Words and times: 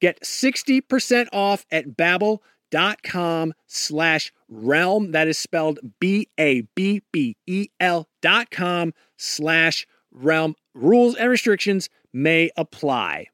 Get 0.00 0.20
60% 0.22 1.28
off 1.32 1.66
at 1.70 1.96
babbel.com 1.96 3.54
slash 3.66 4.32
realm. 4.48 5.12
That 5.12 5.28
is 5.28 5.38
spelled 5.38 5.78
B-A-B-B-E-L 6.00 8.08
dot 8.22 8.50
com 8.50 8.94
slash 9.16 9.86
realm. 10.12 10.54
Rules 10.74 11.16
and 11.16 11.30
restrictions 11.30 11.88
may 12.12 12.50
apply. 12.56 13.26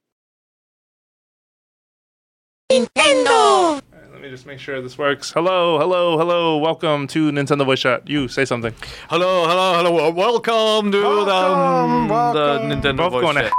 Nintendo! 2.71 3.83
let 4.15 4.23
me 4.23 4.31
just 4.31 4.47
make 4.47 4.59
sure 4.59 4.81
this 4.81 4.97
works. 4.97 5.33
Hello, 5.33 5.79
hello, 5.79 6.17
hello. 6.17 6.57
Welcome 6.57 7.07
to 7.09 7.31
Nintendo 7.31 7.67
Voice 7.67 7.81
Chat. 7.81 8.09
You 8.09 8.29
say 8.29 8.45
something. 8.45 8.73
Hello, 9.11 9.47
hello, 9.47 9.75
hello. 9.75 10.11
Welcome 10.11 10.93
to 10.93 11.03
Welcome, 11.03 12.09
the, 12.09 12.15
welcome. 12.15 12.69
the 12.69 12.75
Nintendo 12.75 12.97
Both 12.97 13.13
Voice 13.13 13.23
going 13.23 13.37
Chat. 13.37 13.53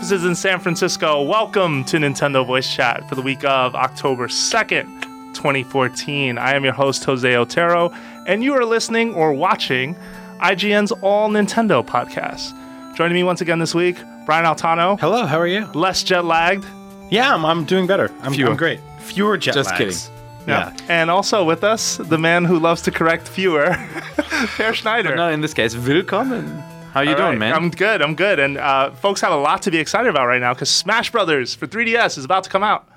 Offices 0.00 0.24
in 0.24 0.34
San 0.34 0.58
Francisco, 0.60 1.20
welcome 1.20 1.84
to 1.84 1.98
Nintendo 1.98 2.44
Voice 2.46 2.74
Chat 2.74 3.06
for 3.06 3.16
the 3.16 3.20
week 3.20 3.44
of 3.44 3.74
October 3.74 4.28
2nd, 4.28 4.86
2014. 5.34 6.38
I 6.38 6.54
am 6.54 6.64
your 6.64 6.72
host, 6.72 7.04
Jose 7.04 7.36
Otero, 7.36 7.92
and 8.26 8.42
you 8.42 8.54
are 8.54 8.64
listening 8.64 9.12
or 9.12 9.34
watching 9.34 9.94
IGN's 10.38 10.90
All 11.02 11.28
Nintendo 11.28 11.84
podcast. 11.86 12.54
Joining 12.96 13.14
me 13.14 13.24
once 13.24 13.42
again 13.42 13.58
this 13.58 13.74
week, 13.74 13.98
Brian 14.24 14.46
Altano, 14.46 14.98
Hello, 14.98 15.26
how 15.26 15.38
are 15.38 15.46
you? 15.46 15.66
less 15.74 16.02
jet 16.02 16.24
lagged. 16.24 16.64
Yeah, 17.10 17.34
I'm, 17.34 17.44
I'm 17.44 17.66
doing 17.66 17.86
better. 17.86 18.10
I'm, 18.22 18.32
Fewer. 18.32 18.48
I'm 18.52 18.56
great. 18.56 18.80
Fewer 19.00 19.36
jet 19.36 19.54
lags. 19.54 19.68
Just 19.68 19.78
lags. 19.80 20.08
kidding. 20.08 20.48
Yeah. 20.48 20.74
And 20.88 21.10
also 21.10 21.44
with 21.44 21.62
us, 21.62 21.98
the 21.98 22.16
man 22.16 22.46
who 22.46 22.58
loves 22.58 22.80
to 22.82 22.90
correct 22.90 23.28
fewer, 23.28 23.76
Peer 24.56 24.72
Schneider. 24.72 25.14
No, 25.14 25.28
in 25.28 25.42
this 25.42 25.52
case, 25.52 25.76
willkommen. 25.76 26.64
How 26.92 27.00
you 27.02 27.10
All 27.10 27.16
doing, 27.16 27.28
right, 27.30 27.38
man? 27.38 27.54
I'm 27.54 27.70
good. 27.70 28.02
I'm 28.02 28.14
good. 28.14 28.38
And 28.38 28.58
uh, 28.58 28.90
folks 28.92 29.20
have 29.20 29.32
a 29.32 29.36
lot 29.36 29.62
to 29.62 29.70
be 29.70 29.78
excited 29.78 30.08
about 30.08 30.26
right 30.26 30.40
now 30.40 30.54
because 30.54 30.70
Smash 30.70 31.10
Brothers 31.12 31.54
for 31.54 31.66
3DS 31.66 32.18
is 32.18 32.24
about 32.24 32.44
to 32.44 32.50
come 32.50 32.62
out. 32.62 32.88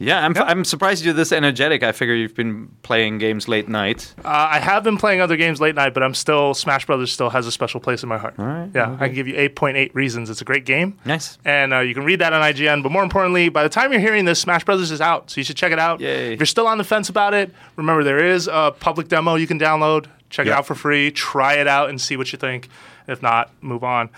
Yeah, 0.00 0.24
I'm, 0.24 0.36
I'm 0.36 0.64
surprised 0.64 1.04
you're 1.04 1.12
this 1.12 1.32
energetic. 1.32 1.82
I 1.82 1.90
figure 1.90 2.14
you've 2.14 2.34
been 2.34 2.68
playing 2.82 3.18
games 3.18 3.48
late 3.48 3.68
night. 3.68 4.14
Uh, 4.24 4.28
I 4.28 4.60
have 4.60 4.84
been 4.84 4.96
playing 4.96 5.20
other 5.20 5.36
games 5.36 5.60
late 5.60 5.74
night, 5.74 5.92
but 5.92 6.04
I'm 6.04 6.14
still 6.14 6.54
Smash 6.54 6.86
Brothers 6.86 7.10
still 7.10 7.30
has 7.30 7.48
a 7.48 7.52
special 7.52 7.80
place 7.80 8.04
in 8.04 8.08
my 8.08 8.16
heart. 8.16 8.34
All 8.38 8.46
right, 8.46 8.70
Yeah, 8.72 8.96
I 9.00 9.06
can 9.06 9.14
give 9.16 9.26
you 9.26 9.34
8.8 9.34 9.92
reasons. 9.94 10.30
It's 10.30 10.40
a 10.40 10.44
great 10.44 10.64
game. 10.64 10.96
Nice. 11.04 11.36
And 11.44 11.74
uh, 11.74 11.80
you 11.80 11.94
can 11.94 12.04
read 12.04 12.20
that 12.20 12.32
on 12.32 12.40
IGN. 12.42 12.84
But 12.84 12.92
more 12.92 13.02
importantly, 13.02 13.48
by 13.48 13.64
the 13.64 13.68
time 13.68 13.90
you're 13.90 14.00
hearing 14.00 14.24
this, 14.24 14.38
Smash 14.38 14.64
Brothers 14.64 14.92
is 14.92 15.00
out, 15.00 15.30
so 15.30 15.40
you 15.40 15.44
should 15.44 15.56
check 15.56 15.72
it 15.72 15.80
out. 15.80 16.00
Yay. 16.00 16.32
If 16.32 16.38
you're 16.38 16.46
still 16.46 16.68
on 16.68 16.78
the 16.78 16.84
fence 16.84 17.08
about 17.08 17.34
it, 17.34 17.52
remember 17.74 18.04
there 18.04 18.24
is 18.24 18.48
a 18.50 18.72
public 18.78 19.08
demo 19.08 19.34
you 19.34 19.48
can 19.48 19.58
download. 19.58 20.06
Check 20.30 20.46
it 20.46 20.52
out 20.52 20.66
for 20.66 20.74
free. 20.76 21.10
Try 21.10 21.54
it 21.54 21.66
out 21.66 21.88
and 21.88 22.00
see 22.00 22.16
what 22.16 22.30
you 22.32 22.38
think. 22.38 22.68
If 23.08 23.22
not, 23.22 23.50
move 23.62 23.82
on. 23.82 24.10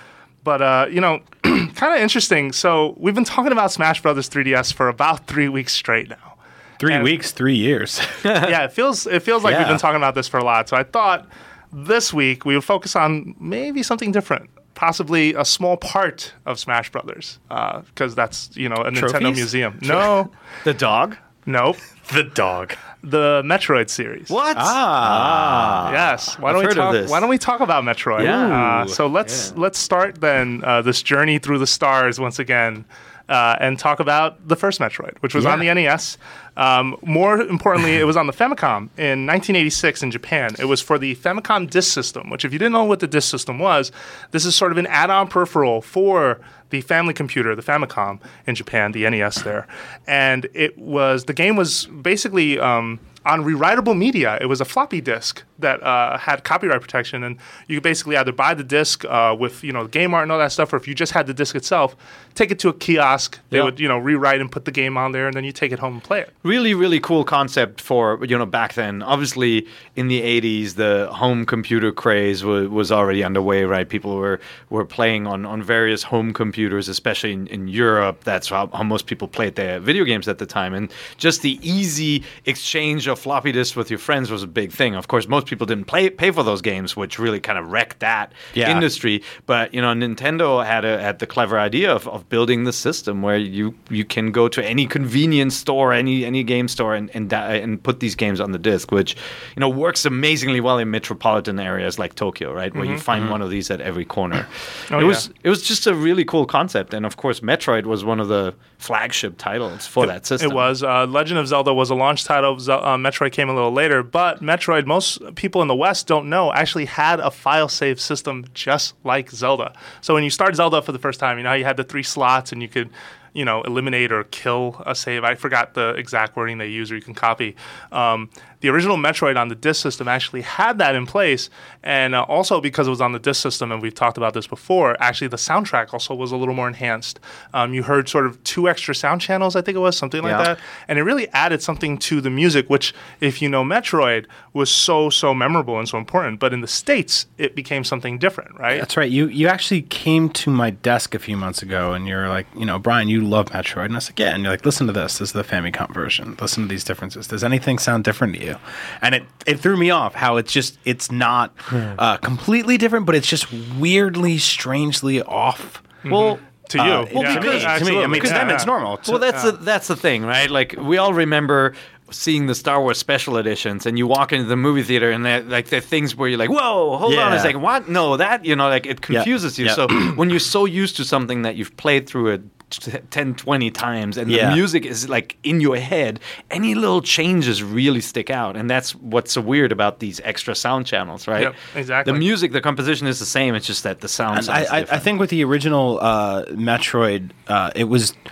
But 0.44 0.60
uh, 0.62 0.86
you 0.90 1.00
know, 1.00 1.20
kind 1.42 1.94
of 1.94 2.00
interesting. 2.00 2.52
So 2.52 2.94
we've 2.98 3.14
been 3.14 3.24
talking 3.24 3.52
about 3.52 3.72
Smash 3.72 4.02
Brothers 4.02 4.28
3DS 4.28 4.72
for 4.74 4.88
about 4.88 5.26
three 5.26 5.48
weeks 5.48 5.72
straight 5.72 6.08
now. 6.10 6.36
Three 6.78 6.94
And- 6.94 7.04
weeks, 7.04 7.30
three 7.30 7.56
years. 7.56 8.00
yeah, 8.24 8.64
it 8.64 8.72
feels 8.72 9.06
it 9.06 9.22
feels 9.22 9.44
like 9.44 9.56
we've 9.58 9.68
been 9.68 9.78
talking 9.78 9.96
about 9.98 10.14
this 10.14 10.28
for 10.28 10.38
a 10.38 10.44
lot. 10.44 10.68
So 10.68 10.76
I 10.76 10.82
thought 10.82 11.28
this 11.72 12.12
week 12.12 12.44
we 12.44 12.54
would 12.54 12.64
focus 12.64 12.96
on 12.96 13.34
maybe 13.38 13.82
something 13.82 14.12
different, 14.12 14.48
possibly 14.74 15.34
a 15.34 15.44
small 15.44 15.76
part 15.76 16.32
of 16.46 16.58
Smash 16.58 16.90
Brothers, 16.90 17.38
because 17.48 18.14
that's 18.14 18.50
you 18.56 18.68
know 18.70 18.76
a 18.76 18.90
Nintendo 18.90 19.34
museum. 19.34 19.78
No, 19.82 20.30
The 20.64 20.72
dog? 20.74 21.16
nope, 21.46 21.76
the 22.12 22.24
dog. 22.24 22.74
The 23.02 23.42
Metroid 23.44 23.88
series. 23.90 24.28
What? 24.28 24.56
Ah. 24.58 25.90
Yes. 25.92 26.38
Why 26.38 26.50
I've 26.50 26.54
don't 26.54 26.62
we 26.62 26.64
heard 26.66 26.78
of 26.78 26.84
talk? 26.84 26.92
this. 26.92 27.10
Why 27.10 27.20
don't 27.20 27.28
we 27.30 27.38
talk 27.38 27.60
about 27.60 27.84
Metroid? 27.84 28.24
Yeah. 28.24 28.82
Uh, 28.82 28.86
so 28.86 29.06
let's 29.06 29.54
let's 29.56 29.78
start 29.78 30.20
then 30.20 30.62
uh, 30.64 30.82
this 30.82 31.02
journey 31.02 31.38
through 31.38 31.58
the 31.58 31.66
stars 31.66 32.20
once 32.20 32.38
again, 32.38 32.84
uh, 33.30 33.56
and 33.60 33.78
talk 33.78 34.00
about 34.00 34.48
the 34.48 34.56
first 34.56 34.80
Metroid, 34.80 35.16
which 35.20 35.34
was 35.34 35.46
on 35.46 35.60
the 35.60 35.72
NES. 35.72 36.18
Um, 36.56 36.96
more 37.02 37.40
importantly, 37.40 37.96
it 37.96 38.04
was 38.04 38.16
on 38.16 38.26
the 38.26 38.32
Famicom 38.32 38.88
in 38.98 39.24
1986 39.24 40.02
in 40.02 40.10
Japan. 40.10 40.50
It 40.58 40.64
was 40.64 40.80
for 40.82 40.98
the 40.98 41.14
Famicom 41.14 41.70
Disk 41.70 41.92
System, 41.92 42.28
which, 42.28 42.44
if 42.44 42.52
you 42.52 42.58
didn't 42.58 42.72
know 42.72 42.84
what 42.84 42.98
the 42.98 43.06
Disk 43.06 43.30
System 43.30 43.60
was, 43.60 43.92
this 44.32 44.44
is 44.44 44.56
sort 44.56 44.72
of 44.72 44.78
an 44.78 44.88
add-on 44.88 45.28
peripheral 45.28 45.80
for 45.80 46.40
the 46.70 46.80
family 46.80 47.14
computer, 47.14 47.54
the 47.54 47.62
Famicom 47.62 48.20
in 48.48 48.56
Japan, 48.56 48.90
the 48.90 49.08
NES 49.08 49.42
there, 49.42 49.68
and 50.08 50.48
it 50.52 50.76
was 50.76 51.24
the 51.24 51.34
game 51.34 51.56
was 51.56 51.86
basically. 51.86 52.58
Um, 52.58 52.98
on 53.26 53.44
rewritable 53.44 53.94
media. 53.96 54.38
It 54.40 54.46
was 54.46 54.62
a 54.62 54.64
floppy 54.64 55.02
disk 55.02 55.44
that 55.60 55.82
uh, 55.82 56.18
had 56.18 56.44
copyright 56.44 56.80
protection, 56.80 57.22
and 57.22 57.36
you 57.68 57.76
could 57.76 57.82
basically 57.82 58.16
either 58.16 58.32
buy 58.32 58.54
the 58.54 58.64
disc 58.64 59.04
uh, 59.04 59.34
with 59.38 59.62
you 59.64 59.72
know 59.72 59.84
the 59.84 59.90
game 59.90 60.14
art 60.14 60.22
and 60.24 60.32
all 60.32 60.38
that 60.38 60.52
stuff, 60.52 60.72
or 60.72 60.76
if 60.76 60.86
you 60.88 60.94
just 60.94 61.12
had 61.12 61.26
the 61.26 61.34
disc 61.34 61.54
itself, 61.54 61.96
take 62.34 62.50
it 62.50 62.58
to 62.60 62.68
a 62.68 62.72
kiosk. 62.74 63.38
They 63.50 63.58
Yeah. 63.58 63.64
would 63.64 63.80
you 63.80 63.88
know 63.88 63.98
rewrite 63.98 64.40
and 64.40 64.50
put 64.50 64.64
the 64.64 64.72
game 64.72 64.96
on 64.96 65.12
there, 65.12 65.26
and 65.26 65.34
then 65.34 65.44
you 65.44 65.52
take 65.52 65.72
it 65.72 65.78
home 65.78 65.94
and 65.94 66.02
play 66.02 66.20
it. 66.20 66.30
really 66.42 66.74
really 66.74 67.00
cool 67.00 67.24
concept 67.24 67.80
for 67.80 68.24
you 68.24 68.36
know 68.38 68.46
back 68.46 68.74
then 68.74 69.02
obviously 69.02 69.66
in 69.96 70.08
the 70.08 70.20
80s 70.22 70.74
the 70.74 71.08
home 71.12 71.44
computer 71.44 71.92
craze 71.92 72.42
was, 72.44 72.68
was 72.68 72.90
already 72.92 73.22
underway 73.24 73.64
right 73.64 73.88
people 73.88 74.16
were 74.16 74.40
were 74.70 74.84
playing 74.84 75.26
on 75.26 75.44
on 75.46 75.62
various 75.62 76.02
home 76.04 76.32
computers 76.32 76.88
especially 76.88 77.32
in, 77.32 77.46
in 77.48 77.68
europe 77.68 78.24
that's 78.24 78.48
how, 78.48 78.66
how 78.68 78.82
most 78.82 79.06
people 79.06 79.28
played 79.28 79.54
their 79.56 79.78
video 79.80 80.04
games 80.04 80.28
at 80.28 80.38
the 80.38 80.46
time 80.46 80.72
and 80.74 80.90
just 81.18 81.42
the 81.42 81.58
easy 81.62 82.22
exchange 82.46 83.06
of 83.06 83.18
floppy 83.18 83.52
disks 83.52 83.76
with 83.76 83.90
your 83.90 83.98
friends 83.98 84.30
was 84.30 84.42
a 84.42 84.46
big 84.46 84.72
thing 84.72 84.94
of 84.94 85.08
course 85.08 85.28
most 85.28 85.46
people 85.50 85.66
didn't 85.66 85.84
play 85.86 86.08
pay 86.08 86.30
for 86.30 86.42
those 86.42 86.62
games 86.62 86.96
which 86.96 87.18
really 87.18 87.40
kind 87.40 87.58
of 87.58 87.70
wrecked 87.70 88.00
that 88.00 88.32
Yeah. 88.54 88.70
industry. 88.70 89.22
But 89.46 89.74
you 89.74 89.82
know 89.82 89.92
nintendo 89.92 90.64
had 90.64 90.84
a 90.84 90.98
had 91.00 91.18
the 91.18 91.26
clever 91.26 91.58
idea 91.58 91.92
of, 91.94 92.08
of 92.08 92.28
building 92.28 92.64
the 92.64 92.72
system 92.72 93.20
where 93.20 93.36
you 93.36 93.74
you 93.90 94.04
can 94.04 94.30
go 94.32 94.48
to 94.48 94.64
any 94.64 94.86
convenience 94.86 95.56
store 95.56 95.92
any 95.92 96.24
any 96.24 96.42
game 96.44 96.68
store 96.68 96.94
and 96.94 97.10
and, 97.14 97.32
and 97.32 97.82
put 97.82 98.00
these 98.00 98.14
games 98.14 98.40
on 98.40 98.52
the 98.52 98.58
disc 98.58 98.90
which 98.92 99.14
you 99.56 99.60
know 99.60 99.68
works 99.68 100.04
amazingly 100.06 100.60
well 100.60 100.78
in 100.78 100.90
metropolitan 100.90 101.58
areas 101.60 101.98
like 101.98 102.14
tokyo 102.14 102.52
right? 102.52 102.74
Where 102.74 102.84
you 102.84 102.98
find 102.98 103.30
one 103.30 103.42
of 103.42 103.50
these 103.50 103.70
at 103.70 103.80
every 103.80 104.04
corner. 104.04 104.46
Oh, 104.90 104.98
it 105.00 105.04
was 105.04 105.28
yeah. 105.28 105.34
it 105.44 105.50
was 105.50 105.62
just 105.62 105.86
a 105.86 105.94
really 105.94 106.24
cool 106.24 106.46
concept. 106.46 106.94
And 106.94 107.04
of 107.04 107.16
course 107.16 107.40
metroid 107.40 107.84
was 107.84 108.04
one 108.04 108.20
of 108.20 108.28
the 108.28 108.54
flagship 108.78 109.36
titles 109.36 109.86
for 109.86 110.06
that 110.06 110.26
system. 110.26 110.50
It 110.50 110.54
was. 110.54 110.82
Uh, 110.82 111.06
Legend 111.06 111.38
of 111.38 111.46
Zelda 111.48 111.72
was 111.74 111.90
a 111.90 111.94
launch 111.94 112.24
title. 112.24 112.58
Ze- 112.58 112.72
uh, 112.72 112.96
Metroid 112.96 113.32
came 113.32 113.48
a 113.48 113.54
little 113.54 113.72
later, 113.72 114.02
but 114.02 114.40
Metroid, 114.40 114.86
most 114.86 115.18
people 115.40 115.62
in 115.62 115.68
the 115.68 115.74
West 115.74 116.06
don't 116.06 116.28
know, 116.28 116.52
actually 116.52 116.84
had 116.84 117.18
a 117.18 117.30
file 117.30 117.66
save 117.66 117.98
system 117.98 118.44
just 118.52 118.94
like 119.04 119.30
Zelda. 119.30 119.72
So 120.02 120.12
when 120.12 120.22
you 120.22 120.28
start 120.28 120.54
Zelda 120.54 120.82
for 120.82 120.92
the 120.92 120.98
first 120.98 121.18
time, 121.18 121.38
you 121.38 121.44
know 121.44 121.48
how 121.48 121.54
you 121.54 121.64
had 121.64 121.78
the 121.78 121.84
three 121.84 122.02
slots 122.02 122.52
and 122.52 122.60
you 122.60 122.68
could. 122.68 122.90
You 123.32 123.44
know, 123.44 123.62
eliminate 123.62 124.12
or 124.12 124.24
kill 124.24 124.82
a 124.86 124.94
save. 124.94 125.24
I 125.24 125.34
forgot 125.34 125.74
the 125.74 125.90
exact 125.90 126.36
wording 126.36 126.58
they 126.58 126.68
use, 126.68 126.90
or 126.90 126.96
you 126.96 127.02
can 127.02 127.14
copy. 127.14 127.56
Um, 127.92 128.30
the 128.60 128.68
original 128.68 128.96
Metroid 128.98 129.36
on 129.40 129.48
the 129.48 129.54
disk 129.54 129.80
system 129.82 130.06
actually 130.06 130.42
had 130.42 130.78
that 130.78 130.94
in 130.94 131.06
place, 131.06 131.48
and 131.82 132.14
uh, 132.14 132.22
also 132.24 132.60
because 132.60 132.86
it 132.86 132.90
was 132.90 133.00
on 133.00 133.12
the 133.12 133.18
disk 133.18 133.40
system, 133.42 133.72
and 133.72 133.80
we've 133.80 133.94
talked 133.94 134.18
about 134.18 134.34
this 134.34 134.46
before. 134.46 134.96
Actually, 135.00 135.28
the 135.28 135.38
soundtrack 135.38 135.92
also 135.92 136.14
was 136.14 136.30
a 136.32 136.36
little 136.36 136.54
more 136.54 136.68
enhanced. 136.68 137.20
Um, 137.54 137.72
you 137.72 137.82
heard 137.84 138.08
sort 138.08 138.26
of 138.26 138.42
two 138.44 138.68
extra 138.68 138.94
sound 138.94 139.20
channels, 139.20 139.56
I 139.56 139.62
think 139.62 139.76
it 139.76 139.80
was 139.80 139.96
something 139.96 140.22
like 140.22 140.32
Yeah. 140.32 140.42
that 140.42 140.58
and 140.88 140.98
it 140.98 141.02
really 141.02 141.28
added 141.30 141.62
something 141.62 141.96
to 141.98 142.20
the 142.20 142.30
music 142.30 142.68
which 142.68 142.92
if 143.20 143.40
you 143.42 143.48
know 143.48 143.64
metroid 143.64 144.26
was 144.52 144.70
so 144.70 145.10
so 145.10 145.32
memorable 145.34 145.78
and 145.78 145.88
so 145.88 145.98
important 145.98 146.38
but 146.40 146.52
in 146.52 146.60
the 146.60 146.66
states 146.68 147.26
it 147.38 147.54
became 147.54 147.82
something 147.84 148.18
different 148.18 148.58
right 148.58 148.78
That's 148.80 148.96
right. 148.96 149.10
You 149.10 149.26
you 149.28 149.48
actually 149.48 149.82
came 149.82 150.28
to 150.30 150.50
my 150.50 150.70
desk 150.70 151.14
a 151.14 151.18
few 151.18 151.36
months 151.36 151.62
ago, 151.62 151.92
and 151.92 152.06
you're 152.06 152.28
like, 152.28 152.46
you 152.56 152.64
know, 152.66 152.78
Brian, 152.78 153.08
you 153.08 153.19
love 153.20 153.46
Metroid, 153.46 153.86
and 153.86 153.94
I 153.94 153.96
was 153.96 154.08
like, 154.08 154.18
yeah. 154.18 154.34
And 154.34 154.42
you're 154.42 154.52
like, 154.52 154.64
listen 154.64 154.86
to 154.86 154.92
this. 154.92 155.18
This 155.18 155.28
is 155.28 155.32
the 155.32 155.44
Famicom 155.44 155.92
version. 155.94 156.36
Listen 156.40 156.64
to 156.64 156.68
these 156.68 156.84
differences. 156.84 157.26
Does 157.26 157.42
anything 157.44 157.78
sound 157.78 158.04
different 158.04 158.34
to 158.36 158.44
you? 158.44 158.56
And 159.02 159.14
it 159.14 159.24
it 159.46 159.60
threw 159.60 159.76
me 159.76 159.90
off 159.90 160.14
how 160.14 160.36
it's 160.36 160.52
just 160.52 160.78
it's 160.84 161.10
not 161.12 161.52
uh, 161.70 162.16
completely 162.18 162.76
different, 162.78 163.06
but 163.06 163.14
it's 163.14 163.28
just 163.28 163.46
weirdly, 163.78 164.38
strangely 164.38 165.22
off. 165.22 165.82
well 166.04 166.38
to 166.68 166.78
you 166.78 166.84
Uh, 166.84 167.06
well, 167.12 167.22
Yeah, 167.24 167.38
because- 167.40 167.62
to 167.62 167.84
me, 167.84 167.90
to 167.90 167.96
me, 167.98 168.04
I 168.04 168.06
mean, 168.06 168.20
to 168.22 168.28
Yeah, 168.28 168.38
them 168.38 168.48
yeah. 168.48 168.54
it's 168.54 168.66
normal. 168.66 168.96
To- 168.98 169.10
Well, 169.12 169.20
that's 169.20 169.42
the 169.42 169.52
that's 169.52 169.88
the 169.88 169.96
thing, 169.96 170.24
right? 170.24 170.48
Like 170.50 170.74
we 170.78 170.98
all 170.98 171.12
remember 171.12 171.74
seeing 172.12 172.46
the 172.46 172.54
Star 172.56 172.80
Wars 172.82 172.98
special 172.98 173.36
editions, 173.36 173.86
and 173.86 173.96
you 173.96 174.04
walk 174.06 174.32
into 174.32 174.44
the 174.46 174.56
movie 174.56 174.82
theater, 174.82 175.10
and 175.12 175.24
they're 175.24 175.42
like 175.42 175.66
the 175.68 175.80
things 175.80 176.16
where 176.16 176.28
you're 176.28 176.38
like, 176.38 176.50
"Whoa, 176.50 176.96
hold 176.96 177.14
on 177.14 177.32
a 177.32 177.36
Yeah. 177.36 177.42
second, 177.42 177.60
what? 177.62 177.88
No, 177.88 178.16
that 178.16 178.44
you 178.44 178.56
know, 178.56 178.68
like 178.68 178.84
it 178.86 179.00
confuses 179.00 179.58
you." 179.58 179.66
Yeah. 179.66 179.74
So 179.74 179.88
when 180.16 180.28
you're 180.30 180.40
so 180.40 180.64
used 180.64 180.96
to 180.96 181.04
something 181.04 181.42
that 181.42 181.54
you've 181.56 181.76
played 181.76 182.08
through 182.08 182.28
it. 182.34 182.42
T- 182.70 182.92
10 183.10 183.34
20 183.34 183.70
times 183.70 184.16
and 184.16 184.30
Yeah. 184.30 184.50
the 184.50 184.54
music 184.56 184.86
is 184.86 185.08
like 185.08 185.36
in 185.42 185.60
your 185.60 185.76
head 185.76 186.20
any 186.50 186.74
little 186.74 187.02
changes 187.02 187.62
really 187.62 188.00
stick 188.00 188.30
out 188.30 188.56
and 188.56 188.70
that's 188.70 188.94
what's 188.94 189.32
so 189.32 189.40
weird 189.40 189.72
about 189.72 189.98
these 189.98 190.20
extra 190.24 190.54
sound 190.54 190.86
channels 190.86 191.26
right 191.28 191.42
Yep, 191.42 191.54
exactly. 191.74 192.12
the 192.12 192.18
music 192.18 192.52
the 192.52 192.60
composition 192.60 193.06
is 193.06 193.18
the 193.18 193.26
same 193.26 193.54
it's 193.54 193.66
just 193.66 193.82
that 193.82 194.00
the 194.00 194.08
sound 194.08 194.44
sounds 194.44 194.48
I, 194.48 194.78
I, 194.78 194.80
I 194.92 194.98
think 194.98 195.18
with 195.20 195.30
the 195.30 195.42
original 195.44 195.98
uh, 196.00 196.44
Metroid, 196.46 197.30
uh, 197.48 197.70
it 197.74 197.84
was 197.84 198.12
w- 198.12 198.30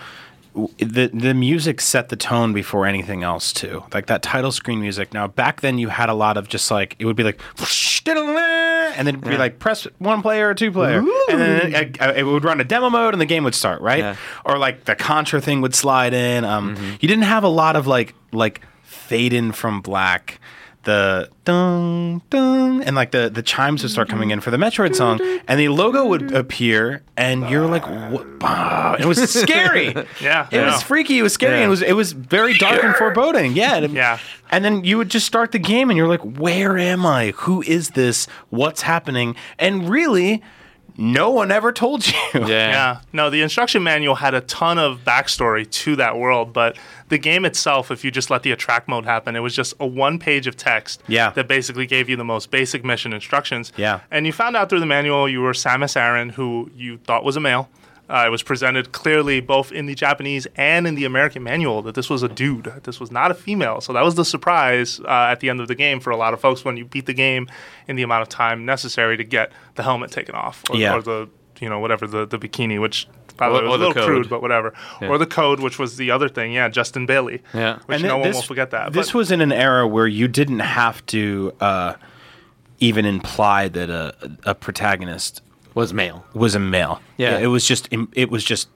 the 0.78 1.10
the 1.12 1.34
music 1.34 1.80
set 1.80 2.08
the 2.08 2.16
tone 2.16 2.52
before 2.52 2.86
anything 2.86 3.22
else 3.22 3.52
too. 3.52 3.84
Like 3.92 4.06
that 4.06 4.22
title 4.22 4.52
screen 4.52 4.80
music. 4.80 5.12
Now 5.14 5.26
back 5.28 5.60
then 5.60 5.78
you 5.78 5.88
had 5.88 6.08
a 6.08 6.14
lot 6.14 6.36
of 6.36 6.48
just 6.48 6.70
like 6.70 6.96
it 6.98 7.04
would 7.04 7.16
be 7.16 7.22
like 7.24 7.40
and 8.96 9.06
then 9.06 9.14
it'd 9.16 9.20
be 9.28 9.36
like 9.36 9.58
press 9.58 9.86
one 9.98 10.22
player 10.22 10.48
or 10.48 10.54
two 10.54 10.70
player, 10.72 10.98
and 11.28 11.40
then 11.40 11.74
it, 11.74 12.00
uh, 12.00 12.12
it 12.16 12.22
would 12.24 12.44
run 12.44 12.60
a 12.60 12.64
demo 12.64 12.90
mode 12.90 13.14
and 13.14 13.20
the 13.20 13.26
game 13.26 13.44
would 13.44 13.54
start 13.54 13.80
right. 13.80 13.98
Yeah. 14.00 14.16
Or 14.44 14.58
like 14.58 14.84
the 14.84 14.94
Contra 14.96 15.40
thing 15.40 15.60
would 15.60 15.74
slide 15.74 16.14
in. 16.14 16.44
Um, 16.44 16.76
You 17.00 17.08
didn't 17.08 17.24
have 17.24 17.44
a 17.44 17.48
lot 17.48 17.76
of 17.76 17.86
like 17.86 18.14
like 18.32 18.60
fade 18.82 19.32
in 19.32 19.52
from 19.52 19.80
black. 19.80 20.40
The 20.84 21.28
dun 21.44 22.22
dun 22.30 22.82
and 22.82 22.94
like 22.96 23.10
the 23.10 23.28
the 23.28 23.42
chimes 23.42 23.82
would 23.82 23.90
start 23.90 24.08
coming 24.08 24.30
in 24.30 24.40
for 24.40 24.50
the 24.50 24.56
Metroid 24.56 24.94
song, 24.94 25.20
and 25.46 25.58
the 25.60 25.68
logo 25.68 26.06
would 26.06 26.32
appear, 26.32 27.02
and 27.16 27.50
you're 27.50 27.66
like, 27.66 27.86
what? 28.10 28.38
bah. 28.38 28.96
It 28.98 29.04
was 29.04 29.18
scary. 29.30 29.94
Yeah, 30.20 30.48
it 30.50 30.64
was 30.64 30.82
freaky. 30.82 31.18
It 31.18 31.22
was 31.22 31.34
scary. 31.34 31.58
Yeah. 31.58 31.66
It 31.66 31.68
was 31.68 31.82
it 31.82 31.92
was 31.92 32.12
very 32.12 32.54
dark 32.54 32.82
and 32.82 32.94
foreboding. 32.96 33.52
Yeah, 33.54 33.80
Yeah. 33.80 34.18
And 34.50 34.64
then 34.64 34.82
you 34.84 34.96
would 34.96 35.10
just 35.10 35.26
start 35.26 35.52
the 35.52 35.58
game, 35.58 35.90
and 35.90 35.96
you're 35.96 36.08
like, 36.08 36.22
where 36.22 36.78
am 36.78 37.04
I? 37.04 37.32
Who 37.38 37.60
is 37.62 37.90
this? 37.90 38.26
What's 38.48 38.82
happening? 38.82 39.36
And 39.58 39.90
really, 39.90 40.42
no 41.00 41.30
one 41.30 41.50
ever 41.52 41.72
told 41.72 42.06
you. 42.06 42.12
yeah 42.34 42.46
Yeah. 42.46 43.00
No, 43.12 43.30
the 43.30 43.40
instruction 43.40 43.82
manual 43.82 44.16
had 44.16 44.34
a 44.34 44.40
ton 44.42 44.78
of 44.78 45.04
backstory 45.04 45.68
to 45.70 45.96
that 45.96 46.18
world, 46.18 46.52
but 46.52 46.76
the 47.08 47.18
game 47.18 47.44
itself, 47.44 47.90
if 47.90 48.04
you 48.04 48.10
just 48.10 48.28
let 48.30 48.42
the 48.42 48.50
attract 48.52 48.88
mode 48.88 49.04
happen, 49.04 49.36
it 49.36 49.40
was 49.40 49.54
just 49.54 49.74
a 49.80 49.86
one 49.86 50.18
page 50.18 50.46
of 50.46 50.56
text 50.56 51.02
Yeah. 51.06 51.30
that 51.30 51.46
basically 51.48 51.86
gave 51.86 52.08
you 52.08 52.16
the 52.16 52.24
most 52.24 52.50
basic 52.50 52.84
mission 52.84 53.12
instructions. 53.12 53.72
Yeah. 53.76 54.00
And 54.10 54.26
you 54.26 54.32
found 54.32 54.56
out 54.56 54.68
through 54.68 54.80
the 54.80 54.86
manual 54.86 55.28
you 55.28 55.40
were 55.40 55.52
Samus 55.52 55.96
Aran, 55.96 56.30
who 56.30 56.70
you 56.76 56.98
thought 56.98 57.24
was 57.24 57.36
a 57.36 57.40
male. 57.40 57.68
Uh, 58.10 58.24
it 58.26 58.30
was 58.30 58.42
presented 58.42 58.92
clearly 58.92 59.40
both 59.40 59.70
in 59.70 59.84
the 59.86 59.94
Japanese 59.94 60.46
and 60.56 60.86
in 60.86 60.94
the 60.94 61.04
American 61.04 61.42
manual 61.42 61.82
that 61.82 61.94
this 61.94 62.08
was 62.08 62.22
a 62.22 62.28
dude. 62.28 62.72
This 62.84 62.98
was 62.98 63.10
not 63.12 63.30
a 63.30 63.34
female. 63.34 63.80
So 63.82 63.92
that 63.92 64.02
was 64.02 64.14
the 64.14 64.24
surprise 64.24 64.98
uh, 65.00 65.28
at 65.30 65.40
the 65.40 65.50
end 65.50 65.60
of 65.60 65.68
the 65.68 65.74
game 65.74 66.00
for 66.00 66.10
a 66.10 66.16
lot 66.16 66.32
of 66.32 66.40
folks 66.40 66.64
when 66.64 66.76
you 66.78 66.86
beat 66.86 67.04
the 67.06 67.12
game 67.14 67.48
in 67.86 67.96
the 67.96 68.02
amount 68.02 68.22
of 68.22 68.28
time 68.30 68.64
necessary 68.64 69.16
to 69.18 69.24
get 69.24 69.52
the 69.74 69.82
helmet 69.82 70.10
taken 70.10 70.34
off 70.34 70.62
or, 70.70 70.76
Yeah. 70.76 70.94
or 70.96 71.02
the 71.02 71.28
you 71.60 71.68
know 71.68 71.80
whatever 71.80 72.06
the, 72.06 72.24
the 72.24 72.38
bikini 72.38 72.80
which 72.80 73.08
By 73.36 73.48
the 73.48 73.54
way, 73.54 73.60
Or- 73.60 73.64
was 73.64 73.72
or 73.72 73.74
a 73.74 73.78
the 73.78 73.86
little 73.88 73.94
Code. 73.94 74.04
crude, 74.06 74.28
but 74.30 74.40
whatever. 74.42 74.72
Yeah. 75.02 75.08
Or 75.08 75.18
the 75.18 75.26
code, 75.26 75.60
which 75.60 75.78
was 75.78 75.96
the 75.96 76.10
other 76.10 76.28
thing. 76.28 76.52
Yeah, 76.52 76.68
Justin 76.68 77.04
Bailey. 77.04 77.42
Yeah. 77.52 77.78
which 77.86 77.96
And 77.96 78.02
no 78.04 78.08
thi- 78.08 78.14
one 78.20 78.22
this- 78.28 78.36
will 78.36 78.42
forget 78.44 78.70
that. 78.70 78.92
This 78.94 79.08
But- 79.08 79.18
was 79.18 79.30
in 79.30 79.40
an 79.40 79.52
era 79.52 79.86
where 79.86 80.06
you 80.06 80.28
didn't 80.28 80.60
have 80.60 81.04
to 81.06 81.52
uh, 81.60 81.94
even 82.80 83.04
imply 83.04 83.68
that 83.68 83.90
a, 83.90 84.14
a 84.44 84.54
protagonist 84.54 85.42
Was 85.74 85.92
male. 85.94 86.24
was 86.34 86.54
a 86.54 86.58
male. 86.60 87.00
Yeah. 87.16 87.38
it 87.38 87.46
was 87.48 87.66
just 87.66 87.88
it 88.14 88.30
was 88.30 88.44
just 88.44 88.68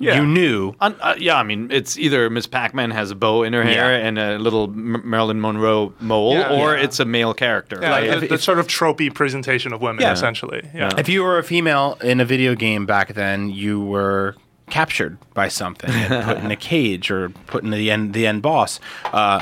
Yeah. 0.00 0.16
you 0.20 0.26
knew. 0.26 0.74
Un- 0.80 0.94
uh, 1.00 1.14
yeah, 1.18 1.36
I 1.36 1.42
mean, 1.42 1.70
it's 1.72 1.98
either 1.98 2.30
Miss 2.30 2.46
Pac-Man 2.46 2.90
has 2.92 3.10
a 3.10 3.14
bow 3.16 3.42
in 3.42 3.52
her 3.52 3.64
hair 3.64 3.98
Yeah. 3.98 4.06
and 4.06 4.18
a 4.18 4.38
little 4.38 4.64
M- 4.64 5.02
Marilyn 5.04 5.40
Monroe 5.40 5.92
mole, 6.00 6.34
Yeah. 6.34 6.50
or 6.60 6.76
Yeah. 6.76 6.84
it's 6.84 7.00
a 7.00 7.04
male 7.04 7.34
character. 7.34 7.78
yeah, 7.82 7.90
right? 7.90 8.06
the, 8.10 8.16
if- 8.22 8.28
the 8.28 8.34
if- 8.36 8.42
sort 8.42 8.58
of 8.60 8.66
tropey 8.68 9.12
presentation 9.12 9.72
of 9.72 9.80
women, 9.80 10.02
Yeah. 10.02 10.12
essentially. 10.12 10.62
Yeah. 10.74 10.90
If 10.96 11.08
you 11.08 11.22
were 11.24 11.36
a 11.38 11.42
female 11.42 11.98
in 12.02 12.20
a 12.20 12.24
video 12.24 12.54
game 12.54 12.86
back 12.86 13.14
then, 13.14 13.50
you 13.50 13.80
were 13.80 14.36
captured 14.70 15.16
by 15.34 15.48
something 15.48 15.90
and 15.90 16.24
put 16.24 16.38
in 16.38 16.50
a 16.52 16.56
cage 16.72 17.10
or 17.10 17.30
put 17.46 17.64
in 17.64 17.70
the 17.70 17.90
end 17.90 18.12
the 18.12 18.26
end 18.26 18.42
boss. 18.42 18.78
Uh, 19.12 19.40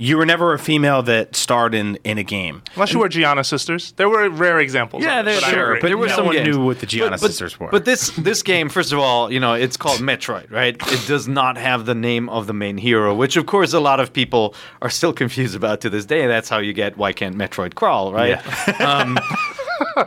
you 0.00 0.16
were 0.16 0.24
never 0.24 0.54
a 0.54 0.58
female 0.60 1.02
that 1.02 1.34
starred 1.34 1.74
in, 1.74 1.98
in 2.04 2.18
a 2.18 2.22
game. 2.22 2.62
Unless 2.76 2.92
you 2.92 3.00
were 3.00 3.08
Giana 3.08 3.44
sisters, 3.44 3.92
there 3.92 4.08
were 4.08 4.30
rare 4.30 4.60
examples. 4.60 5.02
Yeah, 5.02 5.22
there, 5.22 5.40
but 5.40 5.50
sure, 5.50 5.74
but 5.80 5.88
there 5.88 5.98
were 5.98 6.06
no 6.06 6.14
some 6.14 6.26
one 6.26 6.36
games. 6.36 6.56
knew 6.56 6.64
what 6.64 6.78
the 6.78 6.86
Giana 6.86 7.10
But- 7.10 7.20
but- 7.22 7.26
sisters 7.30 7.58
were. 7.58 7.68
But 7.70 7.84
this 7.84 8.10
this 8.10 8.42
game, 8.42 8.68
first 8.68 8.92
of 8.92 9.00
all, 9.00 9.32
you 9.32 9.40
know, 9.40 9.54
it's 9.54 9.76
called 9.76 9.98
Metroid, 10.00 10.50
right? 10.52 10.76
It 10.92 11.06
does 11.08 11.26
not 11.26 11.56
have 11.56 11.84
the 11.84 11.94
name 11.96 12.28
of 12.28 12.46
the 12.46 12.54
main 12.54 12.78
hero, 12.78 13.12
which 13.14 13.36
of 13.36 13.46
course 13.46 13.72
a 13.72 13.80
lot 13.80 13.98
of 13.98 14.12
people 14.12 14.54
are 14.80 14.90
still 14.90 15.12
confused 15.12 15.56
about 15.56 15.80
to 15.80 15.90
this 15.90 16.06
day. 16.06 16.26
That's 16.28 16.48
how 16.48 16.58
you 16.58 16.72
get 16.72 16.96
why 16.96 17.12
can't 17.12 17.36
Metroid 17.36 17.74
crawl, 17.74 18.12
right? 18.12 18.36
um, 18.80 19.18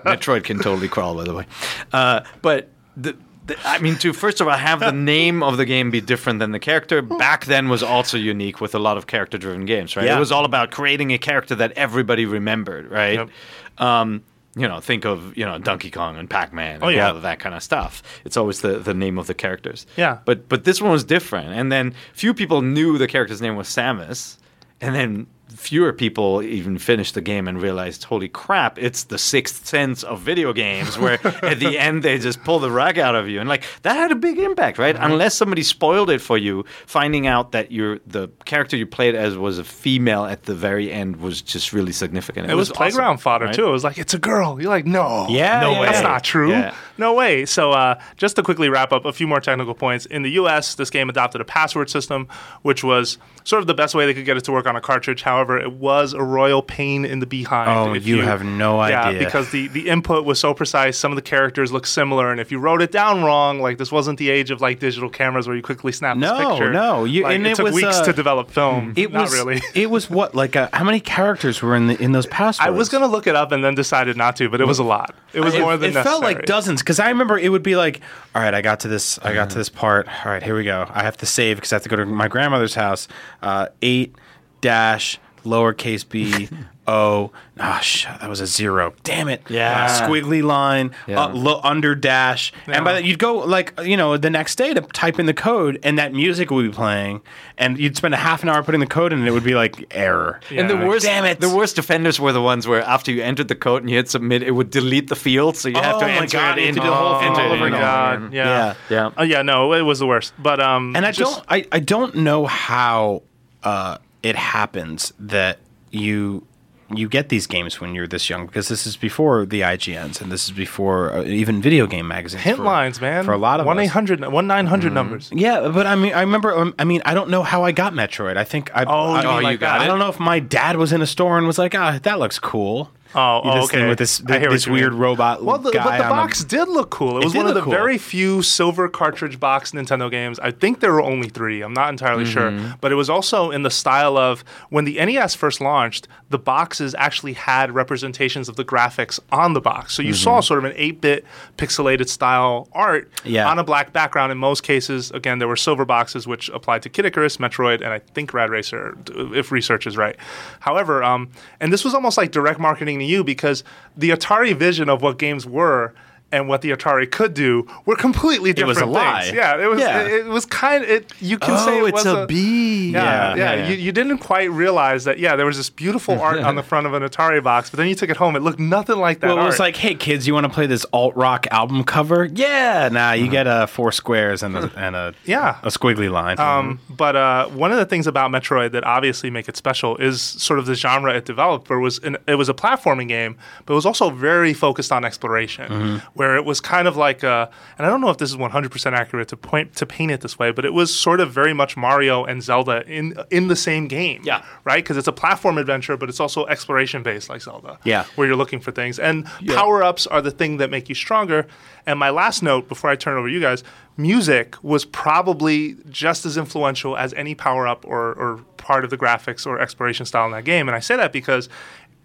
Metroid 0.05 0.43
can 0.45 0.59
totally 0.59 0.87
crawl, 0.87 1.15
by 1.15 1.23
the 1.25 1.33
way. 1.33 1.45
Uh, 1.91 2.21
but 2.41 2.69
the, 2.95 3.13
the, 3.13 3.17
I 3.65 3.79
mean, 3.79 3.95
to 3.97 4.13
first 4.13 4.41
of 4.41 4.47
all 4.47 4.57
have 4.57 4.79
the 4.79 4.91
name 5.15 5.43
of 5.43 5.57
the 5.57 5.65
game 5.65 5.91
be 5.91 6.01
different 6.01 6.39
than 6.39 6.51
the 6.51 6.59
character 6.59 7.01
back 7.01 7.45
then 7.45 7.69
was 7.69 7.83
also 7.83 8.17
unique 8.17 8.61
with 8.61 8.75
a 8.75 8.79
lot 8.79 8.97
of 8.97 9.07
character-driven 9.07 9.65
games, 9.65 9.95
right? 9.95 10.05
Yeah. 10.05 10.17
It 10.17 10.19
was 10.19 10.31
all 10.31 10.45
about 10.45 10.71
creating 10.71 11.11
a 11.11 11.17
character 11.17 11.55
that 11.55 11.71
everybody 11.73 12.25
remembered, 12.25 12.89
right? 12.91 13.19
Yep. 13.19 13.29
Um, 13.77 14.23
you 14.55 14.67
know, 14.67 14.79
think 14.81 15.05
of 15.05 15.37
you 15.37 15.45
know 15.45 15.57
Donkey 15.59 15.89
Kong 15.89 16.17
and 16.17 16.29
Pac-Man 16.29 16.75
and 16.75 16.83
Oh, 16.83 16.89
yeah. 16.89 17.09
all 17.09 17.15
of 17.15 17.21
that 17.21 17.39
kind 17.39 17.55
of 17.55 17.63
stuff. 17.63 18.03
It's 18.25 18.35
always 18.35 18.61
the, 18.61 18.79
the 18.79 18.93
name 18.93 19.17
of 19.17 19.27
the 19.27 19.33
characters. 19.33 19.85
Yeah. 19.95 20.17
But 20.25 20.49
but 20.49 20.65
this 20.65 20.81
one 20.81 20.91
was 20.91 21.03
different, 21.05 21.49
and 21.53 21.71
then 21.71 21.93
few 22.13 22.33
people 22.33 22.61
knew 22.61 22.97
the 22.97 23.07
character's 23.07 23.41
name 23.41 23.55
was 23.55 23.67
Samus, 23.69 24.37
and 24.81 24.93
then 24.93 25.27
fewer 25.61 25.93
people 25.93 26.41
even 26.41 26.77
finished 26.79 27.13
the 27.13 27.21
game 27.21 27.47
and 27.47 27.61
realized, 27.61 28.05
holy 28.05 28.27
crap, 28.27 28.79
it's 28.79 29.03
the 29.03 29.17
sixth 29.17 29.67
sense 29.67 30.03
of 30.03 30.19
video 30.19 30.53
games, 30.53 30.97
where 30.97 31.19
at 31.45 31.59
the 31.59 31.77
end 31.77 32.03
they 32.03 32.17
just 32.17 32.43
pull 32.43 32.59
the 32.59 32.71
rug 32.71 32.97
out 32.97 33.13
of 33.15 33.29
you, 33.29 33.39
and 33.39 33.47
like 33.47 33.63
that 33.83 33.95
had 33.95 34.11
a 34.11 34.15
big 34.15 34.39
impact, 34.39 34.79
right? 34.79 34.95
Mm-hmm. 34.95 35.11
Unless 35.11 35.35
somebody 35.35 35.61
spoiled 35.63 36.09
it 36.09 36.19
for 36.19 36.37
you, 36.37 36.65
finding 36.87 37.27
out 37.27 37.51
that 37.51 37.71
you're 37.71 37.99
the 38.07 38.29
character 38.45 38.75
you 38.75 38.87
played 38.87 39.13
as 39.13 39.37
was 39.37 39.59
a 39.59 39.63
female 39.63 40.25
at 40.25 40.43
the 40.43 40.55
very 40.55 40.91
end 40.91 41.17
was 41.17 41.41
just 41.41 41.73
really 41.73 41.91
significant. 41.91 42.49
It 42.49 42.55
was, 42.55 42.71
playground 42.71 43.13
awesome, 43.13 43.17
fodder 43.21 43.45
right? 43.45 43.55
too. 43.55 43.67
It 43.67 43.71
was 43.71 43.83
like 43.83 43.97
it's 43.97 44.13
a 44.13 44.19
girl. 44.19 44.59
You're 44.59 44.69
like, 44.69 44.85
no, 44.85 45.27
Yeah, 45.29 45.61
no 45.61 45.71
yeah, 45.71 45.79
way, 45.81 45.85
that's 45.87 46.01
not 46.01 46.23
true. 46.23 46.49
Yeah. 46.49 46.73
No 46.97 47.13
way. 47.13 47.45
So, 47.45 47.71
uh, 47.71 47.99
just 48.15 48.35
to 48.35 48.43
quickly 48.43 48.69
wrap 48.69 48.91
up, 48.91 49.05
a 49.05 49.13
few 49.13 49.27
more 49.27 49.39
technical 49.39 49.73
points. 49.73 50.05
In 50.05 50.21
the 50.21 50.31
U.S., 50.31 50.75
this 50.75 50.89
game 50.89 51.09
adopted 51.09 51.41
a 51.41 51.45
password 51.45 51.89
system, 51.89 52.27
which 52.61 52.83
was 52.83 53.17
sort 53.43 53.61
of 53.61 53.67
the 53.67 53.73
best 53.73 53.95
way 53.95 54.05
they 54.05 54.13
could 54.13 54.25
get 54.25 54.37
it 54.37 54.43
to 54.45 54.51
work 54.51 54.67
on 54.67 54.75
a 54.75 54.81
cartridge. 54.81 55.23
However, 55.23 55.50
it 55.57 55.73
was 55.73 56.13
a 56.13 56.21
royal 56.23 56.61
pain 56.61 57.05
in 57.05 57.19
the 57.19 57.25
behind. 57.25 57.69
Oh, 57.69 57.93
if 57.93 58.05
you 58.05 58.21
have 58.21 58.43
no 58.43 58.85
yeah, 58.87 59.03
idea. 59.03 59.25
because 59.25 59.51
the 59.51 59.67
the 59.69 59.89
input 59.89 60.25
was 60.25 60.39
so 60.39 60.53
precise. 60.53 60.97
Some 60.97 61.11
of 61.11 61.15
the 61.15 61.21
characters 61.21 61.71
look 61.71 61.85
similar, 61.85 62.31
and 62.31 62.39
if 62.39 62.51
you 62.51 62.59
wrote 62.59 62.81
it 62.81 62.91
down 62.91 63.23
wrong, 63.23 63.59
like 63.59 63.77
this 63.77 63.91
wasn't 63.91 64.19
the 64.19 64.29
age 64.29 64.51
of 64.51 64.61
like 64.61 64.79
digital 64.79 65.09
cameras 65.09 65.47
where 65.47 65.55
you 65.55 65.61
quickly 65.63 65.91
snap 65.91 66.17
this 66.17 66.29
No, 66.29 66.49
picture. 66.49 66.71
no, 66.71 67.03
you- 67.05 67.23
Like, 67.23 67.35
and 67.35 67.47
it, 67.47 67.51
it 67.51 67.55
took 67.55 67.65
was, 67.65 67.75
weeks 67.75 67.97
uh, 67.97 68.05
to 68.05 68.13
develop 68.13 68.51
film. 68.51 68.93
It 68.95 69.11
not 69.11 69.23
was 69.23 69.33
really. 69.33 69.61
It 69.73 69.89
was 69.89 70.09
what 70.09 70.35
like 70.35 70.55
uh, 70.55 70.69
how 70.73 70.83
many 70.83 70.99
characters 70.99 71.61
were 71.61 71.75
in 71.75 71.87
the, 71.87 72.01
in 72.01 72.11
those 72.11 72.27
passwords? 72.27 72.67
I 72.67 72.69
was 72.71 72.89
gonna 72.89 73.07
look 73.07 73.27
it 73.27 73.35
up 73.35 73.51
and 73.51 73.63
then 73.63 73.75
decided 73.75 74.17
not 74.17 74.35
to, 74.37 74.49
but 74.49 74.61
it 74.61 74.65
was 74.67 74.79
a 74.79 74.83
lot. 74.83 75.15
It 75.33 75.41
was 75.41 75.53
it, 75.55 75.61
more 75.61 75.77
than 75.77 75.91
it 75.91 75.93
necessary. 75.93 76.03
felt 76.03 76.23
like 76.23 76.45
dozens 76.45 76.81
because 76.81 76.99
I 76.99 77.07
remember 77.09 77.37
it 77.37 77.49
would 77.49 77.63
be 77.63 77.75
like, 77.75 78.01
all 78.35 78.41
right, 78.41 78.53
I 78.53 78.61
got 78.61 78.81
to 78.81 78.87
this, 78.87 79.17
I 79.19 79.33
got 79.33 79.49
to 79.51 79.57
this 79.57 79.69
part. 79.69 80.07
All 80.25 80.31
right, 80.31 80.43
here 80.43 80.55
we 80.55 80.63
go. 80.63 80.85
I 80.93 81.03
have 81.03 81.17
to 81.17 81.25
save 81.25 81.57
because 81.57 81.71
I 81.71 81.75
have 81.75 81.83
to 81.83 81.89
go 81.89 81.95
to 81.95 82.05
my 82.05 82.27
grandmother's 82.27 82.75
house. 82.75 83.07
Uh, 83.41 83.67
eight 83.81 84.15
dash 84.61 85.19
lowercase 85.43 86.07
b 86.07 86.49
o. 86.87 87.31
Ah, 87.59 87.79
sh- 87.79 88.05
that 88.05 88.27
was 88.27 88.41
a 88.41 88.47
zero. 88.47 88.93
Damn 89.03 89.27
it. 89.29 89.43
Yeah. 89.49 89.87
Squiggly 90.01 90.41
line, 90.41 90.91
Yeah. 91.05 91.25
uh, 91.25 91.29
lo- 91.29 91.61
under 91.63 91.93
dash, 91.93 92.51
and 92.67 92.83
by 92.83 92.93
that 92.93 93.03
you'd 93.03 93.19
go 93.19 93.35
like 93.37 93.73
you 93.83 93.95
know 93.95 94.17
the 94.17 94.29
next 94.31 94.55
day 94.55 94.73
to 94.73 94.81
type 94.81 95.19
in 95.19 95.27
the 95.27 95.33
code, 95.33 95.79
and 95.83 95.99
that 95.99 96.11
music 96.13 96.49
would 96.49 96.65
be 96.65 96.71
playing, 96.75 97.21
and 97.57 97.77
you'd 97.77 97.95
spend 97.95 98.13
a 98.15 98.17
half 98.17 98.41
an 98.41 98.49
hour 98.49 98.63
putting 98.63 98.79
the 98.79 98.87
code 98.87 99.13
in, 99.13 99.19
and 99.19 99.27
it 99.27 99.31
would 99.31 99.43
be 99.43 99.53
like 99.53 99.85
error. 99.91 100.39
And 100.49 100.69
the 100.69 100.75
worst, 100.77 101.05
Damn 101.05 101.25
it. 101.25 101.39
the 101.39 101.53
worst 101.55 101.77
offenders 101.77 102.19
were 102.19 102.33
the 102.33 102.41
ones 102.41 102.67
where 102.67 102.81
after 102.81 103.11
you 103.11 103.21
entered 103.21 103.47
the 103.47 103.55
code 103.55 103.83
and 103.83 103.89
you 103.89 103.97
hit 103.97 104.09
submit, 104.09 104.41
it 104.41 104.51
would 104.51 104.71
delete 104.71 105.07
the 105.07 105.15
field, 105.15 105.55
so 105.57 105.69
you 105.69 105.75
have 105.75 105.95
Oh 105.97 105.99
to 105.99 106.05
my 106.07 106.11
enter 106.13 106.37
God, 106.37 106.57
it 106.57 106.61
you 106.61 106.67
have 106.67 106.69
into 106.69 106.79
to 106.81 106.85
do 106.85 106.89
the 106.89 106.95
whole 106.95 107.19
thing 107.19 107.27
enter 107.29 107.41
all 107.41 107.51
over 107.53 107.67
in 107.67 107.73
Oh 107.73 107.77
my 107.77 107.77
again. 107.77 107.79
over 107.79 107.81
god! 107.81 108.17
again. 108.17 108.31
Yeah, 108.33 108.73
Yeah. 108.89 109.09
Oh 109.17 109.23
yeah, 109.23 109.41
no, 109.43 109.73
it 109.73 109.81
was 109.83 109.99
the 109.99 110.07
worst. 110.07 110.33
But 110.39 110.59
um, 110.59 110.95
And 110.95 111.05
I 111.05 111.11
just- 111.11 111.31
don't, 111.35 111.45
I, 111.47 111.65
I 111.71 111.79
don't 111.79 112.15
know 112.15 112.47
how 112.47 113.21
uh, 113.63 113.97
it 114.23 114.35
happens 114.35 115.13
that 115.19 115.59
you 115.91 116.45
you 116.93 117.07
get 117.07 117.29
these 117.29 117.47
games 117.47 117.79
when 117.79 117.95
you're 117.95 118.05
this 118.05 118.29
young 118.29 118.45
because 118.45 118.67
this 118.67 118.85
is 118.85 118.97
before 118.97 119.45
the 119.45 119.61
IGNs 119.61 120.19
and 120.19 120.29
this 120.29 120.43
is 120.43 120.51
before 120.51 121.13
uh, 121.13 121.23
even 121.23 121.61
video 121.61 121.87
game 121.87 122.05
magazines. 122.05 122.43
hint 122.43 122.57
for- 122.57 122.63
lines, 122.63 122.99
man. 122.99 123.23
for 123.23 123.31
a 123.31 123.37
lot 123.37 123.61
of 123.61 123.65
one 123.65 123.79
eight 123.79 123.85
hundred, 123.87 124.19
one 124.27 124.45
nine 124.45 124.65
hundred 124.67 124.87
Mm-hmm. 124.87 124.95
numbers. 124.95 125.29
Yeah, 125.33 125.69
but 125.73 125.87
I 125.87 125.95
mean, 125.95 126.13
I 126.13 126.19
remember. 126.21 126.53
Um, 126.57 126.75
I 126.77 126.83
mean, 126.83 127.01
I 127.05 127.13
don't 127.13 127.29
know 127.29 127.43
how 127.43 127.63
I 127.63 127.71
got 127.71 127.93
Metroid. 127.93 128.35
I 128.35 128.43
think 128.43 128.69
I. 128.75 128.83
Oh, 128.83 129.13
I, 129.13 129.21
you 129.21 129.27
I- 129.29 129.41
like 129.41 129.59
that. 129.61 129.79
I 129.79 129.87
don't 129.87 129.99
know 129.99 130.09
if 130.09 130.19
my 130.19 130.39
dad 130.41 130.75
was 130.75 130.91
in 130.91 131.01
a 131.01 131.07
store 131.07 131.37
and 131.37 131.47
was 131.47 131.57
like, 131.57 131.73
"Ah, 131.75 131.97
that 132.03 132.19
looks 132.19 132.39
cool." 132.39 132.91
Oh, 133.13 133.41
You 133.43 133.51
oh, 133.51 133.55
this 133.55 133.63
okay. 133.65 133.87
with 133.89 133.97
this 133.97 134.21
I 134.27 134.39
hear 134.39 134.49
what 134.49 134.53
this 134.53 134.65
you 134.65 134.71
mean. 134.73 134.81
weird 134.81 134.93
robot 134.93 135.43
Well, 135.43 135.57
the, 135.57 135.71
guy 135.71 135.83
but 135.83 135.97
the 135.97 136.03
on 136.05 136.11
a- 136.11 136.13
box 136.13 136.43
did 136.43 136.67
look 136.67 136.89
cool. 136.89 137.17
It 137.17 137.23
was 137.23 137.33
did 137.33 137.39
one 137.39 137.47
of 137.47 137.55
the 137.55 137.61
cool. 137.61 137.71
very 137.71 137.97
few 137.97 138.41
silver 138.41 138.87
cartridge 138.87 139.39
box 139.39 139.71
Nintendo 139.71 140.09
games. 140.09 140.39
I 140.39 140.51
think 140.51 140.79
there 140.79 140.91
were 140.93 141.01
only 141.01 141.29
three. 141.29 141.61
I'm 141.61 141.73
not 141.73 141.89
entirely 141.89 142.23
Mm-hmm. 142.23 142.59
sure, 142.63 142.77
but 142.81 142.91
it 142.91 142.95
was 142.95 143.09
also 143.09 143.51
in 143.51 143.63
the 143.63 143.69
style 143.71 144.17
of 144.17 144.43
when 144.69 144.85
the 144.85 145.03
NES 145.03 145.35
first 145.35 145.59
launched. 145.61 146.07
The 146.29 146.39
boxes 146.39 146.95
actually 146.97 147.33
had 147.33 147.73
representations 147.75 148.47
of 148.47 148.55
the 148.55 148.63
graphics 148.63 149.19
on 149.33 149.51
the 149.53 149.59
box, 149.61 149.93
so 149.93 150.01
you 150.01 150.13
saw 150.13 150.39
sort 150.39 150.59
of 150.59 150.71
an 150.71 150.77
8-bit 150.77 151.25
pixelated 151.57 152.07
style 152.07 152.69
art 152.71 153.09
Mm-hmm. 153.11 153.29
Yeah. 153.29 153.49
on 153.49 153.59
a 153.59 153.63
black 153.63 153.91
background. 153.93 154.31
In 154.31 154.37
most 154.37 154.63
cases, 154.63 155.11
again, 155.11 155.39
there 155.39 155.47
were 155.47 155.55
silver 155.57 155.83
boxes 155.85 156.27
which 156.27 156.49
applied 156.49 156.81
to 156.83 156.89
Kid 156.89 157.05
Icarus, 157.05 157.37
Metroid, 157.37 157.75
and 157.81 157.87
I 157.87 157.99
think 157.99 158.33
Rad 158.33 158.49
Racer, 158.49 158.97
if 159.33 159.51
research 159.51 159.85
is 159.87 159.97
right. 159.97 160.15
However, 160.61 161.03
um, 161.03 161.29
and 161.59 161.71
this 161.73 161.83
was 161.83 161.93
almost 161.93 162.17
like 162.17 162.31
direct 162.31 162.59
marketing 162.59 163.00
to 163.01 163.05
you 163.05 163.23
because 163.23 163.63
the 163.95 164.09
Atari 164.11 164.55
vision 164.55 164.89
of 164.89 165.01
what 165.01 165.17
games 165.17 165.45
were 165.45 165.93
and 166.31 166.47
what 166.47 166.61
the 166.61 166.71
Atari 166.71 167.09
could 167.09 167.33
do 167.33 167.67
were 167.85 167.95
completely 167.95 168.53
different 168.53 168.77
It 168.77 168.85
was 168.85 168.89
a 168.89 168.93
things. 168.93 168.93
lie. 168.93 169.31
Yeah, 169.33 169.61
it 169.63 169.67
was. 169.67 169.79
Yeah. 169.79 170.01
It, 170.01 170.11
it 170.13 170.25
was 170.25 170.45
kind. 170.45 170.83
It 170.83 171.11
you 171.19 171.37
can 171.37 171.57
say 171.59 171.81
Oh, 171.81 171.85
it 171.85 171.89
it's 171.95 172.05
was 172.05 172.23
a 172.23 172.25
bee. 172.27 172.91
Yeah, 172.91 173.03
Yeah, 173.03 173.35
yeah. 173.35 173.53
yeah. 173.55 173.67
You, 173.69 173.75
you 173.75 173.91
didn't 173.91 174.19
quite 174.19 174.49
realize 174.51 175.03
that. 175.05 175.19
Yeah, 175.19 175.35
there 175.35 175.45
was 175.45 175.57
this 175.57 175.69
beautiful 175.69 176.19
art 176.21 176.39
on 176.39 176.55
the 176.55 176.63
front 176.71 176.87
of 176.87 176.93
an 176.93 177.03
Atari 177.03 177.43
box, 177.43 177.69
but 177.69 177.77
then 177.77 177.87
you 177.87 177.95
took 177.95 178.09
it 178.09 178.17
home. 178.17 178.35
It 178.35 178.41
looked 178.41 178.59
nothing 178.59 178.97
like 178.97 179.19
that. 179.21 179.27
Well, 179.27 179.39
it 179.39 179.45
was 179.45 179.59
like, 179.59 179.75
"Hey 179.75 179.95
kids, 179.95 180.27
you 180.27 180.33
want 180.33 180.45
to 180.45 180.51
play 180.51 180.67
this 180.67 180.85
alt 180.93 181.15
rock 181.15 181.47
album 181.51 181.83
cover?" 181.83 182.25
Yeah, 182.25 182.89
nah, 182.91 183.11
you 183.13 183.27
get 183.29 183.47
uh, 183.47 183.65
four 183.65 183.91
squares 183.91 184.43
and 184.43 184.55
a 184.57 184.71
and 184.77 184.95
a 184.95 185.13
Yeah. 185.25 185.57
a 185.63 185.67
squiggly 185.67 186.09
line. 186.11 186.39
Um, 186.39 186.79
but 186.89 187.15
uh, 187.15 187.47
one 187.47 187.71
of 187.71 187.77
the 187.77 187.85
things 187.85 188.07
about 188.07 188.31
Metroid 188.31 188.71
that 188.71 188.83
obviously 188.83 189.29
make 189.29 189.47
it 189.49 189.57
special 189.57 189.97
is 189.97 190.21
sort 190.21 190.59
of 190.59 190.65
the 190.65 190.75
genre 190.75 191.13
it 191.15 191.25
developed, 191.25 191.69
where 191.69 191.79
it 191.79 191.81
was 191.83 191.99
an, 191.99 192.17
it 192.27 192.35
was 192.35 192.49
a 192.49 192.53
platforming 192.53 193.07
game, 193.07 193.37
but 193.65 193.73
it 193.73 193.75
was 193.75 193.85
also 193.85 194.09
very 194.09 194.53
focused 194.53 194.91
on 194.91 195.03
exploration, 195.05 196.01
where 196.21 196.35
it 196.35 196.45
was 196.45 196.61
kind 196.61 196.87
of 196.87 196.95
like 196.95 197.23
a, 197.23 197.49
and 197.79 197.87
I 197.87 197.89
don't 197.89 197.99
know 197.99 198.11
if 198.11 198.17
this 198.19 198.29
is 198.29 198.37
100% 198.37 198.93
accurate 198.93 199.27
to 199.29 199.35
point 199.37 199.75
to 199.77 199.87
paint 199.87 200.11
it 200.11 200.21
this 200.21 200.37
way, 200.37 200.51
but 200.51 200.65
it 200.65 200.73
was 200.81 200.93
sort 200.93 201.19
of 201.19 201.31
very 201.31 201.51
much 201.51 201.75
Mario 201.75 202.23
and 202.25 202.43
Zelda 202.43 202.83
in 202.87 203.15
in 203.31 203.47
the 203.47 203.55
same 203.55 203.87
game, 203.87 204.21
Yeah. 204.23 204.43
right? 204.63 204.83
Because 204.83 204.97
it's 204.97 205.07
a 205.07 205.11
platform 205.23 205.57
adventure, 205.57 205.97
but 205.97 206.09
it's 206.09 206.19
also 206.19 206.45
exploration 206.45 207.01
based 207.01 207.27
like 207.27 207.41
Zelda, 207.41 207.79
Yeah. 207.83 208.03
where 208.15 208.27
you're 208.27 208.35
looking 208.43 208.59
for 208.61 208.71
things, 208.71 208.99
and 208.99 209.25
power 209.47 209.81
ups 209.81 210.05
are 210.05 210.21
the 210.21 210.29
thing 210.39 210.57
that 210.57 210.69
make 210.69 210.89
you 210.89 210.95
stronger. 210.95 211.47
And 211.87 211.97
my 211.97 212.11
last 212.11 212.43
note 212.43 212.67
before 212.69 212.91
I 212.91 212.95
turn 212.95 213.15
it 213.15 213.19
over 213.19 213.27
to 213.29 213.33
you 213.33 213.41
guys, 213.41 213.63
music 213.97 214.47
was 214.63 214.85
probably 214.85 215.75
just 215.89 216.23
as 216.27 216.37
influential 216.37 216.95
as 216.95 217.13
any 217.15 217.33
power 217.33 217.67
up 217.67 217.83
or, 217.87 218.13
or 218.13 218.37
part 218.57 218.83
of 218.83 218.91
the 218.91 218.97
graphics 218.97 219.47
or 219.47 219.59
exploration 219.59 220.05
style 220.05 220.27
in 220.27 220.31
that 220.33 220.43
game. 220.45 220.69
And 220.69 220.75
I 220.75 220.81
say 220.81 220.95
that 220.97 221.11
because 221.11 221.49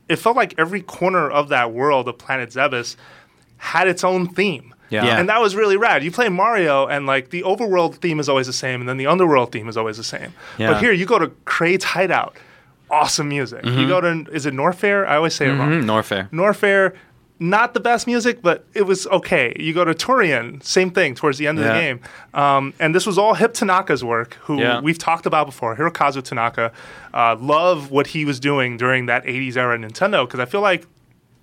it 0.09 0.17
felt 0.17 0.37
like 0.37 0.55
every 0.57 0.81
corner 0.81 1.29
of 1.29 1.49
that 1.51 1.73
world 1.73 2.09
of 2.09 2.17
Planet 2.17 2.51
Zebes 2.51 2.97
had 3.59 3.89
its 3.89 4.05
own 4.05 4.29
theme. 4.29 4.75
Yeah. 4.89 5.05
Yeah. 5.05 5.19
And 5.19 5.29
that 5.29 5.41
was 5.41 5.57
really 5.57 5.77
rad. 5.77 6.05
You 6.05 6.13
play 6.13 6.29
Mario, 6.29 6.87
and 6.87 7.07
like 7.07 7.31
the 7.31 7.43
overworld 7.43 7.97
theme 7.97 8.21
is 8.21 8.29
always 8.29 8.47
the 8.47 8.53
same, 8.53 8.81
and 8.81 8.89
then 8.89 8.97
the 8.99 9.07
underworld 9.09 9.51
theme 9.53 9.69
is 9.69 9.77
always 9.77 9.97
the 9.97 10.05
same. 10.05 10.33
Yeah. 10.59 10.73
But 10.73 10.81
here, 10.83 10.93
you 10.93 11.07
go 11.07 11.19
to 11.19 11.29
Kraid's 11.45 11.85
hideout, 11.85 12.37
awesome 12.91 13.29
music. 13.29 13.65
You 13.65 13.89
go 13.89 14.01
to 14.01 14.27
is 14.33 14.47
it 14.47 14.55
Norfair? 14.55 15.07
I 15.07 15.17
always 15.17 15.35
say 15.35 15.47
it 15.49 15.55
wrong. 15.55 15.71
Mm, 15.71 15.85
Norfair. 15.85 16.31
Norfair, 16.31 16.95
not 17.41 17.75
the 17.75 17.81
best 17.81 18.07
music, 18.07 18.41
but 18.43 18.65
it 18.75 18.83
was 18.83 19.07
okay. 19.09 19.53
You 19.59 19.75
go 19.75 19.85
to 19.85 19.93
Tourian, 19.93 20.63
same 20.63 20.91
thing 20.93 21.17
towards 21.17 21.37
the 21.39 21.49
end 21.49 21.59
of 21.59 21.65
the 21.65 21.73
game. 21.73 22.01
Um, 22.33 22.73
and 22.79 22.95
this 22.95 23.07
was 23.07 23.19
all 23.19 23.35
Hip 23.35 23.55
Tanaka's 23.55 24.05
work, 24.05 24.35
who 24.43 24.61
Yeah. 24.61 24.81
we've 24.81 24.99
talked 24.99 25.27
about 25.27 25.47
before. 25.47 25.75
Hirokazu 25.77 26.23
Tanaka. 26.23 26.71
Uh, 27.13 27.35
love 27.41 27.91
what 27.91 28.07
he 28.09 28.25
was 28.25 28.39
doing 28.39 28.77
during 28.77 29.07
that 29.07 29.25
80s 29.25 29.57
era 29.57 29.77
Nintendo 29.77 30.25
because 30.27 30.39
I 30.41 30.45
feel 30.47 30.61
like 30.61 30.87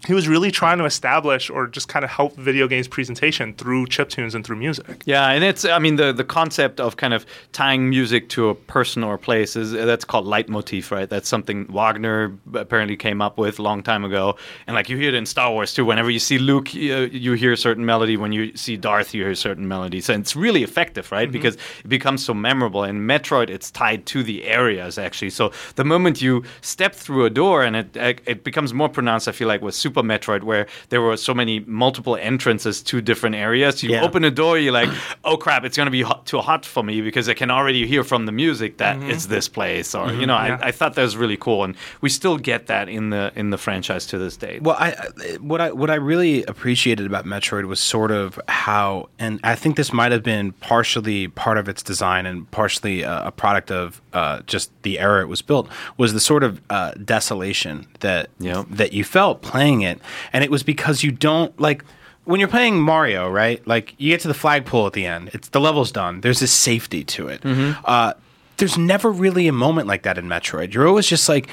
he 0.08 0.14
was 0.14 0.28
really 0.28 0.52
trying 0.52 0.78
to 0.80 0.86
establish 0.86 1.50
or 1.50 1.68
just 1.68 1.88
kind 1.88 2.04
of 2.04 2.12
help 2.12 2.36
video 2.36 2.68
games 2.68 2.88
presentation 2.88 3.54
through 3.54 3.86
chiptunes 3.86 4.36
and 4.36 4.46
through 4.46 4.58
music. 4.58 5.02
Yeah, 5.06 5.30
and 5.30 5.44
it's 5.44 5.64
I 5.66 5.80
mean 5.80 5.96
the 5.96 6.12
the 6.12 6.24
concept 6.24 6.80
of 6.80 6.98
kind 6.98 7.14
of 7.14 7.26
tying 7.54 7.90
music 7.90 8.30
to 8.30 8.50
a 8.50 8.56
person 8.56 9.04
or 9.04 9.16
a 9.16 9.18
place 9.18 9.56
is 9.56 9.72
that's 9.72 10.04
called 10.04 10.26
leitmotif, 10.26 10.92
right? 10.92 11.10
That's 11.10 11.30
something 11.30 11.68
Wagner 11.68 12.38
apparently 12.54 12.98
came 12.98 13.22
up 13.22 13.38
with 13.38 13.60
a 13.60 13.62
long 13.62 13.82
time 13.82 14.04
ago, 14.04 14.36
and 14.68 14.76
like 14.76 14.90
you 14.90 14.98
hear 14.98 15.10
it 15.10 15.16
in 15.16 15.26
Star 15.26 15.52
Wars 15.52 15.74
too. 15.74 15.86
Whenever 15.86 16.10
you 16.10 16.20
see 16.20 16.38
Luke, 16.38 16.74
you, 16.74 16.94
uh, 16.94 17.00
you 17.12 17.34
hear 17.34 17.54
a 17.54 17.58
certain 17.58 17.86
melody. 17.86 18.18
When 18.18 18.34
you 18.34 18.56
see 18.58 18.76
Darth, 18.76 19.14
you 19.14 19.24
hear 19.24 19.32
a 19.32 19.36
certain 19.36 19.68
melodies, 19.68 20.06
So 20.06 20.14
it's 20.14 20.36
really 20.36 20.64
effective, 20.64 21.12
right? 21.12 21.28
Mm-hmm. 21.28 21.32
Because 21.32 21.56
it 21.84 21.90
becomes 21.90 22.26
so 22.26 22.34
memorable. 22.34 22.84
In 22.84 23.08
Metroid, 23.08 23.50
it's 23.50 23.72
tied 23.72 24.06
to 24.08 24.24
the 24.24 24.44
areas 24.46 24.98
actually. 24.98 25.30
So 25.30 25.52
the 25.76 25.86
moment 25.86 26.22
you 26.22 26.44
step 26.62 26.94
through 26.94 27.26
a 27.26 27.30
door, 27.30 27.64
and 27.64 27.76
it 27.76 27.96
it 28.26 28.44
becomes 28.44 28.74
more 28.74 28.90
pronounced. 28.90 29.28
I 29.28 29.32
feel 29.32 29.48
like 29.48 29.62
with 29.62 29.76
Super 29.76 29.93
Metroid, 30.02 30.44
where 30.44 30.66
there 30.90 31.02
were 31.02 31.18
so 31.18 31.34
many 31.34 31.60
multiple 31.68 32.16
entrances 32.16 32.82
to 32.84 33.02
different 33.02 33.36
areas. 33.36 33.84
You 33.84 33.92
Yeah. 33.92 34.04
open 34.04 34.24
a 34.24 34.32
door, 34.32 34.58
you're 34.58 34.72
like, 34.74 34.90
oh 35.24 35.38
crap, 35.38 35.64
it's 35.66 35.78
gonna 35.78 35.92
be 35.92 36.02
hot, 36.02 36.26
too 36.26 36.40
hot 36.40 36.66
for 36.66 36.84
me 36.84 37.02
because 37.02 37.30
I 37.30 37.34
can 37.36 37.52
already 37.52 37.86
hear 37.86 38.04
from 38.04 38.26
the 38.26 38.32
music 38.32 38.78
that 38.78 39.02
it's 39.04 39.28
this 39.28 39.48
place, 39.50 39.94
or 39.94 40.12
you 40.14 40.26
know, 40.26 40.34
Yeah. 40.36 40.58
I, 40.62 40.68
I 40.70 40.72
thought 40.72 40.96
that 40.96 41.04
was 41.04 41.16
really 41.18 41.38
cool, 41.38 41.64
and 41.64 41.76
we 42.02 42.10
still 42.10 42.38
get 42.38 42.68
that 42.68 42.90
in 42.90 43.10
the 43.12 43.32
in 43.36 43.50
the 43.52 43.58
franchise 43.58 44.06
to 44.08 44.18
this 44.18 44.38
day. 44.38 44.60
Well, 44.62 44.78
I 44.80 44.90
I- 44.90 45.38
what 45.40 45.60
I 45.62 45.72
what 45.72 45.90
I 45.90 45.96
really 45.96 46.44
appreciated 46.46 47.06
about 47.06 47.26
Metroid 47.26 47.66
was 47.66 47.80
sort 47.80 48.12
of 48.12 48.40
how, 48.48 49.10
and 49.20 49.40
I 49.44 49.56
think 49.56 49.76
this 49.76 49.92
might 49.92 50.12
have 50.12 50.24
been 50.24 50.54
partially 50.54 51.28
part 51.28 51.58
of 51.58 51.68
its 51.68 51.84
design 51.84 52.26
and 52.26 52.50
partially 52.52 53.02
a, 53.04 53.26
a 53.28 53.32
product 53.32 53.72
of 53.72 54.02
uh, 54.14 54.40
just 54.48 54.72
the 54.84 55.00
era 55.00 55.22
it 55.22 55.28
was 55.28 55.42
built, 55.42 55.68
was 55.98 56.14
the 56.14 56.20
sort 56.20 56.44
of 56.44 56.62
uh, 56.70 56.92
desolation 57.04 57.88
that 58.00 58.30
Yep. 58.40 58.66
that 58.70 58.94
you 58.94 59.04
felt 59.04 59.42
playing 59.42 59.83
it, 59.84 60.00
and 60.34 60.44
it 60.44 60.50
was 60.52 60.64
because 60.64 61.04
you 61.04 61.12
don't 61.12 61.58
like. 61.60 61.84
When 62.26 62.40
you're 62.40 62.50
playing 62.50 62.80
Mario, 62.82 63.30
right? 63.30 63.62
Like 63.68 63.96
you 63.98 64.12
get 64.12 64.22
to 64.22 64.30
the 64.30 64.34
flagpole 64.34 64.88
at 64.88 64.94
the 64.94 65.06
end, 65.06 65.30
it's 65.34 65.50
the 65.50 65.60
level's 65.60 65.92
done. 65.92 66.22
There's 66.22 66.40
this 66.40 66.54
safety 66.54 67.04
to 67.04 67.28
it. 67.28 67.42
Uh, 67.46 68.14
there's 68.58 68.78
never 68.78 69.12
really 69.12 69.48
a 69.50 69.52
moment 69.52 69.88
like 69.88 70.04
that 70.04 70.18
in 70.18 70.26
Metroid. 70.28 70.74
You're 70.74 70.88
always 70.88 71.06
just 71.06 71.28
like, 71.28 71.50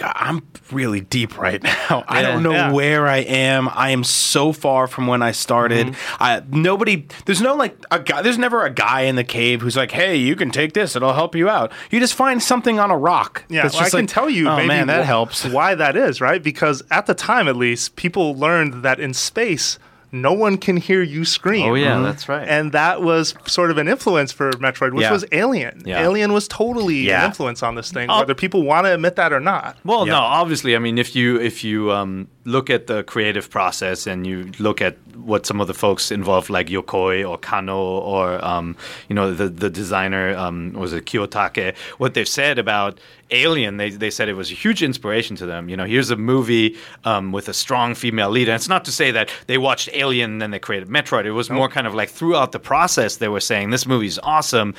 God, 0.00 0.12
I'm 0.16 0.42
really 0.72 1.00
deep 1.00 1.36
right 1.38 1.62
now. 1.90 2.04
I 2.08 2.22
Yeah. 2.22 2.32
don't 2.32 2.42
know 2.42 2.52
Yeah. 2.52 2.72
where 2.72 3.06
I 3.06 3.18
am. 3.18 3.68
I 3.68 3.90
am 3.90 4.02
so 4.04 4.52
far 4.52 4.86
from 4.86 5.06
when 5.06 5.20
I 5.22 5.32
started. 5.32 5.88
Mm-hmm. 5.88 6.22
I 6.22 6.42
nobody. 6.48 7.06
There's 7.26 7.42
no 7.42 7.54
like 7.54 7.76
a 7.90 8.00
guy. 8.00 8.22
There's 8.22 8.38
never 8.38 8.64
a 8.64 8.70
guy 8.70 9.02
in 9.02 9.16
the 9.16 9.24
cave 9.24 9.60
who's 9.60 9.76
like, 9.76 9.90
"Hey, 9.90 10.16
you 10.16 10.36
can 10.36 10.50
take 10.50 10.72
this. 10.72 10.96
It'll 10.96 11.12
help 11.12 11.34
you 11.34 11.48
out." 11.48 11.70
You 11.90 12.00
just 12.00 12.14
find 12.14 12.42
something 12.42 12.78
on 12.80 12.90
a 12.90 12.96
rock. 12.96 13.44
Yeah, 13.48 13.62
that's 13.62 13.74
well, 13.74 13.82
I 13.82 13.84
just 13.86 13.96
can 13.96 14.06
tell 14.06 14.30
you. 14.30 14.48
Oh 14.48 14.56
maybe 14.56 14.68
man, 14.68 14.86
that 14.86 15.02
wh- 15.04 15.06
helps. 15.06 15.44
Why 15.44 15.74
that 15.74 15.96
is 15.96 16.20
right? 16.20 16.42
Because 16.42 16.82
at 16.90 17.04
the 17.06 17.14
time, 17.14 17.46
at 17.48 17.56
least, 17.56 17.96
people 17.96 18.34
learned 18.34 18.82
that 18.82 18.98
in 19.00 19.12
space, 19.12 19.78
no 20.12 20.32
one 20.32 20.56
can 20.58 20.76
hear 20.76 21.02
you 21.02 21.24
scream. 21.24 21.70
oh 21.70 21.74
yeah, 21.74 22.00
that's 22.00 22.28
right. 22.28 22.46
And 22.48 22.72
that 22.72 23.02
was 23.02 23.34
sort 23.46 23.70
of 23.70 23.78
an 23.78 23.88
influence 23.88 24.32
for 24.32 24.50
Metroid, 24.52 24.92
which 24.92 25.04
Yeah. 25.04 25.12
was 25.12 25.24
Alien. 25.32 25.82
Yeah. 25.84 26.02
Alien 26.02 26.32
was 26.32 26.48
totally 26.48 26.96
Yeah. 27.06 27.20
an 27.20 27.26
influence 27.30 27.62
on 27.62 27.74
this 27.76 27.90
thing, 27.92 28.08
Oh. 28.10 28.18
whether 28.20 28.34
people 28.34 28.62
want 28.62 28.86
to 28.86 28.94
admit 28.94 29.16
that 29.16 29.32
or 29.32 29.40
not. 29.40 29.76
Well, 29.84 30.06
Yeah. 30.06 30.14
no, 30.14 30.18
obviously. 30.20 30.74
I 30.74 30.78
mean, 30.78 30.98
if 30.98 31.14
you 31.14 31.40
if 31.40 31.62
you 31.64 31.92
um, 31.92 32.28
look 32.44 32.70
at 32.70 32.86
the 32.86 33.02
creative 33.04 33.50
process 33.50 34.06
and 34.06 34.26
you 34.26 34.50
look 34.58 34.80
at 34.80 34.96
what 35.16 35.44
some 35.46 35.60
of 35.60 35.66
the 35.66 35.74
folks 35.74 36.10
involved, 36.10 36.48
like 36.48 36.68
Yokoi 36.68 37.28
or 37.28 37.36
Kano 37.36 37.78
or 37.78 38.42
um, 38.44 38.76
you 39.08 39.14
know 39.14 39.32
the 39.32 39.48
the 39.48 39.70
designer 39.70 40.34
um, 40.36 40.72
was 40.72 40.92
it 40.92 41.04
Kiyotake, 41.04 41.76
what 41.98 42.14
they've 42.14 42.28
said 42.28 42.58
about 42.58 42.98
Alien, 43.30 43.76
they 43.76 43.90
they 43.90 44.10
said 44.10 44.28
it 44.28 44.34
was 44.34 44.50
a 44.50 44.54
huge 44.54 44.82
inspiration 44.82 45.36
to 45.36 45.46
them. 45.46 45.68
You 45.68 45.76
know, 45.76 45.84
here's 45.84 46.10
a 46.10 46.16
movie 46.16 46.76
um, 47.04 47.32
with 47.32 47.48
a 47.48 47.54
strong 47.54 47.94
female 47.94 48.30
lead, 48.30 48.48
and 48.48 48.56
it's 48.56 48.68
not 48.68 48.84
to 48.86 48.92
say 48.92 49.10
that 49.10 49.30
they 49.46 49.58
watched 49.58 49.88
Alien 49.92 50.32
and 50.32 50.42
then 50.42 50.50
they 50.50 50.58
created 50.58 50.88
Metroid. 50.88 51.26
It 51.26 51.32
was 51.32 51.50
more 51.50 51.68
kind 51.68 51.86
of 51.86 51.94
like 51.94 52.08
throughout 52.08 52.52
the 52.52 52.58
process 52.58 53.16
they 53.16 53.28
were 53.28 53.40
saying 53.40 53.70
this 53.70 53.86
movie's 53.86 54.18
awesome. 54.18 54.74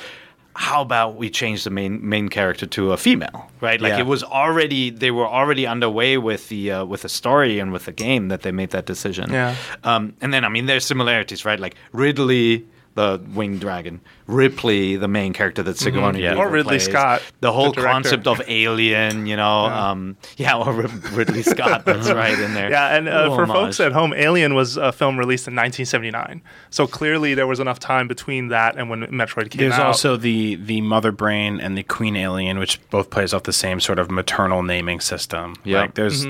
How 0.54 0.82
about 0.82 1.16
we 1.16 1.30
change 1.30 1.64
the 1.64 1.70
main 1.70 2.06
main 2.08 2.28
character 2.28 2.66
to 2.66 2.92
a 2.92 2.96
female, 2.96 3.48
right? 3.60 3.80
Like 3.80 3.92
Yeah. 3.92 4.00
it 4.00 4.06
was 4.06 4.22
already 4.22 4.90
they 4.90 5.10
were 5.10 5.26
already 5.26 5.66
underway 5.66 6.18
with 6.18 6.48
the 6.50 6.70
uh, 6.72 6.84
with 6.84 7.02
the 7.02 7.08
story 7.08 7.58
and 7.58 7.72
with 7.72 7.84
the 7.86 7.92
game 7.92 8.28
that 8.28 8.42
they 8.42 8.52
made 8.52 8.70
that 8.70 8.84
decision. 8.86 9.30
Yeah. 9.32 9.54
Um, 9.82 10.12
and 10.20 10.32
then 10.32 10.44
I 10.44 10.48
mean 10.50 10.66
there's 10.66 10.84
similarities, 10.84 11.44
right? 11.44 11.58
Like 11.58 11.74
Ridley, 11.92 12.66
the 12.94 13.20
winged 13.34 13.60
dragon, 13.60 14.00
Ripley, 14.26 14.96
the 14.96 15.08
main 15.08 15.32
character 15.32 15.62
that 15.62 15.78
Sigourney 15.78 16.22
Yeah. 16.22 16.32
Weaver 16.32 16.42
Or 16.42 16.50
Ridley 16.50 16.70
plays, 16.78 16.84
Scott, 16.84 17.22
the 17.40 17.52
whole 17.52 17.72
the 17.72 17.82
concept 17.82 18.26
of 18.26 18.42
Alien, 18.48 19.26
you 19.26 19.36
know, 19.36 19.66
yeah, 19.66 19.90
um, 19.90 20.16
yeah 20.36 20.56
or 20.56 20.72
Ridley 21.12 21.42
Scott, 21.42 21.84
that's 21.86 22.10
right 22.10 22.38
in 22.38 22.54
there. 22.54 22.70
Yeah, 22.70 22.94
and 22.96 23.08
uh, 23.08 23.28
for 23.34 23.42
homage. 23.44 23.54
folks 23.54 23.80
at 23.80 23.92
home, 23.92 24.12
Alien 24.12 24.54
was 24.54 24.76
a 24.76 24.92
film 24.92 25.18
released 25.18 25.48
in 25.48 25.54
1979. 25.54 26.42
So 26.70 26.86
clearly 26.86 27.34
there 27.34 27.46
was 27.46 27.60
enough 27.60 27.78
time 27.78 28.08
between 28.08 28.48
that 28.48 28.76
and 28.76 28.90
when 28.90 29.02
Metroid 29.06 29.50
came 29.50 29.60
There's 29.60 29.72
out. 29.74 29.78
There's 29.78 29.86
also 29.86 30.16
the 30.16 30.56
the 30.56 30.80
mother 30.80 31.12
brain 31.12 31.60
and 31.60 31.76
the 31.76 31.82
queen 31.82 32.16
alien, 32.16 32.58
which 32.58 32.78
both 32.90 33.10
plays 33.10 33.32
off 33.34 33.44
the 33.44 33.52
same 33.52 33.80
sort 33.80 33.98
of 33.98 34.10
maternal 34.10 34.62
naming 34.62 35.00
system. 35.00 35.54
Yeah. 35.64 35.82
Like 35.82 35.94
there's 35.94 36.26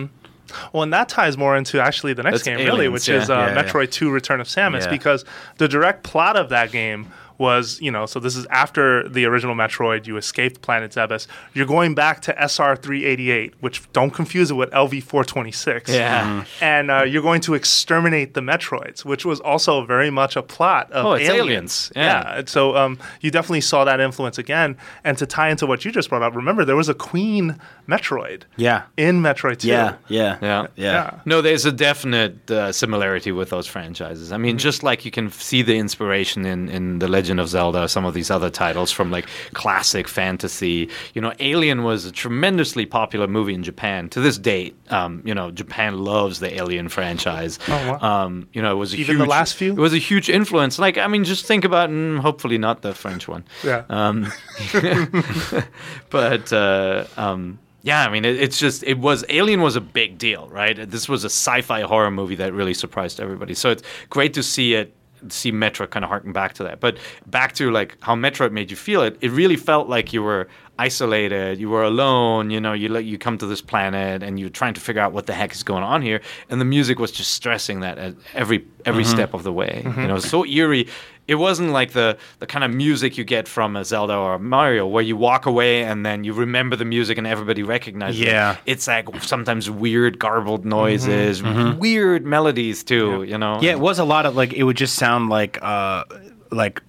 Well, 0.72 0.82
and 0.82 0.92
that 0.92 1.08
ties 1.08 1.36
more 1.36 1.56
into 1.56 1.80
actually 1.80 2.12
the 2.14 2.22
next 2.22 2.44
That's 2.44 2.58
game, 2.58 2.66
really, 2.66 2.88
which 2.88 3.08
yeah. 3.08 3.22
is 3.22 3.30
uh. 3.30 3.48
Metroid 3.54 3.90
2 3.90 4.10
Return 4.10 4.40
of 4.40 4.46
Samus, 4.46 4.88
because 4.88 5.24
the 5.58 5.68
direct 5.68 6.02
plot 6.02 6.36
of 6.36 6.48
that 6.50 6.70
game 6.72 7.12
was, 7.46 7.80
you 7.86 7.90
know, 7.90 8.06
so 8.06 8.16
this 8.20 8.36
is 8.36 8.46
after 8.64 9.08
the 9.08 9.24
original 9.30 9.54
Metroid, 9.54 10.06
you 10.06 10.16
escaped 10.16 10.62
planet 10.62 10.92
Zebes. 10.92 11.26
You're 11.54 11.66
going 11.78 11.94
back 11.94 12.16
to 12.22 12.30
SR 12.54 12.76
388, 12.76 13.54
which 13.60 13.76
don't 13.92 14.12
confuse 14.20 14.50
it 14.52 14.54
with 14.54 14.70
LV 14.70 15.02
426. 15.02 15.90
Yeah. 15.90 16.44
And 16.60 16.90
uh, 16.90 17.02
you're 17.02 17.22
going 17.30 17.40
to 17.42 17.54
exterminate 17.54 18.34
the 18.34 18.40
Metroids, 18.40 19.04
which 19.04 19.24
was 19.24 19.40
also 19.40 19.84
very 19.84 20.10
much 20.10 20.36
a 20.36 20.42
plot 20.42 20.90
of 20.92 21.04
Oh, 21.06 21.12
it's 21.14 21.28
Aliens. 21.28 21.42
Aliens, 21.42 21.92
yeah. 21.96 22.38
and 22.38 22.48
So 22.48 22.76
um, 22.76 22.98
you 23.20 23.30
definitely 23.30 23.60
saw 23.62 23.84
that 23.84 23.98
influence 24.00 24.38
again. 24.38 24.76
And 25.04 25.18
to 25.18 25.26
tie 25.26 25.50
into 25.50 25.66
what 25.66 25.84
you 25.84 25.90
just 25.92 26.08
brought 26.08 26.22
up, 26.22 26.34
remember, 26.36 26.64
there 26.64 26.76
was 26.76 26.88
a 26.88 26.94
Queen 26.94 27.58
Metroid 27.88 28.42
yeah. 28.56 28.82
in 28.96 29.20
Metroid 29.22 29.58
2. 29.58 29.68
Yeah, 29.68 29.96
yeah, 30.08 30.38
Yeah. 30.40 30.66
yeah. 30.76 31.20
No, 31.24 31.42
there's 31.42 31.64
a 31.66 31.72
definite 31.72 32.50
uh, 32.50 32.70
similarity 32.72 33.32
with 33.32 33.50
those 33.50 33.66
franchises. 33.66 34.30
I 34.32 34.36
mean, 34.38 34.58
just 34.58 34.82
like 34.82 35.04
you 35.04 35.10
can 35.10 35.30
see 35.30 35.62
the 35.62 35.76
inspiration 35.76 36.44
in, 36.46 36.68
in 36.68 36.98
The 37.00 37.08
Legend 37.08 37.31
of 37.38 37.48
Zelda, 37.48 37.88
some 37.88 38.04
of 38.04 38.14
these 38.14 38.30
other 38.30 38.50
titles 38.50 38.90
from 38.90 39.10
like 39.10 39.26
classic 39.52 40.08
fantasy. 40.08 40.88
You 41.14 41.20
know, 41.20 41.32
Alien 41.40 41.84
was 41.84 42.04
a 42.04 42.12
tremendously 42.12 42.86
popular 42.86 43.26
movie 43.26 43.54
in 43.54 43.62
Japan. 43.62 44.08
To 44.10 44.20
this 44.20 44.38
date, 44.38 44.76
um, 44.90 45.22
you 45.24 45.34
know, 45.34 45.50
Japan 45.50 45.98
loves 45.98 46.40
the 46.40 46.54
Alien 46.54 46.88
franchise. 46.88 47.58
Oh, 47.68 47.98
wow. 48.00 48.24
Um, 48.24 48.48
you 48.52 48.62
know, 48.62 48.72
it 48.72 48.78
was 48.78 48.94
a 48.94 48.96
Even 48.98 49.18
the 49.18 49.26
last 49.26 49.54
few? 49.54 49.72
It 49.72 49.78
was 49.78 49.94
a 49.94 49.98
huge 49.98 50.28
influence. 50.28 50.78
Like, 50.78 50.98
I 50.98 51.06
mean, 51.06 51.24
just 51.24 51.46
think 51.46 51.64
about, 51.64 51.90
mm, 51.90 52.18
hopefully 52.18 52.58
not 52.58 52.82
the 52.82 52.94
French 52.94 53.28
one. 53.28 53.44
Yeah. 53.64 53.84
Um, 53.88 54.32
but 56.10 56.52
uh, 56.52 57.04
um, 57.16 57.58
yeah, 57.82 58.04
I 58.04 58.10
mean, 58.10 58.24
it, 58.24 58.40
it's 58.40 58.58
just 58.58 58.82
it 58.84 58.98
was 58.98 59.24
Alien 59.28 59.60
was 59.60 59.76
a 59.76 59.80
big 59.80 60.18
deal, 60.18 60.48
right? 60.48 60.88
This 60.88 61.08
was 61.08 61.24
a 61.24 61.30
sci-fi 61.30 61.82
horror 61.82 62.10
movie 62.10 62.36
that 62.36 62.52
really 62.52 62.74
surprised 62.74 63.20
everybody. 63.20 63.54
So 63.54 63.70
it's 63.70 63.82
great 64.08 64.34
to 64.34 64.42
see 64.42 64.74
it. 64.74 64.94
See 65.28 65.52
Metroid 65.52 65.90
kind 65.90 66.04
of 66.04 66.08
harken 66.08 66.32
back 66.32 66.54
to 66.54 66.62
that, 66.64 66.80
but 66.80 66.96
back 67.26 67.54
to 67.54 67.70
like 67.70 67.96
how 68.00 68.14
Metroid 68.14 68.52
made 68.52 68.70
you 68.70 68.76
feel. 68.76 69.02
It 69.02 69.16
it 69.20 69.30
really 69.30 69.56
felt 69.56 69.88
like 69.88 70.12
you 70.12 70.22
were 70.22 70.48
isolated, 70.86 71.60
you 71.60 71.68
were 71.70 71.84
alone. 71.84 72.50
You 72.50 72.60
know, 72.60 72.72
you 72.72 72.88
let 72.88 73.04
you 73.04 73.18
come 73.18 73.38
to 73.38 73.46
this 73.46 73.62
planet 73.62 74.22
and 74.22 74.38
you're 74.40 74.56
trying 74.60 74.74
to 74.74 74.80
figure 74.80 75.02
out 75.02 75.12
what 75.12 75.26
the 75.26 75.32
heck 75.32 75.52
is 75.52 75.62
going 75.62 75.84
on 75.84 76.02
here. 76.02 76.20
And 76.48 76.60
the 76.60 76.64
music 76.64 76.98
was 76.98 77.12
just 77.12 77.30
stressing 77.32 77.80
that 77.80 77.98
at 77.98 78.14
every 78.34 78.66
every 78.84 79.04
mm-hmm. 79.04 79.12
step 79.12 79.34
of 79.34 79.42
the 79.42 79.52
way. 79.52 79.82
You 79.84 80.08
know, 80.08 80.16
mm-hmm. 80.16 80.28
so 80.28 80.44
eerie. 80.44 80.88
It 81.28 81.36
wasn't 81.36 81.70
like 81.70 81.92
the 81.92 82.18
the 82.40 82.46
kind 82.46 82.64
of 82.64 82.70
music 82.72 83.16
you 83.16 83.24
get 83.24 83.46
from 83.46 83.76
a 83.76 83.84
Zelda 83.84 84.16
or 84.16 84.34
a 84.34 84.38
Mario, 84.40 84.86
where 84.88 85.04
you 85.10 85.16
walk 85.16 85.46
away 85.46 85.84
and 85.84 86.04
then 86.04 86.24
you 86.24 86.32
remember 86.32 86.74
the 86.74 86.84
music 86.84 87.16
and 87.16 87.26
everybody 87.26 87.62
recognizes 87.62 88.20
Yeah. 88.20 88.52
it. 88.52 88.58
It's 88.72 88.86
like 88.88 89.06
sometimes 89.22 89.70
weird 89.70 90.18
garbled 90.18 90.64
noises, 90.64 91.40
mm-hmm. 91.40 91.78
weird 91.78 92.26
melodies 92.26 92.82
too. 92.82 93.22
You 93.22 93.38
know. 93.38 93.60
Yeah, 93.62 93.72
it 93.72 93.80
was 93.80 94.00
a 94.00 94.04
lot 94.14 94.26
of 94.26 94.34
like 94.34 94.52
it 94.52 94.64
would 94.64 94.76
just 94.76 94.96
sound 94.96 95.28
like 95.28 95.58
uh 95.62 96.04
like 96.50 96.82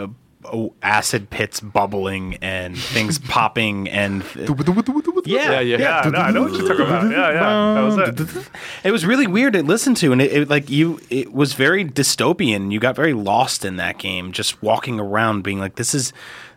Oh, 0.46 0.74
acid 0.82 1.30
pits 1.30 1.60
bubbling 1.60 2.36
and 2.42 2.78
things 2.78 3.18
popping 3.30 3.90
and 3.90 4.24
Yeah, 5.26 5.60
yeah. 5.62 5.78
Yeah, 5.78 6.10
no, 6.10 6.20
I 6.20 6.32
know 6.32 6.44
what 6.44 6.54
you're 6.54 6.68
talking 6.68 6.86
about. 6.86 7.12
Yeah, 7.12 7.32
yeah, 7.32 7.74
that 7.76 7.82
was 7.82 7.98
it. 8.38 8.50
It 8.84 8.92
was 8.92 9.06
really 9.06 9.28
weird 9.28 9.54
to 9.54 9.64
listen 9.64 9.96
to, 9.96 10.12
and 10.12 10.22
it, 10.22 10.32
it 10.34 10.50
like 10.50 10.70
you, 10.70 11.00
it 11.10 11.34
was 11.34 11.54
very 11.54 11.86
dystopian. 11.86 12.72
You 12.72 12.80
got 12.80 12.96
very 12.96 13.14
lost 13.14 13.64
in 13.64 13.78
that 13.78 13.98
game, 13.98 14.32
just 14.32 14.62
walking 14.62 15.00
around, 15.00 15.44
being 15.44 15.60
like, 15.60 15.76
"This 15.76 15.94
is." 15.94 16.14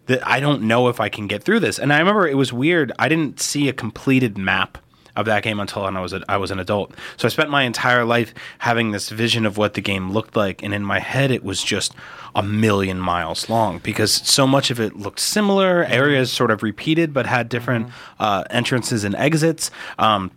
That 0.07 0.25
I 0.25 0.39
don't 0.39 0.63
know 0.63 0.87
if 0.87 1.01
I 1.01 1.09
can 1.09 1.27
get 1.27 1.43
through 1.43 1.59
this. 1.59 1.81
And 1.81 1.93
I 1.93 1.99
remember 1.99 2.29
it 2.29 2.37
was 2.37 2.53
weird. 2.53 2.93
I 2.97 3.09
didn't 3.09 3.41
see 3.41 3.69
a 3.69 3.73
completed 3.73 4.39
map 4.39 4.79
of 5.17 5.27
that 5.27 5.43
game 5.43 5.59
until 5.61 5.85
I 5.85 6.01
was 6.01 6.13
a, 6.13 6.23
I 6.29 6.37
was 6.37 6.51
an 6.51 6.59
adult. 6.59 6.95
So 7.17 7.27
I 7.27 7.31
spent 7.31 7.51
my 7.51 7.63
entire 7.63 8.05
life 8.05 8.35
having 8.59 8.91
this 8.91 9.09
vision 9.09 9.47
of 9.47 9.57
what 9.57 9.75
the 9.75 9.81
game 9.81 10.13
looked 10.13 10.37
like, 10.37 10.63
and 10.63 10.73
in 10.75 10.85
my 10.85 11.01
head 11.01 11.31
it 11.31 11.43
was 11.43 11.63
just 11.63 11.95
a 12.35 12.43
million 12.43 12.99
miles 12.99 13.49
long 13.49 13.79
because 13.79 14.13
so 14.13 14.47
much 14.47 14.71
of 14.71 14.79
it 14.79 14.97
looked 14.97 15.21
similar. 15.21 15.85
Areas 15.85 16.31
sort 16.33 16.51
of 16.51 16.63
repeated, 16.63 17.13
but 17.15 17.27
had 17.27 17.49
different 17.49 17.89
uh, 18.21 18.45
entrances 18.51 19.05
and 19.05 19.15
exits. 19.17 19.71
Um, 19.99 20.31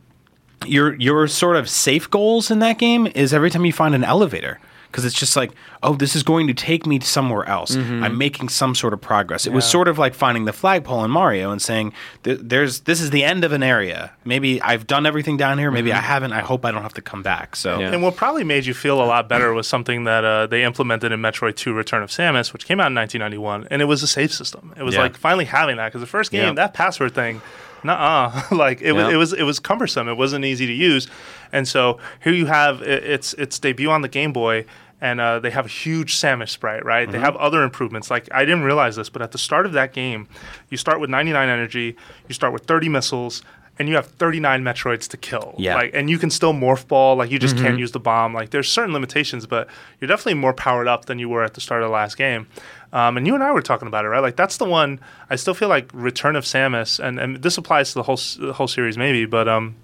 your 0.65 0.96
your 0.96 1.28
sort 1.28 1.56
of 1.56 1.70
safe 1.70 2.10
goals 2.10 2.52
in 2.52 2.60
that 2.60 2.78
game 2.78 3.08
is 3.08 3.34
every 3.34 3.50
time 3.50 3.65
you 3.65 3.74
find 3.74 3.96
an 3.96 4.04
elevator 4.04 4.60
because 4.91 5.06
it's 5.06 5.15
just 5.17 5.36
like 5.36 5.52
oh 5.84 5.93
this 5.95 6.15
is 6.15 6.23
going 6.23 6.47
to 6.47 6.54
take 6.54 6.86
me 6.86 6.99
somewhere 6.99 7.45
else. 7.47 7.75
I'm 7.75 8.17
making 8.17 8.49
some 8.49 8.73
sort 8.75 8.93
of 8.93 9.02
progress. 9.02 9.45
It 9.47 9.54
was 9.54 9.65
sort 9.65 9.88
of 9.88 9.97
like 9.97 10.13
finding 10.13 10.45
the 10.45 10.54
flagpole 10.54 11.04
in 11.04 11.12
mario 11.12 11.52
and 11.52 11.62
saying 11.62 11.93
there's 12.23 12.82
this 12.82 12.99
is 13.02 13.10
the 13.12 13.23
end 13.23 13.43
of 13.43 13.52
an 13.54 13.63
area. 13.63 14.12
Maybe 14.25 14.62
i've 14.62 14.88
done 14.88 15.06
everything 15.06 15.38
down 15.38 15.58
here. 15.58 15.71
Maybe 15.71 15.93
i 15.93 15.99
haven't. 16.02 16.34
I 16.34 16.41
hope 16.41 16.65
i 16.65 16.71
don't 16.71 16.82
have 16.84 16.93
to 16.95 17.02
come 17.02 17.21
back. 17.23 17.56
So 17.56 17.80
Yeah. 17.80 17.91
And 17.93 18.02
what 18.04 18.15
probably 18.15 18.43
made 18.43 18.65
you 18.65 18.73
feel 18.73 19.02
a 19.02 19.06
lot 19.06 19.30
better 19.30 19.54
was 19.54 19.67
something 19.67 20.04
that 20.06 20.23
uh, 20.25 20.47
they 20.47 20.63
implemented 20.63 21.12
in 21.12 21.19
Metroid 21.21 21.56
2 21.56 21.73
Return 21.73 22.02
of 22.04 22.10
Samus, 22.10 22.52
which 22.54 22.65
came 22.65 22.80
out 22.80 22.88
in 22.88 22.95
1991, 22.95 23.67
and 23.71 23.82
it 23.82 23.86
was 23.86 24.04
a 24.04 24.08
save 24.08 24.34
system. 24.34 24.73
It 24.78 24.84
was 24.84 24.95
Yeah. 24.95 25.02
like 25.04 25.15
finally 25.17 25.45
having 25.45 25.78
that 25.78 25.88
because 25.89 26.02
the 26.02 26.08
first 26.08 26.32
game, 26.32 26.43
Yeah. 26.43 26.54
that 26.54 26.73
password 26.73 27.13
thing, 27.13 27.41
nah, 27.84 28.41
like 28.52 28.82
it, 28.82 28.91
was 28.93 29.13
it 29.13 29.17
was 29.17 29.34
it 29.34 29.43
was 29.43 29.60
cumbersome. 29.60 30.08
It 30.10 30.17
wasn't 30.17 30.45
easy 30.45 30.65
to 30.67 30.73
use, 30.73 31.08
and 31.52 31.68
so 31.68 32.00
here 32.24 32.34
you 32.34 32.46
have 32.48 32.82
it, 32.82 33.04
its 33.04 33.34
its 33.34 33.60
debut 33.60 33.90
on 33.90 34.02
the 34.02 34.10
Game 34.10 34.34
Boy. 34.34 34.66
And 35.02 35.22
uh, 35.22 35.40
they 35.40 35.52
have 35.52 35.66
a 35.66 35.70
huge 35.70 36.16
Samus 36.16 36.50
sprite, 36.50 36.84
right? 36.84 37.04
Mm-hmm. 37.04 37.14
They 37.14 37.20
have 37.20 37.38
other 37.38 37.64
improvements. 37.64 38.12
Like 38.12 38.28
I 38.34 38.44
didn't 38.44 38.64
realize 38.64 38.98
this, 38.98 39.10
but 39.10 39.22
at 39.22 39.32
the 39.32 39.38
start 39.38 39.66
of 39.66 39.72
that 39.72 39.94
game, 39.94 40.28
you 40.68 40.76
start 40.76 41.00
with 41.00 41.10
99 41.10 41.48
energy, 41.48 41.96
you 42.28 42.34
start 42.34 42.52
with 42.52 42.66
30 42.66 42.90
missiles, 42.90 43.42
and 43.80 43.88
you 43.88 43.96
have 43.96 44.08
39 44.08 44.62
Metroids 44.62 45.08
to 45.08 45.18
kill. 45.18 45.56
Yeah. 45.58 45.76
Like, 45.76 45.92
and 45.94 46.10
you 46.10 46.20
can 46.20 46.30
still 46.30 46.54
morph 46.54 46.86
ball. 46.86 47.16
Like 47.16 47.32
you 47.32 47.40
just 47.40 47.56
can't 47.56 47.80
use 47.80 47.94
the 47.94 48.00
bomb. 48.00 48.34
Like 48.34 48.50
there's 48.50 48.70
certain 48.70 48.94
limitations, 48.94 49.48
but 49.48 49.70
you're 50.00 50.10
definitely 50.10 50.34
more 50.34 50.54
powered 50.54 50.90
up 50.90 51.06
than 51.06 51.18
you 51.18 51.30
were 51.30 51.46
at 51.46 51.54
the 51.54 51.62
start 51.62 51.82
of 51.82 51.88
the 51.88 51.94
last 51.94 52.18
game. 52.18 52.48
Um, 52.92 53.16
and 53.16 53.26
you 53.26 53.36
and 53.36 53.44
I 53.44 53.54
were 53.54 53.62
talking 53.62 53.88
about 53.88 54.04
it, 54.04 54.10
right? 54.10 54.20
Like 54.20 54.36
that's 54.36 54.58
the 54.58 54.66
one. 54.66 55.00
I 55.30 55.38
still 55.38 55.54
feel 55.54 55.70
like 55.70 55.90
Return 55.94 56.36
of 56.36 56.44
Samus, 56.44 57.00
and, 57.00 57.20
and 57.20 57.38
this 57.38 57.58
applies 57.58 57.90
to 57.90 57.96
the 57.96 58.04
whole 58.04 58.20
the 58.40 58.52
whole 58.54 58.68
series 58.68 58.98
maybe, 58.98 59.26
but 59.26 59.48
um, 59.48 59.76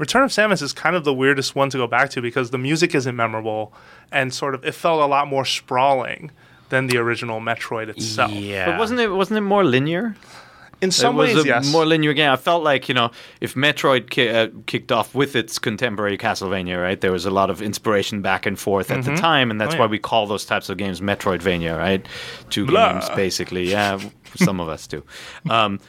Return 0.00 0.22
of 0.24 0.30
Samus 0.30 0.62
is 0.62 0.72
kind 0.72 0.96
of 0.96 1.04
the 1.04 1.14
weirdest 1.14 1.54
one 1.54 1.70
to 1.70 1.76
go 1.76 1.86
back 1.86 2.10
to 2.10 2.20
because 2.22 2.50
the 2.50 2.58
music 2.58 2.94
isn't 2.94 3.14
memorable, 3.14 3.72
and 4.10 4.32
sort 4.34 4.54
of 4.56 4.64
it 4.64 4.72
felt 4.74 5.00
a 5.02 5.06
lot 5.06 5.28
more 5.28 5.44
sprawling 5.44 6.30
than 6.70 6.86
the 6.88 6.96
original 6.98 7.40
Metroid 7.40 7.88
itself. 7.88 8.32
yeah 8.32 8.64
But 8.66 8.78
wasn't 8.78 9.00
it 9.00 9.08
wasn't 9.08 9.38
it 9.38 9.42
more 9.42 9.62
linear? 9.64 10.16
In 10.82 10.90
some 10.90 11.14
it 11.16 11.18
was 11.18 11.34
ways, 11.34 11.44
a 11.44 11.46
yes. 11.48 11.70
more 11.70 11.84
linear 11.84 12.14
game. 12.14 12.30
I 12.32 12.36
felt 12.36 12.62
like 12.64 12.88
you 12.88 12.94
know, 12.94 13.10
if 13.42 13.54
Metroid 13.54 14.08
ki- 14.08 14.30
uh, 14.30 14.48
kicked 14.64 14.90
off 14.90 15.14
with 15.14 15.36
its 15.36 15.58
contemporary 15.58 16.16
Castlevania, 16.16 16.80
right? 16.82 16.98
There 16.98 17.12
was 17.12 17.26
a 17.26 17.30
lot 17.30 17.50
of 17.50 17.60
inspiration 17.60 18.22
back 18.22 18.46
and 18.46 18.58
forth 18.58 18.90
at 18.90 19.04
the 19.04 19.14
time, 19.14 19.50
and 19.50 19.60
that's 19.60 19.74
Oh, 19.74 19.78
why 19.80 19.86
we 19.86 19.98
call 19.98 20.26
those 20.26 20.46
types 20.46 20.70
of 20.70 20.78
games 20.78 21.02
Metroidvania, 21.02 21.76
right? 21.76 22.06
Two 22.48 22.64
Blah. 22.64 22.92
games 22.92 23.10
basically. 23.14 23.64
Yeah, 23.70 23.98
some 24.36 24.58
of 24.58 24.70
us 24.70 24.86
do. 24.86 25.04
Um, 25.50 25.80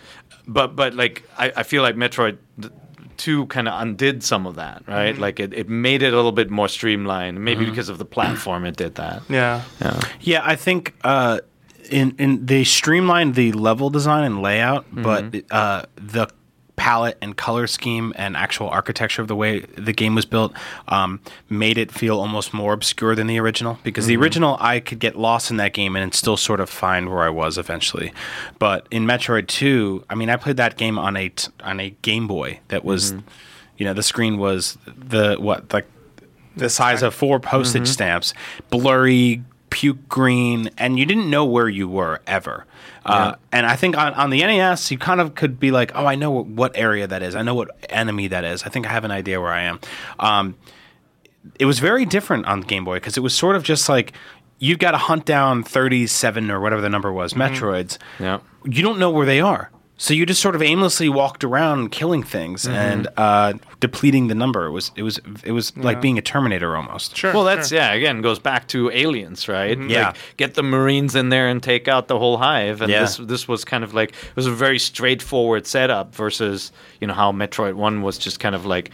but 0.45 0.75
but 0.75 0.93
like 0.95 1.23
I, 1.37 1.53
I 1.55 1.63
feel 1.63 1.83
like 1.83 1.95
Metroid. 1.95 2.37
th- 2.61 2.73
Two 3.21 3.45
kind 3.47 3.67
of 3.67 3.73
undid 3.81 4.23
some 4.23 4.47
of 4.47 4.55
that, 4.55 4.81
right? 4.87 5.13
Mm-hmm. 5.13 5.21
Like 5.21 5.39
it, 5.39 5.53
it 5.53 5.69
made 5.69 6.01
it 6.01 6.11
a 6.13 6.15
little 6.15 6.31
bit 6.31 6.49
more 6.49 6.67
streamlined. 6.67 7.43
Maybe 7.43 7.65
because 7.65 7.89
of 7.89 7.97
the 7.99 8.05
platform, 8.05 8.65
it 8.65 8.75
did 8.77 8.95
that. 8.95 9.21
yeah. 9.29 9.61
Yeah. 9.81 9.99
Yeah, 10.21 10.41
I 10.43 10.55
think 10.55 10.93
uh, 11.03 11.39
in 11.91 12.15
in 12.17 12.45
they 12.45 12.63
streamlined 12.63 13.35
the 13.35 13.51
level 13.51 13.89
design 13.89 14.23
and 14.23 14.41
layout, 14.41 14.85
but 14.91 15.23
uh, 15.51 15.83
the 15.95 16.27
palette 16.81 17.15
and 17.21 17.37
color 17.37 17.67
scheme 17.67 18.11
and 18.15 18.35
actual 18.35 18.67
architecture 18.67 19.21
of 19.21 19.27
the 19.27 19.35
way 19.35 19.59
the 19.59 19.93
game 19.93 20.15
was 20.15 20.25
built 20.25 20.51
um, 20.87 21.19
made 21.47 21.77
it 21.77 21.91
feel 21.91 22.19
almost 22.19 22.55
more 22.55 22.73
obscure 22.73 23.13
than 23.13 23.27
the 23.27 23.39
original. 23.39 23.77
Because 23.83 24.07
the 24.07 24.15
mm-hmm. 24.15 24.23
original, 24.23 24.57
I 24.59 24.79
could 24.79 24.97
get 24.97 25.15
lost 25.15 25.51
in 25.51 25.57
that 25.57 25.73
game 25.73 25.95
and 25.95 26.11
still 26.11 26.37
sort 26.37 26.59
of 26.59 26.71
find 26.71 27.07
where 27.09 27.21
I 27.21 27.29
was 27.29 27.59
eventually. 27.59 28.11
But 28.57 28.87
in 28.89 29.05
Metroid 29.05 29.47
Two, 29.47 30.03
I 30.09 30.15
mean, 30.15 30.31
I 30.31 30.37
played 30.37 30.57
that 30.57 30.75
game 30.75 30.97
on 30.97 31.15
a 31.15 31.29
t- 31.29 31.51
on 31.63 31.79
a 31.79 31.91
Game 32.01 32.27
Boy 32.27 32.61
that 32.69 32.83
was, 32.83 33.11
mm-hmm. 33.11 33.27
you 33.77 33.85
know, 33.85 33.93
the 33.93 34.01
screen 34.01 34.39
was 34.39 34.79
the 34.87 35.35
what 35.39 35.71
like 35.71 35.85
the 36.55 36.67
size 36.67 37.03
of 37.03 37.13
four 37.13 37.39
postage 37.39 37.83
mm-hmm. 37.83 37.91
stamps, 37.91 38.33
blurry, 38.71 39.43
puke 39.69 40.09
green, 40.09 40.71
and 40.79 40.97
you 40.97 41.05
didn't 41.05 41.29
know 41.29 41.45
where 41.45 41.69
you 41.69 41.87
were 41.87 42.21
ever. 42.25 42.65
Uh, 43.03 43.35
and 43.51 43.65
I 43.65 43.75
think 43.75 43.97
on, 43.97 44.13
on 44.13 44.29
the 44.29 44.41
NES, 44.41 44.91
you 44.91 44.97
kind 44.97 45.19
of 45.19 45.35
could 45.35 45.59
be 45.59 45.71
like, 45.71 45.91
oh, 45.95 46.05
I 46.05 46.15
know 46.15 46.31
what, 46.31 46.45
what 46.47 46.71
area 46.77 47.07
that 47.07 47.23
is. 47.23 47.35
I 47.35 47.41
know 47.41 47.55
what 47.55 47.71
enemy 47.89 48.27
that 48.27 48.43
is. 48.43 48.63
I 48.63 48.69
think 48.69 48.85
I 48.85 48.89
have 48.91 49.03
an 49.03 49.11
idea 49.11 49.41
where 49.41 49.51
I 49.51 49.63
am. 49.63 49.79
Um, 50.19 50.55
it 51.59 51.65
was 51.65 51.79
very 51.79 52.05
different 52.05 52.45
on 52.45 52.61
Game 52.61 52.85
Boy 52.85 52.97
because 52.97 53.17
it 53.17 53.21
was 53.21 53.33
sort 53.33 53.55
of 53.55 53.63
just 53.63 53.89
like 53.89 54.13
you've 54.59 54.79
got 54.79 54.91
to 54.91 54.97
hunt 54.97 55.25
down 55.25 55.63
37 55.63 56.51
or 56.51 56.59
whatever 56.59 56.81
the 56.81 56.89
number 56.89 57.11
was, 57.11 57.33
Metroids. 57.33 57.97
Yeah. 58.19 58.39
You 58.65 58.83
don't 58.83 58.99
know 58.99 59.09
where 59.09 59.25
they 59.25 59.41
are. 59.41 59.71
So 60.03 60.15
you 60.15 60.25
just 60.25 60.41
sort 60.41 60.55
of 60.55 60.63
aimlessly 60.63 61.09
walked 61.09 61.43
around 61.43 61.91
killing 61.91 62.23
things 62.23 62.67
and 62.67 63.07
uh, 63.17 63.53
depleting 63.79 64.29
the 64.29 64.33
number. 64.33 64.65
It 64.65 64.71
was 64.71 64.91
it 64.95 65.03
was 65.03 65.19
it 65.43 65.51
was 65.51 65.77
like 65.77 66.01
being 66.01 66.17
a 66.17 66.23
Terminator 66.23 66.75
almost. 66.75 67.15
Sure. 67.15 67.31
Well, 67.31 67.43
that's 67.43 67.69
sure. 67.69 67.77
yeah. 67.77 67.93
Again, 67.93 68.21
goes 68.23 68.39
back 68.39 68.67
to 68.69 68.89
aliens, 68.89 69.47
right? 69.47 69.77
Yeah. 69.79 70.07
Like, 70.07 70.17
get 70.37 70.55
the 70.55 70.63
Marines 70.63 71.13
in 71.15 71.29
there 71.29 71.47
and 71.47 71.61
take 71.61 71.87
out 71.87 72.07
the 72.07 72.17
whole 72.17 72.37
hive. 72.39 72.81
And 72.81 72.89
Yeah. 72.91 73.01
this 73.01 73.17
this 73.17 73.47
was 73.47 73.63
kind 73.63 73.83
of 73.83 73.93
like 73.93 74.09
it 74.09 74.35
was 74.35 74.47
a 74.47 74.51
very 74.51 74.79
straightforward 74.79 75.67
setup 75.67 76.15
versus 76.15 76.71
you 76.99 77.05
know 77.05 77.13
how 77.13 77.31
Metroid 77.31 77.75
One 77.75 78.01
was 78.01 78.17
just 78.17 78.39
kind 78.39 78.55
of 78.55 78.65
like 78.65 78.89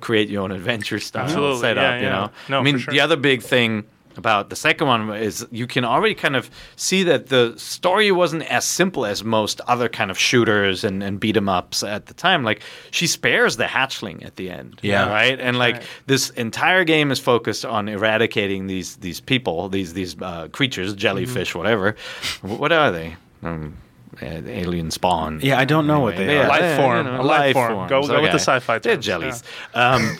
create 0.00 0.28
your 0.28 0.42
own 0.42 0.50
adventure 0.50 0.98
style 0.98 1.26
Absolutely, 1.26 1.60
setup. 1.60 1.82
yeah, 1.82 1.96
you 1.98 2.02
yeah. 2.04 2.10
know, 2.10 2.30
No, 2.48 2.58
I 2.58 2.62
mean 2.62 2.74
for 2.74 2.80
sure. 2.80 2.92
the 2.94 3.00
other 3.00 3.16
big 3.16 3.42
thing 3.42 3.84
about 4.18 4.50
the 4.50 4.56
second 4.56 4.86
one 4.86 5.14
is 5.14 5.46
you 5.50 5.66
can 5.66 5.84
already 5.84 6.14
kind 6.14 6.36
of 6.36 6.50
see 6.76 7.02
that 7.04 7.28
the 7.28 7.54
story 7.56 8.10
wasn't 8.12 8.42
as 8.50 8.64
simple 8.64 9.04
as 9.06 9.22
most 9.24 9.60
other 9.68 9.88
kind 9.88 10.10
of 10.10 10.18
shooters 10.18 10.84
and, 10.84 11.02
and 11.02 11.18
beat 11.20 11.36
'em 11.36 11.48
ups 11.48 11.82
at 11.82 12.06
the 12.06 12.14
time. 12.14 12.44
Like 12.44 12.62
she 12.90 13.06
spares 13.06 13.56
the 13.56 13.64
hatchling 13.64 14.24
at 14.24 14.36
the 14.36 14.50
end. 14.50 14.78
Yeah. 14.82 15.08
Right. 15.08 15.38
And 15.40 15.58
like 15.58 15.82
this 16.06 16.30
entire 16.30 16.84
game 16.84 17.10
is 17.10 17.18
focused 17.20 17.64
on 17.64 17.88
eradicating 17.88 18.66
these 18.66 18.96
these 18.96 19.20
people, 19.20 19.68
these 19.68 19.92
these 19.94 20.16
uh, 20.20 20.48
creatures, 20.48 20.94
jellyfish, 20.94 21.50
Mm-hmm. 21.50 21.58
whatever. 21.58 21.96
What 22.42 22.72
are 22.72 22.90
they? 22.90 23.16
Um, 23.42 23.76
alien 24.22 24.90
spawn. 24.90 25.40
Yeah, 25.42 25.58
I 25.58 25.64
don't 25.64 25.86
know 25.86 26.00
what 26.00 26.16
they 26.16 26.26
Yeah, 26.34 26.44
are. 26.44 26.48
Life 26.48 26.60
yeah, 26.60 26.76
form, 26.76 27.06
you 27.06 27.12
know, 27.12 27.20
a 27.20 27.22
life 27.22 27.52
form. 27.54 27.72
forms, 27.72 27.90
Go- 27.90 28.06
go 28.06 28.22
with 28.22 28.32
the 28.32 28.38
sci-fi 28.38 28.78
They're 28.78 28.94
terms, 28.94 29.04
jellies, 29.06 29.42
um, 29.74 30.16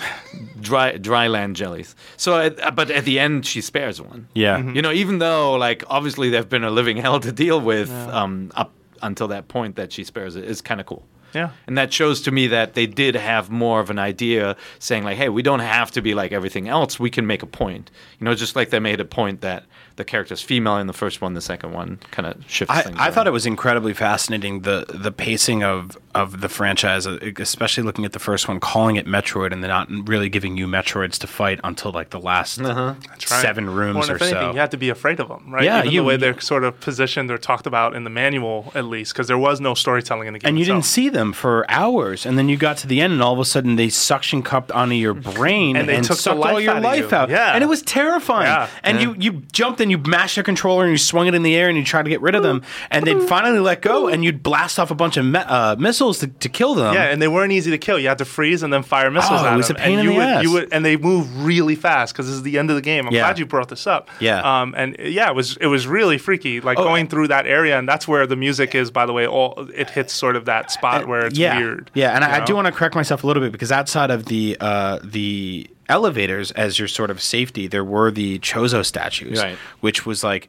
dry 0.61 0.96
dry 0.96 1.27
land 1.29 1.57
jellies. 1.57 1.94
So, 2.16 2.38
at, 2.40 2.75
but 2.75 2.90
at 2.90 3.05
the 3.05 3.18
end, 3.18 3.46
she 3.46 3.61
spares 3.61 4.01
one. 4.01 4.29
Yeah. 4.35 4.59
Mm-hmm. 4.59 4.77
You 4.77 4.83
know, 4.83 4.92
even 4.92 5.18
though 5.18 5.55
like 5.55 5.85
obviously 5.88 6.31
they've 6.31 6.49
been 6.49 6.64
a 6.64 6.70
living 6.70 6.96
hell 6.96 7.20
to 7.20 7.33
deal 7.33 7.61
with 7.61 7.90
um, 7.90 8.51
up 8.55 8.72
until 9.03 9.29
that 9.29 9.49
point 9.49 9.77
that 9.77 9.92
she 9.92 10.05
spares 10.05 10.37
it 10.37 10.44
is 10.44 10.61
kind 10.61 10.81
of 10.81 10.87
cool. 10.87 11.05
Yeah. 11.37 11.51
And 11.66 11.77
that 11.79 11.92
shows 11.92 12.20
to 12.22 12.31
me 12.31 12.46
that 12.49 12.75
they 12.75 12.87
did 12.87 13.14
have 13.14 13.51
more 13.51 13.81
of 13.81 13.90
an 13.90 13.99
idea 13.99 14.57
saying 14.79 15.05
like, 15.05 15.16
hey, 15.16 15.29
we 15.29 15.42
don't 15.42 15.61
have 15.61 15.90
to 15.92 16.03
be 16.03 16.14
like 16.14 16.33
everything 16.33 16.68
else. 16.68 16.99
We 16.99 17.11
can 17.11 17.27
make 17.27 17.42
a 17.42 17.46
point. 17.46 17.90
You 18.18 18.25
know, 18.25 18.35
just 18.35 18.57
like 18.57 18.70
they 18.70 18.81
made 18.81 19.01
a 19.01 19.05
point 19.05 19.40
that 19.42 19.64
the 19.96 20.05
character's 20.05 20.42
female 20.42 20.77
in 20.77 20.87
the 20.87 20.92
first 20.92 21.20
one, 21.22 21.33
the 21.35 21.40
second 21.40 21.72
one 21.72 21.99
kind 22.11 22.27
of 22.27 22.44
shifts 22.51 22.75
I, 22.75 22.83
things. 22.83 22.96
I 22.99 23.11
thought 23.11 23.27
it 23.27 23.31
was 23.33 23.46
incredibly 23.46 23.94
fascinating 23.94 24.61
the 24.61 24.85
the 24.88 25.11
pacing 25.12 25.62
of 25.62 25.96
of 26.14 26.40
the 26.40 26.49
franchise, 26.49 27.07
uh, 27.07 27.18
especially 27.38 27.83
looking 27.83 28.05
at 28.05 28.12
the 28.12 28.18
first 28.18 28.46
one, 28.49 28.61
calling 28.61 28.96
it 28.96 29.07
Metroid, 29.07 29.53
and 29.53 29.62
then 29.62 29.68
not 29.68 29.88
really 30.09 30.29
giving 30.29 30.57
you 30.57 30.66
Metroids 30.66 31.18
to 31.18 31.27
fight 31.27 31.61
until 31.64 31.92
like 31.92 32.11
the 32.11 32.20
last 32.20 32.57
That's 32.57 33.31
right. 33.31 33.42
seven 33.42 33.68
rooms 33.70 33.96
Well, 33.96 34.11
or 34.12 34.16
if 34.16 34.22
anything, 34.22 34.40
so. 34.40 34.53
you 34.53 34.59
have 34.61 34.70
to 34.70 34.77
be 34.77 34.88
afraid 34.90 35.20
of 35.20 35.29
them, 35.29 35.51
right? 35.53 35.64
Yeah, 35.64 35.81
Even 35.81 35.92
you- 35.92 36.01
the 36.01 36.07
way 36.07 36.16
they're 36.16 36.40
sort 36.40 36.64
of 36.64 36.79
positioned 36.81 37.31
or 37.31 37.38
talked 37.38 37.66
about 37.66 37.94
in 37.94 38.05
the 38.05 38.11
manual, 38.11 38.72
at 38.75 38.85
least, 38.85 39.12
because 39.12 39.29
there 39.29 39.38
was 39.38 39.61
no 39.61 39.75
storytelling 39.75 40.27
in 40.29 40.33
the 40.35 40.38
game. 40.38 40.49
and 40.51 40.59
you 40.59 40.64
didn't 40.64 40.85
see 40.85 41.09
them 41.09 41.25
for 41.32 41.64
hours, 41.70 42.26
and 42.26 42.36
then 42.38 42.48
you 42.48 42.56
got 42.56 42.76
to 42.78 42.86
the 42.86 43.00
end, 43.00 43.12
and 43.12 43.22
all 43.22 43.32
of 43.32 43.38
a 43.38 43.44
sudden 43.44 43.76
they 43.76 43.88
suction 43.88 44.42
cupped 44.42 44.70
onto 44.72 44.94
your 44.94 45.14
brain 45.34 45.76
And 45.76 45.88
they 45.88 45.96
took 45.96 46.08
the 46.08 46.14
sucked 46.16 46.38
all 46.44 46.60
your 46.60 46.74
out 46.74 46.82
life 46.82 47.10
you. 47.10 47.16
out. 47.16 47.30
Yeah. 47.30 47.52
and 47.54 47.62
it 47.62 47.66
was 47.66 47.82
terrifying. 47.82 48.46
Yeah. 48.46 48.68
And 48.82 49.00
you 49.00 49.14
you 49.18 49.42
jumped 49.52 49.80
and 49.80 49.90
you 49.90 49.98
mashed 49.98 50.36
your 50.36 50.44
controller 50.44 50.84
and 50.84 50.92
you 50.92 50.98
swung 50.98 51.26
it 51.26 51.34
in 51.34 51.42
the 51.42 51.54
air 51.54 51.68
and 51.68 51.76
you 51.78 51.84
tried 51.84 52.04
to 52.04 52.10
get 52.10 52.20
rid 52.20 52.34
of 52.34 52.42
them, 52.42 52.62
and 52.90 53.06
they'd 53.06 53.22
finally 53.22 53.58
let 53.58 53.82
go, 53.82 54.08
and 54.08 54.24
you'd 54.24 54.42
blast 54.42 54.78
off 54.78 54.90
a 54.90 54.94
bunch 54.94 55.16
of 55.16 55.24
me- 55.24 55.38
uh, 55.38 55.76
missiles 55.76 56.18
to, 56.18 56.26
to 56.28 56.48
kill 56.48 56.74
them. 56.74 56.94
Yeah, 56.94 57.04
and 57.04 57.20
they 57.20 57.28
weren't 57.28 57.52
easy 57.52 57.70
to 57.70 57.78
kill. 57.78 57.98
You 57.98 58.08
had 58.08 58.18
to 58.18 58.24
freeze 58.24 58.62
and 58.62 58.72
then 58.72 58.82
fire 58.82 59.10
missiles 59.10 59.40
Oh, 59.42 59.46
at 59.46 59.54
it 59.54 59.56
was 59.56 59.68
them. 59.68 59.76
a 59.76 59.80
pain 59.80 59.98
and 59.98 60.00
in 60.00 60.04
you 60.06 60.10
the 60.12 60.16
would, 60.18 60.26
ass. 60.26 60.42
You 60.44 60.52
would, 60.52 60.72
and 60.72 60.84
they 60.84 60.96
move 60.96 61.44
really 61.44 61.74
fast 61.74 62.12
because 62.12 62.26
this 62.26 62.36
is 62.36 62.42
the 62.42 62.58
end 62.58 62.70
of 62.70 62.76
the 62.76 62.82
game. 62.82 63.06
I'm 63.06 63.12
Yeah. 63.12 63.20
glad 63.22 63.38
you 63.38 63.46
brought 63.46 63.68
this 63.68 63.86
up. 63.86 64.08
Yeah. 64.20 64.40
Um, 64.60 64.74
and 64.76 64.98
uh, 64.98 65.04
yeah, 65.04 65.28
it 65.30 65.34
was 65.34 65.56
it 65.58 65.66
was 65.66 65.86
really 65.86 66.18
freaky, 66.18 66.60
like 66.60 66.78
Oh, 66.78 66.84
going 66.84 67.08
through 67.08 67.28
that 67.28 67.46
area, 67.46 67.78
and 67.78 67.88
that's 67.88 68.06
where 68.08 68.26
the 68.26 68.36
music 68.36 68.74
is. 68.74 68.90
By 68.90 69.06
the 69.06 69.12
way, 69.12 69.26
all 69.26 69.68
it 69.74 69.90
hits 69.90 70.12
sort 70.12 70.36
of 70.36 70.44
that 70.46 70.70
spot 70.70 71.05
where 71.06 71.26
it's 71.26 71.38
yeah. 71.38 71.58
weird. 71.58 71.90
Yeah, 71.94 72.14
and 72.14 72.24
I, 72.24 72.42
I 72.42 72.44
do 72.44 72.54
want 72.54 72.66
to 72.66 72.72
correct 72.72 72.94
myself 72.94 73.24
a 73.24 73.26
little 73.26 73.42
bit 73.42 73.52
because 73.52 73.72
outside 73.72 74.10
of 74.10 74.26
the 74.26 74.56
uh, 74.60 74.98
the 75.02 75.68
elevators 75.88 76.50
as 76.52 76.78
your 76.78 76.88
sort 76.88 77.10
of 77.10 77.22
safety, 77.22 77.66
there 77.66 77.84
were 77.84 78.10
the 78.10 78.38
Chozo 78.40 78.84
statues, 78.84 79.40
Right. 79.42 79.56
which 79.80 80.04
was 80.04 80.24
like 80.24 80.48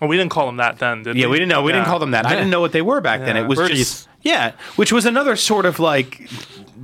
Well, 0.00 0.08
we 0.08 0.16
didn't 0.16 0.30
call 0.30 0.46
them 0.46 0.58
that 0.58 0.78
then, 0.78 1.02
did 1.02 1.14
we? 1.14 1.22
Yeah, 1.22 1.26
we 1.28 1.36
didn't 1.38 1.48
know. 1.50 1.62
We 1.62 1.72
didn't 1.72 1.86
call 1.86 1.98
them 1.98 2.12
that. 2.12 2.26
I 2.26 2.30
didn't 2.34 2.50
know 2.50 2.60
what 2.60 2.72
they 2.72 2.82
were 2.82 3.00
back 3.00 3.20
then. 3.20 3.36
It 3.36 3.46
was 3.48 3.58
Birdies. 3.58 3.78
just 3.78 4.08
yeah, 4.22 4.52
which 4.76 4.92
was 4.92 5.04
another 5.06 5.36
sort 5.36 5.64
of 5.66 5.78
like 5.78 6.28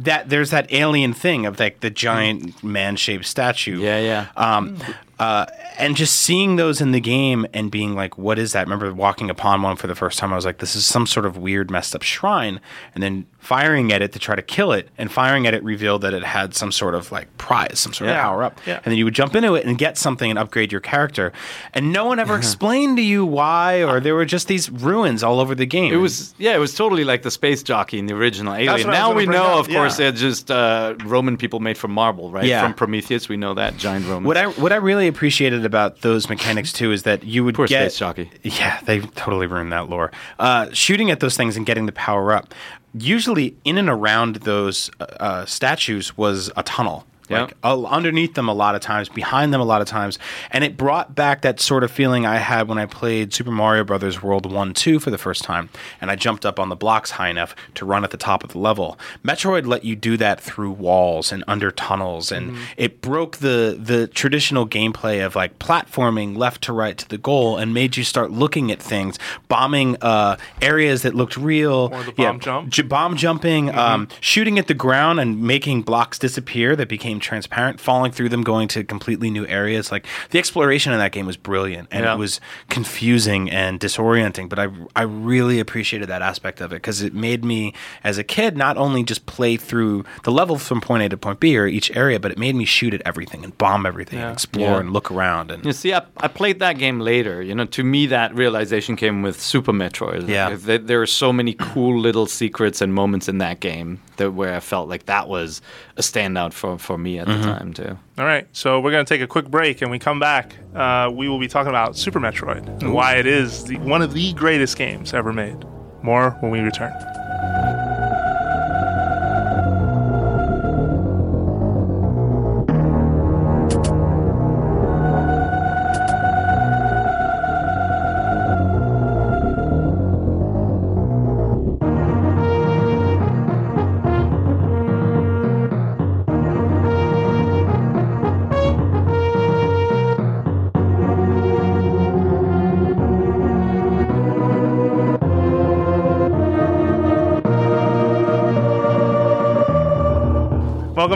that. 0.03 0.29
There's 0.29 0.51
that 0.51 0.73
alien 0.73 1.13
thing 1.13 1.47
of 1.47 1.59
like 1.61 1.81
the 1.81 1.91
giant 1.91 2.63
man-shaped 2.63 3.25
statue. 3.27 3.81
Yeah, 3.81 3.99
yeah. 4.01 4.27
Um, 4.37 4.79
uh, 5.19 5.47
and 5.79 5.97
just 5.97 6.17
seeing 6.17 6.57
those 6.57 6.81
in 6.81 6.93
the 6.93 7.01
game 7.01 7.47
and 7.53 7.71
being 7.71 7.95
like, 7.95 8.19
"What 8.19 8.39
is 8.39 8.53
that?" 8.53 8.61
I 8.61 8.63
remember 8.63 8.93
walking 8.93 9.31
upon 9.31 9.63
one 9.63 9.77
for 9.77 9.87
the 9.87 9.95
first 9.95 10.19
time. 10.19 10.33
I 10.33 10.37
was 10.37 10.45
like, 10.45 10.59
"This 10.59 10.75
is 10.77 10.85
some 10.85 11.07
sort 11.07 11.27
of 11.27 11.37
weird, 11.37 11.71
messed 11.71 11.95
up 11.95 12.03
shrine." 12.03 12.61
And 12.95 13.03
then 13.03 13.27
firing 13.39 13.93
at 13.93 14.01
it 14.01 14.13
to 14.13 14.19
try 14.19 14.35
to 14.35 14.43
kill 14.43 14.73
it, 14.73 14.89
and 14.97 15.13
firing 15.13 15.47
at 15.47 15.55
it 15.55 15.63
revealed 15.63 16.03
that 16.03 16.15
it 16.15 16.25
had 16.25 16.55
some 16.55 16.73
sort 16.73 16.95
of 16.95 17.13
like 17.13 17.37
prize, 17.37 17.79
some 17.79 17.93
sort 17.93 18.11
of 18.11 18.17
power 18.17 18.43
up. 18.43 18.61
Yeah. 18.67 18.77
And 18.77 18.87
then 18.87 18.95
you 18.95 19.05
would 19.05 19.15
jump 19.15 19.35
into 19.35 19.55
it 19.55 19.67
and 19.67 19.77
get 19.77 19.99
something 19.99 20.31
and 20.31 20.39
upgrade 20.39 20.73
your 20.73 20.81
character. 20.81 21.33
And 21.75 21.93
no 21.93 22.07
one 22.07 22.19
ever 22.19 22.37
explained 22.37 22.97
to 22.97 23.03
you 23.03 23.27
why, 23.27 23.85
or 23.85 24.01
there 24.01 24.15
were 24.15 24.25
just 24.25 24.49
these 24.49 24.71
ruins 24.71 25.23
all 25.23 25.41
over 25.41 25.55
the 25.55 25.67
game. 25.67 25.93
It 25.93 25.99
was 25.99 26.35
yeah, 26.39 26.55
it 26.55 26.59
was 26.59 26.75
totally 26.75 27.05
like 27.05 27.23
the 27.23 27.31
space 27.31 27.63
jockey 27.63 27.99
in 27.99 28.07
the 28.07 28.15
original 28.15 28.55
Alien. 28.55 28.73
what 28.73 28.81
I 28.87 28.89
was 28.89 28.99
Now 28.99 29.15
we 29.15 29.27
know, 29.27 29.59
up, 29.59 29.67
of 29.67 29.69
course, 29.69 29.99
yeah. 29.99 30.11
they're 30.11 30.19
just 30.19 30.51
uh, 30.51 30.95
Roman 31.05 31.37
people 31.37 31.61
made 31.61 31.77
from 31.77 31.93
marble, 31.93 32.31
right? 32.31 32.45
Yeah. 32.45 32.63
From 32.63 32.75
Prometheus, 32.75 33.29
we 33.29 33.37
know 33.37 33.55
that 33.55 33.77
giant 33.77 34.07
Romans. 34.07 34.27
What 34.27 34.37
I 34.37 34.47
what 34.47 34.73
I 34.73 34.77
really 34.77 35.04
appreciated 35.09 35.65
about 35.65 36.01
those 36.01 36.29
mechanics 36.29 36.73
too 36.73 36.93
is 36.93 37.03
that 37.05 37.25
you 37.25 37.45
would 37.45 37.55
Poor 37.55 37.67
get 37.67 37.93
space 37.93 37.99
jockey. 37.99 38.31
Yeah, 38.43 38.81
they 38.85 39.01
totally 39.01 39.47
ruined 39.47 39.73
that 39.73 39.89
lore. 39.89 40.11
Uh, 40.39 40.69
shooting 40.73 41.11
at 41.11 41.21
those 41.21 41.37
things 41.37 41.57
and 41.57 41.67
getting 41.67 41.87
the 41.87 41.93
power 41.93 42.33
up. 42.33 42.55
Usually, 42.97 43.57
in 43.65 43.77
and 43.79 43.89
around 43.89 44.37
those 44.37 44.91
uh, 45.01 45.05
uh, 45.05 45.47
statues 45.47 46.17
was 46.17 46.51
a 46.57 46.63
tunnel. 46.63 47.07
Yeah. 47.29 47.43
Like 47.45 47.55
uh, 47.65 47.83
underneath 47.85 48.35
them, 48.35 48.49
a 48.49 48.55
lot 48.55 48.75
of 48.75 48.83
times, 48.83 49.09
behind 49.09 49.55
them, 49.55 49.61
a 49.61 49.65
lot 49.65 49.81
of 49.81 49.87
times, 49.89 50.19
and 50.51 50.63
it 50.63 50.77
brought 50.77 51.15
back 51.15 51.41
that 51.43 51.59
sort 51.59 51.83
of 51.83 51.91
feeling 51.91 52.27
I 52.27 52.37
had 52.37 52.69
when 52.69 52.77
I 52.77 52.85
played 52.87 53.33
Super 53.33 53.51
Mario 53.51 53.83
Brothers 53.85 54.23
World 54.23 54.51
One, 54.51 54.75
Two 54.75 54.99
for 55.01 55.11
the 55.11 55.17
first 55.19 55.43
time, 55.43 55.71
and 56.03 56.11
I 56.11 56.17
jumped 56.17 56.45
up 56.45 56.61
on 56.61 56.69
the 56.69 56.77
blocks 56.77 57.13
high 57.13 57.29
enough 57.31 57.57
to 57.77 57.87
run 57.87 58.05
at 58.05 58.11
the 58.11 58.17
top 58.19 58.45
of 58.45 58.51
the 58.53 58.59
level. 58.59 58.99
Metroid 59.25 59.67
let 59.67 59.85
you 59.85 59.97
do 59.97 60.17
that 60.19 60.39
through 60.41 60.73
walls 60.73 61.33
and 61.33 61.43
under 61.49 61.71
tunnels, 61.71 62.31
and 62.31 62.57
it 62.77 63.01
broke 63.01 63.39
the 63.39 63.79
the 63.81 64.07
traditional 64.09 64.67
gameplay 64.69 65.25
of 65.25 65.35
like 65.35 65.59
platforming 65.59 66.37
left 66.37 66.63
to 66.65 66.73
right 66.75 66.99
to 66.99 67.09
the 67.09 67.19
goal, 67.19 67.57
and 67.57 67.73
made 67.73 67.97
you 67.97 68.05
start 68.05 68.31
looking 68.33 68.71
at 68.71 68.83
things, 68.83 69.19
bombing 69.49 69.97
uh, 70.03 70.37
areas 70.61 71.03
that 71.03 71.15
looked 71.15 71.37
real, 71.37 71.89
Or 71.93 72.03
the 72.03 72.13
bomb 72.13 72.41
jump. 72.41 72.69
j- 72.69 72.83
bomb 72.83 73.17
jumping, 73.17 73.75
um, 73.75 74.09
shooting 74.21 74.59
at 74.59 74.67
the 74.67 74.75
ground 74.75 75.21
and 75.21 75.41
making 75.41 75.83
blocks 75.83 76.19
disappear 76.19 76.77
that 76.77 76.89
became 76.89 77.14
transparent, 77.21 77.81
falling 77.81 78.13
through 78.13 78.29
them, 78.31 78.43
going 78.43 78.69
to 78.69 78.85
completely 78.85 79.31
new 79.31 79.47
areas. 79.47 79.91
Like 79.93 80.07
the 80.31 80.39
exploration 80.39 80.93
in 80.93 80.99
that 80.99 81.13
game 81.13 81.27
was 81.27 81.37
brilliant, 81.37 81.89
and 81.91 82.05
Yeah. 82.05 82.15
it 82.15 82.19
was 82.19 82.41
confusing 82.69 83.51
and 83.51 83.81
disorienting. 83.81 84.49
But 84.49 84.59
I 84.59 84.69
I 84.97 85.03
really 85.03 85.61
appreciated 85.61 86.09
that 86.09 86.23
aspect 86.23 86.61
of 86.61 86.73
it 86.73 86.77
because 86.77 87.03
it 87.03 87.15
made 87.15 87.45
me 87.45 87.73
as 88.03 88.19
a 88.19 88.25
kid 88.25 88.57
not 88.57 88.77
only 88.77 89.03
just 89.05 89.27
play 89.27 89.57
through 89.57 90.05
the 90.25 90.33
level 90.33 90.59
from 90.59 90.81
point 90.81 91.03
A 91.05 91.09
to 91.09 91.17
point 91.17 91.41
B 91.41 91.57
or 91.57 91.67
each 91.67 91.95
area, 91.97 92.19
but 92.21 92.31
it 92.33 92.39
made 92.39 92.55
me 92.55 92.65
shoot 92.65 92.93
at 92.95 93.03
everything 93.05 93.45
and 93.45 93.57
bomb 93.59 93.87
everything 93.87 94.19
Yeah. 94.19 94.27
and 94.27 94.33
explore 94.35 94.71
Yeah. 94.75 94.81
and 94.81 94.93
look 94.93 95.11
around 95.11 95.51
and 95.51 95.65
You 95.65 95.73
see, 95.73 95.93
I, 95.95 96.03
I 96.19 96.29
played 96.29 96.59
that 96.59 96.79
game 96.79 97.01
later. 97.01 97.41
You 97.43 97.55
know, 97.55 97.65
to 97.67 97.85
me, 97.85 98.07
that 98.07 98.35
realization 98.35 98.97
came 98.97 99.23
with 99.23 99.41
Super 99.41 99.73
Metroid. 99.73 100.29
Yeah. 100.29 100.49
Like, 100.49 100.61
there, 100.63 100.79
there 100.79 101.03
are 101.03 101.07
so 101.07 101.33
many 101.33 101.55
cool 101.55 101.99
little 101.99 102.27
secrets 102.27 102.81
and 102.81 102.93
moments 102.93 103.29
in 103.29 103.39
that 103.39 103.61
game 103.61 104.01
that 104.17 104.33
where 104.33 104.55
I 104.55 104.61
felt 104.61 104.89
like 104.89 105.07
that 105.07 105.29
was 105.29 105.61
a 105.97 106.03
standout 106.03 106.53
for, 106.53 106.79
for 106.79 106.99
me 107.05 107.19
at 107.21 107.27
the 107.29 107.35
time 107.35 107.73
too. 107.73 107.97
All 108.19 108.25
right, 108.25 108.49
so 108.53 108.81
we're 108.81 108.91
going 108.91 109.05
to 109.05 109.09
take 109.09 109.21
a 109.23 109.27
quick 109.29 109.49
break, 109.49 109.83
and 109.83 109.91
we 109.91 109.99
come 110.01 110.19
back. 110.19 110.57
Uh, 110.75 111.11
we 111.15 111.29
will 111.29 111.39
be 111.39 111.47
talking 111.47 111.69
about 111.69 111.97
Super 111.97 112.19
Metroid 112.19 112.67
and 112.83 112.93
why 112.93 113.15
it 113.15 113.27
is 113.27 113.65
the, 113.65 113.77
one 113.79 114.03
of 114.03 114.13
the 114.13 114.33
greatest 114.33 114.77
games 114.77 115.15
ever 115.15 115.33
made. 115.33 115.65
More 116.03 116.31
when 116.41 116.51
we 116.51 116.59
return. 116.61 116.93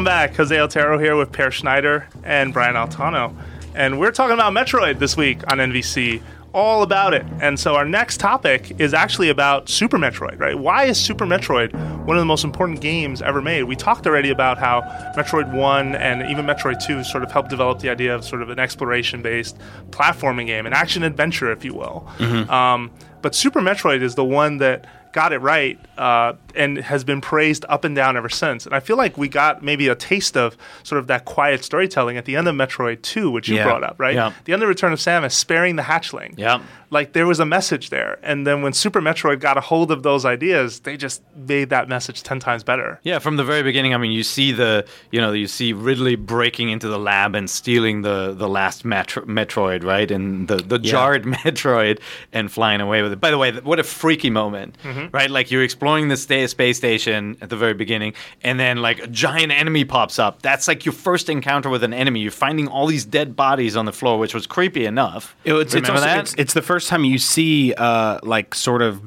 Back. 0.09 0.37
Jose 0.37 0.59
Otero 0.59 0.99
here 0.99 1.17
with 1.17 1.33
Peer 1.33 1.51
Schneider 1.51 2.09
and 2.25 2.55
Brian 2.55 2.77
Altano. 2.77 3.37
And 3.75 4.01
we're 4.01 4.11
talking 4.11 4.33
about 4.33 4.55
Metroid 4.55 4.99
this 4.99 5.19
week 5.19 5.41
on 5.53 5.59
NVC. 5.59 6.23
All 6.55 6.83
about 6.83 7.13
it. 7.13 7.27
And 7.43 7.61
so 7.61 7.75
our 7.75 7.85
next 7.85 8.19
topic 8.19 8.81
is 8.81 8.95
actually 8.95 9.29
about 9.29 9.69
Super 9.69 9.99
Metroid, 9.99 10.41
right? 10.41 10.59
Why 10.59 10.85
is 10.85 10.99
Super 10.99 11.27
Metroid 11.27 11.75
one 12.07 12.17
of 12.17 12.23
the 12.23 12.27
most 12.27 12.43
important 12.43 12.81
games 12.81 13.21
ever 13.21 13.43
made? 13.43 13.65
We 13.65 13.77
talked 13.77 14.07
already 14.07 14.31
about 14.31 14.57
how 14.57 14.81
Metroid 15.15 15.53
1 15.53 15.95
and 15.97 16.23
even 16.31 16.47
Metroid 16.47 16.83
2 16.83 17.05
sort 17.05 17.23
of 17.23 17.31
helped 17.31 17.51
develop 17.51 17.81
the 17.81 17.91
idea 17.91 18.15
of 18.15 18.25
sort 18.25 18.41
of 18.41 18.49
an 18.49 18.59
exploration 18.59 19.21
based 19.21 19.59
platforming 19.91 20.47
game, 20.47 20.65
an 20.65 20.73
action 20.73 21.03
adventure, 21.03 21.53
if 21.53 21.67
you 21.67 21.75
will. 21.75 22.09
Um, 22.49 22.91
but 23.21 23.35
Super 23.35 23.61
Metroid 23.61 24.01
is 24.01 24.15
the 24.15 24.25
one 24.25 24.57
that 24.57 24.87
got 25.13 25.33
it 25.33 25.39
right 25.39 25.79
uh, 25.99 26.33
and 26.59 26.79
has 26.79 27.05
been 27.05 27.21
praised 27.21 27.65
up 27.69 27.85
and 27.85 27.95
down 27.97 28.17
ever 28.17 28.29
since. 28.29 28.67
And 28.67 28.75
I 28.75 28.81
feel 28.81 28.97
like 28.97 29.17
we 29.17 29.29
got 29.29 29.63
maybe 29.63 29.89
a 29.89 29.95
taste 29.95 30.37
of 30.37 30.57
sort 30.83 30.99
of 30.99 31.07
that 31.07 31.25
quiet 31.25 31.65
storytelling 31.65 32.17
at 32.17 32.25
the 32.25 32.37
end 32.37 32.49
of 32.49 32.55
Metroid 32.55 33.03
2, 33.03 33.31
which 33.31 33.49
you 33.49 33.57
Yeah. 33.57 33.65
brought 33.65 33.85
up, 33.85 33.97
right? 33.99 34.15
Yeah. 34.15 34.33
The 34.45 34.53
end 34.53 34.63
of 34.63 34.69
Return 34.69 34.93
of 34.93 34.99
Samus, 34.99 35.33
sparing 35.33 35.77
the 35.77 35.85
hatchling. 35.85 36.35
Yeah. 36.37 36.61
Like 36.91 37.13
there 37.13 37.27
was 37.27 37.39
a 37.39 37.45
message 37.45 37.91
there. 37.91 38.19
And 38.23 38.47
then 38.47 38.63
when 38.63 38.73
Super 38.73 39.01
Metroid 39.01 39.41
got 39.41 39.57
a 39.59 39.61
hold 39.61 39.91
of 39.91 40.03
those 40.03 40.25
ideas, 40.25 40.81
they 40.81 40.97
just 40.97 41.23
made 41.37 41.69
that 41.71 41.89
message 41.89 42.23
10 42.23 42.41
times 42.41 42.65
better. 42.65 42.99
Yeah, 43.03 43.19
from 43.19 43.37
the 43.37 43.45
very 43.45 43.63
beginning. 43.63 43.95
I 43.95 43.99
mean, 43.99 44.11
you 44.13 44.23
see 44.23 44.53
the, 44.53 44.87
you 45.11 45.21
know, 45.21 45.33
you 45.33 45.47
see 45.47 45.73
Ridley 45.73 46.17
breaking 46.17 46.71
into 46.71 46.89
the 46.89 46.99
lab 46.99 47.35
and 47.35 47.49
stealing 47.49 48.03
the 48.03 48.35
the 48.37 48.49
last 48.49 48.85
metro- 48.85 49.25
Metroid, 49.25 49.85
right, 49.85 50.11
and 50.11 50.49
the 50.49 50.57
the 50.57 50.79
jarred 50.79 51.25
Metroid 51.45 52.01
and 52.33 52.51
flying 52.51 52.81
away 52.81 53.03
with 53.03 53.13
it. 53.13 53.21
By 53.21 53.31
the 53.31 53.39
way, 53.39 53.53
what 53.53 53.79
a 53.79 53.85
freaky 53.85 54.31
moment, 54.31 54.77
mm-hmm. 54.83 55.07
right? 55.13 55.31
Like 55.31 55.51
you're 55.51 55.63
exploring 55.63 56.09
this 56.09 56.27
the 56.27 56.37
space 56.49 56.77
station 56.77 57.37
at 57.41 57.51
the 57.51 57.57
very 57.57 57.75
beginning, 57.75 58.15
and 58.43 58.59
then 58.59 58.79
like 58.79 58.99
a 59.01 59.07
giant 59.07 59.53
enemy 59.53 59.85
pops 59.85 60.19
up. 60.19 60.43
That's 60.43 60.67
like 60.69 60.85
your 60.85 60.93
first 60.93 61.29
encounter 61.29 61.69
with 61.71 61.83
an 61.85 61.93
enemy. 61.95 62.21
You're 62.21 62.31
finding 62.31 62.69
all 62.69 62.87
these 62.87 63.05
dead 63.05 63.37
bodies 63.37 63.77
on 63.77 63.85
the 63.85 63.93
floor, 63.93 64.19
which 64.19 64.35
was 64.35 64.47
creepy 64.47 64.85
enough. 64.87 65.37
It- 65.45 65.53
it's, 65.55 65.75
it's, 65.75 65.89
Remember 65.89 65.93
also- 65.95 66.07
that? 66.07 66.19
it's, 66.21 66.35
it's 66.35 66.55
the 66.55 66.63
first 66.63 66.89
time 66.89 67.05
you 67.05 67.19
see 67.19 67.75
uh, 67.75 68.19
like 68.23 68.55
sort 68.55 68.83
of 68.83 69.01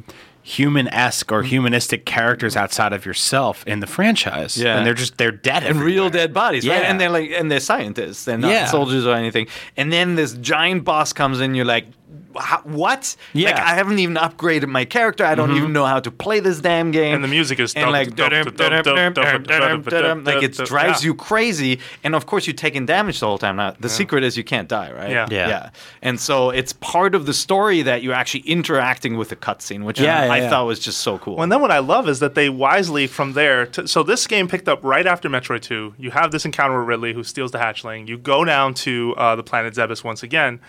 human-esque 0.44 1.28
Mm-hmm. 1.28 1.36
or 1.36 1.44
humanistic 1.44 2.06
characters 2.06 2.56
outside 2.56 2.94
of 2.94 3.06
yourself 3.06 3.64
in 3.68 3.80
the 3.80 3.88
franchise 3.88 4.58
Yeah. 4.58 4.78
and 4.78 4.86
they're 4.88 4.96
just 4.96 5.18
they're 5.18 5.32
dead 5.32 5.64
and 5.64 5.80
real 5.82 6.10
dead 6.10 6.34
bodies, 6.34 6.68
right? 6.68 6.82
And 6.84 7.00
they're 7.00 7.10
like, 7.12 7.30
and 7.32 7.50
they're 7.52 7.60
scientists, 7.60 8.26
they're 8.26 8.40
not 8.40 8.50
Yeah. 8.52 8.66
soldiers 8.66 9.06
or 9.06 9.14
anything. 9.14 9.48
And 9.78 9.94
then 9.94 10.16
this 10.16 10.34
giant 10.34 10.84
boss 10.84 11.14
comes 11.14 11.40
in, 11.42 11.54
you're 11.54 11.64
like, 11.66 11.86
"How- 12.38 12.62
what? 12.64 13.16
Yeah. 13.34 13.52
Like 13.52 13.60
I 13.60 13.76
haven't 13.76 14.00
even 14.00 14.16
upgraded 14.16 14.68
my 14.68 14.86
character. 14.86 15.26
I 15.26 15.36
don't 15.36 15.56
even 15.56 15.74
know 15.74 15.86
how 15.86 16.00
to 16.00 16.12
play 16.12 16.40
this 16.40 16.60
damn 16.60 16.92
game. 16.92 17.16
And 17.16 17.24
the 17.24 17.28
music 17.28 17.60
is 17.60 17.74
and 17.74 17.92
like, 17.92 18.18
like 18.18 18.32
it 20.44 20.58
drives 20.66 21.04
Yeah. 21.04 21.08
you 21.08 21.16
crazy. 21.16 21.80
And 22.04 22.16
of 22.16 22.26
course, 22.26 22.48
you're 22.48 22.54
taking 22.54 22.86
damage 22.86 23.20
the 23.20 23.28
whole 23.28 23.38
time. 23.38 23.58
Now, 23.58 23.74
the 23.80 23.90
secret 23.90 24.24
is 24.24 24.38
you 24.38 24.44
can't 24.44 24.68
die, 24.68 24.92
right? 24.92 25.10
Yeah. 25.12 25.28
Yeah. 25.30 25.48
yeah. 25.48 25.70
And 26.02 26.20
so 26.20 26.50
it's 26.50 26.74
part 26.74 27.16
of 27.16 27.26
the 27.26 27.34
story 27.34 27.82
that 27.84 28.04
you're 28.04 28.14
actually 28.14 28.42
interacting 28.42 29.18
with 29.18 29.30
the 29.30 29.36
cutscene, 29.36 29.84
which 29.84 30.00
Yeah, 30.00 30.22
I, 30.22 30.26
yeah, 30.26 30.34
I 30.34 30.38
yeah. 30.40 30.50
thought 30.50 30.66
was 30.66 30.80
just 30.80 31.00
so 31.02 31.18
cool. 31.18 31.36
Well, 31.36 31.44
and 31.44 31.52
then 31.52 31.62
what 31.62 31.72
I 31.72 31.80
love 31.80 32.10
is 32.10 32.20
that 32.20 32.36
they 32.36 32.50
wisely 32.50 33.08
from 33.08 33.34
there. 33.34 33.66
To, 33.68 33.88
so 33.88 34.04
this 34.04 34.28
game 34.28 34.48
picked 34.48 34.68
up 34.68 34.80
right 34.84 35.06
after 35.06 35.30
Metroid 35.30 35.62
2. 35.62 35.96
You 35.98 36.12
have 36.12 36.32
this 36.32 36.46
encounter 36.46 36.80
with 36.80 36.88
Ridley, 36.88 37.14
who 37.14 37.24
steals 37.24 37.52
the 37.52 37.58
hatchling. 37.60 38.08
You 38.08 38.18
go 38.18 38.44
down 38.46 38.74
to 38.76 39.14
uh, 39.18 39.36
the 39.36 39.44
planet 39.44 39.74
Zebes 39.74 40.04
once 40.04 40.24
again. 40.24 40.60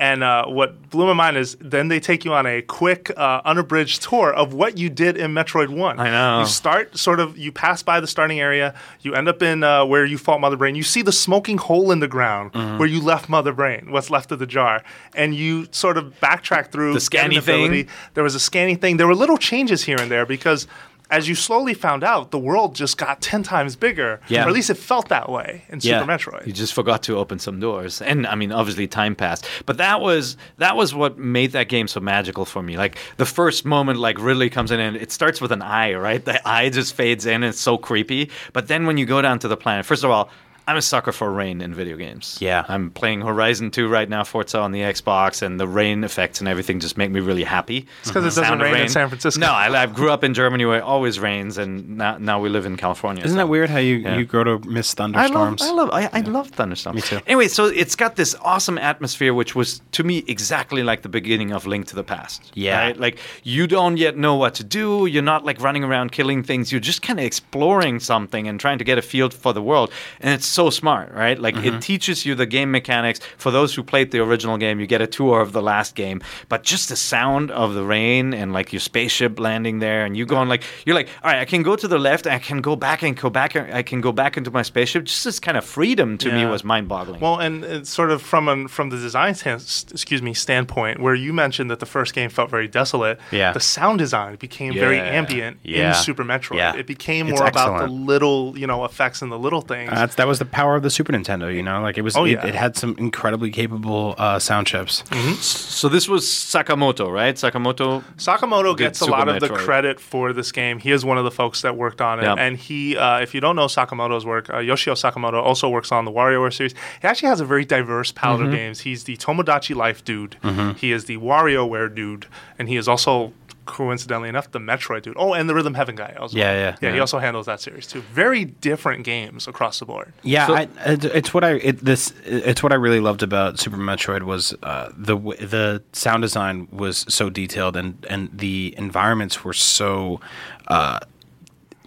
And 0.00 0.22
uh, 0.22 0.46
what 0.46 0.90
blew 0.90 1.06
my 1.06 1.12
mind 1.12 1.36
is 1.36 1.56
then 1.60 1.88
they 1.88 1.98
take 1.98 2.24
you 2.24 2.32
on 2.32 2.46
a 2.46 2.62
quick, 2.62 3.10
uh, 3.16 3.40
unabridged 3.44 4.00
tour 4.02 4.32
of 4.32 4.54
what 4.54 4.78
you 4.78 4.88
did 4.88 5.16
in 5.16 5.32
Metroid 5.34 5.70
1. 5.70 5.98
I 5.98 6.10
know. 6.10 6.40
You 6.40 6.46
start 6.46 6.96
sort 6.96 7.18
of, 7.18 7.36
you 7.36 7.50
pass 7.50 7.82
by 7.82 7.98
the 7.98 8.06
starting 8.06 8.38
area, 8.38 8.74
you 9.00 9.14
end 9.14 9.28
up 9.28 9.42
in 9.42 9.64
uh, 9.64 9.84
where 9.84 10.04
you 10.04 10.16
fought 10.16 10.40
Mother 10.40 10.56
Brain. 10.56 10.76
You 10.76 10.84
see 10.84 11.02
the 11.02 11.10
smoking 11.10 11.58
hole 11.58 11.90
in 11.90 11.98
the 11.98 12.06
ground 12.08 12.52
Mm-hmm. 12.52 12.78
where 12.78 12.86
you 12.88 13.00
left 13.02 13.28
Mother 13.28 13.52
Brain, 13.52 13.90
what's 13.90 14.08
left 14.10 14.30
of 14.30 14.38
the 14.38 14.46
jar. 14.46 14.82
And 15.14 15.34
you 15.34 15.66
sort 15.72 15.98
of 15.98 16.14
backtrack 16.20 16.70
through 16.70 16.94
The 16.94 17.00
scanny 17.00 17.40
thing. 17.40 17.88
There 18.14 18.22
was 18.24 18.34
a 18.36 18.40
scanning 18.40 18.76
thing. 18.78 18.96
There 18.98 19.06
were 19.08 19.14
little 19.16 19.36
changes 19.38 19.82
here 19.82 19.96
and 20.00 20.10
there 20.10 20.24
because 20.26 20.66
as 21.10 21.28
you 21.28 21.34
slowly 21.34 21.74
found 21.74 22.04
out, 22.04 22.30
the 22.30 22.38
world 22.38 22.74
just 22.74 22.98
got 22.98 23.20
10 23.22 23.42
times 23.42 23.76
bigger. 23.76 24.20
Yeah. 24.28 24.44
Or 24.44 24.48
at 24.48 24.54
least 24.54 24.70
it 24.70 24.74
felt 24.74 25.08
that 25.08 25.30
way 25.30 25.64
in 25.68 25.80
Yeah. 25.82 26.00
Super 26.00 26.12
Metroid. 26.12 26.46
You 26.46 26.52
just 26.52 26.74
forgot 26.74 27.02
to 27.04 27.16
open 27.16 27.38
some 27.38 27.60
doors, 27.60 28.02
and 28.02 28.26
I 28.26 28.34
mean, 28.34 28.52
obviously, 28.52 28.86
time 28.86 29.14
passed. 29.14 29.46
But 29.66 29.78
that 29.78 30.00
was 30.00 30.36
that 30.58 30.76
was 30.76 30.94
what 30.94 31.18
made 31.18 31.52
that 31.52 31.68
game 31.68 31.88
so 31.88 32.00
magical 32.00 32.44
for 32.44 32.62
me. 32.62 32.76
Like 32.76 32.98
the 33.16 33.26
first 33.26 33.64
moment, 33.64 33.98
like 33.98 34.18
Ridley 34.18 34.50
comes 34.50 34.70
in, 34.70 34.80
and 34.80 34.96
it 34.96 35.10
starts 35.12 35.40
with 35.40 35.52
an 35.52 35.62
eye, 35.62 35.94
right? 35.94 36.24
The 36.24 36.46
eye 36.48 36.68
just 36.70 36.94
fades 36.94 37.26
in, 37.26 37.34
and 37.42 37.44
it's 37.46 37.60
so 37.60 37.78
creepy. 37.78 38.30
But 38.52 38.68
then 38.68 38.86
when 38.86 38.98
you 38.98 39.06
go 39.06 39.22
down 39.22 39.38
to 39.40 39.48
the 39.48 39.56
planet, 39.56 39.86
first 39.86 40.04
of 40.04 40.10
all. 40.10 40.30
I'm 40.68 40.76
a 40.76 40.82
sucker 40.82 41.12
for 41.12 41.32
rain 41.32 41.62
in 41.62 41.72
video 41.74 41.96
games. 41.96 42.36
Yeah. 42.40 42.64
I'm 42.68 42.90
playing 42.90 43.22
Horizon 43.22 43.70
2 43.70 43.88
right 43.88 44.08
now, 44.08 44.22
Forza 44.22 44.58
on 44.58 44.70
the 44.72 44.80
Xbox, 44.80 45.40
and 45.40 45.58
the 45.58 45.66
rain 45.66 46.04
effects 46.04 46.40
and 46.40 46.48
everything 46.48 46.78
just 46.78 46.98
make 46.98 47.10
me 47.10 47.20
really 47.20 47.42
happy. 47.44 47.86
It's 48.02 48.10
'cause 48.10 48.22
it 48.22 48.26
doesn't 48.26 48.44
Sound 48.44 48.60
of 48.60 48.70
rain 48.70 48.82
in 48.82 48.88
San 48.90 49.08
Francisco. 49.08 49.40
No, 49.40 49.50
I, 49.50 49.82
I 49.82 49.86
grew 49.86 50.10
up 50.10 50.22
in 50.24 50.34
Germany 50.34 50.66
where 50.66 50.76
it 50.78 50.82
always 50.82 51.18
rains, 51.18 51.56
and 51.56 51.96
now, 51.96 52.18
now 52.18 52.38
we 52.38 52.50
live 52.50 52.66
in 52.66 52.76
California. 52.76 53.24
Isn't 53.24 53.34
so- 53.34 53.38
that 53.38 53.48
weird 53.48 53.70
how 53.70 53.78
you, 53.78 53.96
Yeah. 53.96 54.18
you 54.18 54.26
grow 54.26 54.44
to 54.44 54.58
miss 54.68 54.92
thunderstorms? 54.92 55.30
I 55.30 55.34
love, 55.34 55.48
thunderstorms? 55.48 55.62
I 55.62 55.74
love, 55.74 56.10
I, 56.14 56.18
I 56.18 56.20
love 56.20 56.48
thunderstorms. 56.50 56.96
Me 56.96 57.00
too. 57.02 57.20
Anyway, 57.26 57.48
so 57.48 57.64
it's 57.64 57.96
got 57.96 58.16
this 58.16 58.34
awesome 58.42 58.76
atmosphere, 58.76 59.32
which 59.32 59.54
was 59.54 59.80
to 59.92 60.04
me 60.04 60.22
exactly 60.28 60.82
like 60.82 61.00
the 61.00 61.08
beginning 61.08 61.50
of 61.52 61.66
Link 61.66 61.86
to 61.86 61.96
the 61.96 62.04
Past. 62.04 62.52
Yeah. 62.54 62.78
right? 62.78 63.00
like 63.00 63.18
you 63.42 63.66
don't 63.66 63.96
yet 63.96 64.18
know 64.18 64.34
what 64.34 64.54
to 64.56 64.64
do. 64.64 65.06
You're 65.06 65.22
not 65.22 65.46
like 65.46 65.60
running 65.62 65.82
around 65.82 66.12
killing 66.12 66.42
things. 66.42 66.70
You're 66.70 66.80
just 66.82 67.00
kind 67.00 67.18
of 67.18 67.24
exploring 67.24 68.00
something 68.00 68.46
and 68.46 68.60
trying 68.60 68.76
to 68.78 68.84
get 68.84 68.98
a 68.98 69.02
feel 69.02 69.30
for 69.30 69.54
the 69.54 69.62
world. 69.62 69.90
And 70.20 70.34
it's 70.34 70.46
so 70.58 70.70
smart, 70.70 71.08
right? 71.24 71.38
Like 71.46 71.56
Mm-hmm. 71.58 71.76
it 71.76 71.82
teaches 71.90 72.16
you 72.26 72.32
the 72.44 72.46
game 72.56 72.70
mechanics. 72.78 73.18
For 73.44 73.50
those 73.58 73.70
who 73.76 73.82
played 73.92 74.08
the 74.14 74.20
original 74.28 74.56
game, 74.64 74.76
you 74.80 74.86
get 74.94 75.00
a 75.08 75.10
tour 75.18 75.36
of 75.46 75.50
the 75.52 75.62
last 75.72 75.90
game. 76.02 76.18
But 76.52 76.60
just 76.72 76.84
the 76.92 76.96
sound 77.14 77.50
of 77.62 77.68
the 77.78 77.84
rain 77.96 78.24
and 78.40 78.52
like 78.58 78.68
your 78.74 78.80
spaceship 78.80 79.32
landing 79.48 79.76
there, 79.86 80.02
and 80.06 80.16
you 80.18 80.24
going 80.34 80.48
like 80.54 80.62
you're 80.84 80.94
like, 81.00 81.08
all 81.22 81.30
right, 81.30 81.40
I 81.40 81.44
can 81.52 81.62
go 81.62 81.74
to 81.76 81.88
the 81.94 81.98
left, 81.98 82.26
I 82.26 82.38
can 82.48 82.60
go 82.60 82.74
back 82.76 83.02
and 83.06 83.16
go 83.24 83.30
back, 83.30 83.50
I 83.80 83.82
can 83.90 84.00
go 84.00 84.12
back 84.12 84.36
into 84.36 84.50
my 84.58 84.62
spaceship. 84.62 85.04
Just 85.04 85.24
this 85.24 85.40
kind 85.40 85.56
of 85.56 85.64
freedom 85.64 86.18
to 86.18 86.28
me 86.32 86.44
was 86.54 86.62
mind-boggling. 86.64 87.20
Well, 87.20 87.38
and 87.46 87.64
it's 87.64 87.90
sort 87.90 88.10
of 88.10 88.20
from 88.22 88.48
an, 88.48 88.68
from 88.68 88.90
the 88.90 88.96
design 88.96 89.34
stan- 89.34 89.60
excuse 89.96 90.22
me 90.22 90.34
standpoint, 90.34 91.00
where 91.00 91.14
you 91.14 91.32
mentioned 91.32 91.70
that 91.70 91.80
the 91.80 91.86
first 91.96 92.14
game 92.14 92.30
felt 92.30 92.50
very 92.50 92.68
desolate. 92.68 93.18
Yeah. 93.32 93.52
The 93.52 93.60
sound 93.60 93.98
design 93.98 94.36
became 94.36 94.72
very 94.74 95.00
ambient 95.00 95.58
Yeah. 95.62 95.88
in 95.88 95.94
Super 95.94 96.24
Metroid. 96.24 96.56
Yeah. 96.56 96.76
It 96.82 96.86
became 96.86 97.28
It's 97.28 97.38
more 97.40 97.48
about 97.48 97.80
the 97.80 97.88
little, 98.12 98.56
you 98.58 98.66
know, 98.66 98.84
effects 98.84 99.22
and 99.22 99.30
the 99.32 99.38
little 99.38 99.60
things. 99.62 99.90
Uh, 99.92 99.94
That's, 99.94 100.14
that 100.16 100.26
was 100.26 100.38
the 100.38 100.44
power 100.50 100.76
of 100.76 100.82
the 100.82 100.90
Super 100.90 101.12
Nintendo, 101.12 101.54
you 101.54 101.62
know. 101.62 101.80
Like 101.82 101.98
it 101.98 102.02
was, 102.02 102.16
Oh, 102.16 102.24
it, 102.24 102.32
yeah. 102.32 102.46
it 102.46 102.54
had 102.54 102.76
some 102.76 102.94
incredibly 102.98 103.50
capable 103.50 104.14
uh, 104.18 104.38
sound 104.38 104.66
chips. 104.66 105.04
so 105.44 105.88
this 105.88 106.08
was 106.08 106.24
Sakamoto, 106.24 107.10
right? 107.12 107.34
Sakamoto. 107.34 108.02
Sakamoto 108.16 108.76
did 108.76 108.84
gets 108.84 109.00
a 109.00 109.04
Super 109.04 109.16
lot 109.18 109.28
of 109.28 109.40
the 109.40 109.48
credit 109.48 110.00
for 110.00 110.32
this 110.32 110.52
game. 110.52 110.78
He 110.78 110.90
is 110.90 111.04
one 111.04 111.18
of 111.18 111.24
the 111.24 111.30
folks 111.30 111.62
that 111.62 111.76
worked 111.76 112.00
on 112.00 112.20
it, 112.20 112.24
Yeah. 112.24 112.34
and 112.34 112.56
he, 112.56 112.96
uh, 112.96 113.20
if 113.20 113.34
you 113.34 113.40
don't 113.40 113.56
know 113.56 113.66
Sakamoto's 113.66 114.24
work, 114.26 114.48
uh, 114.52 114.58
Yoshio 114.58 114.94
Sakamoto 114.94 115.42
also 115.42 115.68
works 115.68 115.92
on 115.92 116.04
the 116.04 116.10
WarioWare 116.12 116.52
series. 116.52 116.74
He 117.00 117.08
actually 117.08 117.28
has 117.28 117.40
a 117.40 117.44
very 117.44 117.64
diverse 117.64 118.12
palette 118.12 118.40
Mm-hmm. 118.40 118.48
of 118.48 118.54
games. 118.54 118.80
He's 118.80 119.04
the 119.04 119.16
Tomodachi 119.16 119.74
Life 119.74 120.04
dude. 120.04 120.36
He 120.76 120.92
is 120.92 121.06
the 121.06 121.16
WarioWare 121.18 121.94
dude, 121.94 122.26
and 122.58 122.68
he 122.68 122.76
is 122.76 122.88
also. 122.88 123.32
Coincidentally 123.68 124.30
enough, 124.30 124.50
the 124.50 124.58
Metroid 124.58 125.02
dude. 125.02 125.14
Oh, 125.18 125.34
and 125.34 125.48
the 125.48 125.54
Rhythm 125.54 125.74
Heaven 125.74 125.94
guy. 125.94 126.16
Also. 126.18 126.36
Yeah, 126.38 126.52
yeah. 126.54 126.76
yeah. 126.80 126.92
He 126.94 126.98
also 127.00 127.18
handles 127.18 127.44
that 127.46 127.60
series 127.60 127.86
too. 127.86 128.00
Very 128.00 128.46
different 128.46 129.04
games 129.04 129.46
across 129.46 129.78
the 129.78 129.84
board. 129.84 130.12
Yeah, 130.22 130.46
So- 130.46 130.54
I, 130.54 130.68
it's 130.84 131.34
what 131.34 131.44
I 131.44 131.50
it, 131.56 131.84
this 131.84 132.12
it's 132.24 132.62
what 132.62 132.72
I 132.72 132.76
really 132.76 133.00
loved 133.00 133.22
about 133.22 133.58
Super 133.58 133.76
Metroid 133.76 134.22
was 134.22 134.54
uh, 134.62 134.90
the 134.96 135.16
the 135.16 135.82
sound 135.92 136.22
design 136.22 136.66
was 136.72 137.04
so 137.08 137.28
detailed 137.30 137.76
and 137.76 138.04
and 138.08 138.30
the 138.32 138.74
environments 138.78 139.44
were 139.44 139.52
so 139.52 140.20
uh, 140.68 141.00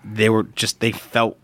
they 0.06 0.30
were 0.30 0.44
just 0.44 0.80
they 0.82 0.92
felt 0.92 1.38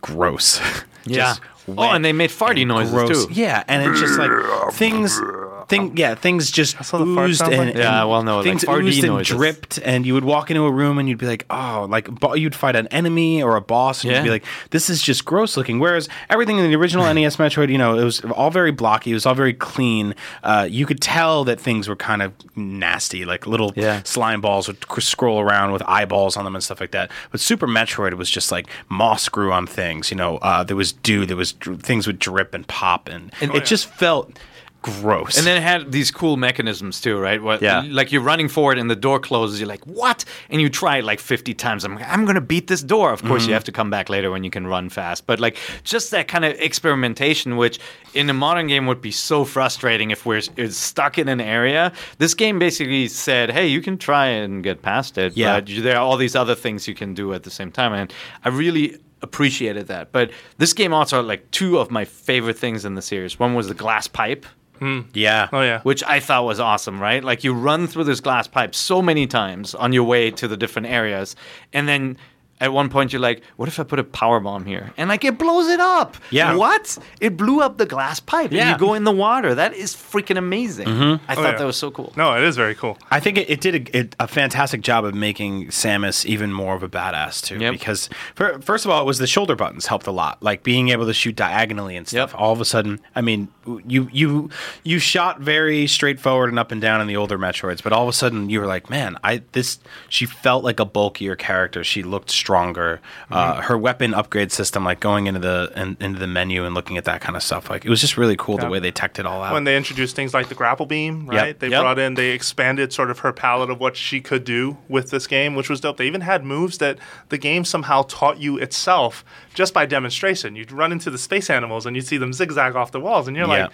gross. 0.00 0.60
Just 1.06 1.40
Oh, 1.68 1.90
and 1.90 2.04
they 2.04 2.12
made 2.12 2.30
farty 2.30 2.62
and 2.62 2.68
noises 2.68 2.92
gross. 2.92 3.26
too. 3.26 3.32
Yeah, 3.32 3.62
and 3.68 3.82
it's 3.88 4.00
just 4.00 4.18
like 4.18 4.30
things. 4.74 5.20
Thing, 5.68 5.96
yeah, 5.96 6.14
things 6.14 6.50
just 6.52 6.76
what 6.76 6.98
the 7.00 7.14
fart 7.14 7.28
oozed 7.30 7.40
sounds 7.40 7.54
and, 7.54 7.66
like? 7.70 7.74
Yeah, 7.76 8.04
well, 8.04 8.22
no, 8.22 8.36
like 8.36 8.44
things 8.44 8.64
farty 8.64 8.84
oozed 8.84 8.98
and 9.02 9.14
noises. 9.14 9.36
dripped, 9.36 9.78
and 9.84 10.06
you 10.06 10.14
would 10.14 10.22
walk 10.24 10.50
into 10.50 10.62
a 10.64 10.70
room 10.70 10.98
and 10.98 11.08
you'd 11.08 11.18
be 11.18 11.26
like, 11.26 11.44
oh, 11.50 11.86
like 11.90 12.08
bo- 12.20 12.34
you'd 12.34 12.54
fight 12.54 12.76
an 12.76 12.86
enemy 12.88 13.42
or 13.42 13.56
a 13.56 13.60
boss, 13.60 14.04
and 14.04 14.12
Yeah. 14.12 14.18
you'd 14.18 14.24
be 14.24 14.30
like, 14.30 14.44
this 14.70 14.88
is 14.88 15.02
just 15.02 15.24
gross 15.24 15.56
looking. 15.56 15.80
Whereas 15.80 16.08
everything 16.30 16.58
in 16.58 16.70
the 16.70 16.76
original 16.76 17.04
NES 17.14 17.36
Metroid, 17.38 17.68
you 17.70 17.78
know, 17.78 17.98
it 17.98 18.04
was 18.04 18.20
all 18.20 18.50
very 18.50 18.70
blocky, 18.70 19.10
it 19.10 19.14
was 19.14 19.26
all 19.26 19.34
very 19.34 19.54
clean. 19.54 20.14
Uh, 20.44 20.68
you 20.70 20.86
could 20.86 21.00
tell 21.00 21.42
that 21.44 21.58
things 21.60 21.88
were 21.88 21.96
kind 21.96 22.22
of 22.22 22.32
nasty, 22.54 23.24
like 23.24 23.46
little 23.46 23.72
Yeah. 23.74 24.02
slime 24.04 24.40
balls 24.40 24.68
would 24.68 24.86
cr- 24.86 25.00
scroll 25.00 25.40
around 25.40 25.72
with 25.72 25.82
eyeballs 25.86 26.36
on 26.36 26.44
them 26.44 26.54
and 26.54 26.62
stuff 26.62 26.80
like 26.80 26.92
that. 26.92 27.10
But 27.32 27.40
Super 27.40 27.66
Metroid 27.66 28.14
was 28.14 28.30
just 28.30 28.52
like 28.52 28.68
moss 28.88 29.28
grew 29.28 29.50
on 29.52 29.66
things. 29.66 30.10
You 30.12 30.16
know, 30.16 30.36
uh, 30.38 30.62
there 30.62 30.76
was 30.76 30.92
dew, 30.92 31.26
there 31.26 31.36
was 31.36 31.52
dr- 31.54 31.80
things 31.82 32.06
would 32.06 32.20
drip 32.20 32.54
and 32.54 32.66
pop, 32.68 33.08
and, 33.08 33.32
it 33.40 33.64
just 33.64 33.86
felt 33.86 34.38
gross. 34.86 35.36
And 35.36 35.46
then 35.46 35.56
it 35.56 35.62
had 35.62 35.90
these 35.92 36.10
cool 36.10 36.36
mechanisms 36.36 37.00
too, 37.00 37.18
right? 37.18 37.42
What, 37.42 37.60
Yeah. 37.60 37.84
Like 37.86 38.12
you're 38.12 38.22
running 38.22 38.48
forward 38.48 38.78
and 38.78 38.90
the 38.90 38.96
door 38.96 39.18
closes. 39.18 39.60
You're 39.60 39.68
like, 39.68 39.86
what? 39.86 40.24
And 40.48 40.60
you 40.60 40.68
try 40.68 40.98
it 40.98 41.04
like 41.04 41.20
50 41.20 41.54
times. 41.54 41.84
I'm 41.84 41.96
like, 41.96 42.08
I'm 42.08 42.24
going 42.24 42.36
to 42.36 42.40
beat 42.40 42.68
this 42.68 42.82
door. 42.82 43.12
Of 43.12 43.22
course, 43.22 43.42
you 43.42 43.48
mm-hmm. 43.48 43.54
have 43.54 43.64
to 43.64 43.72
come 43.72 43.90
back 43.90 44.08
later 44.08 44.30
when 44.30 44.44
you 44.44 44.50
can 44.50 44.66
run 44.66 44.88
fast. 44.88 45.26
But 45.26 45.40
like 45.40 45.56
just 45.82 46.10
that 46.12 46.28
kind 46.28 46.44
of 46.44 46.52
experimentation, 46.60 47.56
which 47.56 47.80
in 48.14 48.30
a 48.30 48.34
modern 48.34 48.66
game 48.68 48.86
would 48.86 49.00
be 49.00 49.10
so 49.10 49.44
frustrating 49.44 50.10
if 50.10 50.24
we're 50.24 50.40
stuck 50.40 51.18
in 51.18 51.28
an 51.28 51.40
area. 51.40 51.92
This 52.18 52.34
game 52.34 52.58
basically 52.58 53.08
said, 53.08 53.50
hey, 53.50 53.66
you 53.66 53.80
can 53.80 53.98
try 53.98 54.26
and 54.26 54.62
get 54.62 54.82
past 54.82 55.18
it. 55.18 55.36
Yeah. 55.36 55.60
But 55.60 55.66
there 55.82 55.96
are 55.96 56.02
all 56.02 56.16
these 56.16 56.36
other 56.36 56.54
things 56.54 56.86
you 56.86 56.94
can 56.94 57.14
do 57.14 57.34
at 57.34 57.42
the 57.42 57.50
same 57.50 57.72
time. 57.72 57.92
And 57.92 58.12
I 58.44 58.50
really 58.50 58.98
appreciated 59.22 59.88
that. 59.88 60.12
But 60.12 60.30
this 60.58 60.72
game 60.72 60.92
also 60.92 61.16
had 61.16 61.26
like 61.26 61.50
two 61.50 61.78
of 61.78 61.90
my 61.90 62.04
favorite 62.04 62.58
things 62.58 62.84
in 62.84 62.94
the 62.94 63.02
series. 63.02 63.38
One 63.38 63.54
was 63.54 63.68
the 63.68 63.74
glass 63.74 64.06
pipe 64.06 64.46
Hmm. 64.78 65.00
yeah. 65.14 65.48
Oh 65.52 65.62
yeah. 65.62 65.80
which 65.82 66.02
I 66.04 66.20
thought 66.20 66.44
was 66.44 66.60
awesome, 66.60 67.00
right? 67.00 67.22
Like 67.22 67.44
you 67.44 67.52
run 67.52 67.86
through 67.86 68.04
this 68.04 68.20
glass 68.20 68.46
pipe 68.46 68.74
so 68.74 69.00
many 69.00 69.26
times 69.26 69.74
on 69.74 69.92
your 69.92 70.04
way 70.04 70.30
to 70.32 70.48
the 70.48 70.56
different 70.56 70.88
areas, 70.88 71.36
and 71.72 71.88
then 71.88 72.16
at 72.60 72.72
one 72.72 72.88
point 72.88 73.12
you're 73.12 73.20
like, 73.20 73.42
"What 73.56 73.68
if 73.68 73.78
I 73.78 73.82
put 73.82 73.98
a 73.98 74.04
power 74.04 74.40
bomb 74.40 74.64
here?" 74.64 74.92
And 74.96 75.08
like 75.08 75.24
it 75.24 75.38
blows 75.38 75.68
it 75.68 75.80
up. 75.80 76.16
Yeah. 76.30 76.54
What? 76.56 76.98
It 77.20 77.36
blew 77.36 77.60
up 77.60 77.78
the 77.78 77.86
glass 77.86 78.20
pipe. 78.20 78.52
Yeah. 78.52 78.72
And 78.72 78.80
you 78.80 78.86
go 78.86 78.94
in 78.94 79.04
the 79.04 79.12
water. 79.12 79.54
That 79.54 79.74
is 79.74 79.94
freaking 79.94 80.36
amazing. 80.38 80.86
Mm-hmm. 80.88 81.30
I 81.30 81.32
oh, 81.32 81.36
thought 81.36 81.46
Oh, 81.46 81.50
yeah. 81.50 81.58
that 81.58 81.64
was 81.66 81.76
so 81.76 81.90
cool. 81.90 82.12
No, 82.16 82.34
it 82.36 82.42
is 82.42 82.56
very 82.56 82.74
cool. 82.74 82.98
I 83.10 83.20
think 83.20 83.38
it, 83.38 83.48
it 83.50 83.60
did 83.60 83.74
a, 83.74 83.98
it, 83.98 84.16
a 84.18 84.26
fantastic 84.26 84.80
job 84.80 85.04
of 85.04 85.14
making 85.14 85.68
Samus 85.68 86.24
even 86.26 86.52
more 86.52 86.74
of 86.74 86.82
a 86.82 86.88
badass 86.88 87.42
too. 87.42 87.58
Yep. 87.58 87.72
Because 87.72 88.08
fir- 88.34 88.58
first 88.60 88.84
of 88.84 88.90
all, 88.90 89.00
it 89.02 89.06
was 89.06 89.18
the 89.18 89.26
shoulder 89.26 89.54
buttons 89.56 89.86
helped 89.86 90.06
a 90.06 90.10
lot, 90.12 90.42
like 90.42 90.62
being 90.62 90.88
able 90.88 91.06
to 91.06 91.14
shoot 91.14 91.36
diagonally 91.36 91.96
and 91.96 92.06
stuff. 92.08 92.32
Yep. 92.32 92.40
All 92.40 92.52
of 92.52 92.60
a 92.60 92.64
sudden, 92.64 93.00
I 93.14 93.20
mean, 93.20 93.48
you 93.86 94.08
you 94.12 94.50
you 94.82 94.98
shot 94.98 95.40
very 95.40 95.86
straightforward 95.86 96.48
and 96.50 96.58
up 96.58 96.72
and 96.72 96.80
down 96.80 97.00
in 97.00 97.06
the 97.06 97.16
older 97.16 97.38
Metroids, 97.38 97.82
but 97.82 97.92
all 97.92 98.02
of 98.02 98.08
a 98.08 98.12
sudden 98.12 98.48
you 98.50 98.60
were 98.60 98.66
like, 98.66 98.88
man, 98.90 99.18
I 99.22 99.42
this. 99.52 99.78
She 100.08 100.26
felt 100.26 100.64
like 100.64 100.80
a 100.80 100.84
bulkier 100.84 101.36
character. 101.36 101.84
She 101.84 102.02
looked 102.02 102.30
stronger. 102.46 103.00
Uh, 103.28 103.60
her 103.60 103.76
weapon 103.76 104.14
upgrade 104.14 104.52
system, 104.52 104.84
like 104.84 105.00
going 105.00 105.26
into 105.26 105.40
the 105.40 105.72
in, 105.74 105.96
into 106.00 106.20
the 106.20 106.28
menu 106.28 106.64
and 106.64 106.74
looking 106.76 106.96
at 106.96 107.04
that 107.04 107.20
kind 107.20 107.34
of 107.36 107.42
stuff, 107.42 107.68
like 107.68 107.84
it 107.84 107.90
was 107.90 108.00
just 108.00 108.16
really 108.16 108.36
cool 108.38 108.56
the 108.56 108.68
way 108.68 108.78
they 108.78 108.92
teched 108.92 109.18
it 109.18 109.26
all 109.26 109.42
out. 109.42 109.52
when 109.52 109.64
they 109.64 109.76
introduced 109.76 110.14
things 110.14 110.32
like 110.32 110.48
the 110.48 110.54
grapple 110.54 110.86
beam, 110.86 111.26
right? 111.26 111.58
They 111.58 111.68
Yep. 111.68 111.82
brought 111.82 111.98
in, 111.98 112.14
they 112.14 112.30
expanded 112.30 112.92
sort 112.92 113.10
of 113.10 113.18
her 113.20 113.32
palette 113.32 113.68
of 113.70 113.80
what 113.80 113.96
she 113.96 114.20
could 114.20 114.44
do 114.44 114.78
with 114.88 115.10
this 115.10 115.26
game, 115.26 115.56
which 115.56 115.68
was 115.68 115.80
dope. 115.80 115.96
They 115.96 116.06
even 116.06 116.20
had 116.20 116.44
moves 116.44 116.78
that 116.78 116.98
the 117.30 117.38
game 117.38 117.64
somehow 117.64 118.02
taught 118.02 118.38
you 118.38 118.58
itself 118.58 119.24
just 119.52 119.74
by 119.74 119.84
demonstration. 119.86 120.54
You'd 120.54 120.70
run 120.70 120.92
into 120.92 121.10
the 121.10 121.18
space 121.18 121.50
animals 121.50 121.84
and 121.84 121.96
you'd 121.96 122.06
see 122.06 122.16
them 122.18 122.32
zigzag 122.32 122.76
off 122.76 122.92
the 122.92 123.00
walls, 123.00 123.26
and 123.26 123.36
you're 123.36 123.48
Yeah. 123.48 123.62
like, 123.64 123.70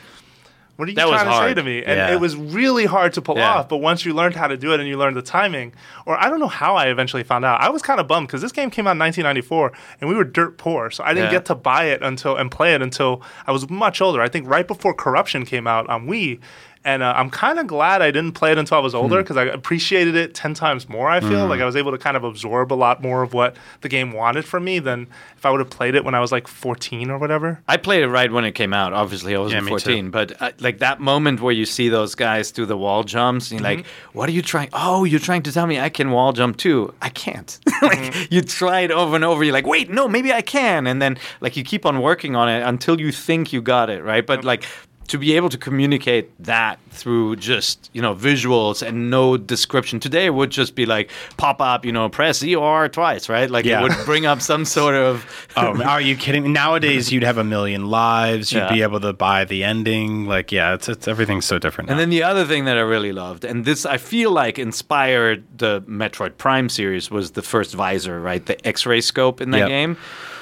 what 0.83 0.89
are 0.89 0.91
you 0.91 0.97
That 0.97 1.07
trying 1.07 1.27
to 1.27 1.37
say 1.49 1.55
to 1.55 1.63
me? 1.63 1.79
And 1.79 1.97
Yeah. 1.97 2.13
it 2.13 2.21
was 2.21 2.35
really 2.35 2.87
hard 2.87 3.13
to 3.13 3.23
pull 3.23 3.37
Yeah. 3.37 3.55
off. 3.55 3.69
But 3.69 3.77
once 3.77 4.05
you 4.05 4.13
learned 4.15 4.35
how 4.35 4.49
to 4.49 4.57
do 4.57 4.73
it 4.75 4.81
and 4.81 4.89
you 4.89 4.97
learned 4.99 5.17
the 5.17 5.23
timing, 5.23 5.73
or 6.07 6.21
I 6.21 6.29
don't 6.29 6.41
know 6.41 6.49
how 6.49 6.75
I 6.75 6.87
eventually 6.89 7.23
found 7.23 7.45
out. 7.45 7.61
I 7.61 7.71
was 7.71 7.83
kind 7.83 8.01
of 8.01 8.09
bummed 8.09 8.27
because 8.27 8.43
this 8.43 8.51
game 8.51 8.69
came 8.69 8.89
out 8.89 8.93
in 8.93 8.99
1994 8.99 9.71
and 10.01 10.11
we 10.11 10.17
were 10.17 10.25
dirt 10.25 10.59
poor, 10.59 10.91
so 10.91 11.05
I 11.05 11.15
didn't 11.15 11.27
Yeah. 11.27 11.39
get 11.39 11.45
to 11.47 11.55
buy 11.55 11.85
it 11.85 12.03
until 12.03 12.35
and 12.37 12.51
play 12.51 12.75
it 12.75 12.83
until 12.83 13.23
I 13.47 13.53
was 13.53 13.71
much 13.71 14.01
older. 14.01 14.21
I 14.21 14.29
think 14.29 14.49
right 14.49 14.67
before 14.67 14.93
Corruption 14.93 15.45
came 15.47 15.69
out 15.69 15.89
on 15.89 16.09
Wii. 16.09 16.41
And 16.85 17.03
uh, 17.03 17.15
I'm 17.17 17.31
kind 17.31 17.59
of 17.61 17.67
glad 17.69 18.03
I 18.03 18.11
didn't 18.11 18.33
play 18.33 18.51
it 18.51 18.59
until 18.59 18.77
I 18.77 18.81
was 18.81 18.93
older 18.95 19.17
Hmm. 19.17 19.23
because 19.23 19.37
I 19.37 19.45
appreciated 19.45 20.17
it 20.17 20.35
10 20.35 20.55
times 20.55 20.89
more. 20.89 21.09
I 21.09 21.21
feel 21.21 21.47
like 21.47 21.61
I 21.61 21.65
was 21.65 21.77
able 21.77 21.93
to 21.93 21.99
kind 21.99 22.17
of 22.17 22.25
absorb 22.25 22.73
a 22.73 22.75
lot 22.75 23.01
more 23.03 23.23
of 23.23 23.33
what 23.35 23.57
the 23.83 23.89
game 23.89 24.11
wanted 24.13 24.45
from 24.45 24.65
me 24.65 24.81
than 24.81 25.07
if 25.37 25.47
I 25.47 25.51
would 25.51 25.61
have 25.61 25.71
played 25.71 25.95
it 25.95 26.05
when 26.05 26.15
I 26.15 26.21
was 26.21 26.33
like 26.33 26.49
14 26.49 27.11
or 27.11 27.19
whatever. 27.19 27.61
I 27.69 27.77
played 27.77 28.03
it 28.03 28.09
right 28.09 28.31
when 28.33 28.45
it 28.45 28.53
came 28.53 28.73
out. 28.73 28.93
Obviously, 28.93 29.35
I 29.35 29.39
wasn't 29.39 29.63
Yeah, 29.65 29.73
me 29.73 29.79
too. 29.79 29.91
14, 29.91 30.11
but 30.11 30.43
uh, 30.43 30.51
like 30.59 30.79
that 30.79 30.99
moment 31.01 31.41
where 31.41 31.53
you 31.53 31.67
see 31.67 31.89
those 31.89 32.15
guys 32.17 32.51
do 32.51 32.67
the 32.67 32.77
wall 32.77 33.05
jumps, 33.05 33.51
and 33.53 33.61
you're 33.61 33.69
like, 33.77 33.87
"What 34.13 34.29
are 34.29 34.33
you 34.33 34.43
trying? 34.43 34.69
Oh, 34.73 35.05
you're 35.05 35.21
trying 35.21 35.43
to 35.45 35.53
tell 35.53 35.67
me 35.67 35.79
I 35.79 35.89
can 35.89 36.11
wall 36.11 36.33
jump 36.33 36.57
too? 36.57 36.93
I 37.01 37.11
can't." 37.11 37.59
like 37.83 38.31
you 38.33 38.43
try 38.43 38.81
it 38.81 38.91
over 38.91 39.15
and 39.15 39.25
over. 39.25 39.45
You're 39.45 39.53
like, 39.53 39.67
"Wait, 39.67 39.89
no, 39.91 40.09
maybe 40.09 40.33
I 40.33 40.43
can," 40.43 40.87
and 40.87 41.01
then 41.01 41.17
like 41.41 41.57
you 41.57 41.63
keep 41.65 41.87
on 41.87 42.01
working 42.01 42.35
on 42.35 42.49
it 42.49 42.63
until 42.63 43.01
you 43.01 43.13
think 43.13 43.53
you 43.53 43.63
got 43.63 43.89
it 43.89 44.03
right. 44.03 44.27
But 44.27 44.45
like 44.45 44.65
to 45.09 45.19
be 45.19 45.35
able 45.37 45.49
to 45.51 45.59
communicate 45.59 46.31
that 46.43 46.79
through 46.91 47.37
just 47.37 47.91
you 47.93 48.01
know 48.03 48.15
visuals 48.15 48.87
and 48.87 49.11
no 49.11 49.37
description 49.37 49.99
today 50.01 50.29
would 50.31 50.51
just 50.51 50.75
be 50.75 50.85
like 50.87 51.11
pop 51.39 51.61
up 51.61 51.85
you 51.85 51.93
know 51.93 52.09
press 52.09 52.43
ER 52.43 52.89
twice 52.89 53.29
right 53.29 53.51
like 53.51 53.65
Yeah. 53.65 53.81
it 53.81 53.83
would 53.83 54.05
bring 54.05 54.27
up 54.27 54.41
some 54.43 54.65
sort 54.65 54.95
of 54.95 55.25
Oh, 55.57 55.83
are 55.85 56.01
you 56.01 56.17
kidding 56.17 56.43
me? 56.45 56.49
Nowadays, 56.51 57.13
you'd 57.13 57.23
have 57.25 57.37
a 57.39 57.45
million 57.45 57.87
lives. 57.91 58.53
You'd 58.53 58.61
Yeah. 58.61 58.73
be 58.73 58.83
able 58.83 59.01
to 59.01 59.13
buy 59.13 59.45
the 59.45 59.65
ending. 59.65 60.27
Like, 60.27 60.51
yeah, 60.53 60.75
it's, 60.75 60.89
it's 60.89 61.07
everything's 61.07 61.45
so 61.45 61.59
different. 61.59 61.91
And 61.91 61.99
then 61.99 62.09
the 62.11 62.23
other 62.23 62.45
thing 62.47 62.65
that 62.65 62.77
I 62.79 62.81
really 62.81 63.13
loved, 63.13 63.45
and 63.45 63.65
this 63.67 63.85
I 63.85 63.99
feel 63.99 64.31
like 64.31 64.59
inspired 64.59 65.45
the 65.59 65.83
Metroid 65.83 66.39
Prime 66.39 66.69
series, 66.69 67.11
was 67.11 67.33
the 67.33 67.43
first 67.43 67.75
visor, 67.75 68.19
right? 68.21 68.45
The 68.45 68.67
X-ray 68.67 69.01
scope 69.03 69.41
in 69.43 69.51
that 69.51 69.59
Yep. 69.59 69.69
game. 69.69 69.97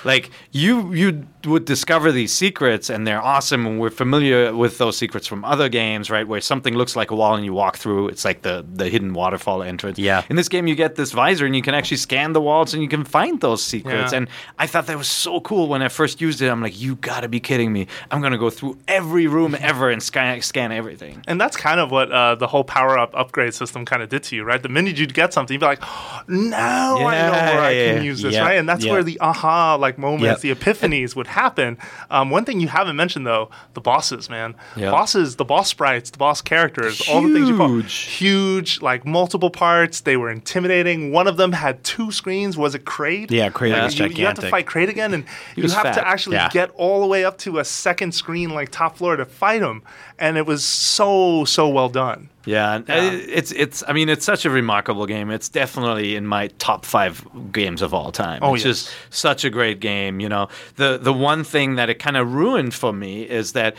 Like 0.04 0.30
you, 0.52 0.92
you 0.94 1.26
would 1.44 1.64
discover 1.64 2.12
these 2.12 2.32
secrets, 2.32 2.90
and 2.90 3.06
they're 3.06 3.22
awesome, 3.22 3.66
and 3.66 3.80
we're 3.80 3.90
familiar 3.90 4.54
with 4.54 4.78
those 4.78 4.96
secrets 4.96 5.26
from 5.26 5.44
other 5.44 5.68
games, 5.68 6.10
right? 6.10 6.26
Where 6.26 6.40
something 6.40 6.74
looks 6.74 6.96
like 6.96 7.10
a 7.10 7.16
wall, 7.16 7.34
and 7.34 7.44
you 7.44 7.52
walk 7.52 7.76
through, 7.76 8.08
it's 8.08 8.24
like 8.24 8.42
the 8.42 8.64
the 8.74 8.88
hidden 8.88 9.12
waterfall 9.14 9.62
entrance. 9.62 9.98
Yeah. 9.98 10.22
In 10.28 10.36
this 10.36 10.48
game, 10.48 10.66
you 10.66 10.74
get 10.74 10.96
this 10.96 11.12
visor, 11.12 11.46
and 11.46 11.56
you 11.56 11.62
can 11.62 11.74
actually 11.74 11.96
scan 11.98 12.32
the 12.32 12.40
walls, 12.40 12.74
and 12.74 12.82
you 12.82 12.88
can 12.88 13.04
find 13.04 13.40
those 13.40 13.62
secrets. 13.62 14.12
Yeah. 14.12 14.18
And 14.18 14.28
I 14.58 14.66
thought 14.66 14.86
that 14.86 14.98
was 14.98 15.08
so 15.08 15.40
cool 15.40 15.68
when 15.68 15.82
I 15.82 15.88
first 15.88 16.20
used 16.20 16.42
it. 16.42 16.48
I'm 16.48 16.60
like, 16.60 16.78
you 16.80 16.96
gotta 16.96 17.28
be 17.28 17.40
kidding 17.40 17.72
me! 17.72 17.86
I'm 18.10 18.20
gonna 18.20 18.38
go 18.38 18.50
through 18.50 18.78
every 18.88 19.26
room 19.26 19.56
ever 19.60 19.90
and 19.90 20.02
scan 20.02 20.40
scan 20.42 20.72
everything. 20.72 21.22
And 21.26 21.40
that's 21.40 21.56
kind 21.56 21.80
of 21.80 21.90
what 21.90 22.10
uh, 22.12 22.34
the 22.34 22.46
whole 22.46 22.64
power 22.64 22.98
up 22.98 23.14
upgrade 23.14 23.54
system 23.54 23.84
kind 23.84 24.02
of 24.02 24.08
did 24.08 24.22
to 24.24 24.36
you, 24.36 24.44
right? 24.44 24.62
The 24.62 24.68
minute 24.68 24.98
you'd 24.98 25.14
get 25.14 25.32
something, 25.32 25.54
you'd 25.54 25.60
be 25.60 25.66
like, 25.66 25.80
now 26.28 26.96
I 26.96 27.00
know 27.00 27.32
where 27.32 27.60
I 27.60 27.70
Yeah. 27.70 27.94
can 27.94 28.04
use 28.04 28.22
this, 28.22 28.34
Yeah. 28.34 28.42
right? 28.42 28.58
And 28.58 28.68
that's 28.68 28.84
Yeah. 28.84 28.92
where 28.92 29.02
the 29.02 29.18
aha 29.20 29.76
like 29.76 29.98
moments, 29.98 30.42
Yep. 30.44 30.58
the 30.58 30.64
epiphanies 30.72 31.16
would 31.16 31.26
happen. 31.30 31.78
Um, 32.10 32.30
one 32.30 32.44
thing 32.44 32.60
you 32.60 32.68
haven't 32.68 32.96
mentioned 32.96 33.26
though, 33.26 33.50
the 33.74 33.80
bosses, 33.80 34.28
man. 34.28 34.54
Yeah. 34.76 34.90
Bosses, 34.90 35.36
the 35.36 35.44
boss 35.44 35.68
sprites, 35.68 36.10
the 36.10 36.18
boss 36.18 36.42
characters, 36.42 37.00
all 37.08 37.22
the 37.22 37.32
things 37.32 37.48
you 37.48 37.56
fought. 37.56 37.70
Huge. 37.70 37.94
Huge, 37.94 38.82
like 38.82 39.06
multiple 39.06 39.50
parts. 39.50 40.00
They 40.02 40.16
were 40.16 40.30
intimidating. 40.30 41.12
One 41.12 41.26
of 41.26 41.36
them 41.36 41.52
had 41.52 41.82
two 41.84 42.12
screens. 42.12 42.56
Was 42.56 42.74
it 42.74 42.84
Kraid? 42.84 43.30
Yeah, 43.30 43.48
Kraid 43.50 43.70
Yeah. 43.70 43.84
was 43.84 43.98
You, 43.98 44.06
you 44.06 44.26
have 44.26 44.38
to 44.40 44.48
fight 44.50 44.66
Kraid 44.66 44.88
again, 44.88 45.14
and 45.14 45.24
you 45.56 45.62
have 45.64 45.82
fat. 45.82 45.92
to 45.94 46.06
actually 46.06 46.36
Yeah. 46.36 46.48
get 46.50 46.70
all 46.74 47.00
the 47.00 47.06
way 47.06 47.24
up 47.24 47.38
to 47.38 47.58
a 47.58 47.64
second 47.64 48.12
screen, 48.12 48.50
like 48.50 48.70
top 48.70 48.96
floor, 48.98 49.16
to 49.16 49.24
fight 49.24 49.62
him. 49.62 49.82
And 50.18 50.36
it 50.36 50.46
was 50.46 50.64
so 50.64 51.44
so 51.46 51.68
well 51.68 51.88
done. 51.88 52.28
Yeah, 52.46 52.76
uh, 52.76 52.82
it's 52.88 53.52
it's. 53.52 53.82
I 53.86 53.92
mean, 53.92 54.08
it's 54.08 54.24
such 54.24 54.44
a 54.44 54.50
remarkable 54.50 55.06
game. 55.06 55.30
It's 55.30 55.48
definitely 55.48 56.16
in 56.16 56.26
my 56.26 56.48
top 56.58 56.84
five 56.86 57.26
games 57.52 57.82
of 57.82 57.92
all 57.92 58.12
time. 58.12 58.40
Oh, 58.42 58.54
it's 58.54 58.64
yes. 58.64 58.84
just 58.84 58.96
such 59.10 59.44
a 59.44 59.50
great 59.50 59.80
game. 59.80 60.20
You 60.20 60.28
know, 60.28 60.48
the 60.76 60.98
the 60.98 61.12
one 61.12 61.44
thing 61.44 61.74
that 61.74 61.90
it 61.90 61.98
kind 61.98 62.16
of 62.16 62.32
ruined 62.32 62.74
for 62.74 62.92
me 62.92 63.22
is 63.22 63.52
that. 63.52 63.74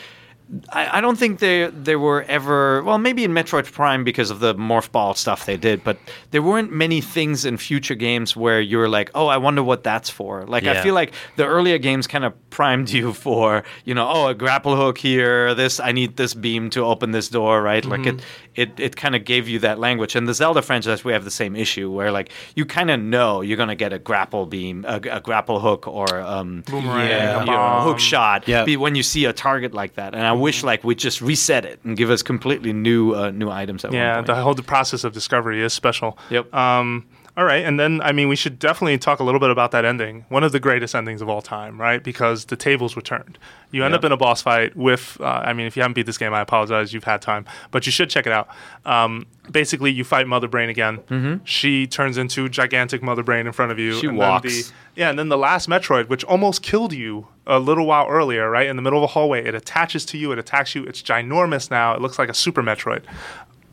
I, 0.70 0.98
I 0.98 1.02
don't 1.02 1.18
think 1.18 1.40
they 1.40 1.68
they 1.68 1.96
were 1.96 2.24
ever 2.24 2.84
well 2.84 2.98
maybe 2.98 3.24
in 3.24 3.32
Metroid 3.32 3.72
Prime 3.72 4.04
because 4.04 4.30
of 4.32 4.40
the 4.42 4.54
morph 4.56 4.92
ball 4.92 5.14
stuff 5.14 5.46
they 5.46 5.56
did 5.58 5.82
but 5.84 5.98
there 6.32 6.42
weren't 6.42 6.72
many 6.74 7.00
things 7.00 7.46
in 7.46 7.56
future 7.58 7.96
games 7.96 8.36
where 8.36 8.60
you 8.60 8.78
were 8.78 8.90
like 8.90 9.10
oh 9.16 9.28
I 9.28 9.38
wonder 9.38 9.64
what 9.64 9.84
that's 9.84 10.10
for. 10.10 10.44
Like 10.46 10.66
I 10.66 10.82
feel 10.84 10.94
like 10.94 11.14
the 11.38 11.46
earlier 11.46 11.78
games 11.78 12.06
kind 12.08 12.26
of 12.26 12.34
primed 12.50 12.90
you 12.90 13.14
for 13.14 13.64
you 13.86 13.94
know 13.94 14.08
oh 14.10 14.28
a 14.28 14.34
grapple 14.36 14.76
hook 14.76 14.98
here 14.98 15.56
this 15.56 15.80
I 15.80 15.92
need 15.94 16.18
this 16.18 16.34
beam 16.34 16.70
to 16.72 16.82
open 16.84 17.12
this 17.12 17.30
door 17.30 17.62
right? 17.62 17.86
Like 17.86 18.06
it 18.06 18.22
it, 18.54 18.78
it 18.78 18.96
kind 18.98 19.16
of 19.16 19.24
gave 19.24 19.48
you 19.48 19.60
that 19.60 19.80
language. 19.80 20.16
And 20.18 20.28
the 20.28 20.34
Zelda 20.34 20.62
franchise 20.62 21.06
we 21.06 21.14
have 21.14 21.24
the 21.24 21.32
same 21.32 21.56
issue 21.56 21.90
where 21.90 22.12
like 22.12 22.30
you 22.56 22.66
kind 22.66 22.92
of 22.92 23.00
know 23.00 23.40
you're 23.40 23.58
gonna 23.58 23.76
get 23.76 23.94
a 23.94 24.00
grapple 24.00 24.46
beam 24.46 24.84
a, 24.86 24.96
a 25.10 25.22
grapple 25.22 25.60
hook 25.62 25.88
or 25.88 26.20
um 26.20 26.64
Boomerang, 26.68 27.08
yeah, 27.08 27.38
a 27.38 27.46
you 27.46 27.52
know, 27.52 27.80
hook 27.84 28.00
shot 28.00 28.48
Yeah. 28.50 28.66
when 28.76 28.96
you 28.96 29.04
see 29.04 29.24
a 29.26 29.32
target 29.34 29.74
like 29.74 29.94
that. 29.94 30.14
And 30.14 30.24
I 30.28 30.41
wish 30.42 30.64
like 30.64 30.84
we 30.84 30.96
just 30.96 31.22
reset 31.22 31.66
it 31.66 31.80
and 31.84 31.96
give 31.96 32.10
us 32.10 32.22
completely 32.22 32.74
new 32.74 33.14
uh, 33.14 33.32
new 33.32 33.50
items 33.50 33.86
at 33.86 33.94
Yeah, 33.94 34.22
the 34.22 34.36
whole 34.36 34.56
process 34.56 35.04
of 35.04 35.14
discovery 35.14 35.62
is 35.62 35.74
special. 35.74 36.18
Yep. 36.30 36.54
Um, 36.54 37.06
all 37.38 37.46
right, 37.46 37.64
and 37.64 37.80
then 37.80 38.02
I 38.02 38.12
mean, 38.12 38.28
we 38.28 38.36
should 38.36 38.60
definitely 38.60 38.98
talk 38.98 39.20
a 39.20 39.24
little 39.24 39.40
bit 39.40 39.50
about 39.50 39.72
that 39.72 39.86
ending. 39.86 40.26
One 40.30 40.44
of 40.44 40.52
the 40.52 40.60
greatest 40.60 40.94
endings 40.94 41.22
of 41.22 41.30
all 41.30 41.42
time, 41.42 41.80
right? 41.80 42.04
Because 42.04 42.46
the 42.46 42.56
tables 42.58 42.96
were 42.96 43.02
turned. 43.02 43.38
You 43.72 43.86
end 43.86 43.94
Yep. 43.94 44.00
up 44.00 44.06
in 44.06 44.12
a 44.12 44.18
boss 44.18 44.42
fight 44.42 44.76
with. 44.76 45.18
Uh, 45.22 45.26
I 45.26 45.54
mean, 45.54 45.66
if 45.66 45.78
you 45.78 45.82
haven't 45.82 45.94
beat 45.94 46.06
this 46.06 46.18
game, 46.18 46.34
I 46.34 46.42
apologize. 46.42 46.94
You've 46.94 47.06
had 47.06 47.22
time, 47.22 47.46
but 47.72 47.86
you 47.86 47.92
should 47.92 48.10
check 48.10 48.26
it 48.28 48.34
out. 48.34 48.50
Um, 48.86 49.28
basically, 49.50 49.92
you 49.92 50.04
fight 50.04 50.28
Mother 50.28 50.50
Brain 50.50 50.70
again. 50.70 50.98
Mm-hmm. 51.10 51.46
She 51.46 51.88
turns 51.88 52.18
into 52.18 52.50
gigantic 52.50 53.02
Mother 53.02 53.24
Brain 53.24 53.48
in 53.48 53.54
front 53.54 53.72
of 53.72 53.80
you. 53.80 53.94
She 54.00 54.08
and 54.08 54.18
walks. 54.18 54.44
Then 54.44 54.52
the, 54.64 54.72
yeah, 55.02 55.10
and 55.10 55.18
then 55.18 55.30
the 55.30 55.38
last 55.38 55.70
Metroid, 55.70 56.10
which 56.10 56.26
almost 56.26 56.62
killed 56.62 56.92
you 56.92 57.28
a 57.48 57.60
little 57.60 57.86
while 57.86 58.08
earlier, 58.08 58.50
right 58.50 58.68
in 58.68 58.76
the 58.76 58.82
middle 58.82 59.00
of 59.00 59.04
a 59.04 59.08
hallway, 59.14 59.46
it 59.46 59.56
attaches 59.56 60.06
to 60.08 60.18
you. 60.18 60.34
It 60.34 60.40
attacks 60.40 60.76
you. 60.76 60.84
It's 60.84 61.02
ginormous 61.02 61.72
now. 61.72 61.94
It 61.96 62.02
looks 62.02 62.20
like 62.20 62.28
a 62.30 62.34
Super 62.34 62.62
Metroid. 62.62 63.04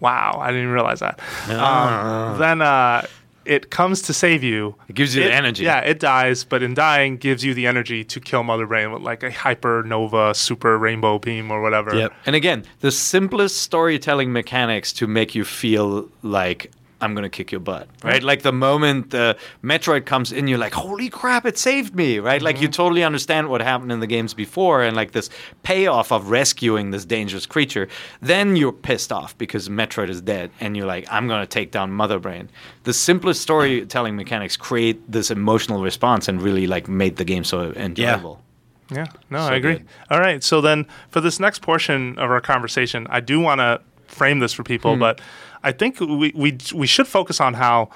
Wow, 0.00 0.38
I 0.40 0.46
didn't 0.46 0.62
even 0.62 0.74
realize 0.74 1.00
that. 1.00 1.18
Um, 1.50 2.38
then 2.38 2.62
uh, 2.62 3.04
it 3.48 3.70
comes 3.70 4.02
to 4.02 4.12
save 4.12 4.44
you. 4.44 4.76
It 4.88 4.94
gives 4.94 5.16
you 5.16 5.24
the 5.24 5.32
energy. 5.32 5.64
Yeah, 5.64 5.80
it 5.80 5.98
dies, 5.98 6.44
but 6.44 6.62
in 6.62 6.74
dying, 6.74 7.16
gives 7.16 7.42
you 7.42 7.54
the 7.54 7.66
energy 7.66 8.04
to 8.04 8.20
kill 8.20 8.42
Mother 8.42 8.66
Brain 8.66 8.92
with 8.92 9.02
like 9.02 9.22
a 9.22 9.30
hypernova 9.30 10.36
super 10.36 10.78
rainbow 10.78 11.18
beam 11.18 11.50
or 11.50 11.62
whatever. 11.62 11.94
Yep. 11.94 12.12
And 12.26 12.36
again, 12.36 12.64
the 12.80 12.90
simplest 12.90 13.62
storytelling 13.62 14.32
mechanics 14.32 14.92
to 14.94 15.06
make 15.06 15.34
you 15.34 15.44
feel 15.44 16.08
like 16.22 16.70
I'm 17.00 17.14
gonna 17.14 17.28
kick 17.28 17.52
your 17.52 17.60
butt, 17.60 17.86
right? 18.02 18.22
Like 18.22 18.42
the 18.42 18.52
moment 18.52 19.10
the 19.10 19.36
Metroid 19.62 20.04
comes 20.04 20.32
in, 20.32 20.48
you're 20.48 20.58
like, 20.58 20.74
"Holy 20.74 21.08
crap, 21.08 21.46
it 21.46 21.56
saved 21.56 21.94
me!" 21.94 22.18
Right? 22.18 22.42
Like 22.42 22.60
you 22.60 22.66
totally 22.68 23.04
understand 23.04 23.48
what 23.48 23.60
happened 23.60 23.92
in 23.92 24.00
the 24.00 24.06
games 24.08 24.34
before, 24.34 24.82
and 24.82 24.96
like 24.96 25.12
this 25.12 25.30
payoff 25.62 26.10
of 26.10 26.30
rescuing 26.30 26.90
this 26.90 27.04
dangerous 27.04 27.46
creature. 27.46 27.86
Then 28.20 28.56
you're 28.56 28.72
pissed 28.72 29.12
off 29.12 29.38
because 29.38 29.68
Metroid 29.68 30.08
is 30.08 30.20
dead, 30.20 30.50
and 30.60 30.76
you're 30.76 30.86
like, 30.86 31.06
"I'm 31.08 31.28
gonna 31.28 31.46
take 31.46 31.70
down 31.70 31.92
Mother 31.92 32.18
Brain." 32.18 32.48
The 32.82 32.92
simplest 32.92 33.42
storytelling 33.42 34.16
mechanics 34.16 34.56
create 34.56 35.00
this 35.10 35.30
emotional 35.30 35.82
response 35.82 36.26
and 36.26 36.42
really 36.42 36.66
like 36.66 36.88
made 36.88 37.14
the 37.16 37.24
game 37.24 37.44
so 37.44 37.72
enjoyable. 37.76 38.42
Yeah, 38.90 39.04
no, 39.30 39.38
So 39.46 39.52
I 39.52 39.56
agree. 39.56 39.72
good. 39.74 39.86
All 40.10 40.18
right, 40.18 40.42
so 40.42 40.60
then 40.60 40.86
for 41.10 41.20
this 41.20 41.38
next 41.38 41.60
portion 41.60 42.18
of 42.18 42.30
our 42.30 42.40
conversation, 42.40 43.06
I 43.10 43.20
do 43.20 43.38
want 43.38 43.60
to 43.60 43.82
frame 44.06 44.38
this 44.38 44.54
for 44.54 44.62
people, 44.62 44.94
Hmm. 44.94 45.00
but 45.00 45.20
I 45.62 45.72
think 45.72 46.00
we, 46.00 46.32
we 46.34 46.58
we 46.74 46.86
should 46.86 47.06
focus 47.08 47.40
on 47.40 47.54
how 47.54 47.88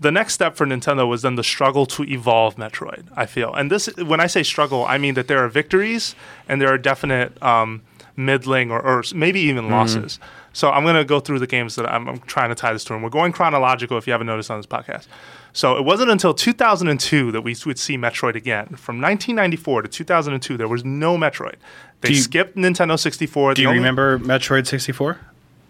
the 0.00 0.10
next 0.12 0.34
step 0.34 0.56
for 0.56 0.64
Nintendo 0.66 1.08
was 1.08 1.22
then 1.22 1.34
the 1.36 1.42
struggle 1.44 1.84
to 1.86 2.04
evolve 2.04 2.56
Metroid. 2.56 3.06
I 3.16 3.26
feel, 3.26 3.52
and 3.54 3.70
this 3.70 3.86
when 3.96 4.20
I 4.20 4.26
say 4.28 4.42
struggle, 4.42 4.84
I 4.84 4.96
mean 4.98 5.14
that 5.14 5.26
there 5.28 5.38
are 5.44 5.48
victories 5.48 6.14
and 6.48 6.60
there 6.60 6.68
are 6.72 6.78
definite 6.78 7.40
um, 7.42 7.82
middling 8.16 8.70
or, 8.70 8.80
or 8.80 9.02
maybe 9.14 9.40
even 9.40 9.64
Mm-hmm. 9.64 9.72
losses. 9.74 10.18
So 10.52 10.70
I'm 10.70 10.82
going 10.82 10.96
to 10.96 11.04
go 11.04 11.20
through 11.20 11.38
the 11.38 11.46
games 11.46 11.76
that 11.76 11.86
I'm, 11.92 12.08
I'm 12.08 12.18
trying 12.20 12.48
to 12.48 12.54
tie 12.56 12.72
this 12.72 12.82
to, 12.84 12.94
and 12.94 13.02
we're 13.02 13.10
going 13.10 13.32
chronological. 13.32 13.96
If 13.98 14.06
you 14.08 14.12
haven't 14.12 14.26
noticed 14.26 14.50
on 14.50 14.58
this 14.58 14.66
podcast, 14.66 15.06
so 15.52 15.76
it 15.76 15.84
wasn't 15.84 16.10
until 16.10 16.34
2002 16.34 17.30
that 17.32 17.42
we 17.42 17.54
would 17.66 17.78
see 17.78 17.96
Metroid 17.96 18.34
again. 18.34 18.66
From 18.76 19.00
1994 19.00 19.82
to 19.82 19.88
2002, 19.88 20.56
there 20.56 20.66
was 20.68 20.84
no 20.84 21.16
Metroid. 21.16 21.56
They 22.00 22.10
you- 22.10 22.14
skipped 22.16 22.56
Nintendo 22.56 22.98
64. 22.98 23.54
Do 23.54 23.62
you 23.62 23.68
only- 23.68 23.78
remember 23.78 24.18
Metroid 24.18 24.66
64? 24.66 25.18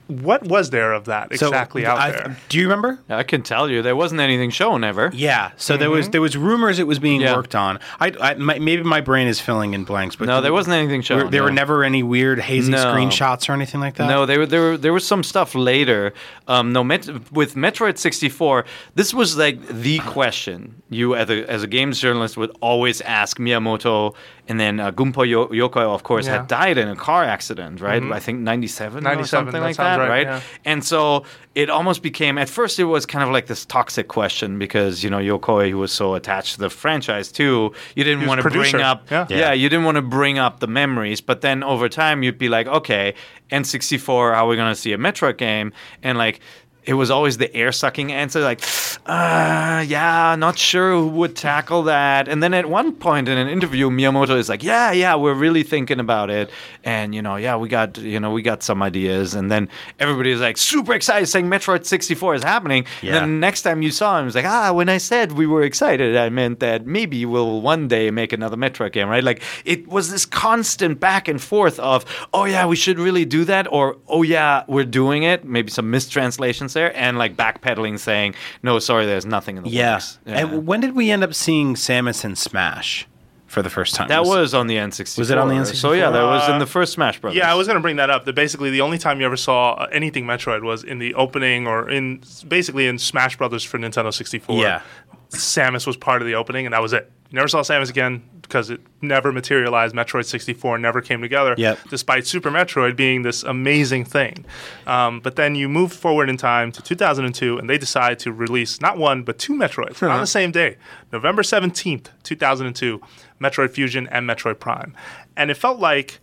What 0.09 0.43
was 0.45 0.71
there 0.71 0.93
of 0.93 1.05
that 1.05 1.31
exactly 1.31 1.87
out 1.87 1.99
I- 1.99 2.11
there? 2.11 2.37
Do 2.49 2.59
you 2.59 2.65
remember? 2.65 2.99
I 3.09 3.23
can 3.23 3.43
tell 3.43 3.71
you, 3.71 3.83
there 3.83 3.95
wasn't 3.95 4.21
anything 4.21 4.51
shown 4.51 4.83
ever. 4.83 5.11
Yeah. 5.15 5.51
So 5.57 5.77
there 5.77 5.91
was 5.91 6.09
there 6.09 6.21
was 6.21 6.37
rumors 6.37 6.79
it 6.79 6.87
was 6.87 6.99
being 6.99 7.21
Yeah. 7.21 7.37
worked 7.37 7.55
on. 7.55 7.79
I, 8.01 8.13
I 8.21 8.35
my, 8.35 8.59
maybe 8.59 8.83
my 8.83 9.01
brain 9.01 9.27
is 9.29 9.41
filling 9.41 9.75
in 9.75 9.85
blanks, 9.85 10.17
but 10.17 10.27
No, 10.27 10.41
there 10.41 10.53
wasn't 10.53 10.75
anything 10.75 11.03
shown. 11.03 11.25
Were, 11.25 11.31
there 11.31 11.43
were 11.43 11.51
never 11.53 11.85
any 11.85 12.03
weird 12.03 12.41
hazy 12.41 12.73
No. 12.73 12.79
screenshots 12.87 13.49
or 13.49 13.53
anything 13.53 13.81
like 13.81 13.97
that. 13.97 14.09
No, 14.09 14.27
there 14.27 14.39
were 14.41 14.47
there 14.47 14.61
were 14.63 14.77
there 14.79 14.93
was 14.93 15.07
some 15.07 15.23
stuff 15.23 15.55
later. 15.55 16.13
Um, 16.49 16.73
no, 16.73 16.83
Met, 16.83 17.07
with 17.31 17.55
Metroid 17.55 17.99
64, 17.99 18.65
this 18.95 19.13
was 19.13 19.37
like 19.37 19.65
the 19.69 19.99
question 20.01 20.83
you 20.89 21.15
as 21.15 21.29
a 21.29 21.45
as 21.51 21.63
a 21.63 21.67
games 21.67 22.01
journalist 22.01 22.37
would 22.39 22.51
always 22.61 23.03
ask 23.03 23.39
Miyamoto, 23.39 24.15
and 24.49 24.59
then 24.59 24.81
uh, 24.81 24.91
Gunpei 24.91 25.29
Yo- 25.29 25.49
Yokoi, 25.49 25.83
of 25.83 26.03
course, 26.03 26.27
Yeah. 26.27 26.39
had 26.39 26.49
died 26.49 26.79
in 26.79 26.89
a 26.89 26.97
car 26.97 27.23
accident, 27.23 27.81
right? 27.81 28.03
I 28.03 28.19
think 28.19 28.41
97, 28.41 29.07
or 29.07 29.25
something 29.25 29.53
that 29.53 29.61
like 29.61 29.77
that, 29.77 29.99
right, 29.99 30.09
right? 30.09 30.27
yeah. 30.27 30.41
And 30.65 30.83
so 30.83 31.25
it 31.55 31.69
almost 31.71 32.03
became 32.03 32.39
at 32.39 32.49
first 32.49 32.79
it 32.79 32.85
was 32.85 33.05
kind 33.05 33.23
of 33.25 33.31
like 33.31 33.47
this 33.47 33.65
toxic 33.67 34.09
question 34.09 34.59
because 34.59 35.05
you 35.05 35.11
know 35.11 35.19
Yokoi, 35.19 35.71
who 35.71 35.79
was 35.79 35.93
so 35.93 36.15
attached 36.15 36.55
to 36.55 36.61
the 36.61 36.71
franchise 36.71 37.31
too, 37.31 37.73
you 37.95 38.05
didn't 38.05 38.27
want 38.27 38.41
to 38.41 38.49
bring 38.51 38.75
up 38.77 39.11
yeah. 39.11 39.27
yeah, 39.29 39.53
you 39.53 39.69
didn't 39.69 39.85
want 39.85 39.97
to 39.97 40.03
bring 40.03 40.39
up 40.39 40.61
the 40.61 40.67
memories, 40.67 41.21
but 41.21 41.41
then 41.43 41.63
over 41.63 41.89
time 41.89 42.23
you'd 42.23 42.39
be 42.39 42.49
like, 42.49 42.67
okay, 42.67 43.15
N64, 43.51 44.35
how 44.35 44.47
are 44.47 44.49
we 44.49 44.57
going 44.57 44.73
to 44.73 44.81
see 44.81 44.93
a 44.93 44.99
Metroid 44.99 45.37
game? 45.39 45.73
And 46.03 46.17
like, 46.19 46.41
it 46.89 46.95
was 46.95 47.11
always 47.11 47.37
the 47.37 47.55
air 47.55 47.71
sucking 47.71 48.13
answer, 48.13 48.41
like, 48.41 48.63
uh, 49.05 49.85
yeah, 49.87 50.35
not 50.39 50.57
sure 50.57 50.93
who 50.93 51.09
would 51.09 51.37
tackle 51.37 51.83
that. 51.83 52.29
And 52.29 52.43
then 52.43 52.55
at 52.55 52.65
one 52.65 52.93
point 52.93 53.29
in 53.29 53.37
an 53.37 53.47
interview, 53.47 53.91
Miyamoto 53.91 54.39
is 54.39 54.49
like, 54.49 54.63
yeah, 54.63 54.93
yeah, 54.93 55.15
we're 55.15 55.35
really 55.35 55.63
thinking 55.63 56.01
about 56.01 56.31
it, 56.31 56.51
and 56.85 57.15
you 57.15 57.21
know, 57.21 57.37
yeah, 57.37 57.57
we 57.57 57.69
got 57.69 57.99
you 57.99 58.19
know 58.19 58.33
we 58.33 58.41
got 58.41 58.63
some 58.63 58.83
ideas. 58.83 59.35
And 59.35 59.51
then 59.51 59.69
everybody 59.99 60.31
is 60.31 60.41
like 60.41 60.57
super 60.57 60.95
excited, 60.95 61.27
saying 61.27 61.45
Metroid 61.45 61.85
64 61.85 62.37
is 62.37 62.43
happening. 62.43 62.87
Yeah. 63.03 63.17
And 63.17 63.17
then 63.17 63.41
next 63.41 63.63
time 63.63 63.83
you 63.83 63.91
saw 63.91 64.19
him, 64.19 64.23
it 64.23 64.27
was 64.27 64.35
like, 64.35 64.47
ah, 64.47 64.73
when 64.73 64.89
I 64.89 64.97
said 64.97 65.33
we 65.33 65.47
were 65.47 65.65
excited, 65.65 66.17
I 66.17 66.31
meant 66.31 66.61
that 66.61 66.87
maybe 66.87 67.27
we'll 67.27 67.61
one 67.61 67.89
day 67.89 68.11
make 68.11 68.33
another 68.33 68.57
Metroid 68.57 68.93
game, 68.93 69.09
right? 69.09 69.23
Like 69.23 69.43
it 69.67 69.87
was 69.89 70.11
this 70.11 70.25
constant 70.25 71.01
back 71.01 71.29
and 71.29 71.41
forth 71.41 71.79
of, 71.81 72.07
oh 72.33 72.47
yeah, 72.47 72.65
we 72.65 72.77
should 72.77 72.99
really 72.99 73.27
do 73.27 73.45
that, 73.45 73.71
or 73.71 73.99
oh 74.09 74.23
yeah, 74.23 74.65
we're 74.69 74.85
doing 74.85 75.25
it. 75.25 75.45
Maybe 75.45 75.71
some 75.71 75.91
mistranslations 75.91 76.78
there, 76.79 76.97
and 76.97 77.19
like 77.19 77.37
backpedaling, 77.37 77.99
saying, 77.99 78.35
no, 78.63 78.79
sorry, 78.79 79.07
there's 79.07 79.27
nothing 79.27 79.57
in 79.57 79.65
the 79.65 79.71
Yeah. 79.71 79.95
works. 79.95 80.19
And 80.27 80.67
when 80.67 80.81
did 80.81 80.95
we 80.95 81.11
end 81.11 81.25
up 81.25 81.35
seeing 81.35 81.75
Samus 81.75 82.25
in 82.25 82.37
Smash 82.37 83.07
for 83.47 83.63
the 83.63 83.71
first 83.71 83.95
time? 83.95 84.09
that 84.09 84.25
was 84.25 84.55
on 84.55 84.67
the 84.69 84.77
N64. 84.77 85.19
Was 85.19 85.31
it 85.31 85.39
on 85.39 85.49
the 85.49 85.55
N64? 85.55 85.75
So 85.77 85.93
yeah, 85.93 86.11
that 86.11 86.23
was 86.23 86.49
in 86.49 86.59
the 86.59 86.67
first 86.67 86.93
Smash 86.93 87.21
Brothers. 87.21 87.37
Yeah, 87.37 87.51
I 87.51 87.55
was 87.55 87.67
going 87.67 87.77
to 87.77 87.81
bring 87.83 87.97
that 87.97 88.11
up. 88.11 88.25
That 88.25 88.35
basically 88.35 88.71
the 88.71 88.81
only 88.83 88.99
time 88.99 89.21
you 89.21 89.27
ever 89.27 89.37
saw 89.37 89.73
uh, 89.73 89.89
anything 89.93 90.25
Metroid 90.25 90.63
was 90.63 90.85
in 90.85 90.99
the 90.99 91.15
opening 91.15 91.67
or 91.67 91.91
in 91.91 92.23
basically 92.47 92.87
in 92.87 92.99
Smash 92.99 93.37
Brothers 93.37 93.65
for 93.65 93.79
Nintendo 93.79 94.13
64. 94.15 94.57
Yeah. 94.57 94.83
Samus 95.31 95.87
was 95.87 95.97
part 95.97 96.23
of 96.23 96.27
the 96.27 96.35
opening, 96.35 96.65
and 96.67 96.73
that 96.73 96.81
was 96.81 96.93
it. 96.95 97.11
Never 97.31 97.47
saw 97.49 97.61
Samus 97.61 97.91
again 97.91 98.23
because 98.41 98.71
it 98.71 98.81
never 99.03 99.31
materialized. 99.33 99.95
Metroid 99.95 100.25
64 100.25 100.79
never 100.79 101.03
came 101.03 101.21
together, 101.21 101.55
Yep. 101.59 101.79
despite 101.91 102.27
Super 102.27 102.51
Metroid 102.51 102.97
being 102.97 103.21
this 103.21 103.43
amazing 103.43 104.07
thing. 104.07 104.47
Um, 104.87 105.21
but 105.21 105.37
then 105.37 105.55
you 105.55 105.69
move 105.69 105.93
forward 105.93 106.31
in 106.31 106.39
time 106.39 106.73
to 106.73 106.83
2002, 106.83 107.59
and 107.59 107.69
they 107.69 107.77
decide 107.77 108.19
to 108.21 108.33
release 108.33 108.81
not 108.81 108.97
one, 108.97 109.23
but 109.25 109.39
two 109.39 109.53
Metroids 109.53 110.03
on 110.09 110.21
the 110.21 110.27
same 110.27 110.51
day, 110.51 110.77
November 111.13 111.43
17th, 111.43 112.07
2002, 112.23 113.01
Metroid 113.39 113.71
Fusion 113.73 114.09
and 114.11 114.27
Metroid 114.27 114.59
Prime. 114.59 114.95
And 115.37 115.51
it 115.51 115.59
felt 115.59 115.79
like 115.79 116.21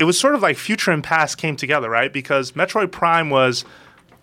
it 0.00 0.04
was 0.04 0.18
sort 0.18 0.34
of 0.34 0.42
like 0.42 0.56
future 0.56 0.90
and 0.90 1.04
past 1.04 1.38
came 1.38 1.54
together, 1.54 1.88
right? 1.88 2.12
Because 2.12 2.52
Metroid 2.52 2.90
Prime 2.90 3.30
was 3.30 3.64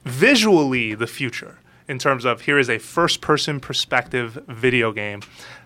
visually 0.03 0.93
the 0.93 1.07
future 1.07 1.57
in 1.88 1.99
terms 1.99 2.26
of 2.26 2.41
here 2.41 2.57
is 2.59 2.70
a 2.70 2.78
first 2.78 3.22
person 3.22 3.59
perspective 3.59 4.38
video 4.47 4.91
game. 4.91 5.22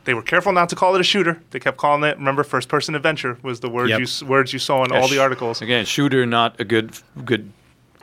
They 0.05 0.13
were 0.13 0.21
careful 0.21 0.51
not 0.53 0.69
to 0.69 0.75
call 0.75 0.95
it 0.95 1.01
a 1.01 1.03
shooter. 1.03 1.41
They 1.51 1.59
kept 1.59 1.77
calling 1.77 2.03
it, 2.03 2.17
remember, 2.17 2.43
first 2.43 2.69
person 2.69 2.95
adventure 2.95 3.37
was 3.43 3.59
the 3.59 3.69
word 3.69 3.89
Yep. 3.89 3.99
you 3.99 4.27
words 4.27 4.53
you 4.53 4.59
saw 4.59 4.83
in 4.83 4.91
all 4.91 5.07
the 5.07 5.19
articles. 5.19 5.61
Again, 5.61 5.85
shooter 5.85 6.25
not 6.25 6.59
a 6.59 6.63
good 6.63 6.91
good 7.25 7.51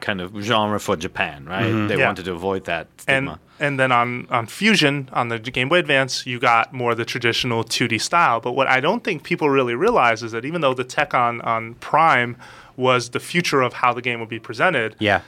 kind 0.01 0.21
of 0.21 0.35
genre 0.43 0.81
for 0.81 0.97
Japan, 0.97 1.47
right? 1.47 1.63
They 1.63 1.69
Mm-hmm. 1.71 1.99
Yeah. 2.01 2.07
wanted 2.07 2.25
to 2.25 2.33
avoid 2.33 2.65
that 2.65 2.89
and 3.07 3.29
stigma. 3.29 3.39
and 3.61 3.79
then 3.79 3.93
on 3.93 4.27
on 4.31 4.47
Fusion 4.47 5.09
on 5.13 5.29
the 5.29 5.39
Game 5.39 5.69
Boy 5.69 5.79
Advance, 5.79 6.27
you 6.27 6.41
got 6.41 6.73
more 6.73 6.95
the 6.97 7.05
traditional 7.05 7.63
2D 7.63 8.01
style. 8.01 8.41
But 8.41 8.53
what 8.53 8.67
I 8.67 8.81
don't 8.81 9.05
think 9.05 9.23
people 9.23 9.49
really 9.49 9.77
realize 9.77 10.25
is 10.25 10.33
that 10.33 10.45
even 10.45 10.61
though 10.61 10.75
the 10.75 10.85
tech 10.85 11.15
on 11.15 11.41
on 11.43 11.75
Prime 11.75 12.37
was 12.77 13.11
the 13.11 13.21
future 13.21 13.63
of 13.63 13.75
how 13.75 13.93
the 13.93 14.03
game 14.03 14.19
would 14.19 14.29
be 14.31 14.41
presented, 14.41 14.97
Yeah. 14.99 15.21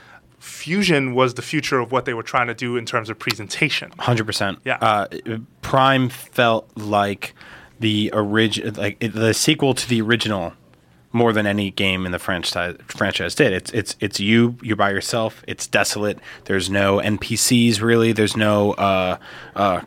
Fusion 0.45 1.15
was 1.15 1.33
the 1.33 1.41
future 1.41 1.79
of 1.79 1.91
what 1.91 2.05
they 2.05 2.13
were 2.13 2.23
trying 2.23 2.47
to 2.47 2.53
do 2.53 2.77
in 2.77 2.85
terms 2.85 3.09
of 3.09 3.17
presentation. 3.17 3.91
Hundred 3.97 4.25
percent. 4.25 4.59
Yeah. 4.63 4.77
Uh, 4.79 5.07
Prime 5.61 6.07
felt 6.09 6.69
like 6.77 7.33
the 7.79 8.11
original, 8.13 8.71
like 8.73 8.99
the 8.99 9.33
sequel 9.33 9.73
to 9.73 9.89
the 9.89 10.01
original, 10.01 10.53
more 11.11 11.33
than 11.33 11.47
any 11.47 11.71
game 11.71 12.05
in 12.05 12.11
the 12.11 12.19
franchise 12.19 12.77
franchise 12.87 13.33
did. 13.33 13.53
It's 13.53 13.71
it's 13.71 13.95
it's 13.99 14.19
you. 14.19 14.57
You're 14.61 14.75
by 14.75 14.91
yourself. 14.91 15.43
It's 15.47 15.65
desolate. 15.65 16.19
There's 16.43 16.69
no 16.69 16.97
NPCs 16.99 17.81
really. 17.81 18.11
There's 18.11 18.37
no. 18.37 18.73
Uh, 18.73 19.17
uh, 19.55 19.81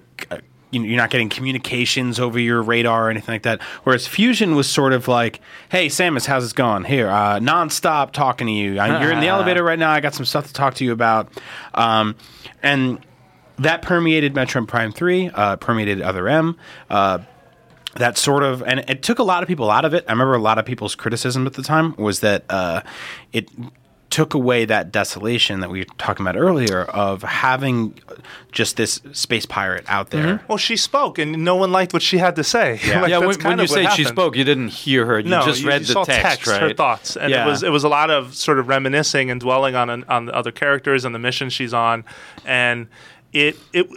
you're 0.71 0.97
not 0.97 1.11
getting 1.11 1.29
communications 1.29 2.21
over 2.21 2.39
your 2.39 2.63
radar 2.63 3.07
or 3.07 3.11
anything 3.11 3.35
like 3.35 3.43
that. 3.43 3.63
Whereas 3.85 4.07
Fusion 4.07 4.55
was 4.55 4.69
sort 4.69 4.93
of 4.93 5.09
like, 5.09 5.41
"Hey, 5.71 5.87
Samus, 5.87 6.27
how's 6.27 6.51
it 6.51 6.55
going? 6.55 6.85
Here, 6.85 7.09
uh, 7.09 7.39
nonstop 7.39 8.13
talking 8.13 8.47
to 8.47 8.53
you. 8.53 8.79
I, 8.79 9.03
you're 9.03 9.13
in 9.13 9.21
the 9.21 9.29
elevator 9.29 9.63
right 9.63 9.79
now. 9.79 9.91
I 9.91 10.01
got 10.01 10.15
some 10.15 10.27
stuff 10.27 10.47
to 10.47 10.53
talk 10.53 10.75
to 10.75 10.85
you 10.85 10.93
about." 10.93 11.29
Um, 11.75 12.17
and 12.63 13.05
that 13.59 13.83
permeated 13.83 14.35
Metroid 14.35 14.69
Prime 14.69 14.93
3, 14.93 15.31
uh, 15.35 15.57
permeated 15.57 16.01
Other 16.01 16.29
M. 16.29 16.57
Uh, 16.89 17.19
that 17.95 18.17
sort 18.17 18.43
of, 18.43 18.63
and 18.63 18.81
it 18.89 19.03
took 19.03 19.19
a 19.19 19.23
lot 19.23 19.43
of 19.43 19.49
people 19.49 19.71
out 19.71 19.85
of 19.85 19.95
it. 19.95 20.05
I 20.07 20.13
remember 20.13 20.35
a 20.35 20.41
lot 20.41 20.59
of 20.59 20.65
people's 20.65 20.95
criticism 20.95 21.47
at 21.47 21.55
the 21.55 21.63
time 21.63 21.97
was 21.97 22.21
that 22.21 22.45
uh, 22.49 22.83
it 23.33 23.51
took 24.19 24.35
away 24.35 24.65
that 24.65 24.91
desolation 24.91 25.61
that 25.61 25.71
we 25.71 25.79
were 25.79 25.85
talking 25.97 26.27
about 26.27 26.37
earlier 26.37 26.83
of 26.83 27.23
having 27.23 27.95
just 28.51 28.77
this 28.77 29.01
space 29.13 29.47
pirate 29.47 29.85
out 29.87 30.11
mm-hmm. 30.11 30.27
there. 30.27 30.45
Well, 30.49 30.59
she 30.59 30.77
spoke, 30.77 31.21
and 31.21 31.45
no 31.45 31.55
one 31.55 31.71
liked 31.71 31.93
what 31.93 32.03
she 32.03 32.19
had 32.19 32.35
to 32.35 32.43
say. 32.43 32.81
Yeah. 32.85 32.99
Like, 33.09 33.11
yeah, 33.11 33.19
when, 33.19 33.29
when 33.29 33.59
you 33.59 33.65
of 33.65 33.71
what 33.71 33.71
say 33.71 33.87
she 33.91 34.03
spoke, 34.03 34.35
you 34.35 34.43
didn't 34.43 34.71
hear 34.71 35.07
her. 35.07 35.21
You 35.21 35.31
no, 35.31 35.45
just 35.45 35.63
you, 35.63 35.69
read 35.69 35.83
you 35.83 35.87
the 35.87 35.93
saw 35.93 36.05
text, 36.05 36.49
right? 36.49 36.61
her 36.61 36.75
thoughts, 36.75 37.17
and 37.17 37.31
Yeah. 37.31 37.45
it 37.45 37.49
was 37.49 37.63
it 37.63 37.71
was 37.71 37.85
a 37.85 37.89
lot 37.89 38.11
of 38.11 38.35
sort 38.35 38.59
of 38.59 38.67
reminiscing 38.67 39.31
and 39.31 39.41
dwelling 39.41 39.77
on 39.77 39.89
an, 39.89 40.05
on 40.09 40.27
the 40.27 40.35
other 40.35 40.51
characters 40.51 41.05
and 41.05 41.15
the 41.15 41.21
mission 41.21 41.49
she's 41.49 41.73
on, 41.73 42.05
and 42.45 42.89
it 43.33 43.57
it 43.73 43.89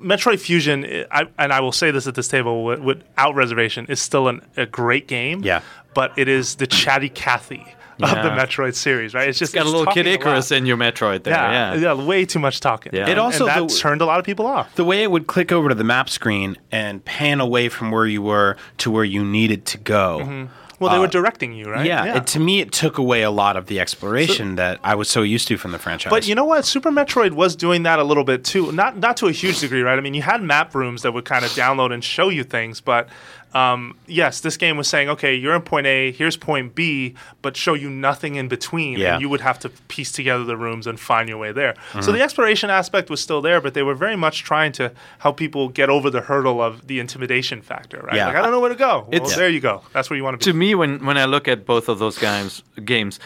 Metroid 0.00 0.40
Fusion, 0.40 0.84
it, 0.84 1.06
I, 1.10 1.28
and 1.38 1.52
I 1.52 1.60
will 1.60 1.70
say 1.70 1.90
this 1.90 2.06
at 2.06 2.14
this 2.14 2.28
table 2.28 2.64
without 2.64 3.34
reservation, 3.34 3.84
is 3.90 4.00
still 4.00 4.28
an, 4.28 4.40
a 4.56 4.64
great 4.64 5.06
game. 5.06 5.42
Yeah. 5.44 5.60
but 5.92 6.18
it 6.18 6.28
is 6.28 6.54
the 6.56 6.66
chatty 6.66 7.10
Cathy 7.10 7.75
of 8.02 8.10
the 8.22 8.30
Metroid 8.30 8.74
series, 8.74 9.14
right? 9.14 9.28
It's 9.28 9.38
just 9.38 9.54
got 9.54 9.66
a 9.66 9.68
little 9.68 9.86
Kid 9.92 10.06
Icarus 10.06 10.50
in 10.52 10.66
your 10.66 10.76
Metroid 10.76 11.22
there. 11.22 11.34
Yeah, 11.34 11.74
Yeah, 11.74 11.94
yeah, 11.94 12.04
way 12.04 12.24
too 12.24 12.38
much 12.38 12.60
talking. 12.60 12.92
Yeah. 12.94 13.08
It 13.08 13.18
also- 13.18 13.46
and 13.46 13.56
that 13.56 13.68
the- 13.68 13.78
turned 13.78 14.00
a 14.00 14.06
lot 14.06 14.18
of 14.18 14.24
people 14.26 14.46
off. 14.46 14.74
The 14.74 14.84
way 14.84 15.02
it 15.02 15.10
would 15.10 15.26
click 15.26 15.52
over 15.52 15.68
to 15.68 15.74
the 15.74 15.84
map 15.84 16.10
screen 16.10 16.56
and 16.70 17.04
pan 17.04 17.40
away 17.40 17.68
from 17.68 17.90
where 17.90 18.06
you 18.06 18.22
were 18.22 18.56
to 18.78 18.90
where 18.90 19.04
you 19.04 19.24
needed 19.24 19.64
to 19.66 19.78
go. 19.78 20.20
Mm-hmm. 20.22 20.44
Well, 20.78 20.92
they 20.92 20.98
were 20.98 21.06
uh, 21.06 21.10
directing 21.10 21.54
you, 21.54 21.70
right? 21.70 21.86
Yeah, 21.86 22.16
It, 22.18 22.26
to 22.28 22.40
me, 22.40 22.60
it 22.60 22.70
took 22.70 22.98
away 22.98 23.22
a 23.22 23.30
lot 23.30 23.56
of 23.56 23.64
the 23.66 23.80
exploration 23.80 24.56
that 24.56 24.78
I 24.84 24.94
was 24.94 25.08
so 25.08 25.22
used 25.22 25.48
to 25.48 25.56
from 25.56 25.72
the 25.72 25.78
franchise. 25.78 26.10
But 26.10 26.28
you 26.28 26.34
know 26.34 26.44
what? 26.44 26.66
Super 26.66 26.90
Metroid 26.90 27.32
was 27.32 27.56
doing 27.56 27.84
that 27.84 27.98
a 27.98 28.04
little 28.04 28.24
bit 28.24 28.44
too. 28.44 28.70
Not 28.72 28.98
not 28.98 29.16
to 29.18 29.26
a 29.26 29.32
huge 29.32 29.60
degree, 29.60 29.80
right? 29.80 29.96
I 29.96 30.02
mean, 30.02 30.12
you 30.12 30.20
had 30.20 30.42
map 30.42 30.74
rooms 30.74 31.00
that 31.02 31.12
would 31.12 31.24
kind 31.24 31.46
of 31.46 31.50
download 31.52 31.94
and 31.94 32.04
show 32.04 32.28
you 32.28 32.44
things, 32.44 32.82
but 32.82 33.08
um, 33.54 33.96
yes, 34.06 34.40
this 34.40 34.56
game 34.56 34.76
was 34.76 34.86
saying, 34.88 35.08
okay, 35.08 35.34
you're 35.34 35.54
in 35.54 35.62
point 35.62 35.86
A, 35.86 36.12
here's 36.12 36.36
point 36.36 36.74
B, 36.74 37.14
but 37.42 37.56
show 37.56 37.74
you 37.74 37.88
nothing 37.88 38.34
in 38.34 38.48
between, 38.48 38.98
Yeah. 38.98 39.14
and 39.14 39.22
you 39.22 39.28
would 39.28 39.40
have 39.40 39.58
to 39.60 39.68
piece 39.88 40.12
together 40.12 40.44
the 40.44 40.56
rooms 40.56 40.86
and 40.86 41.00
find 41.00 41.28
your 41.28 41.38
way 41.38 41.52
there. 41.52 41.72
Mm-hmm. 41.72 42.02
So 42.02 42.12
the 42.12 42.20
exploration 42.22 42.68
aspect 42.70 43.08
was 43.08 43.20
still 43.20 43.40
there, 43.40 43.60
but 43.60 43.72
they 43.74 43.82
were 43.82 43.94
very 43.94 44.16
much 44.16 44.42
trying 44.44 44.72
to 44.72 44.92
help 45.20 45.36
people 45.38 45.68
get 45.68 45.88
over 45.88 46.10
the 46.10 46.20
hurdle 46.20 46.60
of 46.60 46.86
the 46.86 47.00
intimidation 47.00 47.62
factor, 47.62 48.00
right? 48.02 48.16
Yeah. 48.16 48.26
Like 48.26 48.36
I 48.36 48.42
don't 48.42 48.50
know 48.50 48.60
where 48.60 48.70
to 48.70 48.74
go. 48.76 49.06
Well, 49.08 49.14
It's- 49.14 49.36
there 49.36 49.48
you 49.48 49.60
go. 49.60 49.82
That's 49.92 50.10
where 50.10 50.16
you 50.16 50.24
want 50.24 50.34
to 50.40 50.44
be. 50.46 50.52
to 50.52 50.56
me, 50.56 50.74
when 50.74 51.04
when 51.06 51.16
I 51.16 51.24
look 51.24 51.48
at 51.48 51.64
both 51.64 51.88
of 51.88 51.98
those 51.98 52.18
games, 52.18 52.62
games, 52.84 53.18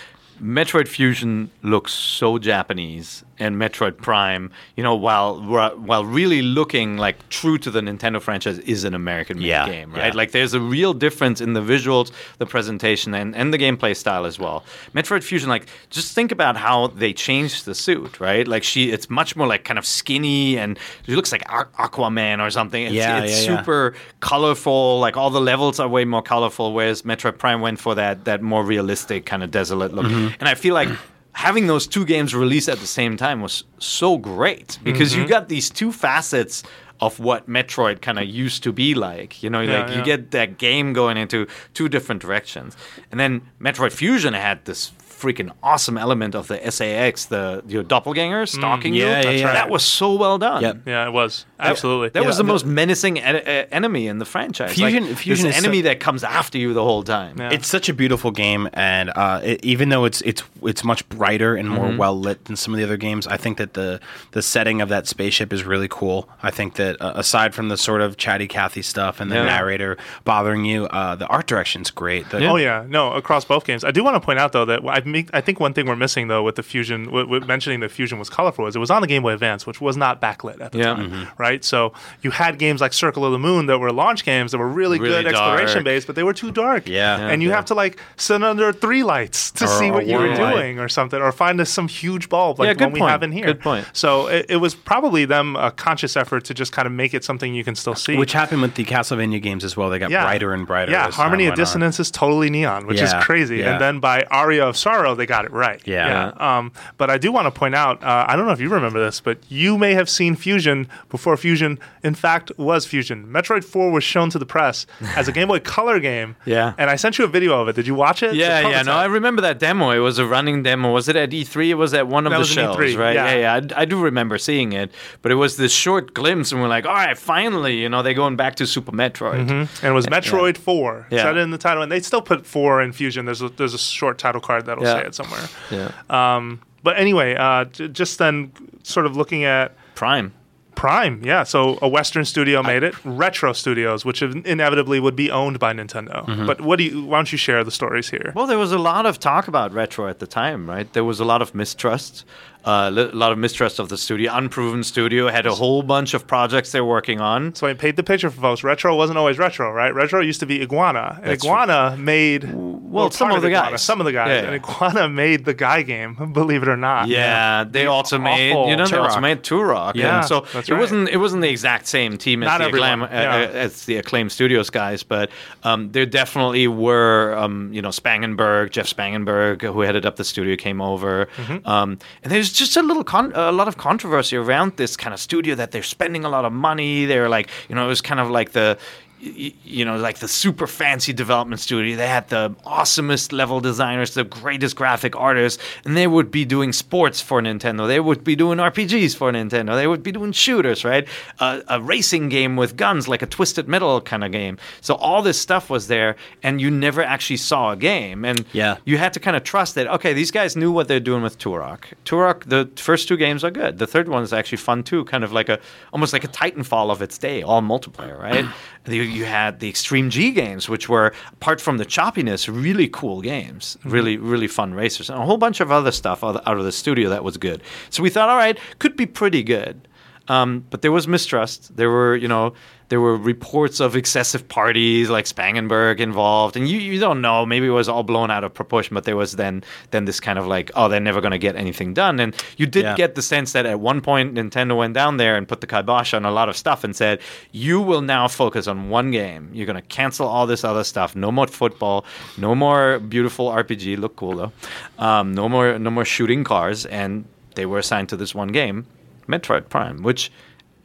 Metroid 0.43 0.89
Fusion 0.89 1.51
looks 1.63 1.93
so 1.93 2.39
Japanese, 2.39 3.25
and 3.41 3.57
Metroid 3.57 3.97
Prime, 3.97 4.51
you 4.77 4.83
know, 4.85 4.95
while 4.95 5.41
while 5.41 6.05
really 6.05 6.43
looking 6.43 6.97
like 6.99 7.17
true 7.31 7.59
to 7.59 7.71
the 7.71 7.81
Nintendo 7.81 8.21
franchise, 8.21 8.59
is 8.61 8.85
an 8.85 8.95
American-made 8.95 9.45
Yeah, 9.47 9.67
game, 9.67 9.93
right? 9.93 10.13
yeah. 10.13 10.17
Like, 10.17 10.31
there's 10.33 10.55
a 10.55 10.61
real 10.61 10.93
difference 10.95 11.41
in 11.41 11.55
the 11.55 11.61
visuals, 11.61 12.13
the 12.39 12.47
presentation, 12.47 13.15
and 13.15 13.35
and 13.35 13.53
the 13.53 13.59
gameplay 13.59 13.97
style 13.97 14.25
as 14.27 14.39
well. 14.39 14.63
Metroid 14.95 15.25
Fusion, 15.25 15.49
like, 15.49 15.67
just 15.89 16.15
think 16.15 16.31
about 16.31 16.57
how 16.57 16.89
they 16.89 17.13
changed 17.13 17.65
the 17.65 17.75
suit, 17.75 18.21
right? 18.21 18.47
Like, 18.47 18.63
she, 18.63 18.91
it's 18.91 19.09
much 19.11 19.35
more 19.35 19.47
like 19.49 19.65
kind 19.65 19.79
of 19.79 19.87
skinny, 19.87 20.59
and 20.59 20.79
she 21.07 21.17
looks 21.17 21.33
like 21.33 21.43
Aquaman 21.49 22.39
or 22.47 22.51
something. 22.51 22.83
It's, 22.85 22.95
Yeah, 22.95 23.23
it's 23.23 23.47
yeah. 23.47 23.57
super 23.57 23.95
colorful. 24.21 25.01
Like 25.01 25.17
all 25.17 25.31
the 25.31 25.41
levels 25.41 25.81
are 25.81 25.89
way 25.89 26.05
more 26.05 26.23
colorful, 26.23 26.73
whereas 26.75 27.03
Metroid 27.03 27.39
Prime 27.39 27.61
went 27.61 27.81
for 27.81 27.95
that 27.95 28.25
that 28.27 28.43
more 28.43 28.63
realistic 28.65 29.27
kind 29.27 29.43
of 29.43 29.51
desolate 29.51 29.93
look. 29.95 30.07
Mm-hmm. 30.07 30.35
And 30.41 30.49
I 30.49 30.55
feel 30.55 30.75
like 30.75 30.89
having 31.33 31.67
those 31.67 31.87
two 31.87 32.05
games 32.05 32.35
released 32.35 32.69
at 32.69 32.79
the 32.79 32.87
same 32.87 33.17
time 33.17 33.41
was 33.41 33.65
so 33.79 34.19
great 34.19 34.79
because 34.83 35.13
Mm-hmm. 35.13 35.23
you 35.23 35.29
got 35.29 35.49
these 35.49 35.71
two 35.71 35.93
facets 35.93 36.63
of 37.01 37.19
what 37.19 37.49
Metroid 37.49 38.03
kind 38.03 38.19
of 38.19 38.27
used 38.27 38.63
to 38.63 38.73
be 38.73 38.95
like. 38.95 39.43
You 39.43 39.49
know, 39.49 39.61
Yeah, 39.61 39.81
like 39.81 39.89
yeah. 39.91 39.99
you 39.99 40.05
get 40.05 40.33
that 40.33 40.59
game 40.59 40.93
going 40.93 41.17
into 41.17 41.47
two 41.73 41.89
different 41.89 42.21
directions. 42.21 42.77
And 43.11 43.19
then 43.19 43.43
Metroid 43.61 43.93
Fusion 43.93 44.35
had 44.35 44.65
this 44.67 44.93
freaking 45.21 45.51
awesome 45.63 45.97
element 45.99 46.35
of 46.35 46.49
the 46.49 46.59
SA-X, 46.71 47.27
the 47.27 47.63
your 47.69 47.83
doppelganger 47.83 48.47
stalking 48.47 48.95
you. 48.95 49.05
Mm, 49.05 49.23
yeah, 49.25 49.31
yeah, 49.31 49.31
yeah. 49.31 49.53
That 49.53 49.71
was 49.71 49.85
so 49.85 50.15
well 50.15 50.39
done. 50.39 50.63
Yep. 50.63 50.77
Yeah, 50.87 51.07
it 51.07 51.13
was 51.13 51.47
absolutely. 51.59 52.09
That 52.11 52.25
was 52.25 52.35
Yeah, 52.37 52.39
the 52.39 52.43
the- 52.45 52.53
most 52.53 52.67
menacing 52.67 53.21
en- 53.21 53.37
uh, 53.37 53.67
enemy 53.71 54.07
in 54.09 54.19
the 54.19 54.25
franchise. 54.25 54.73
Fusion- 54.75 55.07
like, 55.09 55.17
Fusion 55.17 55.47
this 55.47 55.57
is 55.57 55.65
enemy 55.65 55.81
so- 55.83 55.89
that 55.89 56.01
comes 56.01 56.25
after 56.25 56.59
you 56.59 56.73
the 56.75 56.83
whole 56.85 57.03
time. 57.03 57.37
Yeah. 57.39 57.51
It's 57.53 57.69
such 57.69 57.89
a 57.89 57.95
beautiful 57.95 58.31
game, 58.31 58.69
and 58.75 59.11
uh, 59.15 59.41
it, 59.45 59.65
even 59.65 59.91
though 59.91 60.05
it's 60.05 60.21
it's 60.23 60.43
it's 60.63 60.83
much 60.85 61.09
brighter 61.09 61.55
and 61.55 61.69
more 61.69 61.95
well 61.97 62.19
lit 62.19 62.45
than 62.47 62.57
some 62.57 62.75
of 62.75 62.79
the 62.79 62.85
other 62.85 62.97
games, 62.97 63.27
I 63.27 63.37
think 63.37 63.59
that 63.59 63.75
the 63.75 64.01
the 64.33 64.43
setting 64.43 64.81
of 64.81 64.89
that 64.89 65.07
spaceship 65.07 65.53
is 65.53 65.65
really 65.65 65.89
cool. 65.89 66.29
I 66.43 66.51
think 66.51 66.75
that 66.75 66.81
that 66.81 66.97
uh, 67.05 67.13
aside 67.15 67.55
from 67.55 67.69
the 67.69 67.77
sort 67.77 68.01
of 68.01 68.17
chatty 68.17 68.47
Cathy 68.49 68.81
stuff 68.81 69.21
and 69.21 69.31
the 69.31 69.35
Yeah. 69.37 69.45
narrator 69.45 69.99
bothering 70.25 70.65
you, 70.65 70.87
uh, 70.87 71.15
the 71.15 71.27
art 71.27 71.47
direction's 71.47 71.91
great. 71.91 72.31
The, 72.31 72.39
Oh 72.47 72.57
yeah, 72.57 72.85
no, 72.89 73.13
across 73.13 73.45
both 73.45 73.65
games. 73.67 73.85
I 73.85 73.91
do 73.91 74.03
want 74.03 74.15
to 74.17 74.21
point 74.21 74.39
out 74.39 74.53
though 74.53 74.65
that 74.65 74.81
I, 74.89 75.01
mean, 75.03 75.10
I 75.33 75.41
think 75.41 75.61
one 75.61 75.73
thing 75.75 75.87
we're 75.87 75.97
missing 75.97 76.29
though 76.29 76.43
with 76.43 76.57
the 76.57 76.63
fusion, 76.63 77.05
w- 77.07 77.25
w- 77.25 77.45
mentioning 77.47 77.81
the 77.81 77.89
fusion 77.89 78.19
was 78.19 78.29
colorful, 78.31 78.67
is 78.67 78.77
it 78.77 78.79
was 78.79 78.91
on 78.91 79.01
the 79.03 79.07
Game 79.09 79.23
Boy 79.23 79.33
Advance, 79.33 79.67
which 79.67 79.81
was 79.81 79.97
not 79.97 80.21
backlit 80.21 80.61
at 80.61 80.73
the 80.73 80.79
Yeah. 80.79 80.95
time, 80.95 81.11
mm-hmm. 81.11 81.25
right? 81.43 81.65
So 81.65 81.93
you 82.23 82.31
had 82.31 82.59
games 82.59 82.81
like 82.81 82.93
Circle 82.93 83.25
of 83.25 83.33
the 83.33 83.39
Moon 83.39 83.67
that 83.67 83.79
were 83.79 83.93
launch 83.93 84.25
games 84.25 84.53
that 84.53 84.59
were 84.59 84.69
really, 84.69 84.99
Really 84.99 85.23
good 85.23 85.27
exploration 85.27 85.75
dark. 85.77 85.85
based, 85.85 86.07
but 86.07 86.17
they 86.17 86.23
were 86.23 86.33
too 86.35 86.51
dark. 86.51 86.89
Yeah. 86.89 87.19
and 87.29 87.43
you 87.43 87.51
have 87.51 87.65
to 87.67 87.75
like 87.75 87.99
sit 88.17 88.43
under 88.43 88.73
three 88.73 89.03
lights 89.03 89.51
to 89.53 89.65
Or- 89.65 89.69
see 89.69 89.91
what 89.91 90.07
you 90.07 90.17
were 90.19 90.29
light. 90.35 90.55
doing 90.55 90.79
or 90.79 90.89
something, 90.89 91.21
or 91.21 91.31
find 91.33 91.61
us 91.61 91.71
some 91.71 91.89
huge 91.89 92.29
bulb 92.29 92.59
like 92.59 92.67
Yeah, 92.67 92.73
the 92.75 92.79
good 92.79 92.85
one 92.85 92.93
we 92.93 93.01
have 93.01 93.23
in 93.23 93.33
here. 93.33 93.47
Good 93.47 93.61
point. 93.61 93.87
So 93.93 94.27
it, 94.29 94.47
it 94.49 94.57
was 94.57 94.75
probably 94.75 95.25
them 95.25 95.57
a 95.57 95.71
conscious 95.71 96.17
effort 96.17 96.45
to 96.45 96.55
just 96.55 96.73
kind 96.73 96.87
of 96.87 96.93
make 96.93 97.15
it 97.15 97.25
something 97.25 97.55
you 97.55 97.65
can 97.65 97.75
still 97.75 97.95
see. 97.95 98.17
Which 98.17 98.33
happened 98.33 98.63
with 98.63 98.75
the 98.75 98.85
Castlevania 98.85 99.41
games 99.43 99.65
as 99.65 99.77
well. 99.77 99.91
They 99.91 99.99
got 99.99 100.11
brighter 100.11 100.53
and 100.53 100.67
brighter. 100.67 100.93
Yeah, 100.93 101.11
Harmony 101.11 101.45
of 101.45 101.51
went 101.53 101.59
on. 101.61 101.65
Dissonance 101.65 102.01
is 102.01 102.11
totally 102.11 102.51
neon, 102.51 102.87
which 102.87 102.99
Yeah, 102.99 103.19
is 103.19 103.25
crazy. 103.25 103.59
yeah. 103.59 103.73
And 103.73 103.81
then 103.81 104.01
by 104.01 104.25
Aria 104.31 104.67
of 104.67 104.77
Sorrow, 104.77 105.00
they 105.17 105.27
got 105.27 105.45
it 105.45 105.51
right. 105.53 105.81
Yeah. 105.87 106.33
Um, 106.37 106.73
but 106.99 107.11
I 107.11 107.19
do 107.19 107.33
want 107.33 107.47
to 107.47 107.51
point 107.51 107.75
out, 107.75 108.03
uh, 108.03 108.25
I 108.29 108.37
don't 108.37 108.47
know 108.47 108.53
if 108.53 108.61
you 108.61 108.69
remember 108.69 109.03
this, 109.03 109.21
but 109.21 109.39
you 109.49 109.77
may 109.79 109.95
have 109.95 110.09
seen 110.09 110.37
Fusion 110.37 110.89
before 111.09 111.37
Fusion, 111.37 111.79
in 112.03 112.15
fact, 112.15 112.53
was 112.57 112.87
Fusion. 112.87 113.27
Metroid 113.27 113.65
4 113.65 113.91
was 113.91 114.05
shown 114.05 114.31
to 114.31 114.39
the 114.39 114.47
press 114.47 114.87
as 115.17 115.29
a 115.29 115.33
Game 115.33 115.49
Boy 115.49 115.61
Color 115.61 116.01
game. 116.01 116.37
Yeah. 116.45 116.75
And 116.79 116.91
I 116.91 116.97
sent 116.97 117.19
you 117.19 117.25
a 117.25 117.29
video 117.29 117.61
of 117.61 117.69
it. 117.69 117.77
Did 117.77 117.87
you 117.87 117.95
watch 117.95 118.23
it? 118.23 118.35
Yeah, 118.35 118.69
yeah, 118.69 118.83
no. 118.83 118.93
I 118.93 119.07
remember 119.07 119.43
that 119.43 119.59
demo. 119.59 119.91
It 119.91 119.99
was 119.99 120.19
a 120.19 120.27
running 120.27 120.63
demo. 120.63 120.93
Was 120.93 121.09
it 121.09 121.17
at 121.17 121.31
E3? 121.31 121.69
It 121.71 121.75
was 121.75 121.95
at 121.95 122.07
one 122.07 122.27
of 122.27 122.33
That 122.33 122.39
the 122.41 122.45
shows, 122.45 122.77
E3, 122.77 122.99
right? 122.99 123.15
yeah. 123.15 123.35
yeah. 123.35 123.75
I, 123.77 123.83
I 123.83 123.85
do 123.85 124.01
remember 124.01 124.39
seeing 124.39 124.73
it, 124.73 124.91
but 125.23 125.33
it 125.33 125.37
was 125.37 125.57
this 125.57 125.73
short 125.73 126.15
glimpse, 126.15 126.53
and 126.53 126.61
we're 126.61 126.69
like, 126.69 126.87
all 126.87 126.95
right, 126.95 127.17
finally, 127.17 127.79
you 127.79 127.89
know, 127.89 128.03
they're 128.03 128.15
going 128.15 128.37
back 128.37 128.57
to 128.57 128.67
Super 128.67 128.93
Metroid. 128.93 129.51
And 129.51 129.69
it 129.83 129.91
was 129.93 130.07
Metroid 130.07 130.57
4. 130.57 131.09
Yeah. 131.11 131.31
It 131.31 131.37
in 131.37 131.51
the 131.51 131.59
title. 131.59 131.83
And 131.83 131.91
they 131.91 132.01
still 132.01 132.23
put 132.23 132.47
4 132.47 132.83
in 132.83 132.93
Fusion. 132.93 133.25
There's 133.25 133.43
a, 133.43 133.49
there's 133.49 133.75
a 133.75 133.79
short 133.79 134.19
title 134.19 134.41
card 134.41 134.67
that'll 134.67 134.85
Yeah. 134.97 135.01
say 135.03 135.07
it 135.07 135.15
somewhere. 135.15 135.49
Yeah, 135.71 135.91
Um, 136.37 136.61
but 136.83 136.99
anyway, 136.99 137.35
uh, 137.35 137.65
j- 137.67 137.89
just 137.89 138.19
then 138.19 138.53
sort 138.83 139.07
of 139.07 139.17
looking 139.17 139.45
at 139.45 139.73
Prime. 139.95 140.33
Prime, 140.77 141.21
yeah. 141.23 141.43
So 141.43 141.79
a 141.83 141.89
Western 141.89 142.25
studio 142.25 142.63
made 142.63 142.83
it. 142.83 142.95
Retro 143.05 143.53
Studios, 143.53 144.03
which 144.05 144.23
inevitably 144.23 144.99
would 144.99 145.15
be 145.17 145.31
owned 145.31 145.59
by 145.59 145.75
Nintendo. 145.75 146.25
Mm-hmm. 146.25 146.47
But 146.47 146.63
what 146.63 146.77
do 146.79 146.85
you? 146.85 147.05
Why 147.05 147.19
don't 147.19 147.31
you 147.31 147.37
share 147.37 147.63
the 147.65 147.71
stories 147.71 148.09
here? 148.09 148.33
Well, 148.35 148.47
there 148.47 148.57
was 148.59 148.73
a 148.73 148.79
lot 148.79 149.05
of 149.05 149.19
talk 149.19 149.47
about 149.47 149.75
retro 149.75 150.09
at 150.09 150.21
the 150.21 150.27
time, 150.27 150.71
right? 150.71 150.91
There 150.91 151.05
was 151.05 151.21
a 151.21 151.25
lot 151.27 151.43
of 151.43 151.55
mistrust, 151.55 152.25
uh, 152.65 152.91
a 152.93 153.17
lot 153.17 153.33
of 153.33 153.39
mistrust 153.39 153.79
of 153.79 153.89
the 153.89 153.97
studio. 153.97 154.33
Unproven 154.35 154.83
studio 154.85 155.29
had 155.29 155.47
a 155.47 155.55
whole 155.55 155.83
bunch 155.83 156.15
of 156.15 156.27
projects 156.27 156.73
they're 156.73 156.85
working 156.85 157.21
on. 157.21 157.55
So 157.55 157.67
I 157.67 157.75
paid 157.75 157.97
the 157.97 158.03
picture 158.03 158.31
for 158.31 158.41
folks. 158.41 158.63
Retro 158.65 158.95
wasn't 158.97 159.19
always 159.19 159.39
retro, 159.39 159.73
right? 159.73 159.95
Retro 159.95 160.21
used 160.21 160.41
to 160.41 160.47
be 160.47 160.61
Iguana, 160.63 161.17
and 161.23 161.27
That's 161.31 161.45
Iguana 161.45 161.97
made 161.99 162.45
well, 162.53 163.11
some 163.11 163.29
part 163.29 163.37
of 163.39 163.43
the 163.43 163.49
Iguana, 163.49 163.71
guys. 163.73 163.83
some 163.83 164.01
of 164.01 164.05
the 164.05 164.13
guys, 164.13 164.45
and 164.45 164.55
Iguana 164.55 165.09
made 165.09 165.45
the 165.45 165.55
guy 165.55 165.83
game. 165.83 166.15
Believe 166.33 166.63
it 166.63 166.69
or 166.69 166.77
not. 166.77 167.09
Yeah, 167.09 167.65
they 167.65 167.87
also 167.87 168.19
made 168.19 168.51
you 168.51 168.77
know 168.77 168.87
they 168.87 168.97
also 168.97 169.21
made 169.21 169.43
Turok. 169.43 169.95
Yeah, 169.95 170.19
and 170.19 170.27
so 170.29 170.41
that's 170.53 170.69
it 170.69 170.75
wasn't 170.75 171.09
it 171.09 171.17
wasn't 171.17 171.43
the 171.43 171.49
exact 171.51 171.87
same 171.87 172.19
team 172.19 172.43
as 172.43 172.47
Not 172.49 172.59
the 172.59 172.65
everyone, 172.67 173.03
acclaim, 173.03 173.03
uh, 173.03 173.23
yeah. 173.23 173.35
uh, 173.37 173.53
as 173.53 173.85
the 173.87 173.97
acclaim 173.97 174.29
studios 174.29 174.71
guys, 174.71 175.03
but 175.03 175.31
um, 175.63 175.93
there 175.93 176.07
definitely 176.07 176.69
were 176.69 177.35
um, 177.39 177.73
you 177.73 177.81
know 177.83 177.89
Spangenberg, 177.91 178.71
Jeff 178.71 178.87
Spangenberg, 178.95 179.63
who 179.63 179.81
headed 179.81 180.05
up 180.05 180.17
the 180.17 180.25
studio, 180.25 180.57
came 180.57 180.81
over, 180.81 181.29
Mm-hmm. 181.37 181.67
um, 181.69 181.99
and 182.23 182.33
there's 182.33 182.50
just 182.53 182.77
a 182.77 182.83
little 182.83 183.05
con- 183.05 183.33
a 183.35 183.53
lot 183.53 183.69
of 183.69 183.77
controversy 183.77 184.37
around 184.37 184.77
this 184.77 184.97
kind 184.97 185.13
of 185.15 185.21
studio 185.21 185.55
that 185.55 185.71
they're 185.73 185.83
spending 185.83 186.25
a 186.25 186.29
lot 186.29 186.45
of 186.45 186.53
money. 186.53 187.07
They're 187.07 187.29
like 187.29 187.49
you 187.69 187.75
know 187.75 187.85
it 187.85 187.89
was 187.89 188.01
kind 188.01 188.21
of 188.21 188.31
like 188.31 188.53
the 188.53 188.79
you 189.23 189.85
know, 189.85 189.97
like 189.99 190.19
the 190.21 190.29
super 190.29 190.67
fancy 190.67 191.13
development 191.13 191.61
studio. 191.61 191.95
They 191.97 192.07
had 192.09 192.29
the 192.29 192.55
awesomest 192.65 193.33
level 193.33 193.61
designers, 193.61 194.15
the 194.15 194.25
greatest 194.25 194.77
graphic 194.77 195.15
artists, 195.15 195.63
and 195.85 195.95
they 195.97 196.07
would 196.07 196.31
be 196.31 196.45
doing 196.47 196.73
sports 196.73 197.21
for 197.21 197.43
Nintendo. 197.43 197.87
They 197.87 198.01
would 198.01 198.25
be 198.25 198.35
doing 198.35 198.59
RPGs 198.59 199.15
for 199.15 199.31
Nintendo. 199.31 199.75
They 199.75 199.87
would 199.87 200.03
be 200.03 200.13
doing 200.13 200.33
shooters, 200.33 200.85
right? 200.85 201.07
Uh, 201.39 201.61
a 201.69 201.81
racing 201.83 202.31
game 202.31 202.57
with 202.57 202.77
guns, 202.77 203.09
like 203.09 203.21
a 203.21 203.27
Twisted 203.27 203.69
Metal 203.69 204.01
kind 204.01 204.25
of 204.25 204.33
game. 204.33 204.57
So 204.81 204.95
all 204.95 205.21
this 205.21 205.39
stuff 205.39 205.69
was 205.69 205.89
there, 205.89 206.17
and 206.43 206.59
you 206.61 206.71
never 206.71 207.03
actually 207.03 207.37
saw 207.37 207.73
a 207.73 207.77
game. 207.77 208.25
And 208.25 208.47
Yeah. 208.53 208.77
you 208.87 208.97
had 208.97 209.13
to 209.13 209.21
kind 209.21 209.37
of 209.37 209.45
trust 209.45 209.75
that, 209.75 209.87
okay, 209.87 210.15
these 210.15 210.31
guys 210.31 210.57
knew 210.57 210.73
what 210.73 210.89
they're 210.89 210.99
doing 210.99 211.23
with 211.23 211.39
Turok. 211.39 211.85
Turok, 212.07 212.45
the 212.45 212.71
first 212.81 213.07
two 213.07 213.19
games 213.19 213.45
are 213.45 213.51
good. 213.51 213.77
The 213.79 213.87
third 213.87 214.09
one 214.09 214.23
is 214.23 214.33
actually 214.33 214.59
fun 214.59 214.83
too, 214.83 215.05
kind 215.05 215.25
of 215.25 215.33
like 215.33 215.51
a, 215.51 215.59
almost 215.93 216.13
like 216.15 216.25
a 216.25 216.29
Titanfall 216.29 216.91
of 216.91 217.03
its 217.03 217.19
day, 217.19 217.43
all 217.43 217.61
multiplayer, 217.61 218.19
right? 218.19 218.47
you, 218.87 219.03
you 219.03 219.25
had 219.25 219.61
the 219.61 219.69
Extreme 219.69 220.11
G 220.11 220.31
games, 220.31 220.69
which 220.69 220.89
were, 220.89 221.13
apart 221.33 221.61
from 221.61 221.79
the 221.79 221.87
choppiness, 221.87 222.49
really 222.51 222.89
cool 222.89 223.21
games, 223.21 223.77
really, 223.85 224.17
really 224.17 224.49
fun 224.49 224.75
racers, 224.75 225.11
and 225.11 225.19
a 225.21 225.25
whole 225.25 225.39
bunch 225.39 225.61
of 225.61 225.71
other 225.71 225.93
stuff 225.93 226.25
out 226.25 226.43
out 226.47 226.59
of 226.59 226.65
the 226.65 226.73
studio 226.73 227.11
that 227.11 227.25
was 227.25 227.37
good. 227.37 227.63
So 227.91 228.03
we 228.03 228.11
thought, 228.11 228.29
all 228.29 228.37
right, 228.37 228.59
could 228.79 228.97
be 228.97 229.07
pretty 229.07 229.43
good. 229.43 229.87
Um, 230.29 230.65
but 230.71 230.83
there 230.83 230.93
was 230.93 231.09
mistrust. 231.09 231.77
There 231.77 231.91
were, 231.91 232.15
you 232.15 232.29
know, 232.29 232.55
there 232.91 233.01
were 233.01 233.17
reports 233.17 233.81
of 233.81 233.97
excessive 233.97 234.47
parties, 234.49 235.09
like 235.09 235.25
Spangenberg 235.25 236.01
involved, 236.01 236.57
and 236.57 236.69
you, 236.69 236.79
you 236.79 237.01
don't 237.01 237.21
know. 237.23 237.47
Maybe 237.47 237.67
it 237.67 237.71
was 237.71 237.89
all 237.89 238.03
blown 238.03 238.31
out 238.31 238.45
of 238.45 238.53
proportion, 238.53 238.95
but 238.95 239.05
there 239.05 239.17
was 239.17 239.37
then 239.37 239.65
then 239.93 240.05
this 240.05 240.21
kind 240.21 240.39
of 240.39 240.47
like, 240.47 240.71
oh, 240.75 240.89
they're 240.89 241.01
never 241.01 241.21
going 241.21 241.31
to 241.33 241.39
get 241.39 241.57
anything 241.57 241.95
done. 241.95 242.21
And 242.21 242.35
you 242.59 242.67
did 242.67 242.83
Yeah. 242.83 242.95
get 242.97 243.15
the 243.15 243.23
sense 243.23 243.53
that 243.53 243.65
at 243.65 243.81
one 243.81 244.01
point 244.03 244.35
Nintendo 244.35 244.77
went 244.77 244.93
down 244.95 245.17
there 245.17 245.37
and 245.37 245.49
put 245.49 245.61
the 245.63 245.67
kibosh 245.67 246.13
on 246.13 246.25
a 246.25 246.31
lot 246.31 246.49
of 246.49 246.57
stuff 246.57 246.85
and 246.85 246.95
said, 246.95 247.21
you 247.53 247.81
will 247.81 248.03
now 248.03 248.29
focus 248.29 248.67
on 248.67 248.91
one 248.91 249.11
game. 249.11 249.51
You're 249.55 249.67
going 249.67 249.81
to 249.81 249.89
cancel 249.89 250.27
all 250.29 250.47
this 250.47 250.65
other 250.65 250.85
stuff. 250.85 251.17
No 251.17 251.33
more 251.33 251.47
football. 251.47 252.05
No 252.37 252.55
more 252.55 252.99
beautiful 252.99 253.49
RPG. 253.51 253.99
Look 253.99 254.17
cool 254.17 254.35
though. 254.37 254.53
Um, 254.99 255.33
no 255.33 255.49
more 255.49 255.79
no 255.79 255.91
more 255.91 256.05
shooting 256.05 256.45
cars. 256.45 256.87
And 256.87 257.25
they 257.55 257.67
were 257.67 257.79
assigned 257.79 258.09
to 258.09 258.17
this 258.17 258.35
one 258.35 258.49
game, 258.49 258.87
Metroid 259.29 259.69
Prime, 259.69 260.03
which 260.03 260.31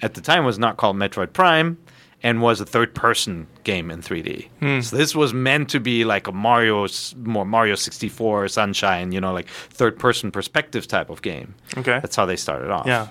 at 0.01 0.13
the 0.13 0.21
time 0.21 0.45
was 0.45 0.59
not 0.59 0.77
called 0.77 0.95
Metroid 0.97 1.33
Prime 1.33 1.77
and 2.25 2.41
was 2.41 2.59
a 2.59 2.65
third 2.65 2.95
person 2.95 3.45
game 3.63 3.91
in 3.91 4.01
3D. 4.01 4.49
Hmm. 4.59 4.81
So 4.81 4.97
this 4.97 5.15
was 5.15 5.31
meant 5.31 5.69
to 5.69 5.79
be 5.79 6.05
like 6.05 6.25
a 6.25 6.31
Mario 6.31 6.87
more 7.17 7.45
Mario 7.45 7.75
64 7.75 8.47
Sunshine, 8.47 9.11
you 9.11 9.21
know, 9.21 9.31
like 9.31 9.47
third 9.47 9.99
person 9.99 10.31
perspective 10.31 10.87
type 10.87 11.11
of 11.11 11.21
game. 11.21 11.53
Okay. 11.77 11.99
That's 12.01 12.15
how 12.15 12.25
they 12.25 12.35
started 12.35 12.71
off. 12.71 12.87
Yeah. 12.87 13.09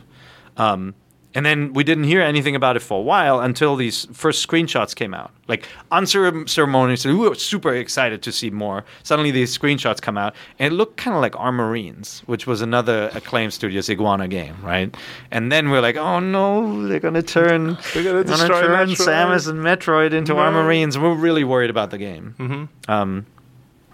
Um, 0.57 0.97
and 1.35 1.45
then 1.45 1.73
we 1.73 1.85
didn't 1.85 2.05
hear 2.05 2.21
anything 2.23 2.55
about 2.57 2.77
it 2.77 2.81
for 2.81 2.99
a 2.99 3.03
while 3.03 3.41
until 3.41 3.77
these 3.77 4.07
first 4.13 4.47
screenshots 4.47 4.95
came 4.95 5.13
out. 5.15 5.31
Like 5.49 5.67
unceremoniously, 5.91 7.13
we 7.13 7.29
were 7.29 7.35
super 7.35 7.75
excited 7.75 8.23
to 8.23 8.33
see 8.33 8.51
more. 8.51 8.85
Suddenly 9.03 9.31
these 9.31 9.57
screenshots 9.57 10.01
come 10.01 10.17
out, 10.17 10.35
and 10.59 10.73
it 10.73 10.77
looked 10.77 10.97
kind 10.97 11.15
of 11.17 11.21
like 11.23 11.33
Armorines, 11.33 12.21
which 12.21 12.47
was 12.47 12.61
another 12.63 13.11
Acclaim 13.15 13.51
Studios 13.51 13.91
Iguana 13.91 14.29
game, 14.29 14.57
right? 14.63 14.95
And 15.31 15.51
then 15.53 15.71
we're 15.71 15.81
like, 15.83 15.97
oh 15.97 16.21
no, 16.21 16.87
they're 16.87 17.01
gonna 17.01 17.23
turn, 17.23 17.77
They're 17.95 18.05
gonna 18.05 18.25
destroy 18.25 18.61
turn 18.63 18.89
Metroid. 18.89 18.97
Samus 19.07 19.49
and 19.49 19.61
Metroid 19.61 20.13
into 20.13 20.35
No. 20.35 20.41
Armorines. 20.41 21.01
We're 21.01 21.15
really 21.15 21.45
worried 21.45 21.71
about 21.71 21.91
the 21.91 21.99
game. 21.99 22.35
Mm-hmm. 22.39 22.91
Um, 22.91 23.27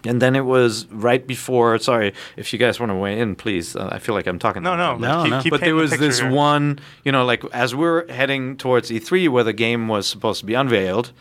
and 0.05 0.21
then 0.23 0.35
it 0.37 0.45
was 0.47 0.87
right 0.87 1.27
before. 1.27 1.79
Sorry, 1.79 2.13
if 2.37 2.53
you 2.53 2.59
guys 2.59 2.79
want 2.81 2.91
to 2.91 2.97
weigh 2.97 3.19
in, 3.21 3.35
please. 3.37 3.77
Uh, 3.77 3.89
I 3.93 3.99
feel 3.99 4.15
like 4.15 4.27
I'm 4.27 4.39
talking. 4.39 4.63
No, 4.63 4.77
no, 4.77 4.97
No, 4.97 5.23
keep, 5.23 5.31
no. 5.31 5.43
keep 5.43 5.51
but 5.51 5.61
there 5.61 5.75
was 5.75 5.91
picture 5.91 6.07
this 6.07 6.21
here. 6.21 6.31
one, 6.31 6.79
you 7.05 7.13
know, 7.13 7.25
like 7.25 7.45
as 7.53 7.75
we're 7.75 8.11
heading 8.13 8.57
towards 8.57 8.91
E3, 8.91 9.29
where 9.29 9.45
the 9.45 9.53
game 9.53 9.89
was 9.89 10.07
supposed 10.07 10.41
to 10.41 10.47
be 10.47 10.55
unveiled. 10.55 11.13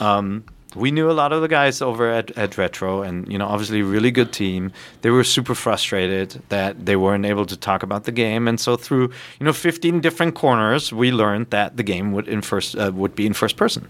Um, 0.00 0.44
we 0.74 0.90
knew 0.90 1.10
a 1.10 1.12
lot 1.12 1.32
of 1.32 1.40
the 1.40 1.48
guys 1.48 1.80
over 1.80 2.10
at, 2.10 2.30
at 2.36 2.58
Retro, 2.58 3.00
and 3.00 3.32
you 3.32 3.38
know, 3.38 3.46
obviously, 3.46 3.80
really 3.80 4.10
good 4.10 4.30
team. 4.30 4.72
They 5.00 5.08
were 5.08 5.24
super 5.24 5.54
frustrated 5.54 6.42
that 6.50 6.84
they 6.84 6.96
weren't 6.96 7.24
able 7.24 7.46
to 7.46 7.56
talk 7.56 7.82
about 7.82 8.04
the 8.04 8.12
game, 8.12 8.46
and 8.46 8.60
so 8.60 8.76
through 8.76 9.10
you 9.40 9.46
know, 9.46 9.54
15 9.54 10.00
different 10.00 10.34
corners, 10.34 10.92
we 10.92 11.12
learned 11.12 11.48
that 11.50 11.78
the 11.78 11.82
game 11.82 12.12
would 12.12 12.28
in 12.28 12.42
first 12.42 12.76
uh, 12.76 12.92
would 12.94 13.14
be 13.14 13.24
in 13.24 13.32
first 13.32 13.56
person, 13.56 13.88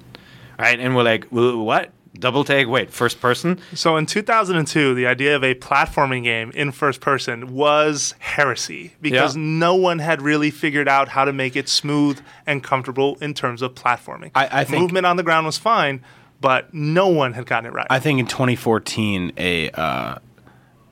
right? 0.61 0.79
And 0.79 0.95
we're 0.95 1.03
like, 1.03 1.25
"Wh- 1.31 1.59
what? 1.59 1.91
Double 2.19 2.45
take? 2.45 2.69
Wait, 2.69 2.91
first 2.91 3.21
person? 3.21 3.59
So 3.75 3.97
in 3.97 4.07
2002, 4.07 4.95
the 4.95 5.07
idea 5.07 5.37
of 5.37 5.45
a 5.45 5.55
platforming 5.55 6.25
game 6.25 6.51
in 6.55 6.73
first 6.73 7.01
person 7.01 7.53
was 7.55 8.15
heresy 8.19 8.95
because 9.01 9.37
Yeah. 9.37 9.43
no 9.45 9.75
one 9.75 9.99
had 9.99 10.23
really 10.23 10.51
figured 10.51 10.89
out 10.89 11.09
how 11.09 11.25
to 11.25 11.33
make 11.33 11.57
it 11.57 11.69
smooth 11.69 12.21
and 12.47 12.63
comfortable 12.63 13.19
in 13.21 13.35
terms 13.35 13.63
of 13.63 13.75
platforming. 13.75 14.31
I- 14.35 14.49
I 14.61 14.65
think- 14.65 14.81
movement 14.83 15.07
on 15.07 15.17
the 15.17 15.23
ground 15.23 15.47
was 15.47 15.59
fine, 15.59 16.01
but 16.41 16.73
no 16.73 17.09
one 17.09 17.35
had 17.35 17.47
gotten 17.47 17.67
it 17.67 17.73
right. 17.75 17.87
I 17.91 17.99
think 17.99 18.19
in 18.21 18.27
2014, 18.27 19.33
a 19.37 19.71
uh, 19.71 20.17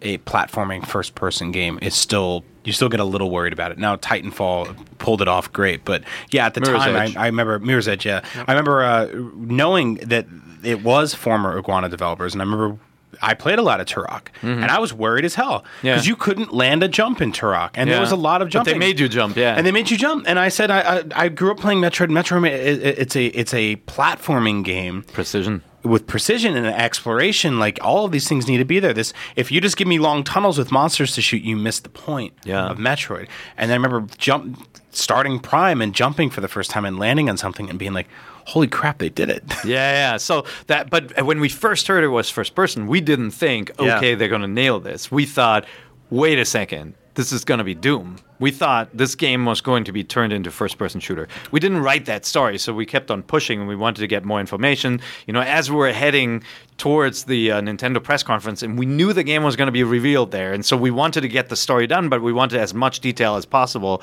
a 0.03 0.19
platforming 0.19 0.87
first 0.87 1.15
person 1.15 1.51
game 1.51 1.79
is 1.81 1.95
still 1.95 2.45
you 2.65 2.73
still 2.73 2.89
get 2.91 3.01
a 3.01 3.05
little 3.05 3.31
worried 3.31 3.53
about 3.53 3.73
it. 3.73 3.79
Now 3.79 3.97
Titanfall 3.97 4.75
pulled 4.99 5.21
it 5.23 5.29
off 5.29 5.53
great, 5.53 5.85
but 5.85 6.03
yeah, 6.31 6.47
at 6.47 6.55
the 6.55 6.61
Mirror's 6.63 6.83
time 6.83 6.97
I, 6.97 7.15
I 7.23 7.27
remember 7.27 7.59
Mirror's 7.59 7.89
Edge. 7.89 8.05
Yeah, 8.07 8.21
I 8.47 8.53
remember 8.53 8.83
uh, 8.83 9.09
knowing 9.35 9.95
that 9.97 10.27
it 10.67 10.83
was 10.83 11.15
former 11.15 11.59
Iguana 11.59 11.89
developers, 11.89 12.33
and 12.35 12.43
I 12.43 12.45
remember 12.45 12.79
I 13.23 13.35
played 13.35 13.61
a 13.61 13.63
lot 13.63 13.81
of 13.81 13.87
Turok, 13.87 14.27
and 14.43 14.65
I 14.65 14.81
was 14.81 14.93
worried 14.93 15.25
as 15.25 15.37
hell 15.37 15.61
Mm-hmm. 15.61 15.87
Yeah. 15.87 15.95
because 15.95 16.07
you 16.09 16.17
couldn't 16.17 16.53
land 16.53 16.83
a 16.83 16.89
jump 16.89 17.21
in 17.23 17.31
Turok, 17.33 17.71
and 17.75 17.89
there 17.89 18.01
was 18.01 18.11
a 18.11 18.17
lot 18.17 18.43
of 18.43 18.51
But 18.51 18.65
they 18.65 18.77
made 18.77 18.99
you 18.99 19.09
jump, 19.09 19.37
yeah. 19.37 19.55
and 19.57 19.65
they 19.67 19.71
made 19.73 19.89
you 19.91 19.97
jump. 19.97 20.25
And 20.27 20.39
I 20.39 20.49
said, 20.49 20.71
I 20.71 20.81
I, 20.99 21.05
I 21.15 21.29
grew 21.29 21.53
up 21.53 21.59
playing 21.61 21.81
Metroid. 21.81 22.09
Metroid, 22.11 22.49
it, 22.51 22.83
it- 22.83 22.99
it's 22.99 23.15
a 23.17 23.27
it's 23.27 23.55
a 23.55 23.77
platforming 23.87 24.65
game 24.65 25.05
Precision. 25.13 25.63
With 25.85 26.07
precision 26.07 26.57
and 26.57 26.67
exploration. 26.67 27.59
Like 27.59 27.79
all 27.83 28.05
of 28.05 28.13
these 28.13 28.29
things 28.29 28.49
need 28.49 28.59
to 28.59 28.65
be 28.65 28.81
there. 28.81 28.93
This 28.95 29.13
if 29.37 29.53
you 29.53 29.61
just 29.61 29.77
give 29.77 29.87
me 29.87 29.99
long 29.99 30.25
tunnels 30.25 30.59
with 30.59 30.73
monsters 30.73 31.15
to 31.15 31.23
shoot, 31.23 31.43
you 31.43 31.57
miss 31.57 31.81
the 31.81 31.89
point 31.91 32.33
Yeah. 32.45 32.67
of 32.67 32.79
Metroid. 32.79 33.29
And 33.57 33.71
I 33.71 33.75
remember 33.75 34.07
jump 34.19 34.67
starting 34.91 35.39
Prime 35.41 35.81
and 35.83 35.95
jumping 35.95 36.31
for 36.31 36.41
the 36.41 36.49
first 36.49 36.71
time 36.71 36.85
and 36.85 36.99
landing 36.99 37.29
on 37.29 37.37
something 37.37 37.69
and 37.69 37.79
being 37.79 37.93
like, 37.93 38.09
"Holy 38.47 38.67
crap, 38.69 38.99
they 38.99 39.09
did 39.09 39.29
it!" 39.29 39.43
Yeah, 39.65 39.93
yeah. 39.93 40.17
So 40.17 40.45
that, 40.69 40.89
but 40.91 41.23
when 41.25 41.41
we 41.41 41.49
first 41.49 41.87
heard 41.89 42.05
it 42.05 42.09
was 42.09 42.31
first 42.31 42.55
person, 42.55 42.87
we 42.87 43.01
didn't 43.01 43.33
think, 43.33 43.71
Yeah. 43.81 43.97
okay, 43.97 44.15
they're 44.15 44.29
gonna 44.29 44.47
nail 44.49 44.81
this. 44.81 45.11
We 45.11 45.27
thought, 45.27 45.65
wait 46.11 46.39
a 46.39 46.45
second, 46.45 46.95
this 47.15 47.33
is 47.33 47.45
gonna 47.45 47.65
be 47.65 47.75
Doom. 47.75 48.17
We 48.41 48.51
thought 48.51 48.89
this 48.93 49.15
game 49.15 49.45
was 49.45 49.61
going 49.61 49.85
to 49.85 49.93
be 49.93 50.03
turned 50.05 50.33
into 50.33 50.51
first 50.51 50.77
person 50.77 51.01
shooter. 51.01 51.29
We 51.51 51.61
didn't 51.61 51.83
write 51.83 52.07
that 52.07 52.27
story, 52.27 52.59
so 52.59 52.75
we 52.75 52.85
kept 52.85 53.11
on 53.11 53.23
pushing, 53.23 53.61
and 53.61 53.69
we 53.69 53.77
wanted 53.77 54.01
to 54.01 54.07
get 54.07 54.25
more 54.25 54.41
information. 54.41 55.01
You 55.27 55.33
know, 55.33 55.41
as 55.41 55.71
we 55.71 55.77
were 55.77 55.93
heading 55.93 56.43
towards 56.77 57.25
the 57.25 57.53
uh, 57.53 57.61
Nintendo 57.61 58.03
press 58.03 58.23
conference, 58.23 58.63
and 58.63 58.77
we 58.79 58.87
knew 58.87 59.13
the 59.13 59.23
game 59.23 59.45
was 59.45 59.55
going 59.55 59.69
to 59.69 59.73
be 59.73 59.85
revealed 59.85 60.33
there, 60.33 60.53
and 60.53 60.65
so 60.65 60.77
we 60.77 60.91
wanted 60.91 61.21
to 61.21 61.29
get 61.29 61.49
the 61.49 61.57
story 61.57 61.87
done, 61.87 62.09
but 62.09 62.23
we 62.23 62.33
wanted 62.33 62.61
as 62.61 62.75
much 62.75 63.01
detail 63.01 63.37
as 63.37 63.47
possible. 63.47 64.03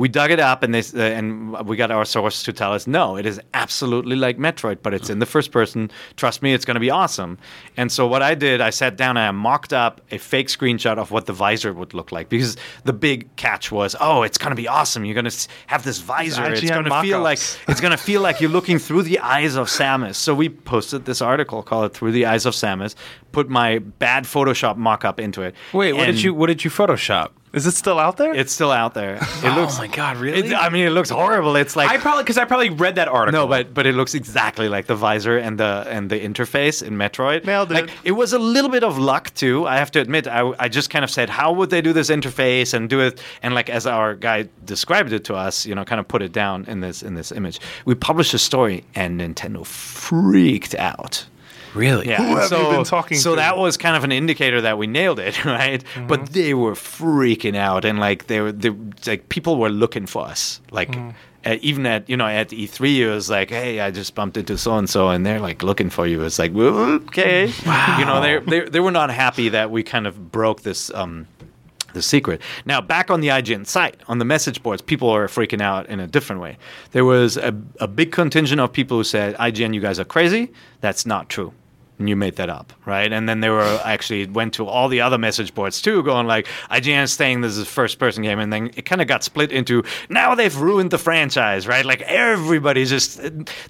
We 0.00 0.08
dug 0.08 0.30
it 0.30 0.40
up, 0.40 0.62
and 0.62 0.74
they 0.74 0.80
uh, 0.80 1.18
and 1.18 1.52
we 1.68 1.76
got 1.76 1.90
our 1.90 2.06
source 2.06 2.42
to 2.44 2.54
tell 2.54 2.72
us, 2.72 2.86
no, 2.86 3.16
it 3.16 3.26
is 3.26 3.38
absolutely 3.52 4.16
like 4.16 4.38
Metroid, 4.38 4.78
but 4.82 4.94
it's 4.94 5.10
in 5.10 5.18
the 5.18 5.26
first 5.26 5.52
person. 5.52 5.90
Trust 6.16 6.40
me, 6.40 6.54
it's 6.54 6.64
going 6.64 6.76
to 6.76 6.80
be 6.80 6.88
awesome. 6.88 7.36
And 7.76 7.92
so 7.92 8.06
what 8.06 8.22
I 8.22 8.34
did, 8.34 8.62
I 8.62 8.70
sat 8.70 8.96
down 8.96 9.18
and 9.18 9.26
I 9.26 9.30
mocked 9.30 9.74
up 9.74 10.00
a 10.10 10.16
fake 10.16 10.48
screenshot 10.48 10.96
of 10.96 11.10
what 11.10 11.26
the 11.26 11.34
visor 11.34 11.74
would 11.74 11.92
look 11.92 12.12
like 12.12 12.30
because 12.30 12.56
the 12.84 12.94
big 12.94 13.36
catch 13.36 13.70
was, 13.70 13.94
oh, 14.00 14.22
it's 14.22 14.38
going 14.38 14.52
to 14.52 14.56
be 14.56 14.68
awesome. 14.68 15.04
You're 15.04 15.20
going 15.20 15.30
to 15.30 15.48
have 15.66 15.84
this 15.84 15.98
visor. 15.98 16.50
It's 16.50 16.62
going 16.62 16.84
to 16.84 17.02
feel 17.02 17.20
like 17.20 17.38
it's 17.68 17.82
going 17.82 17.90
to 17.90 17.98
feel 17.98 18.22
like 18.22 18.40
you're 18.40 18.50
looking 18.50 18.78
through 18.78 19.02
the 19.02 19.18
eyes 19.18 19.54
of 19.54 19.68
Samus. 19.68 20.14
So 20.14 20.34
we 20.34 20.48
posted 20.48 21.04
this 21.04 21.20
article 21.20 21.62
called 21.62 21.92
"Through 21.92 22.12
the 22.12 22.24
Eyes 22.24 22.46
of 22.46 22.54
Samus." 22.54 22.94
Put 23.32 23.48
my 23.48 23.78
bad 23.78 24.24
Photoshop 24.24 24.76
mock-up 24.76 25.20
into 25.20 25.42
it. 25.42 25.54
Wait, 25.72 25.92
what 25.92 26.06
and 26.08 26.16
did 26.16 26.22
you 26.22 26.34
what 26.34 26.46
did 26.46 26.64
you 26.64 26.70
Photoshop? 26.70 27.30
Is 27.52 27.66
it 27.66 27.72
still 27.72 27.98
out 27.98 28.16
there? 28.16 28.32
It's 28.32 28.52
still 28.52 28.70
out 28.70 28.94
there. 28.94 29.16
It 29.40 29.46
oh 29.52 29.60
looks. 29.60 29.78
my 29.78 29.86
god, 29.86 30.18
really? 30.18 30.48
It, 30.50 30.54
I 30.54 30.68
mean, 30.68 30.86
it 30.86 30.90
looks 30.90 31.08
horrible. 31.10 31.56
It's 31.56 31.74
like 31.74 31.90
I 31.90 31.96
probably 31.96 32.22
because 32.24 32.36
I 32.38 32.44
probably 32.44 32.70
read 32.70 32.96
that 32.96 33.08
article. 33.08 33.40
no, 33.40 33.46
but 33.48 33.72
but 33.72 33.86
it 33.86 33.94
looks 33.94 34.14
exactly 34.14 34.68
like 34.68 34.86
the 34.86 34.94
visor 34.94 35.38
and 35.38 35.58
the 35.58 35.84
and 35.88 36.10
the 36.10 36.20
interface 36.20 36.82
in 36.82 36.94
Metroid. 36.94 37.44
Nailed 37.46 37.72
it. 37.72 37.74
Like 37.74 37.90
it 38.04 38.12
was 38.12 38.32
a 38.32 38.38
little 38.38 38.70
bit 38.70 38.84
of 38.84 38.98
luck 38.98 39.32
too. 39.34 39.66
I 39.66 39.78
have 39.78 39.90
to 39.92 40.00
admit. 40.00 40.28
I, 40.28 40.52
I 40.58 40.68
just 40.68 40.90
kind 40.90 41.04
of 41.04 41.10
said, 41.10 41.30
how 41.30 41.52
would 41.52 41.70
they 41.70 41.80
do 41.80 41.92
this 41.92 42.10
interface 42.10 42.74
and 42.74 42.88
do 42.88 43.00
it? 43.00 43.20
And 43.42 43.54
like 43.54 43.70
as 43.70 43.86
our 43.86 44.14
guy 44.14 44.48
described 44.64 45.12
it 45.12 45.24
to 45.24 45.34
us, 45.34 45.64
you 45.66 45.74
know, 45.74 45.84
kind 45.84 45.98
of 46.00 46.06
put 46.06 46.22
it 46.22 46.32
down 46.32 46.66
in 46.66 46.80
this 46.80 47.02
in 47.02 47.14
this 47.14 47.32
image. 47.32 47.60
We 47.84 47.94
published 47.94 48.34
a 48.34 48.38
story, 48.38 48.84
and 48.94 49.20
Nintendo 49.20 49.64
freaked 49.66 50.74
out. 50.76 51.26
Really, 51.74 52.08
Yeah. 52.08 52.22
Who 52.22 52.36
have 52.36 52.48
so, 52.48 52.70
you 52.70 52.76
been 52.76 52.84
talking 52.84 53.18
so 53.18 53.30
to? 53.30 53.36
that 53.36 53.56
was 53.56 53.76
kind 53.76 53.96
of 53.96 54.04
an 54.04 54.12
indicator 54.12 54.60
that 54.60 54.78
we 54.78 54.86
nailed 54.86 55.18
it, 55.18 55.44
right? 55.44 55.82
Mm-hmm. 55.82 56.06
But 56.06 56.32
they 56.32 56.54
were 56.54 56.72
freaking 56.72 57.56
out, 57.56 57.84
and 57.84 57.98
like 57.98 58.26
they 58.26 58.40
were, 58.40 58.52
they, 58.52 58.70
like 59.06 59.28
people 59.28 59.56
were 59.56 59.70
looking 59.70 60.06
for 60.06 60.26
us, 60.26 60.60
like. 60.70 60.96
At, 61.42 61.62
even 61.62 61.86
at 61.86 62.06
you 62.06 62.18
know 62.18 62.26
at 62.26 62.50
E3 62.50 62.98
it 62.98 63.08
was 63.08 63.30
like 63.30 63.48
hey 63.48 63.80
I 63.80 63.90
just 63.90 64.14
bumped 64.14 64.36
into 64.36 64.58
so 64.58 64.76
and 64.76 64.90
so 64.90 65.08
and 65.08 65.24
they're 65.24 65.40
like 65.40 65.62
looking 65.62 65.88
for 65.88 66.06
you 66.06 66.22
it's 66.22 66.38
like 66.38 66.54
okay 66.54 67.50
wow. 67.64 67.96
you 67.98 68.04
know 68.04 68.20
they 68.20 68.38
they 68.40 68.68
they 68.68 68.80
were 68.80 68.90
not 68.90 69.08
happy 69.08 69.48
that 69.48 69.70
we 69.70 69.82
kind 69.82 70.06
of 70.06 70.30
broke 70.30 70.60
this 70.60 70.92
um 70.92 71.26
the 71.92 72.02
secret. 72.02 72.40
Now, 72.64 72.80
back 72.80 73.10
on 73.10 73.20
the 73.20 73.28
IGN 73.28 73.66
site, 73.66 74.00
on 74.08 74.18
the 74.18 74.24
message 74.24 74.62
boards, 74.62 74.82
people 74.82 75.10
are 75.10 75.26
freaking 75.26 75.60
out 75.60 75.86
in 75.88 76.00
a 76.00 76.06
different 76.06 76.40
way. 76.40 76.58
There 76.92 77.04
was 77.04 77.36
a, 77.36 77.54
a 77.78 77.88
big 77.88 78.12
contingent 78.12 78.60
of 78.60 78.72
people 78.72 78.98
who 78.98 79.04
said, 79.04 79.36
IGN, 79.36 79.74
you 79.74 79.80
guys 79.80 79.98
are 79.98 80.04
crazy. 80.04 80.52
That's 80.80 81.06
not 81.06 81.28
true. 81.28 81.52
And 82.00 82.08
you 82.08 82.16
made 82.16 82.36
that 82.36 82.48
up, 82.48 82.72
right? 82.86 83.12
And 83.12 83.28
then 83.28 83.40
they 83.40 83.50
were 83.50 83.78
actually 83.84 84.26
went 84.26 84.54
to 84.54 84.66
all 84.66 84.88
the 84.88 85.02
other 85.02 85.18
message 85.18 85.54
boards 85.54 85.82
too, 85.82 86.02
going 86.02 86.26
like, 86.26 86.46
IGN 86.70 87.02
is 87.04 87.12
saying 87.12 87.42
this 87.42 87.52
is 87.52 87.58
a 87.58 87.66
first 87.66 87.98
person 87.98 88.22
game. 88.22 88.38
And 88.38 88.50
then 88.50 88.70
it 88.74 88.86
kind 88.86 89.02
of 89.02 89.06
got 89.06 89.22
split 89.22 89.52
into 89.52 89.84
now 90.08 90.34
they've 90.34 90.56
ruined 90.56 90.90
the 90.90 90.98
franchise, 90.98 91.68
right? 91.68 91.84
Like 91.84 92.00
everybody 92.02 92.86
just, 92.86 93.20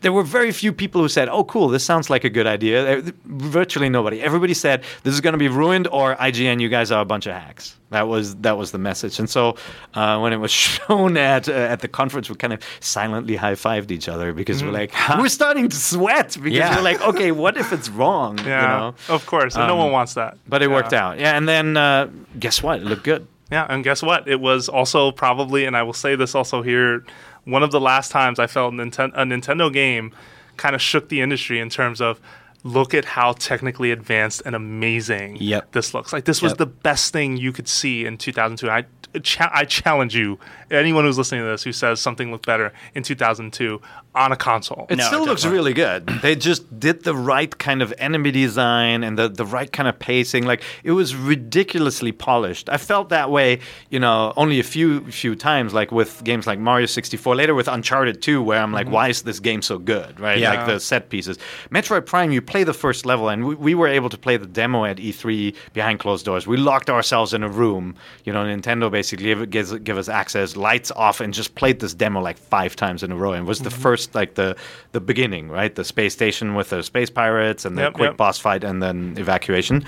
there 0.03 0.13
were 0.13 0.23
very 0.23 0.53
few 0.53 0.73
people 0.73 1.01
who 1.03 1.09
said, 1.09 1.29
oh, 1.29 1.43
cool, 1.43 1.69
this 1.69 1.83
sounds 1.85 2.09
like 2.09 2.23
a 2.23 2.31
good 2.31 2.47
idea. 2.47 3.03
Virtually 3.25 3.89
nobody. 3.89 4.23
Everybody 4.23 4.55
said, 4.55 4.85
this 5.03 5.13
is 5.13 5.21
going 5.21 5.33
to 5.35 5.39
be 5.39 5.49
ruined 5.49 5.89
or 5.89 6.15
IGN, 6.15 6.61
you 6.61 6.69
guys 6.69 6.93
are 6.93 7.03
a 7.03 7.05
bunch 7.05 7.27
of 7.27 7.33
hacks. 7.35 7.77
That 7.91 8.07
was 8.07 8.37
that 8.47 8.57
was 8.57 8.71
the 8.71 8.79
message, 8.79 9.19
and 9.19 9.29
so 9.29 9.57
uh, 9.95 10.17
when 10.21 10.33
it 10.33 10.37
was 10.37 10.53
shown 10.67 11.17
at 11.17 11.49
uh, 11.49 11.73
at 11.73 11.81
the 11.81 11.89
conference, 11.89 12.31
we 12.31 12.37
kind 12.37 12.53
of 12.53 12.61
silently 12.79 13.35
high 13.35 13.55
fived 13.57 13.91
each 13.91 14.09
other 14.09 14.33
because 14.33 14.63
we're 14.63 14.71
like 14.71 14.93
we're 15.19 15.29
starting 15.29 15.69
to 15.69 15.75
sweat 15.77 16.37
because 16.41 16.57
Yeah. 16.57 16.77
we're 16.77 16.83
like, 16.91 17.01
okay, 17.03 17.33
what 17.33 17.57
if 17.57 17.73
it's 17.73 17.89
wrong? 17.89 18.20
Yeah, 18.45 18.63
You 18.63 18.69
know? 18.79 18.95
of 19.09 19.27
course. 19.27 19.55
And 19.57 19.67
no 19.67 19.75
Um, 19.75 19.79
one 19.85 19.93
wants 19.93 20.15
that. 20.15 20.37
But 20.49 20.63
it 20.63 20.69
Yeah. 20.69 20.75
worked 20.77 20.93
out, 20.93 21.19
yeah. 21.19 21.37
And 21.37 21.49
then 21.49 21.77
uh, 21.77 22.09
guess 22.39 22.63
what? 22.63 22.81
It 22.81 22.85
looked 22.85 23.05
good. 23.05 23.27
Yeah, 23.51 23.67
and 23.69 23.83
guess 23.83 24.03
what? 24.03 24.29
It 24.29 24.41
was 24.41 24.69
also 24.69 25.11
probably, 25.11 25.65
and 25.65 25.77
I 25.77 25.83
will 25.83 25.93
say 26.05 26.15
this 26.17 26.35
also 26.35 26.63
here, 26.63 27.05
one 27.45 27.63
of 27.65 27.71
the 27.73 27.81
last 27.81 28.13
times 28.13 28.39
I 28.39 28.47
felt 28.47 28.75
Ninten- 28.75 29.13
a 29.15 29.25
Nintendo 29.25 29.73
game 29.73 30.13
kind 30.57 30.75
of 30.75 30.81
shook 30.83 31.09
the 31.09 31.21
industry 31.21 31.59
in 31.59 31.69
terms 31.71 32.01
of 32.01 32.21
look 32.63 32.93
at 32.95 33.05
how 33.07 33.33
technically 33.33 33.91
advanced 33.91 34.43
and 34.45 34.55
amazing 34.55 35.37
Yep. 35.41 35.73
this 35.73 35.95
looks. 35.95 36.13
Like 36.13 36.27
this 36.27 36.43
was 36.43 36.53
Yep. 36.53 36.59
the 36.59 36.67
best 36.67 37.13
thing 37.13 37.39
you 37.39 37.53
could 37.53 37.67
see 37.67 38.05
in 38.05 38.19
2002. 38.19 38.71
I 38.71 38.85
cha- 39.23 39.51
I 39.53 39.65
challenge 39.65 40.15
you, 40.15 40.39
anyone 40.71 41.05
who's 41.05 41.17
listening 41.19 41.41
to 41.41 41.47
this 41.49 41.63
who 41.65 41.73
says 41.73 41.99
something 42.01 42.31
looked 42.31 42.45
better 42.47 42.73
in 42.95 43.03
2002 43.03 43.81
on 44.15 44.33
a 44.33 44.37
console. 44.37 44.87
It 44.91 44.97
No, 44.97 45.07
still 45.07 45.23
it 45.23 45.27
looks 45.27 45.43
definitely- 45.43 45.73
really 45.73 45.75
good. 45.75 46.07
They 46.23 46.35
just 46.35 46.81
did 46.81 47.05
the 47.05 47.15
right 47.15 47.57
kind 47.59 47.81
of 47.83 47.95
enemy 47.99 48.31
design 48.31 49.05
and 49.05 49.19
the, 49.19 49.29
the 49.29 49.47
right 49.47 49.71
kind 49.71 49.89
of 49.89 49.99
pacing. 49.99 50.45
Like 50.45 50.63
it 50.83 50.93
was 50.93 51.15
ridiculously 51.15 52.13
polished. 52.13 52.69
I 52.69 52.77
felt 52.77 53.09
that 53.11 53.31
way, 53.31 53.61
you 53.89 54.01
know, 54.01 54.33
only 54.37 54.59
a 54.59 54.65
few 54.65 55.11
few 55.11 55.35
times, 55.37 55.73
like 55.73 55.93
with 55.93 56.23
games 56.25 56.47
like 56.47 56.59
Mario 56.59 56.87
64, 56.87 57.37
later 57.37 57.55
with 57.55 57.69
Uncharted 57.69 58.23
2, 58.23 58.43
where 58.43 58.61
I'm 58.61 58.73
like, 58.73 58.87
mm-hmm. 58.87 58.95
why 58.95 59.09
is 59.09 59.23
this 59.23 59.41
game 59.41 59.63
so 59.63 59.79
good? 59.79 60.19
Right? 60.19 60.39
Yeah. 60.39 60.55
Like 60.55 60.67
the 60.67 60.81
set 60.81 61.09
pieces. 61.09 61.39
Metroid 61.71 62.07
Prime, 62.07 62.33
you 62.33 62.43
play 62.43 62.65
the 62.65 62.75
first 62.75 63.07
level, 63.07 63.29
and 63.29 63.47
we, 63.47 63.55
we 63.55 63.75
were 63.75 63.89
able 63.89 64.09
to 64.09 64.19
play 64.19 64.37
the 64.37 64.47
demo 64.47 64.85
at 64.85 64.97
E3 64.97 65.55
behind 65.73 66.01
closed 66.01 66.25
doors. 66.25 66.47
We 66.47 66.57
locked 66.57 66.91
ourselves 66.91 67.35
in 67.35 67.43
a 67.43 67.49
room. 67.49 67.95
You 68.25 68.33
know, 68.33 68.45
Nintendo 68.45 68.91
basically 68.91 69.27
give, 69.27 69.51
gives, 69.51 69.73
give 69.79 69.99
us 69.99 70.09
access, 70.09 70.57
lights 70.57 70.91
off, 70.91 71.21
and 71.21 71.33
just 71.33 71.55
played 71.55 71.81
this 71.81 71.95
demo 71.95 72.21
like 72.21 72.39
five 72.39 72.75
times 72.77 73.03
in 73.03 73.13
a 73.13 73.17
row. 73.17 73.33
And 73.33 73.45
it 73.47 73.49
was 73.49 73.61
the 73.61 73.71
mm-hmm. 73.71 73.81
first, 73.81 74.00
like 74.15 74.35
the 74.35 74.57
the 74.93 75.01
beginning, 75.01 75.49
right? 75.49 75.75
The 75.75 75.85
space 75.85 76.13
station 76.13 76.55
with 76.55 76.71
the 76.71 76.83
space 76.83 77.11
pirates 77.11 77.65
and 77.65 77.77
the 77.77 77.83
Yep, 77.83 77.93
quick 77.95 78.09
yep. 78.11 78.17
boss 78.17 78.39
fight, 78.39 78.65
and 78.65 78.83
then 78.83 79.15
evacuation. 79.19 79.85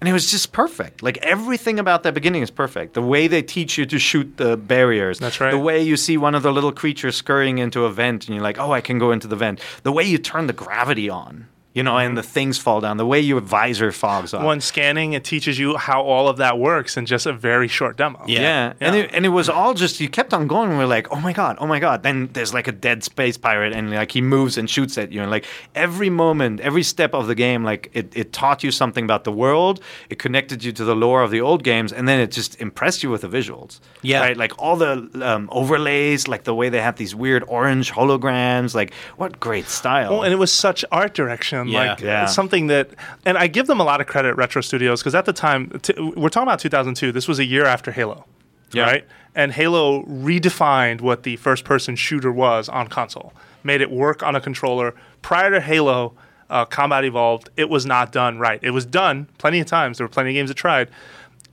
And 0.00 0.08
it 0.08 0.12
was 0.12 0.30
just 0.30 0.52
perfect. 0.52 1.02
Like 1.02 1.16
everything 1.18 1.78
about 1.78 2.02
that 2.02 2.12
beginning 2.12 2.42
is 2.42 2.50
perfect. 2.50 2.92
The 2.94 3.00
way 3.02 3.26
they 3.26 3.40
teach 3.42 3.78
you 3.78 3.86
to 3.86 3.98
shoot 3.98 4.36
the 4.36 4.56
barriers. 4.56 5.18
That's 5.18 5.40
right. 5.40 5.50
The 5.50 5.58
way 5.58 5.82
you 5.82 5.96
see 5.96 6.16
one 6.18 6.34
of 6.34 6.42
the 6.42 6.52
little 6.52 6.72
creatures 6.72 7.16
scurrying 7.16 7.56
into 7.58 7.84
a 7.86 7.90
vent, 7.90 8.26
and 8.26 8.34
you're 8.34 8.42
like, 8.44 8.58
oh, 8.58 8.72
I 8.72 8.80
can 8.82 8.98
go 8.98 9.12
into 9.12 9.28
the 9.28 9.36
vent. 9.36 9.60
The 9.82 9.92
way 9.92 10.04
you 10.04 10.18
turn 10.18 10.46
the 10.46 10.52
gravity 10.52 11.08
on, 11.08 11.46
you 11.74 11.82
know, 11.82 11.98
and 11.98 12.16
the 12.16 12.22
things 12.22 12.56
fall 12.56 12.80
down. 12.80 12.96
The 12.96 13.06
way 13.06 13.20
your 13.20 13.40
visor 13.40 13.90
fogs 13.90 14.32
off. 14.32 14.44
When 14.44 14.60
scanning, 14.60 15.12
it 15.12 15.24
teaches 15.24 15.58
you 15.58 15.76
how 15.76 16.02
all 16.02 16.28
of 16.28 16.36
that 16.36 16.58
works 16.58 16.96
in 16.96 17.04
just 17.04 17.26
a 17.26 17.32
very 17.32 17.66
short 17.66 17.96
demo. 17.96 18.24
Yeah. 18.26 18.40
Yeah, 18.40 18.72
and 18.80 18.96
it, 18.96 19.10
and 19.12 19.26
it 19.26 19.30
was 19.30 19.48
all 19.48 19.74
just 19.74 20.00
you 20.00 20.08
kept 20.08 20.32
on 20.32 20.46
going. 20.46 20.70
And 20.70 20.78
we're 20.78 20.86
like, 20.86 21.10
oh 21.10 21.20
my 21.20 21.32
god, 21.32 21.56
oh 21.58 21.66
my 21.66 21.80
god. 21.80 22.04
Then 22.04 22.30
there's 22.32 22.54
like 22.54 22.68
a 22.68 22.72
dead 22.72 23.02
space 23.02 23.36
pirate, 23.36 23.72
and 23.72 23.90
like 23.90 24.12
he 24.12 24.20
moves 24.20 24.56
and 24.56 24.70
shoots 24.70 24.96
at 24.96 25.12
you, 25.12 25.20
and 25.20 25.30
like 25.30 25.44
every 25.74 26.10
moment, 26.10 26.60
every 26.60 26.84
step 26.84 27.12
of 27.12 27.26
the 27.26 27.34
game, 27.34 27.64
like 27.64 27.90
it, 27.92 28.16
it 28.16 28.32
taught 28.32 28.62
you 28.62 28.70
something 28.70 29.04
about 29.04 29.24
the 29.24 29.32
world. 29.32 29.80
It 30.10 30.18
connected 30.20 30.62
you 30.62 30.70
to 30.72 30.84
the 30.84 30.94
lore 30.94 31.22
of 31.22 31.32
the 31.32 31.40
old 31.40 31.64
games, 31.64 31.92
and 31.92 32.06
then 32.08 32.20
it 32.20 32.30
just 32.30 32.60
impressed 32.60 33.02
you 33.02 33.10
with 33.10 33.22
the 33.22 33.28
visuals. 33.28 33.80
Yeah. 34.02 34.20
right. 34.20 34.36
Like 34.36 34.52
all 34.62 34.76
the 34.76 35.10
um, 35.22 35.48
overlays, 35.50 36.28
like 36.28 36.44
the 36.44 36.54
way 36.54 36.68
they 36.68 36.80
have 36.80 36.96
these 36.96 37.14
weird 37.16 37.42
orange 37.48 37.90
holograms. 37.92 38.74
Like 38.74 38.94
what 39.16 39.40
great 39.40 39.66
style. 39.66 40.12
Well, 40.12 40.22
and 40.22 40.32
it 40.32 40.36
was 40.36 40.52
such 40.52 40.84
art 40.92 41.14
direction, 41.14 41.63
Yeah. 41.68 41.92
like 41.92 42.00
Yeah. 42.00 42.26
something 42.26 42.66
that, 42.68 42.90
and 43.24 43.36
I 43.38 43.46
give 43.46 43.66
them 43.66 43.80
a 43.80 43.84
lot 43.84 44.00
of 44.00 44.06
credit, 44.06 44.34
Retro 44.36 44.62
Studios, 44.62 45.00
because 45.00 45.14
at 45.14 45.24
the 45.24 45.32
time, 45.32 45.70
t- 45.82 45.94
we're 45.98 46.28
talking 46.28 46.48
about 46.48 46.58
2002. 46.60 47.12
This 47.12 47.26
was 47.28 47.38
a 47.38 47.44
year 47.44 47.64
after 47.66 47.90
Halo, 47.92 48.24
Yeah. 48.72 48.84
right? 48.84 49.04
And 49.34 49.52
Halo 49.52 50.02
redefined 50.04 51.00
what 51.00 51.22
the 51.24 51.36
first-person 51.36 51.96
shooter 51.96 52.30
was 52.32 52.68
on 52.68 52.88
console, 52.88 53.32
made 53.62 53.80
it 53.80 53.90
work 53.90 54.22
on 54.22 54.36
a 54.36 54.40
controller. 54.40 54.94
Prior 55.22 55.50
to 55.50 55.60
Halo, 55.60 56.14
uh, 56.50 56.64
Combat 56.66 57.04
Evolved, 57.04 57.48
it 57.56 57.68
was 57.68 57.84
not 57.86 58.12
done 58.12 58.38
right. 58.38 58.60
It 58.62 58.70
was 58.70 58.84
done 58.84 59.28
plenty 59.38 59.60
of 59.60 59.66
times. 59.66 59.98
There 59.98 60.04
were 60.06 60.10
plenty 60.12 60.30
of 60.30 60.34
games 60.34 60.50
that 60.50 60.54
tried. 60.56 60.88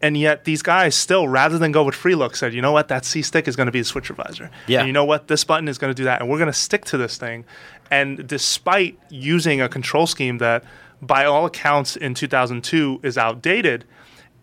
And 0.03 0.17
yet, 0.17 0.45
these 0.45 0.63
guys 0.63 0.95
still, 0.95 1.27
rather 1.27 1.59
than 1.59 1.71
go 1.71 1.83
with 1.83 1.93
free 1.93 2.15
look, 2.15 2.35
said, 2.35 2.55
you 2.55 2.61
know 2.61 2.71
what, 2.71 2.87
that 2.87 3.05
C 3.05 3.21
stick 3.21 3.47
is 3.47 3.55
going 3.55 3.67
to 3.67 3.71
be 3.71 3.79
the 3.81 3.85
switcher 3.85 4.15
visor. 4.15 4.49
Yeah. 4.65 4.79
And 4.79 4.87
you 4.87 4.93
know 4.93 5.05
what, 5.05 5.27
this 5.27 5.43
button 5.43 5.67
is 5.67 5.77
going 5.77 5.91
to 5.91 5.95
do 5.95 6.05
that. 6.05 6.21
And 6.21 6.29
we're 6.29 6.39
going 6.39 6.47
to 6.47 6.53
stick 6.53 6.85
to 6.85 6.97
this 6.97 7.17
thing. 7.17 7.45
And 7.91 8.25
despite 8.25 8.97
using 9.09 9.61
a 9.61 9.67
control 9.69 10.07
scheme 10.07 10.37
that 10.39 10.63
by 11.01 11.25
all 11.25 11.45
accounts 11.45 11.95
in 11.95 12.13
2002 12.13 13.01
is 13.03 13.17
outdated, 13.17 13.85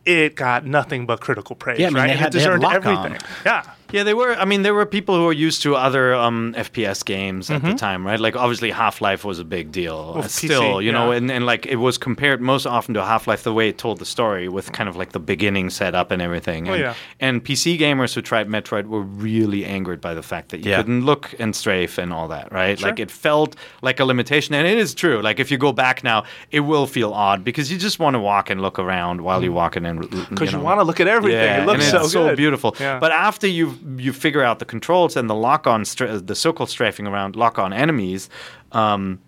it 0.04 0.36
got 0.36 0.64
nothing 0.66 1.06
but 1.06 1.20
critical 1.20 1.56
praise. 1.56 1.78
Yeah, 1.80 1.86
I 1.86 1.90
mean, 1.90 1.96
right? 1.96 2.06
they 2.08 2.16
had- 2.16 2.28
it 2.28 2.38
deserved 2.38 2.62
Lock 2.62 2.84
On. 2.86 3.06
everything. 3.06 3.18
Yeah. 3.46 3.62
Yeah, 3.92 4.02
they 4.02 4.14
were. 4.14 4.34
I 4.34 4.44
mean, 4.44 4.62
there 4.62 4.74
were 4.74 4.86
people 4.86 5.14
who 5.16 5.24
were 5.24 5.32
used 5.32 5.62
to 5.62 5.74
other 5.76 6.14
um, 6.14 6.54
FPS 6.56 7.04
games 7.04 7.50
at 7.50 7.62
the 7.62 7.74
time, 7.74 8.06
right? 8.06 8.20
Like, 8.20 8.36
obviously, 8.36 8.70
Half 8.70 9.00
Life 9.00 9.24
was 9.24 9.38
a 9.38 9.44
big 9.44 9.72
deal. 9.72 10.12
Well, 10.14 10.24
Uh, 10.24 10.26
PC, 10.26 10.46
Still, 10.46 10.82
you 10.82 10.92
know, 10.92 11.10
yeah. 11.10 11.16
and, 11.18 11.30
and 11.30 11.46
like 11.46 11.64
it 11.66 11.76
was 11.76 11.96
compared 11.98 12.40
most 12.40 12.66
often 12.66 12.94
to 12.94 13.04
Half 13.04 13.26
Life 13.26 13.42
the 13.44 13.52
way 13.54 13.68
it 13.68 13.78
told 13.78 13.98
the 13.98 14.04
story 14.04 14.48
with 14.48 14.72
kind 14.72 14.88
of 14.88 14.96
like 14.96 15.12
the 15.12 15.20
beginning 15.20 15.70
setup 15.70 16.10
and 16.10 16.20
everything. 16.20 16.68
Oh, 16.68 16.72
And, 16.72 16.80
yeah. 16.82 16.94
and 17.20 17.42
PC 17.44 17.78
gamers 17.78 18.14
who 18.14 18.20
tried 18.22 18.48
Metroid 18.48 18.86
were 18.86 19.00
really 19.02 19.64
angered 19.64 20.00
by 20.00 20.14
the 20.14 20.22
fact 20.22 20.50
that 20.50 20.58
you 20.64 20.70
Yeah. 20.70 20.76
couldn't 20.78 21.04
look 21.06 21.34
and 21.38 21.54
strafe 21.56 21.96
and 21.98 22.12
all 22.12 22.28
that, 22.28 22.52
right? 22.52 22.78
Sure. 22.78 22.88
Like, 22.90 22.98
it 23.00 23.10
felt 23.10 23.56
like 23.80 24.00
a 24.00 24.04
limitation. 24.04 24.54
And 24.54 24.66
it 24.66 24.76
is 24.78 24.94
true. 24.94 25.22
Like, 25.22 25.40
if 25.40 25.50
you 25.50 25.56
go 25.58 25.72
back 25.72 26.04
now, 26.04 26.24
it 26.50 26.60
will 26.60 26.86
feel 26.86 27.12
odd 27.14 27.42
because 27.42 27.72
you 27.72 27.78
just 27.78 27.98
want 27.98 28.14
to 28.14 28.20
walk 28.20 28.50
and 28.50 28.60
look 28.60 28.78
around 28.78 29.20
while 29.22 29.42
you're 29.42 29.52
walking 29.52 29.86
and 29.86 30.00
Because 30.10 30.52
you, 30.52 30.58
know, 30.58 30.64
want 30.64 30.78
to 30.80 30.84
look 30.84 31.00
at 31.00 31.08
everything. 31.08 31.40
yeah, 31.40 31.62
it 31.62 31.66
looks 31.66 31.84
and 31.84 31.90
so 31.92 32.00
it's 32.04 32.12
good. 32.12 32.36
beautiful. 32.36 32.76
Yeah. 32.78 32.98
But 32.98 33.12
after 33.12 33.46
you 33.46 33.77
you 33.96 34.12
figure 34.12 34.42
out 34.42 34.58
the 34.58 34.64
controls 34.64 35.16
and 35.16 35.28
the 35.28 35.34
lock 35.34 35.66
on 35.66 35.84
stra- 35.84 36.18
the 36.18 36.34
circle 36.34 36.66
strafing 36.66 37.06
around 37.06 37.36
lock 37.36 37.58
on 37.58 37.72
enemies, 37.72 38.28
um, 38.72 39.20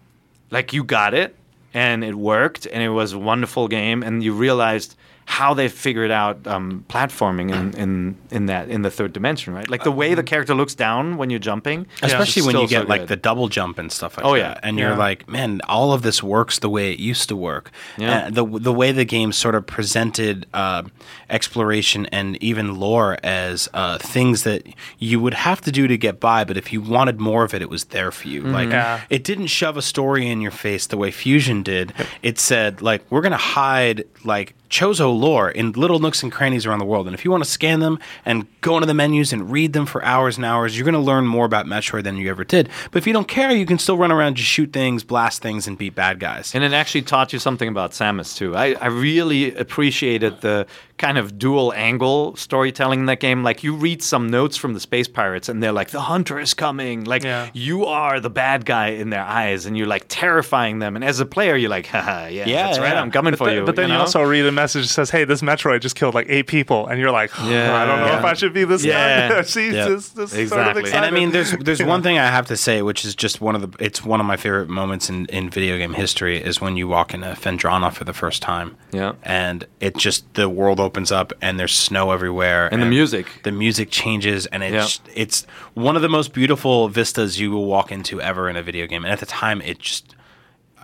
like 0.51 0.73
you 0.73 0.85
got 0.85 1.15
it 1.15 1.37
and 1.75 2.03
it 2.03 2.15
worked 2.15 2.67
and 2.67 2.83
it 2.83 2.89
was 2.89 3.13
a 3.13 3.19
wonderful 3.19 3.69
game 3.69 4.03
and 4.03 4.23
you 4.23 4.33
realized 4.33 4.97
how 5.31 5.55
they 5.55 5.69
figured 5.69 6.11
out 6.11 6.45
um, 6.49 6.85
platforming 6.89 7.53
in, 7.55 7.73
in 7.83 8.17
in 8.33 8.47
that 8.47 8.69
in 8.69 8.83
the 8.83 8.91
third 8.91 9.13
dimension, 9.13 9.55
right? 9.55 9.69
Like 9.71 9.85
the 9.85 9.93
way 9.93 10.15
the 10.15 10.25
character 10.25 10.55
looks 10.55 10.75
down 10.75 11.17
when 11.19 11.31
you're 11.31 11.39
jumping, 11.39 11.87
Especially 12.03 12.41
is 12.41 12.47
when 12.47 12.57
you 12.57 12.67
get 12.67 12.83
so 12.83 12.89
like 12.89 13.07
the 13.07 13.17
double 13.17 13.47
jump 13.49 13.79
and 13.79 13.93
stuff 13.93 14.17
like 14.17 14.27
Oh, 14.27 14.33
that. 14.33 14.39
yeah. 14.39 14.61
And 14.63 14.77
you're 14.79 14.97
like, 14.97 15.29
man, 15.29 15.61
all 15.69 15.93
of 15.93 16.03
this 16.03 16.21
works 16.23 16.59
the 16.59 16.69
way 16.69 16.93
it 16.93 16.99
used 16.99 17.29
to 17.29 17.37
work. 17.37 17.71
Yeah. 17.97 18.27
Uh, 18.27 18.31
the 18.31 18.45
the 18.59 18.73
way 18.73 18.91
the 18.91 19.05
game 19.05 19.31
sort 19.33 19.55
of 19.55 19.67
presented 19.67 20.47
uh, 20.53 20.83
exploration 21.29 22.07
and 22.07 22.43
even 22.43 22.75
lore 22.75 23.17
as 23.23 23.69
uh, 23.73 23.99
things 23.99 24.43
that 24.43 24.67
you 24.99 25.21
would 25.21 25.35
have 25.35 25.61
to 25.61 25.71
do 25.73 25.87
to 25.87 25.97
get 25.97 26.19
by, 26.21 26.45
but 26.45 26.57
if 26.57 26.73
you 26.73 26.81
wanted 26.81 27.21
more 27.21 27.45
of 27.45 27.55
it, 27.55 27.63
it 27.63 27.71
was 27.71 27.85
there 27.87 28.11
for 28.11 28.29
you. 28.29 28.43
Like 28.43 28.71
Yeah. 28.71 29.01
it 29.11 29.23
didn't 29.25 29.47
shove 29.47 29.77
a 29.77 29.83
story 29.83 30.27
in 30.29 30.41
your 30.41 30.51
face 30.51 30.87
the 30.87 30.97
way 30.97 31.11
Fusion 31.11 31.63
did. 31.63 31.93
It 32.23 32.39
said 32.39 32.83
like 32.83 33.03
we're 33.11 33.21
gonna 33.23 33.37
hide 33.37 34.05
like 34.25 34.55
Chozo 34.71 35.19
lore 35.19 35.51
in 35.51 35.73
little 35.73 35.99
nooks 35.99 36.23
and 36.23 36.31
crannies 36.31 36.65
around 36.65 36.79
the 36.79 36.85
world, 36.85 37.07
and 37.07 37.15
if 37.15 37.25
you 37.25 37.31
want 37.31 37.43
to 37.43 37.51
scan 37.51 37.81
them 37.81 37.99
and 38.25 38.47
go 38.61 38.77
into 38.77 38.87
the 38.87 38.95
menus 38.95 39.33
and 39.33 39.51
read 39.51 39.73
them 39.73 39.85
for 39.85 40.03
hours 40.05 40.37
and 40.37 40.47
hours, 40.47 40.77
you're 40.77 40.85
gonna 40.85 41.01
learn 41.01 41.27
more 41.27 41.45
about 41.45 41.67
Metroid 41.67 42.05
than 42.05 42.17
you 42.17 42.31
ever 42.31 42.45
did. 42.45 42.69
But 42.91 42.99
if 42.99 43.07
you 43.07 43.13
don't 43.13 43.27
care, 43.29 43.51
you 43.51 43.67
can 43.67 43.79
still 43.79 43.99
run 43.99 44.13
around, 44.13 44.37
just 44.37 44.49
shoot 44.49 44.73
things, 44.73 45.03
blast 45.03 45.43
things, 45.43 45.67
and 45.67 45.77
beat 45.77 45.95
bad 45.95 46.21
guys. 46.21 46.55
And 46.55 46.63
it 46.63 46.73
actually 46.73 47.03
taught 47.03 47.33
you 47.33 47.39
something 47.39 47.69
about 47.69 47.91
Samus 47.91 48.37
too. 48.37 48.57
I, 48.57 48.75
I 48.75 48.87
really 48.87 49.55
appreciated 49.55 50.41
the 50.41 50.67
kind 51.01 51.17
of 51.19 51.39
dual 51.39 51.73
angle 51.75 52.37
storytelling 52.37 53.01
in 53.01 53.07
that 53.07 53.21
game. 53.21 53.43
Like 53.43 53.65
you 53.65 53.75
read 53.75 54.03
some 54.03 54.29
notes 54.29 54.57
from 54.59 54.75
the 54.75 54.81
space 54.81 55.09
pirates 55.09 55.49
and 55.49 55.63
they're 55.63 55.73
like, 55.73 55.91
the 55.91 56.03
hunter 56.03 56.39
is 56.39 56.53
coming. 56.55 57.05
Like 57.05 57.25
Yeah. 57.25 57.49
you 57.55 57.87
are 57.87 58.21
the 58.21 58.29
bad 58.29 58.67
guy 58.67 58.89
in 58.89 59.09
their 59.11 59.23
eyes 59.25 59.65
and 59.65 59.77
you're 59.79 59.87
like 59.87 60.05
terrifying 60.09 60.79
them. 60.79 60.97
And 60.97 61.05
as 61.05 61.19
a 61.19 61.25
player, 61.27 61.57
you're 61.57 61.71
like, 61.71 61.87
haha, 61.87 62.27
yeah, 62.27 62.45
Yeah, 62.47 62.67
that's 62.67 62.79
right. 62.79 62.93
yeah. 62.93 63.01
I'm 63.01 63.11
coming 63.11 63.33
But, 63.33 63.39
for 63.39 63.47
then- 63.47 63.57
you. 63.57 63.65
but 63.65 63.77
then 63.77 63.89
you, 63.89 63.95
know? 63.95 64.01
also 64.01 64.23
read 64.23 64.45
a 64.45 64.53
message 64.53 64.83
that 64.89 64.93
says, 64.93 65.11
"Hey, 65.11 65.25
this 65.25 65.41
Metroid 65.41 65.81
just 65.81 65.97
killed 65.97 66.15
like 66.15 66.27
eight 66.29 66.47
people," 66.47 66.87
and 66.87 67.01
you're 67.01 67.11
like, 67.11 67.31
Yeah. 67.45 67.75
"I 67.75 67.87
don't 67.87 68.01
know 68.01 68.07
Yeah. 68.07 68.19
if 68.19 68.25
I 68.25 68.35
should 68.35 68.53
be 68.53 68.65
this 68.65 68.85
Yeah. 68.85 69.29
guy." 69.31 69.43
See, 69.43 69.71
Yeah. 69.75 69.89
this, 69.89 70.09
this 70.11 70.31
sort 70.31 70.33
of 70.35 70.39
Exactly. 70.39 70.81
excited. 70.83 70.97
And 70.97 71.05
I 71.07 71.11
mean, 71.19 71.31
there's 71.33 71.53
there's 71.67 71.83
one 71.83 72.03
thing 72.03 72.19
I 72.19 72.27
have 72.27 72.47
to 72.49 72.57
say, 72.59 72.83
which 72.83 73.05
is 73.07 73.15
just 73.15 73.41
one 73.41 73.55
of 73.57 73.63
the 73.63 73.85
it's 73.85 74.05
one 74.05 74.21
of 74.21 74.27
my 74.27 74.37
favorite 74.37 74.69
moments 74.69 75.09
in, 75.09 75.25
in 75.27 75.49
video 75.49 75.79
game 75.79 75.95
history 75.95 76.37
is 76.43 76.61
when 76.61 76.77
you 76.77 76.87
walk 76.89 77.15
into 77.15 77.29
Phendrana 77.29 77.91
for 77.93 78.05
the 78.05 78.13
first 78.13 78.43
time. 78.43 78.77
Yeah. 78.93 79.13
And 79.23 79.67
it 79.81 79.97
just 79.97 80.35
the 80.35 80.49
world 80.51 80.79
opens 80.79 80.90
up 80.97 81.33
and 81.41 81.59
there's 81.59 81.73
snow 81.77 82.11
everywhere. 82.11 82.69
And 82.73 82.81
the 82.83 82.87
music. 82.87 83.27
The 83.45 83.53
music 83.53 83.91
changes 83.91 84.47
and 84.47 84.63
it's 84.63 85.01
Yeah. 85.07 85.13
it's 85.17 85.47
one 85.75 85.97
of 85.97 86.03
the 86.03 86.09
most 86.09 86.33
beautiful 86.33 86.89
vistas 86.89 87.39
you 87.41 87.51
will 87.51 87.67
walk 87.67 87.91
into 87.93 88.21
ever 88.21 88.49
in 88.49 88.57
a 88.57 88.63
video 88.63 88.87
game. 88.87 89.05
And 89.05 89.13
at 89.13 89.21
the 89.21 89.27
time 89.27 89.61
it 89.63 89.79
just 89.79 90.15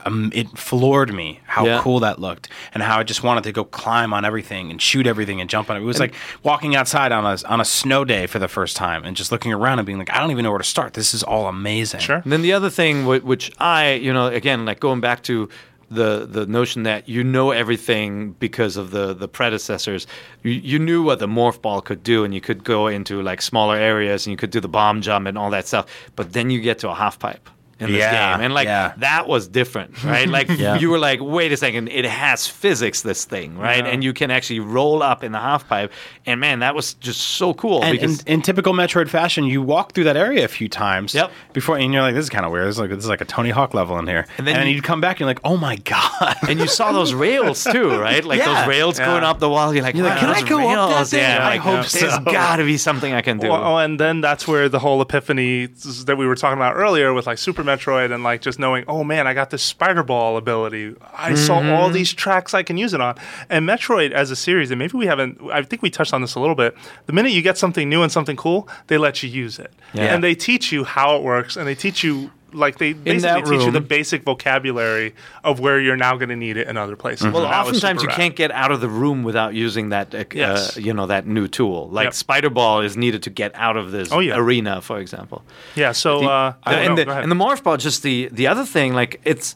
um, 0.04 0.30
it 0.32 0.56
floored 0.56 1.12
me 1.12 1.40
how 1.46 1.66
Yeah. 1.66 1.80
cool 1.82 1.98
that 2.00 2.20
looked 2.20 2.48
and 2.72 2.80
how 2.82 3.00
I 3.00 3.02
just 3.02 3.24
wanted 3.24 3.42
to 3.44 3.50
go 3.52 3.64
climb 3.64 4.12
on 4.12 4.24
everything 4.24 4.70
and 4.70 4.80
shoot 4.80 5.04
everything 5.04 5.40
and 5.40 5.50
jump 5.50 5.68
on 5.68 5.76
it. 5.76 5.80
It 5.80 5.84
was 5.84 5.98
like 5.98 6.14
walking 6.44 6.76
outside 6.76 7.10
on 7.10 7.24
a 7.26 7.36
on 7.48 7.60
a 7.60 7.64
snow 7.64 8.04
day 8.04 8.26
for 8.28 8.38
the 8.38 8.46
first 8.46 8.76
time 8.76 9.04
and 9.04 9.16
just 9.16 9.32
looking 9.32 9.52
around 9.52 9.80
and 9.80 9.86
being 9.86 9.98
like, 9.98 10.12
I 10.12 10.18
don't 10.20 10.30
even 10.30 10.44
know 10.44 10.50
where 10.50 10.58
to 10.58 10.64
start. 10.64 10.94
This 10.94 11.12
is 11.12 11.24
all 11.24 11.48
amazing. 11.48 12.00
Sure. 12.00 12.20
And 12.22 12.30
then 12.32 12.42
the 12.42 12.52
other 12.52 12.70
thing, 12.70 13.04
wh- 13.04 13.24
which 13.26 13.50
I, 13.58 13.94
you 13.94 14.12
know, 14.12 14.26
again, 14.28 14.64
like 14.64 14.78
going 14.78 15.00
back 15.00 15.22
to 15.24 15.48
the 15.90 16.26
the 16.26 16.46
notion 16.46 16.82
that 16.82 17.08
you 17.08 17.22
know 17.22 17.50
everything 17.50 18.32
because 18.32 18.76
of 18.76 18.90
the 18.90 19.14
the 19.14 19.28
predecessors, 19.28 20.06
you, 20.42 20.52
you 20.52 20.78
knew 20.78 21.02
what 21.02 21.18
the 21.18 21.28
morph 21.28 21.60
ball 21.62 21.80
could 21.80 22.02
do, 22.02 22.24
and 22.24 22.34
you 22.34 22.40
could 22.40 22.64
go 22.64 22.86
into 22.86 23.22
like 23.22 23.40
smaller 23.40 23.76
areas, 23.76 24.26
and 24.26 24.32
you 24.32 24.36
could 24.36 24.50
do 24.50 24.60
the 24.60 24.68
bomb 24.68 25.00
jump 25.00 25.26
and 25.26 25.38
all 25.38 25.50
that 25.50 25.66
stuff. 25.66 25.86
But 26.16 26.32
then 26.32 26.50
you 26.50 26.60
get 26.60 26.78
to 26.80 26.90
a 26.90 26.94
half 26.94 27.18
pipe. 27.18 27.48
In 27.78 27.92
this 27.92 27.98
Yeah, 28.00 28.36
game, 28.36 28.44
and 28.46 28.54
like 28.54 28.64
yeah. 28.66 28.94
that 28.96 29.28
was 29.28 29.48
different, 29.48 30.02
right? 30.04 30.26
Like 30.26 30.48
Yeah. 30.48 30.78
you 30.78 30.88
were 30.88 30.98
like, 30.98 31.18
wait 31.20 31.52
a 31.52 31.58
second, 31.58 31.88
it 31.88 32.06
has 32.06 32.46
physics, 32.46 33.02
this 33.02 33.26
thing, 33.26 33.58
right? 33.58 33.84
Yeah. 33.84 33.90
And 33.90 34.02
you 34.02 34.14
can 34.14 34.30
actually 34.30 34.60
roll 34.60 35.02
up 35.02 35.22
in 35.22 35.32
the 35.32 35.38
half 35.38 35.68
pipe, 35.68 35.92
and 36.24 36.40
man, 36.40 36.60
that 36.60 36.74
was 36.74 36.94
just 36.94 37.20
so 37.20 37.52
cool 37.52 37.84
And 37.84 37.92
because 37.92 38.22
in, 38.22 38.34
in 38.34 38.42
typical 38.42 38.72
Metroid 38.72 39.10
fashion, 39.10 39.44
you 39.44 39.60
walk 39.60 39.92
through 39.92 40.04
that 40.04 40.16
area 40.16 40.42
a 40.46 40.48
few 40.48 40.70
times. 40.70 41.14
Yep. 41.14 41.30
Before, 41.52 41.76
and 41.76 41.92
you're 41.92 42.00
like, 42.00 42.14
"This 42.14 42.24
is 42.24 42.30
kind 42.30 42.46
of 42.46 42.52
weird. 42.52 42.66
This 42.66 42.76
is 42.76 42.80
like 42.80 42.88
this 42.88 43.00
is 43.04 43.08
like 43.10 43.20
a 43.20 43.26
Tony 43.26 43.50
Hawk 43.50 43.74
level 43.74 43.98
in 43.98 44.06
here." 44.06 44.20
And 44.20 44.30
And 44.38 44.46
then 44.46 44.54
then, 44.54 44.66
you- 44.68 44.70
you, 44.72 44.76
would 44.78 44.84
come 44.84 45.02
back 45.02 45.16
and 45.16 45.20
you're 45.20 45.28
like, 45.28 45.40
"Oh 45.44 45.58
my 45.58 45.76
god!" 45.76 46.36
and 46.48 46.58
you 46.58 46.66
saw 46.68 46.92
those 46.92 47.12
rails 47.12 47.62
too, 47.70 47.90
right? 48.00 48.24
Like 48.24 48.38
Yeah. 48.38 48.54
those 48.60 48.68
rails 48.68 48.98
Yeah. 48.98 49.04
going 49.06 49.22
up 49.24 49.38
the 49.38 49.50
wall. 49.50 49.74
You're 49.74 49.82
like, 49.82 49.94
You're 49.94 50.06
like, 50.08 50.18
"Can 50.18 50.30
I 50.30 50.40
those 50.40 50.48
go 50.48 50.66
up 50.66 50.88
that 50.90 51.06
thing? 51.08 51.20
Yeah, 51.20 51.40
I 51.44 51.50
like, 51.50 51.60
hope 51.60 51.74
There's 51.74 51.90
so. 51.90 51.98
There's 52.06 52.18
got 52.20 52.56
to 52.56 52.64
be 52.64 52.78
something 52.78 53.12
I 53.12 53.20
can 53.20 53.36
do. 53.36 53.48
Well, 53.50 53.62
oh, 53.62 53.76
and 53.76 54.00
then 54.00 54.22
that's 54.22 54.48
where 54.48 54.70
the 54.70 54.78
whole 54.78 55.02
epiphany 55.02 55.66
that 56.06 56.16
we 56.16 56.26
were 56.26 56.36
talking 56.36 56.56
about 56.56 56.74
earlier 56.76 57.12
with 57.12 57.26
like 57.26 57.36
Super 57.36 57.65
Metroid 57.66 58.12
and 58.14 58.22
like 58.24 58.40
just 58.40 58.58
knowing, 58.58 58.84
oh 58.88 59.04
man, 59.04 59.26
I 59.26 59.34
got 59.34 59.50
this 59.50 59.62
spider 59.62 60.02
ball 60.02 60.36
ability. 60.36 60.94
I 61.14 61.34
saw 61.34 61.56
Mm-hmm. 61.60 61.70
all 61.70 61.90
these 61.90 62.12
tracks 62.12 62.54
I 62.54 62.62
can 62.62 62.76
use 62.76 62.94
it 62.94 63.00
on. 63.00 63.16
And 63.50 63.66
Metroid 63.68 64.12
as 64.12 64.30
a 64.30 64.36
series, 64.36 64.70
and 64.70 64.78
maybe 64.78 64.96
we 64.96 65.06
haven't, 65.06 65.40
I 65.52 65.62
think 65.62 65.82
we 65.82 65.90
touched 65.90 66.12
on 66.14 66.20
this 66.20 66.34
a 66.34 66.40
little 66.40 66.54
bit. 66.54 66.76
The 67.06 67.12
minute 67.12 67.32
you 67.32 67.42
get 67.42 67.58
something 67.58 67.88
new 67.88 68.02
and 68.02 68.10
something 68.12 68.36
cool, 68.36 68.68
they 68.86 68.98
let 68.98 69.22
you 69.22 69.28
use 69.28 69.58
it. 69.58 69.72
Yeah. 69.94 70.14
And 70.14 70.22
they 70.22 70.34
teach 70.34 70.70
you 70.72 70.84
how 70.84 71.16
it 71.16 71.22
works 71.22 71.56
and 71.56 71.66
they 71.66 71.74
teach 71.74 72.04
you. 72.04 72.30
Like 72.56 72.78
they 72.78 72.92
basically 72.94 73.20
that 73.42 73.44
teach 73.46 73.64
you 73.66 73.70
the 73.70 73.80
basic 73.80 74.22
vocabulary 74.24 75.14
of 75.44 75.60
where 75.60 75.78
you're 75.78 75.96
now 75.96 76.16
going 76.16 76.30
to 76.30 76.36
need 76.36 76.56
it 76.56 76.66
in 76.68 76.76
other 76.76 76.96
places. 76.96 77.32
well, 77.32 77.44
And 77.44 77.52
that 77.52 77.66
was 77.66 77.76
oftentimes 77.76 78.02
you 78.02 78.08
rad. 78.08 78.16
can't 78.16 78.36
get 78.36 78.50
out 78.50 78.72
of 78.72 78.80
the 78.80 78.88
room 78.88 79.22
without 79.22 79.54
using 79.54 79.90
that, 79.90 80.14
uh, 80.14 80.24
Yes. 80.32 80.76
uh, 80.76 80.80
you 80.80 80.92
know, 80.94 81.06
that 81.06 81.26
new 81.26 81.46
tool. 81.48 81.88
Like 81.90 82.04
Yep. 82.06 82.14
Spider 82.14 82.50
Ball 82.50 82.80
is 82.80 82.96
needed 82.96 83.22
to 83.24 83.30
get 83.30 83.52
out 83.54 83.76
of 83.76 83.92
this 83.92 84.10
Oh, 84.10 84.20
yeah. 84.20 84.36
arena, 84.36 84.80
for 84.80 84.98
example. 84.98 85.44
Yeah. 85.74 85.92
So, 85.92 86.26
uh, 86.26 86.54
The- 86.64 86.70
and, 86.70 86.88
no, 86.90 86.96
the, 86.96 87.04
go 87.04 87.10
ahead. 87.12 87.22
and 87.22 87.30
the 87.30 87.36
morph 87.36 87.62
ball, 87.62 87.76
just 87.76 88.02
the 88.02 88.28
the 88.32 88.46
other 88.46 88.64
thing, 88.64 88.94
like 88.94 89.20
it's 89.24 89.54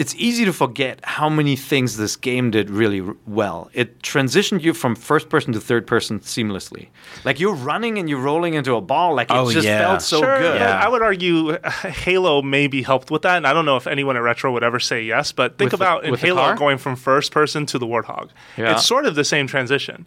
it's 0.00 0.14
easy 0.16 0.44
to 0.46 0.52
forget 0.52 0.98
how 1.04 1.28
many 1.28 1.56
things 1.56 1.96
this 1.98 2.16
game 2.16 2.50
did 2.50 2.70
really 2.70 3.00
r- 3.02 3.14
well. 3.26 3.68
It 3.74 4.00
transitioned 4.02 4.62
you 4.62 4.72
from 4.72 4.94
first 4.96 5.28
person 5.28 5.52
to 5.52 5.60
third 5.60 5.86
person 5.86 6.20
seamlessly. 6.20 6.88
Like 7.24 7.38
you're 7.38 7.54
running 7.54 7.98
and 7.98 8.08
you're 8.08 8.24
rolling 8.32 8.54
into 8.54 8.74
a 8.76 8.80
ball, 8.80 9.14
like 9.14 9.30
it 9.30 9.36
Oh, 9.36 9.50
just 9.50 9.66
yeah. 9.66 9.80
felt 9.86 10.02
so 10.02 10.20
sure, 10.20 10.38
good. 10.38 10.58
but 10.58 10.62
I 10.62 10.88
would 10.88 11.02
argue 11.02 11.50
uh, 11.50 11.70
Halo 12.06 12.40
maybe 12.40 12.82
helped 12.82 13.10
with 13.10 13.22
that, 13.22 13.36
and 13.36 13.46
I 13.46 13.52
don't 13.52 13.66
know 13.66 13.76
if 13.76 13.86
anyone 13.86 14.16
at 14.16 14.22
Retro 14.22 14.52
would 14.52 14.64
ever 14.64 14.80
say 14.80 15.02
yes. 15.02 15.32
But 15.32 15.58
think 15.58 15.70
With 15.70 15.78
the- 15.80 15.84
about 15.84 16.04
in 16.04 16.14
Halo 16.14 16.54
going 16.56 16.78
from 16.78 16.96
first 16.96 17.30
person 17.32 17.66
to 17.66 17.78
the 17.78 17.86
Warthog. 17.86 18.30
Yeah. 18.56 18.72
It's 18.72 18.86
sort 18.86 19.04
of 19.06 19.14
the 19.14 19.24
same 19.24 19.46
transition. 19.46 20.06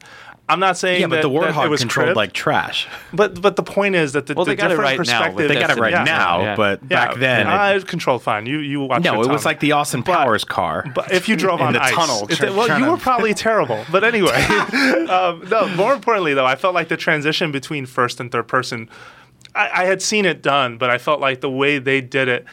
I'm 0.50 0.60
not 0.60 0.78
saying 0.78 1.00
yeah, 1.00 1.08
but 1.08 1.18
that, 1.18 1.22
the 1.22 1.30
that 1.30 1.50
it 1.50 1.54
Warthog 1.54 1.70
was 1.70 1.80
controlled 1.80 2.08
cribbed, 2.08 2.18
like 2.18 2.34
trash. 2.34 2.88
but 3.14 3.42
but 3.42 3.56
the 3.56 3.64
point 3.64 3.96
is 3.96 4.12
that 4.12 4.26
the, 4.26 4.34
Well, 4.34 4.44
the 4.44 4.52
they 4.52 4.56
got 4.58 4.72
it 4.72 4.78
right 4.78 5.00
now. 5.00 5.32
They 5.32 5.54
got 5.56 5.70
it 5.70 5.78
right 5.78 5.94
Yeah. 5.94 6.04
now, 6.04 6.42
Yeah. 6.42 6.56
but 6.58 6.82
Yeah, 6.84 6.88
back 7.08 7.16
then, 7.18 7.48
uh, 7.48 7.68
it- 7.72 7.76
it's 7.78 7.86
controlled 7.86 8.24
fine. 8.24 8.46
You 8.46 8.58
you 8.60 8.82
watched 8.82 9.06
no, 9.06 9.22
it 9.24 9.30
was 9.30 9.46
like 9.46 9.62
the 9.62 9.72
Austin 9.72 10.04
Powers 10.04 10.44
car. 10.44 10.86
But 10.94 11.14
if 11.14 11.30
you 11.30 11.38
drove 11.38 11.62
In 11.62 11.68
on 11.68 11.74
the 11.74 11.82
ice, 11.84 11.94
tunnel, 11.94 12.28
If 12.30 12.40
they- 12.40 12.50
well, 12.50 12.68
you 12.78 12.84
to- 12.86 12.92
were 12.92 12.98
probably 12.98 13.34
terrible. 13.34 13.86
But 13.90 14.04
anyway, 14.04 14.32
um, 15.10 15.48
no. 15.50 15.68
More 15.76 15.94
importantly, 15.94 16.34
though, 16.34 16.46
I 16.46 16.56
felt 16.56 16.74
like 16.74 16.90
the 16.90 16.98
transition 16.98 17.52
between 17.52 17.86
first 17.86 18.20
and 18.20 18.32
third 18.32 18.48
person. 18.50 18.90
I, 19.56 19.84
I 19.84 19.86
had 19.86 20.02
seen 20.02 20.26
it 20.26 20.42
done, 20.42 20.78
but 20.78 20.90
I 20.90 20.98
felt 20.98 21.22
like 21.22 21.42
the 21.42 21.50
way 21.50 21.78
they 21.80 22.02
did 22.02 22.28
it. 22.28 22.46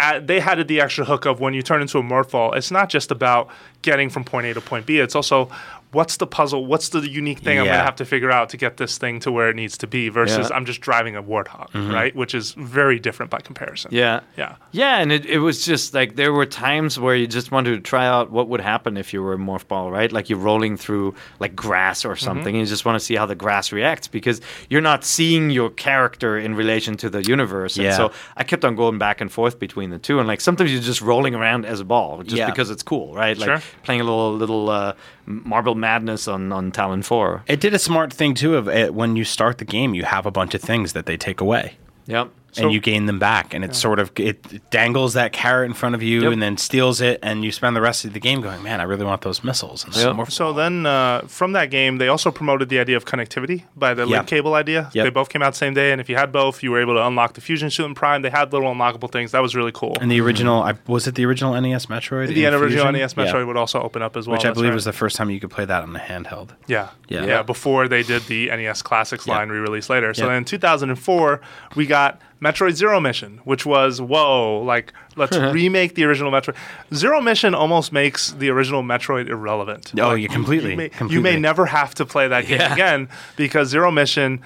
At, 0.00 0.26
they 0.28 0.38
had 0.40 0.68
the 0.68 0.80
extra 0.80 1.04
hook 1.04 1.24
of 1.24 1.40
when 1.40 1.54
you 1.54 1.62
turn 1.62 1.80
into 1.82 1.98
a 1.98 2.02
morph 2.02 2.30
ball, 2.30 2.52
it's 2.52 2.70
not 2.70 2.88
just 2.88 3.10
about 3.10 3.48
getting 3.82 4.10
from 4.10 4.24
point 4.24 4.46
A 4.46 4.54
to 4.54 4.60
point 4.60 4.86
B. 4.86 4.98
It's 4.98 5.14
also 5.14 5.50
what's 5.92 6.18
the 6.18 6.26
puzzle? 6.26 6.66
What's 6.66 6.90
the 6.90 7.00
unique 7.08 7.38
thing 7.38 7.58
I'm 7.58 7.64
going 7.64 7.78
to 7.78 7.84
have 7.84 7.96
to 7.96 8.04
figure 8.04 8.30
out 8.30 8.50
to 8.50 8.56
get 8.56 8.76
this 8.76 8.98
thing 8.98 9.20
to 9.20 9.32
where 9.32 9.48
it 9.48 9.56
needs 9.56 9.78
to 9.78 9.86
be 9.86 10.08
versus 10.08 10.48
Yeah. 10.50 10.56
I'm 10.56 10.66
just 10.66 10.80
driving 10.80 11.16
a 11.16 11.22
warthog, 11.22 11.70
mm-hmm. 11.70 11.90
right? 11.90 12.14
Which 12.14 12.34
is 12.34 12.52
very 12.52 12.98
different 12.98 13.30
by 13.30 13.40
comparison. 13.40 13.90
Yeah. 13.94 14.20
Yeah. 14.36 14.56
Yeah, 14.72 14.98
and 14.98 15.10
it, 15.10 15.24
it 15.24 15.38
was 15.38 15.64
just 15.64 15.94
like 15.94 16.16
there 16.16 16.32
were 16.32 16.46
times 16.46 16.98
where 16.98 17.14
you 17.14 17.26
just 17.26 17.50
wanted 17.50 17.70
to 17.70 17.80
try 17.80 18.06
out 18.06 18.30
what 18.30 18.48
would 18.48 18.60
happen 18.60 18.96
if 18.96 19.12
you 19.12 19.22
were 19.22 19.34
a 19.34 19.38
morph 19.38 19.66
ball, 19.66 19.90
right? 19.90 20.12
Like 20.12 20.28
you're 20.28 20.38
rolling 20.38 20.76
through 20.76 21.14
like 21.40 21.56
grass 21.56 22.04
or 22.04 22.10
mm-hmm. 22.10 22.24
something, 22.24 22.54
and 22.54 22.60
you 22.60 22.66
just 22.66 22.84
want 22.84 22.98
to 22.98 23.04
see 23.04 23.16
how 23.16 23.26
the 23.26 23.34
grass 23.34 23.72
reacts 23.72 24.08
because 24.08 24.40
you're 24.68 24.80
not 24.80 25.04
seeing 25.04 25.50
your 25.50 25.70
character 25.70 26.36
in 26.36 26.54
relation 26.54 26.96
to 26.98 27.08
the 27.08 27.22
universe. 27.22 27.76
And 27.76 27.84
Yeah. 27.84 27.96
so 27.96 28.12
I 28.36 28.44
kept 28.44 28.64
on 28.64 28.76
going 28.76 28.98
back 28.98 29.20
and 29.20 29.32
forth 29.32 29.58
between 29.58 29.90
the 29.90 29.98
two, 29.98 30.18
and 30.18 30.28
like 30.28 30.40
sometimes 30.40 30.70
you're 30.70 30.82
just 30.82 31.00
rolling 31.00 31.34
around 31.34 31.64
as 31.64 31.80
a 31.80 31.84
ball 31.84 32.22
just 32.22 32.36
Yeah. 32.36 32.50
because 32.50 32.68
it's 32.70 32.82
cool, 32.82 33.14
right? 33.14 33.36
Like 33.38 33.46
Sure. 33.46 33.62
Playing 33.82 34.00
a 34.00 34.04
little 34.04 34.34
little 34.34 34.70
uh, 34.70 34.94
Marble 35.26 35.74
Madness 35.74 36.28
on 36.28 36.52
on 36.52 36.70
Tallon 36.72 37.02
Four. 37.02 37.42
It 37.46 37.60
did 37.60 37.74
a 37.74 37.78
smart 37.78 38.12
thing 38.12 38.34
too. 38.34 38.56
Of 38.56 38.68
it, 38.68 38.94
when 38.94 39.16
you 39.16 39.24
start 39.24 39.58
the 39.58 39.64
game, 39.64 39.94
you 39.94 40.04
have 40.04 40.26
a 40.26 40.30
bunch 40.30 40.54
of 40.54 40.60
things 40.60 40.92
that 40.92 41.06
they 41.06 41.16
take 41.16 41.40
away, 41.40 41.76
Yep. 42.06 42.30
And 42.56 42.72
you 42.72 42.80
gain 42.80 43.06
them 43.06 43.18
back, 43.18 43.52
and 43.54 43.64
it 43.64 43.74
sort 43.74 43.98
of 43.98 44.10
it 44.16 44.70
dangles 44.70 45.14
that 45.14 45.32
carrot 45.32 45.66
in 45.68 45.74
front 45.74 45.94
of 45.94 46.02
you, 46.02 46.22
Yep. 46.22 46.32
and 46.32 46.42
then 46.42 46.56
steals 46.56 47.00
it, 47.00 47.18
and 47.22 47.44
you 47.44 47.52
spend 47.52 47.76
the 47.76 47.80
rest 47.80 48.04
of 48.04 48.12
the 48.14 48.20
game 48.20 48.40
going, 48.40 48.62
"Man, 48.62 48.80
I 48.80 48.84
really 48.84 49.04
want 49.04 49.20
those 49.22 49.44
missiles." 49.44 49.84
And 49.84 49.94
Yep. 49.94 50.16
more 50.16 50.30
So 50.30 50.52
then, 50.52 50.86
uh, 50.86 51.22
from 51.26 51.52
that 51.52 51.70
game, 51.70 51.98
they 51.98 52.08
also 52.08 52.30
promoted 52.30 52.68
the 52.68 52.78
idea 52.80 52.96
of 52.96 53.04
connectivity 53.04 53.64
by 53.76 53.94
the 53.94 54.06
Yeah. 54.06 54.16
link 54.18 54.26
cable 54.28 54.54
idea. 54.54 54.90
Yep. 54.92 55.04
They 55.04 55.10
both 55.10 55.28
came 55.28 55.42
out 55.42 55.52
the 55.52 55.58
same 55.58 55.74
day, 55.74 55.92
and 55.92 56.00
if 56.00 56.08
you 56.08 56.16
had 56.16 56.32
both, 56.32 56.62
you 56.62 56.70
were 56.70 56.80
able 56.80 56.94
to 56.94 57.06
unlock 57.06 57.34
the 57.34 57.40
Fusion 57.40 57.70
Suit 57.70 57.86
and 57.86 57.94
Prime. 57.96 58.22
They 58.22 58.30
had 58.30 58.52
little 58.52 58.72
unlockable 58.72 59.10
things. 59.12 59.32
That 59.32 59.42
was 59.42 59.54
really 59.54 59.72
cool. 59.72 59.96
And 60.00 60.10
the 60.10 60.20
original, 60.20 60.62
I, 60.62 60.74
was 60.86 61.06
it 61.06 61.14
the 61.14 61.24
original 61.26 61.54
NES 61.54 61.86
Metroid? 61.86 62.28
the 62.28 62.46
original 62.46 62.68
Fusion? 62.68 62.92
NES 62.94 63.14
Yeah. 63.16 63.24
Metroid 63.26 63.46
would 63.46 63.56
also 63.56 63.80
open 63.82 64.02
up 64.02 64.16
as 64.16 64.26
well. 64.26 64.36
which 64.36 64.44
I 64.46 64.50
believe 64.52 64.70
right. 64.70 64.74
was 64.74 64.84
the 64.84 64.92
first 64.92 65.16
time 65.16 65.30
you 65.30 65.40
could 65.40 65.50
play 65.50 65.64
that 65.64 65.82
on 65.82 65.92
the 65.92 65.98
handheld. 65.98 66.50
Yeah. 66.66 66.88
Yeah. 67.08 67.24
yeah. 67.24 67.42
Before 67.42 67.88
they 67.88 68.02
did 68.02 68.22
the 68.26 68.50
NES 68.50 68.82
Classics 68.82 69.26
Yeah. 69.26 69.36
line 69.36 69.48
re 69.48 69.58
release 69.58 69.88
later. 69.90 70.12
So 70.14 70.22
Yeah. 70.24 70.28
then 70.30 70.38
in 70.38 70.44
2004, 70.44 71.40
we 71.74 71.86
got 71.86 72.20
Metroid 72.40 72.72
Zero 72.74 73.00
Mission, 73.00 73.40
which 73.44 73.66
was, 73.66 74.00
whoa, 74.00 74.60
like, 74.62 74.92
let's 75.16 75.36
remake 75.52 75.94
the 75.96 76.04
original 76.04 76.30
Metroid. 76.30 76.54
Zero 76.94 77.20
Mission 77.20 77.54
almost 77.54 77.92
makes 77.92 78.30
the 78.32 78.48
original 78.50 78.82
Metroid 78.82 79.28
irrelevant. 79.28 79.92
Oh, 79.98 80.08
Like, 80.10 80.22
yeah, 80.22 80.28
completely, 80.28 80.70
You 80.72 80.76
may, 80.76 80.90
you 81.08 81.20
may 81.20 81.36
never 81.36 81.66
have 81.66 81.94
to 81.96 82.06
play 82.06 82.28
that 82.28 82.46
game 82.46 82.60
Yeah. 82.60 82.72
again 82.72 83.08
because 83.36 83.68
Zero 83.68 83.90
Mission 83.90 84.40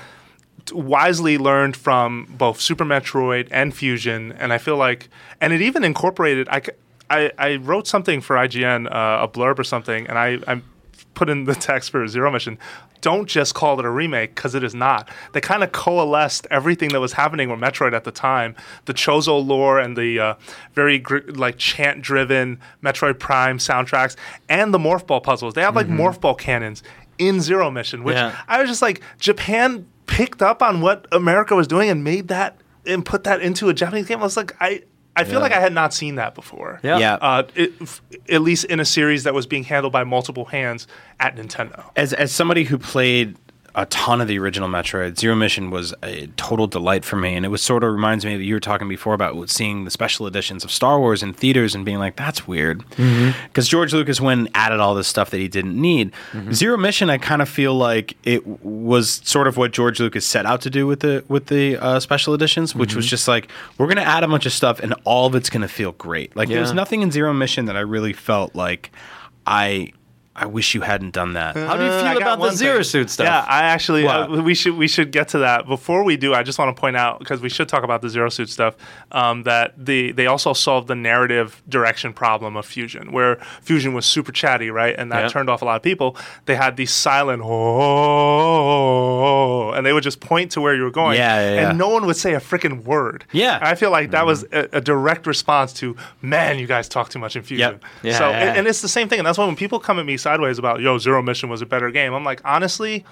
wisely 0.73 1.39
learned 1.39 1.77
from 1.77 2.27
both 2.39 2.61
Super 2.61 2.85
Metroid 2.85 3.49
and 3.51 3.75
Fusion, 3.75 4.33
and 4.33 4.53
I 4.53 4.59
feel 4.59 4.77
like, 4.77 5.09
and 5.41 5.53
it 5.53 5.61
even 5.61 5.85
incorporated. 5.85 6.49
I 6.49 6.63
I 7.11 7.57
wrote 7.57 7.87
something 7.87 8.23
for 8.23 8.37
IGN, 8.37 8.87
uh, 8.87 9.25
a 9.25 9.29
blurb 9.29 9.59
or 9.59 9.65
something, 9.65 10.07
and 10.07 10.19
I, 10.19 10.39
I 10.49 10.63
put 11.23 11.31
in 11.31 11.45
the 11.45 11.55
text 11.55 11.91
for 11.91 12.05
Zero 12.09 12.33
Mission. 12.33 12.59
Don't 13.01 13.29
just 13.29 13.55
call 13.55 13.79
it 13.79 13.85
a 13.85 13.91
remake 13.91 14.35
because 14.35 14.57
it 14.57 14.65
is 14.65 14.75
not. 14.75 15.09
They 15.33 15.41
kind 15.41 15.63
of 15.63 15.71
coalesced 15.71 16.49
everything 16.51 16.89
that 16.89 17.01
was 17.01 17.13
happening 17.13 17.49
with 17.49 17.61
Metroid 17.61 17.93
at 17.93 18.03
the 18.03 18.11
time, 18.11 18.57
the 18.87 18.93
Chozo 18.93 19.45
lore 19.47 19.79
and 19.79 19.97
the 19.97 20.19
uh, 20.19 20.35
very 20.75 20.99
gr- 20.99 21.19
like 21.29 21.59
chant-driven 21.59 22.59
Metroid 22.83 23.21
Prime 23.21 23.59
soundtracks, 23.59 24.17
and 24.49 24.75
the 24.75 24.79
Morph 24.79 25.07
Ball 25.07 25.21
puzzles. 25.21 25.55
They 25.55 25.63
have 25.63 25.77
like 25.77 25.87
Morph 25.87 26.21
Ball 26.21 26.35
cannons 26.35 26.83
in 27.19 27.41
Zero 27.41 27.71
Mission, 27.71 28.03
which 28.03 28.17
Yeah. 28.17 28.37
I 28.49 28.61
was 28.61 28.69
just 28.69 28.83
like, 28.83 29.01
Japan 29.21 29.87
picked 30.07 30.43
up 30.43 30.61
on 30.61 30.81
what 30.81 31.07
America 31.13 31.55
was 31.55 31.69
doing 31.69 31.89
and 31.89 32.03
made 32.03 32.27
that 32.29 32.57
and 32.85 33.05
put 33.05 33.23
that 33.23 33.41
into 33.41 33.69
a 33.69 33.75
Japanese 33.75 34.09
game. 34.09 34.19
I 34.19 34.23
was 34.25 34.37
like, 34.37 34.57
I, 34.61 34.83
I 35.15 35.25
feel 35.25 35.35
Yeah. 35.35 35.39
like 35.41 35.53
I 35.53 35.61
had 35.61 35.73
not 35.75 35.93
seen 35.93 36.15
that 36.15 36.35
before. 36.35 36.81
Yeah. 36.83 36.99
Yeah. 36.99 37.15
Uh, 37.17 37.43
it, 37.55 37.73
f- 37.83 38.01
at 38.31 38.41
least 38.43 38.65
in 38.65 38.81
a 38.81 38.85
series 38.85 39.25
that 39.25 39.35
was 39.35 39.47
being 39.47 39.65
handled 39.65 39.93
by 39.93 40.05
multiple 40.05 40.47
hands 40.47 40.87
at 41.21 41.37
Nintendo. 41.37 41.85
As 41.97 42.13
as 42.15 42.33
somebody 42.33 42.65
who 42.65 42.79
played 42.79 43.37
a 43.75 43.87
ton 43.87 44.21
of 44.21 44.29
the 44.29 44.39
original 44.39 44.69
Metroid, 44.69 45.19
Zero 45.19 45.35
Mission 45.35 45.71
was 45.71 45.95
a 46.03 46.27
total 46.37 46.67
delight 46.67 47.05
for 47.05 47.17
me, 47.17 47.35
and 47.35 47.47
it 47.47 47.49
was 47.49 47.63
sort 47.63 47.83
of 47.83 47.93
reminds 47.93 48.25
me 48.25 48.35
of 48.35 48.43
you 48.43 48.55
were 48.55 48.61
talking 48.61 48.89
before 48.89 49.15
about 49.15 49.49
seeing 49.49 49.85
the 49.85 49.91
special 49.91 50.27
editions 50.27 50.63
of 50.63 50.71
Star 50.71 50.99
Wars 50.99 51.23
in 51.23 51.33
theaters 51.33 51.75
and 51.75 51.85
being 51.85 51.99
like, 51.99 52.17
"That's 52.17 52.47
weird," 52.47 52.81
mm-hmm. 52.91 53.31
because 53.49 53.69
George 53.69 53.95
Lucas 53.95 54.21
went 54.21 54.41
and 54.41 54.51
added 54.55 54.79
all 54.81 54.95
this 54.95 55.09
stuff 55.09 55.31
that 55.31 55.39
he 55.39 55.49
didn't 55.49 55.81
need. 55.81 56.13
Mm-hmm. 56.33 56.53
Zero 56.53 56.77
Mission, 56.77 57.09
I 57.09 57.17
kind 57.17 57.41
of 57.41 57.49
feel 57.49 57.75
like 57.75 58.17
it 58.25 58.47
was 58.63 59.23
sort 59.25 59.47
of 59.47 59.57
what 59.57 59.73
George 59.73 60.01
Lucas 60.01 60.27
set 60.27 60.45
out 60.45 60.61
to 60.63 60.71
do 60.71 60.87
with 60.87 61.01
the 61.01 61.25
with 61.29 61.47
the 61.47 61.79
uh, 61.79 61.99
special 61.99 62.35
editions, 62.35 62.75
which 62.75 62.95
was 62.95 63.07
mm-hmm. 63.07 63.11
just 63.11 63.29
like 63.29 63.51
we're 63.79 63.89
gonna 63.89 64.03
add 64.03 64.23
a 64.23 64.29
bunch 64.29 64.45
of 64.45 64.53
stuff, 64.53 64.81
and 64.81 64.95
all 65.05 65.27
of 65.27 65.35
it's 65.35 65.49
gonna 65.49 65.69
feel 65.69 65.93
great. 65.93 66.37
Like 66.37 66.49
there 66.49 66.61
was 66.61 66.75
nothing 66.75 67.01
in 67.01 67.11
Zero 67.11 67.33
Mission 67.33 67.65
that 67.67 67.77
I 67.77 67.81
really 67.81 68.13
felt 68.13 68.55
like 68.55 68.91
I. 69.47 69.93
I 70.35 70.47
wish 70.47 70.75
you 70.75 70.81
hadn't 70.81 71.11
done 71.13 71.35
that. 71.35 71.57
How 71.57 71.77
do 71.77 71.85
you 71.85 71.91
Uh, 71.91 71.99
feel 71.99 72.07
I 72.09 72.15
got 72.15 72.23
about 72.23 72.41
the 72.41 72.53
zero 72.57 72.77
thing. 72.77 72.85
Suit 72.85 73.11
stuff? 73.11 73.27
Yeah, 73.27 73.45
I 73.47 73.65
actually 73.65 74.07
uh, 74.07 74.29
we 74.41 74.55
should 74.55 74.77
we 74.77 74.89
should 74.89 75.11
get 75.13 75.29
to 75.29 75.39
that. 75.41 75.67
Before 75.67 76.05
we 76.05 76.17
do, 76.17 76.33
I 76.33 76.43
just 76.43 76.59
want 76.59 76.75
to 76.75 76.81
point 76.81 76.97
out 76.97 77.19
because 77.19 77.43
we 77.43 77.51
should 77.51 77.69
talk 77.69 77.85
about 77.85 78.01
the 78.01 78.09
Zero 78.09 78.31
Suit 78.31 78.49
stuff. 78.49 78.75
Um, 79.13 79.43
that 79.43 79.75
the 79.77 80.13
they 80.13 80.27
also 80.27 80.55
solved 80.55 80.89
the 80.89 80.95
narrative 80.95 81.63
direction 81.69 82.15
problem 82.15 82.57
of 82.57 82.65
Fusion, 82.65 83.13
where 83.13 83.37
Fusion 83.61 83.93
was 83.93 84.07
super 84.07 84.33
chatty, 84.33 84.71
right, 84.71 84.95
and 84.99 85.13
that 85.13 85.21
Yeah. 85.25 85.29
turned 85.29 85.51
off 85.51 85.61
a 85.61 85.67
lot 85.67 85.77
of 85.77 85.83
people. 85.83 86.17
They 86.47 86.55
had 86.55 86.77
these 86.79 86.93
silent 86.93 87.43
oh, 88.43 89.73
and 89.73 89.85
they 89.87 89.93
would 89.93 90.03
just 90.03 90.21
point 90.21 90.51
to 90.53 90.61
where 90.61 90.75
you 90.75 90.83
were 90.83 90.91
going, 90.91 91.17
Yeah, 91.19 91.41
yeah, 91.41 91.55
yeah. 91.55 91.69
and 91.71 91.79
no 91.79 91.89
one 91.89 92.07
would 92.07 92.17
say 92.17 92.35
a 92.35 92.41
freaking 92.41 92.85
word. 92.85 93.25
Yeah. 93.33 93.59
I 93.61 93.75
feel 93.75 93.91
like 93.91 94.11
that 94.13 94.27
was 94.27 94.45
a, 94.53 94.69
a 94.73 94.81
direct 94.81 95.27
response 95.27 95.73
to 95.75 95.97
man, 96.21 96.59
you 96.59 96.67
guys 96.67 96.89
talk 96.89 97.09
too 97.11 97.19
much 97.19 97.37
in 97.37 97.43
Fusion. 97.43 97.73
Yep. 97.73 97.85
Yeah, 98.03 98.19
so 98.19 98.31
yeah. 98.31 98.39
and, 98.41 98.59
and 98.59 98.67
it's 98.67 98.81
the 98.81 98.89
same 98.89 99.09
thing, 99.09 99.19
and 99.19 99.27
that's 99.27 99.39
why 99.39 99.47
when 99.47 99.57
people 99.57 99.79
come 99.79 99.99
at 99.99 100.07
me 100.07 100.17
sideways 100.33 100.59
about 100.59 100.81
yo 100.81 100.99
Zero 100.99 101.23
Mission 101.23 101.49
was 101.49 101.61
a 101.61 101.67
better 101.67 101.91
game, 101.91 102.15
I'm 102.15 102.25
like 102.25 102.41
honestly, 102.45 103.05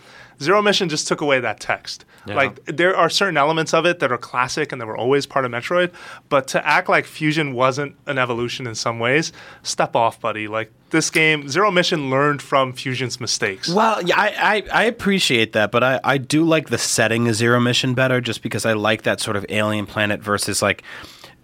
Zero 0.42 0.62
Mission 0.62 0.88
just 0.88 1.06
took 1.06 1.20
away 1.20 1.40
that 1.40 1.60
text. 1.60 2.06
Yeah. 2.26 2.34
Like 2.34 2.64
there 2.64 2.96
are 2.96 3.10
certain 3.10 3.36
elements 3.36 3.74
of 3.74 3.84
it 3.84 3.98
that 4.00 4.10
are 4.10 4.18
classic 4.18 4.72
and 4.72 4.80
that 4.80 4.86
were 4.86 4.96
always 4.96 5.26
part 5.26 5.44
of 5.44 5.52
Metroid, 5.52 5.92
but 6.30 6.48
to 6.48 6.66
act 6.66 6.88
like 6.88 7.04
Fusion 7.04 7.52
wasn't 7.52 7.94
an 8.06 8.16
evolution 8.16 8.66
in 8.66 8.74
some 8.74 8.98
ways, 8.98 9.32
step 9.62 9.94
off, 9.94 10.18
buddy. 10.20 10.48
Like 10.48 10.72
this 10.90 11.10
game, 11.10 11.48
Zero 11.48 11.70
Mission 11.70 12.08
learned 12.08 12.40
from 12.40 12.72
Fusion's 12.72 13.20
mistakes. 13.20 13.68
Well, 13.68 14.02
yeah, 14.02 14.18
I, 14.18 14.32
I, 14.72 14.80
I 14.80 14.84
appreciate 14.84 15.52
that, 15.52 15.70
but 15.70 15.84
I, 15.84 16.00
I 16.02 16.16
do 16.18 16.44
like 16.44 16.70
the 16.70 16.78
setting 16.78 17.28
of 17.28 17.34
Zero 17.34 17.60
Mission 17.60 17.92
better 17.92 18.20
just 18.20 18.42
because 18.42 18.64
I 18.64 18.72
like 18.72 19.02
that 19.02 19.20
sort 19.20 19.36
of 19.36 19.44
alien 19.50 19.84
planet 19.84 20.20
versus 20.22 20.62
like 20.62 20.82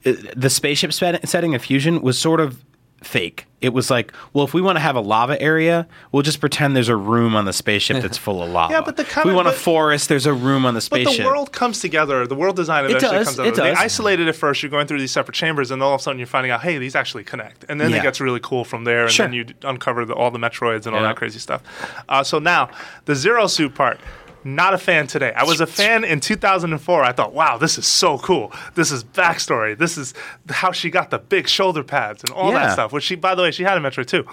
uh, 0.06 0.14
the 0.34 0.48
spaceship 0.50 0.92
setting 0.92 1.54
of 1.54 1.62
Fusion 1.62 2.00
was 2.00 2.18
sort 2.18 2.40
of 2.40 2.64
fake. 3.02 3.46
It 3.62 3.70
was 3.72 3.90
like, 3.90 4.12
well, 4.32 4.44
if 4.44 4.54
we 4.54 4.60
want 4.60 4.76
to 4.76 4.80
have 4.80 4.96
a 4.96 5.00
lava 5.00 5.40
area, 5.42 5.86
we'll 6.12 6.22
just 6.22 6.40
pretend 6.40 6.76
there's 6.76 6.88
a 6.90 6.96
room 6.96 7.34
on 7.34 7.46
the 7.46 7.52
spaceship 7.52 8.02
that's 8.02 8.18
full 8.18 8.42
of 8.42 8.50
lava. 8.50 8.72
Yeah, 8.74 8.80
but 8.82 8.96
the 8.96 9.02
if 9.02 9.12
kinda- 9.14 9.28
we 9.28 9.34
want 9.34 9.48
a 9.48 9.52
forest, 9.52 10.08
there's 10.08 10.26
a 10.26 10.32
room 10.32 10.64
on 10.66 10.74
the 10.74 10.80
spaceship. 10.80 11.16
But 11.18 11.22
the 11.22 11.28
world 11.28 11.52
comes 11.52 11.80
together. 11.80 12.26
The 12.26 12.34
world 12.34 12.54
design 12.56 12.84
eventually 12.84 13.12
does, 13.18 13.26
comes 13.28 13.38
it 13.38 13.44
together. 13.54 13.70
They 13.70 13.74
isolated 13.74 14.28
it 14.28 14.34
first. 14.34 14.62
You're 14.62 14.70
going 14.70 14.86
through 14.86 15.00
these 15.00 15.10
separate 15.12 15.34
chambers, 15.34 15.70
and 15.70 15.82
all 15.82 15.94
of 15.94 16.00
a 16.00 16.02
sudden 16.02 16.18
you're 16.18 16.26
finding 16.26 16.52
out, 16.52 16.62
hey, 16.62 16.78
these 16.78 16.94
actually 16.94 17.24
connect. 17.24 17.64
And 17.68 17.80
then 17.80 17.90
Yeah. 17.90 17.98
it 17.98 18.02
gets 18.02 18.20
really 18.20 18.40
cool 18.42 18.64
from 18.64 18.84
there. 18.84 19.04
And 19.04 19.10
Sure. 19.12 19.26
then 19.26 19.32
you 19.32 19.46
uncover 19.62 20.04
the, 20.04 20.14
all 20.14 20.30
the 20.30 20.38
Metroids 20.38 20.86
and 20.86 20.94
all 20.94 21.00
Yeah. 21.02 21.08
that 21.08 21.16
crazy 21.16 21.38
stuff. 21.38 21.62
Uh, 22.08 22.22
so 22.22 22.38
now 22.38 22.68
the 23.06 23.14
Zero 23.14 23.46
Suit 23.46 23.74
part. 23.74 23.98
Not 24.46 24.74
a 24.74 24.78
fan 24.78 25.08
today. 25.08 25.32
I 25.34 25.42
was 25.42 25.60
a 25.60 25.66
fan 25.66 26.04
in 26.04 26.20
2004. 26.20 27.02
I 27.02 27.10
thought, 27.10 27.32
wow, 27.34 27.58
this 27.58 27.78
is 27.78 27.86
so 27.86 28.16
cool. 28.18 28.52
This 28.76 28.92
is 28.92 29.02
backstory. 29.02 29.76
This 29.76 29.98
is 29.98 30.14
how 30.48 30.70
she 30.70 30.88
got 30.88 31.10
the 31.10 31.18
big 31.18 31.48
shoulder 31.48 31.82
pads 31.82 32.22
and 32.22 32.30
all 32.30 32.52
that 32.52 32.72
stuff. 32.72 32.92
Which 32.92 33.02
she, 33.02 33.16
by 33.16 33.34
the 33.34 33.42
way, 33.42 33.50
she 33.50 33.64
had 33.64 33.76
in 33.76 33.82
Metroid 33.82 34.06
too. 34.06 34.24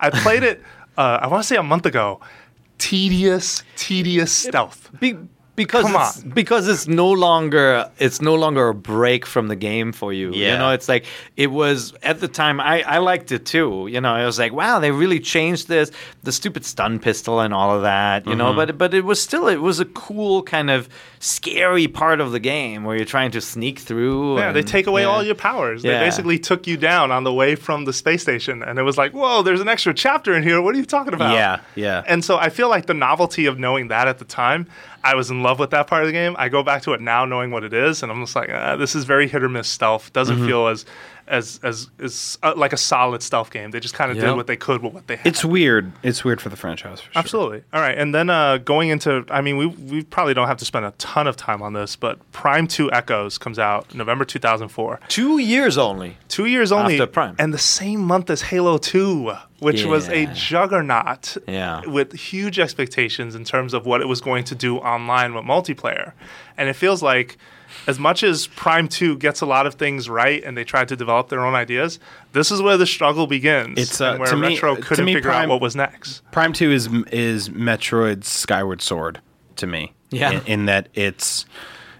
I 0.00 0.10
played 0.10 0.42
it. 0.50 0.60
Uh, 0.98 1.20
I 1.22 1.28
want 1.28 1.44
to 1.44 1.46
say 1.46 1.54
a 1.54 1.62
month 1.62 1.86
ago. 1.86 2.20
Tedious, 2.78 3.62
tedious 3.76 4.32
stealth. 4.32 4.90
Be- 4.98 5.18
because 5.56 5.84
Come 5.84 5.94
it's, 5.96 6.22
on. 6.24 6.30
because 6.30 6.68
it's 6.68 6.86
no 6.88 7.10
longer 7.10 7.90
it's 7.98 8.20
no 8.22 8.34
longer 8.34 8.68
a 8.68 8.74
break 8.74 9.26
from 9.26 9.48
the 9.48 9.56
game 9.56 9.92
for 9.92 10.12
you. 10.12 10.32
You 10.32 10.56
know, 10.56 10.70
it's 10.70 10.88
like 10.88 11.04
it 11.36 11.48
was 11.48 11.92
at 12.02 12.20
the 12.20 12.28
time. 12.28 12.60
I 12.60 12.82
I 12.82 12.98
liked 12.98 13.30
it 13.32 13.44
too. 13.46 13.86
You 13.90 14.00
know, 14.00 14.12
I 14.12 14.24
was 14.24 14.38
like, 14.38 14.52
wow, 14.52 14.78
they 14.78 14.90
really 14.90 15.20
changed 15.20 15.68
this, 15.68 15.90
the 16.22 16.32
stupid 16.32 16.64
stun 16.64 16.98
pistol 16.98 17.40
and 17.40 17.52
all 17.52 17.74
of 17.76 17.82
that. 17.82 18.24
You 18.26 18.30
Mm-hmm. 18.32 18.38
know, 18.38 18.54
but 18.54 18.78
but 18.78 18.94
it 18.94 19.04
was 19.04 19.20
still 19.20 19.48
it 19.48 19.60
was 19.60 19.80
a 19.80 19.84
cool 19.86 20.42
kind 20.42 20.70
of 20.70 20.88
scary 21.18 21.86
part 21.86 22.20
of 22.20 22.32
the 22.32 22.40
game 22.40 22.84
where 22.84 22.96
you're 22.96 23.04
trying 23.04 23.30
to 23.32 23.40
sneak 23.40 23.78
through. 23.78 24.38
Yeah, 24.38 24.52
they 24.52 24.62
take 24.62 24.86
away 24.86 25.02
yeah. 25.02 25.08
all 25.08 25.22
your 25.22 25.34
powers. 25.34 25.82
They 25.82 25.90
basically 25.98 26.38
took 26.38 26.66
you 26.66 26.76
down 26.76 27.10
on 27.10 27.24
the 27.24 27.32
way 27.32 27.54
from 27.56 27.84
the 27.84 27.92
space 27.92 28.22
station, 28.22 28.62
and 28.62 28.78
it 28.78 28.82
was 28.82 28.96
like, 28.96 29.12
"Whoa, 29.12 29.42
there's 29.42 29.60
an 29.60 29.68
extra 29.68 29.92
chapter 29.92 30.34
in 30.34 30.42
here. 30.42 30.62
What 30.62 30.74
are 30.74 30.78
you 30.78 30.86
talking 30.86 31.12
about?" 31.12 31.34
Yeah, 31.34 31.60
yeah. 31.74 32.02
And 32.06 32.24
so 32.24 32.38
I 32.38 32.48
feel 32.48 32.68
like 32.70 32.86
the 32.86 32.94
novelty 32.94 33.46
of 33.46 33.58
knowing 33.58 33.88
that 33.88 34.08
at 34.08 34.18
the 34.18 34.24
time, 34.24 34.66
I 35.02 35.14
was 35.14 35.30
in 35.30 35.42
love 35.42 35.58
with 35.58 35.70
that 35.70 35.86
part 35.86 36.02
of 36.02 36.08
the 36.08 36.12
game. 36.12 36.36
I 36.38 36.48
go 36.48 36.62
back 36.62 36.82
to 36.82 36.92
it 36.92 37.00
now, 37.00 37.24
knowing 37.24 37.50
what 37.50 37.64
it 37.64 37.72
is, 37.72 38.02
and 38.02 38.12
I'm 38.12 38.20
just 38.22 38.36
like, 38.36 38.50
ah, 38.52 38.76
"This 38.76 38.94
is 38.94 39.04
very 39.04 39.28
hit 39.28 39.42
or 39.42 39.48
miss 39.48 39.66
stealth. 39.68 40.12
Doesn't 40.12 40.36
Mm-hmm. 40.36 40.46
feel 40.46 40.66
as 40.68 40.84
as 41.30 41.58
as 41.62 41.88
as 41.98 42.38
uh, 42.42 42.52
like 42.56 42.72
a 42.72 42.76
solid 42.76 43.22
stealth 43.22 43.50
game. 43.50 43.70
They 43.70 43.80
just 43.80 43.94
kind 43.94 44.10
of 44.10 44.16
Yep. 44.18 44.26
did 44.26 44.36
what 44.36 44.46
they 44.46 44.56
could 44.56 44.82
with 44.82 44.92
what 44.92 45.06
they 45.06 45.16
had. 45.16 45.26
It's 45.26 45.44
weird. 45.44 45.92
It's 46.02 46.24
weird 46.24 46.40
for 46.40 46.48
the 46.50 46.56
franchise. 46.56 47.00
For 47.00 47.12
sure. 47.12 47.18
Absolutely. 47.18 47.62
All 47.72 47.80
right, 47.80 47.96
and 47.96 48.14
then 48.14 48.28
uh, 48.28 48.58
going 48.58 48.90
into, 48.90 49.24
I 49.30 49.40
mean, 49.40 49.56
we 49.56 49.66
we 49.66 50.02
probably 50.02 50.34
don't 50.34 50.48
have 50.48 50.58
to 50.58 50.64
spend 50.64 50.84
a 50.84 50.90
ton 50.98 51.26
of 51.26 51.36
time 51.36 51.62
on 51.62 51.72
this, 51.72 51.96
but 51.96 52.18
Prime 52.32 52.66
Two 52.66 52.90
Echoes 52.92 53.38
comes 53.38 53.58
out 53.58 53.94
November 53.94 54.24
2004. 54.24 55.00
Two 55.08 55.38
years 55.38 55.78
only. 55.78 56.16
Two 56.28 56.46
years 56.46 56.72
only, 56.72 56.94
After 56.94 57.06
Prime. 57.06 57.36
and 57.38 57.54
the 57.54 57.58
same 57.58 58.00
month 58.00 58.28
as 58.30 58.42
Halo 58.42 58.76
Two, 58.78 59.32
which 59.60 59.84
was 59.84 60.08
a 60.08 60.26
juggernaut. 60.34 61.36
Yeah. 61.46 61.86
With 61.86 62.12
huge 62.12 62.58
expectations 62.58 63.34
in 63.34 63.44
terms 63.44 63.74
of 63.74 63.86
what 63.86 64.00
it 64.00 64.08
was 64.08 64.20
going 64.20 64.44
to 64.44 64.54
do 64.54 64.78
online 64.78 65.34
with 65.34 65.44
multiplayer, 65.44 66.12
and 66.56 66.68
it 66.68 66.74
feels 66.74 67.02
like. 67.02 67.36
As 67.90 67.98
much 67.98 68.22
as 68.22 68.46
Prime 68.46 68.86
2 68.86 69.18
gets 69.18 69.40
a 69.40 69.46
lot 69.46 69.66
of 69.66 69.74
things 69.74 70.08
right 70.08 70.42
and 70.44 70.56
they 70.56 70.62
tried 70.62 70.86
to 70.88 70.96
develop 70.96 71.28
their 71.28 71.44
own 71.44 71.56
ideas, 71.56 71.98
this 72.32 72.52
is 72.52 72.62
where 72.62 72.76
the 72.76 72.86
struggle 72.86 73.26
begins. 73.26 73.76
It's, 73.78 74.00
uh, 74.00 74.12
and 74.12 74.20
where 74.20 74.30
to 74.30 74.36
me- 74.36 74.54
Retro 74.54 74.76
couldn't 74.76 75.04
me, 75.04 75.14
figure 75.14 75.32
out 75.32 75.48
what 75.48 75.60
was 75.60 75.74
next. 75.74 76.22
Prime 76.30 76.52
Two 76.52 76.70
is 76.70 76.88
is 77.10 77.50
Metroid's 77.50 78.28
Skyward 78.28 78.80
Sword 78.80 79.20
to 79.56 79.66
me. 79.66 79.92
Yeah. 80.10 80.30
In, 80.30 80.46
in 80.46 80.66
that 80.66 80.88
it's 80.94 81.46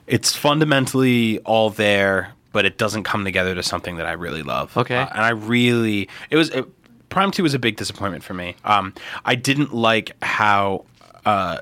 it's 0.06 0.36
fundamentally 0.36 1.40
all 1.40 1.70
there, 1.70 2.34
but 2.52 2.64
it 2.64 2.78
doesn't 2.78 3.02
come 3.02 3.24
together 3.24 3.56
to 3.56 3.62
something 3.64 3.96
that 3.96 4.06
I 4.06 4.12
really 4.12 4.44
love. 4.44 4.76
Okay. 4.76 4.96
Uh, 4.96 5.08
and 5.12 5.22
I 5.22 5.30
really 5.30 6.08
it 6.30 6.36
was 6.36 6.50
it, 6.50 6.66
Prime 7.08 7.32
Two 7.32 7.42
was 7.42 7.54
a 7.54 7.58
big 7.58 7.76
disappointment 7.76 8.22
for 8.22 8.34
me. 8.34 8.54
Um, 8.64 8.94
I 9.24 9.34
didn't 9.34 9.74
like 9.74 10.12
how. 10.22 10.84
Uh, 11.26 11.58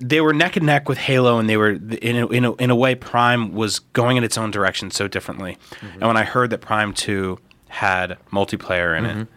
they 0.00 0.20
were 0.20 0.32
neck 0.32 0.56
and 0.56 0.66
neck 0.66 0.88
with 0.88 0.98
Halo, 0.98 1.38
and 1.38 1.48
they 1.48 1.56
were 1.56 1.70
in 1.70 2.16
a, 2.16 2.26
in 2.28 2.44
a, 2.44 2.52
in 2.54 2.70
a 2.70 2.76
way. 2.76 2.94
Prime 2.94 3.52
was 3.52 3.78
going 3.78 4.16
in 4.16 4.24
its 4.24 4.36
own 4.36 4.50
direction 4.50 4.90
so 4.90 5.08
differently. 5.08 5.56
Mm-hmm. 5.70 5.86
And 5.94 6.02
when 6.02 6.16
I 6.16 6.24
heard 6.24 6.50
that 6.50 6.60
Prime 6.60 6.92
Two 6.92 7.38
had 7.68 8.18
multiplayer 8.32 8.96
in 8.96 9.04
it, 9.04 9.16
mm-hmm. 9.16 9.32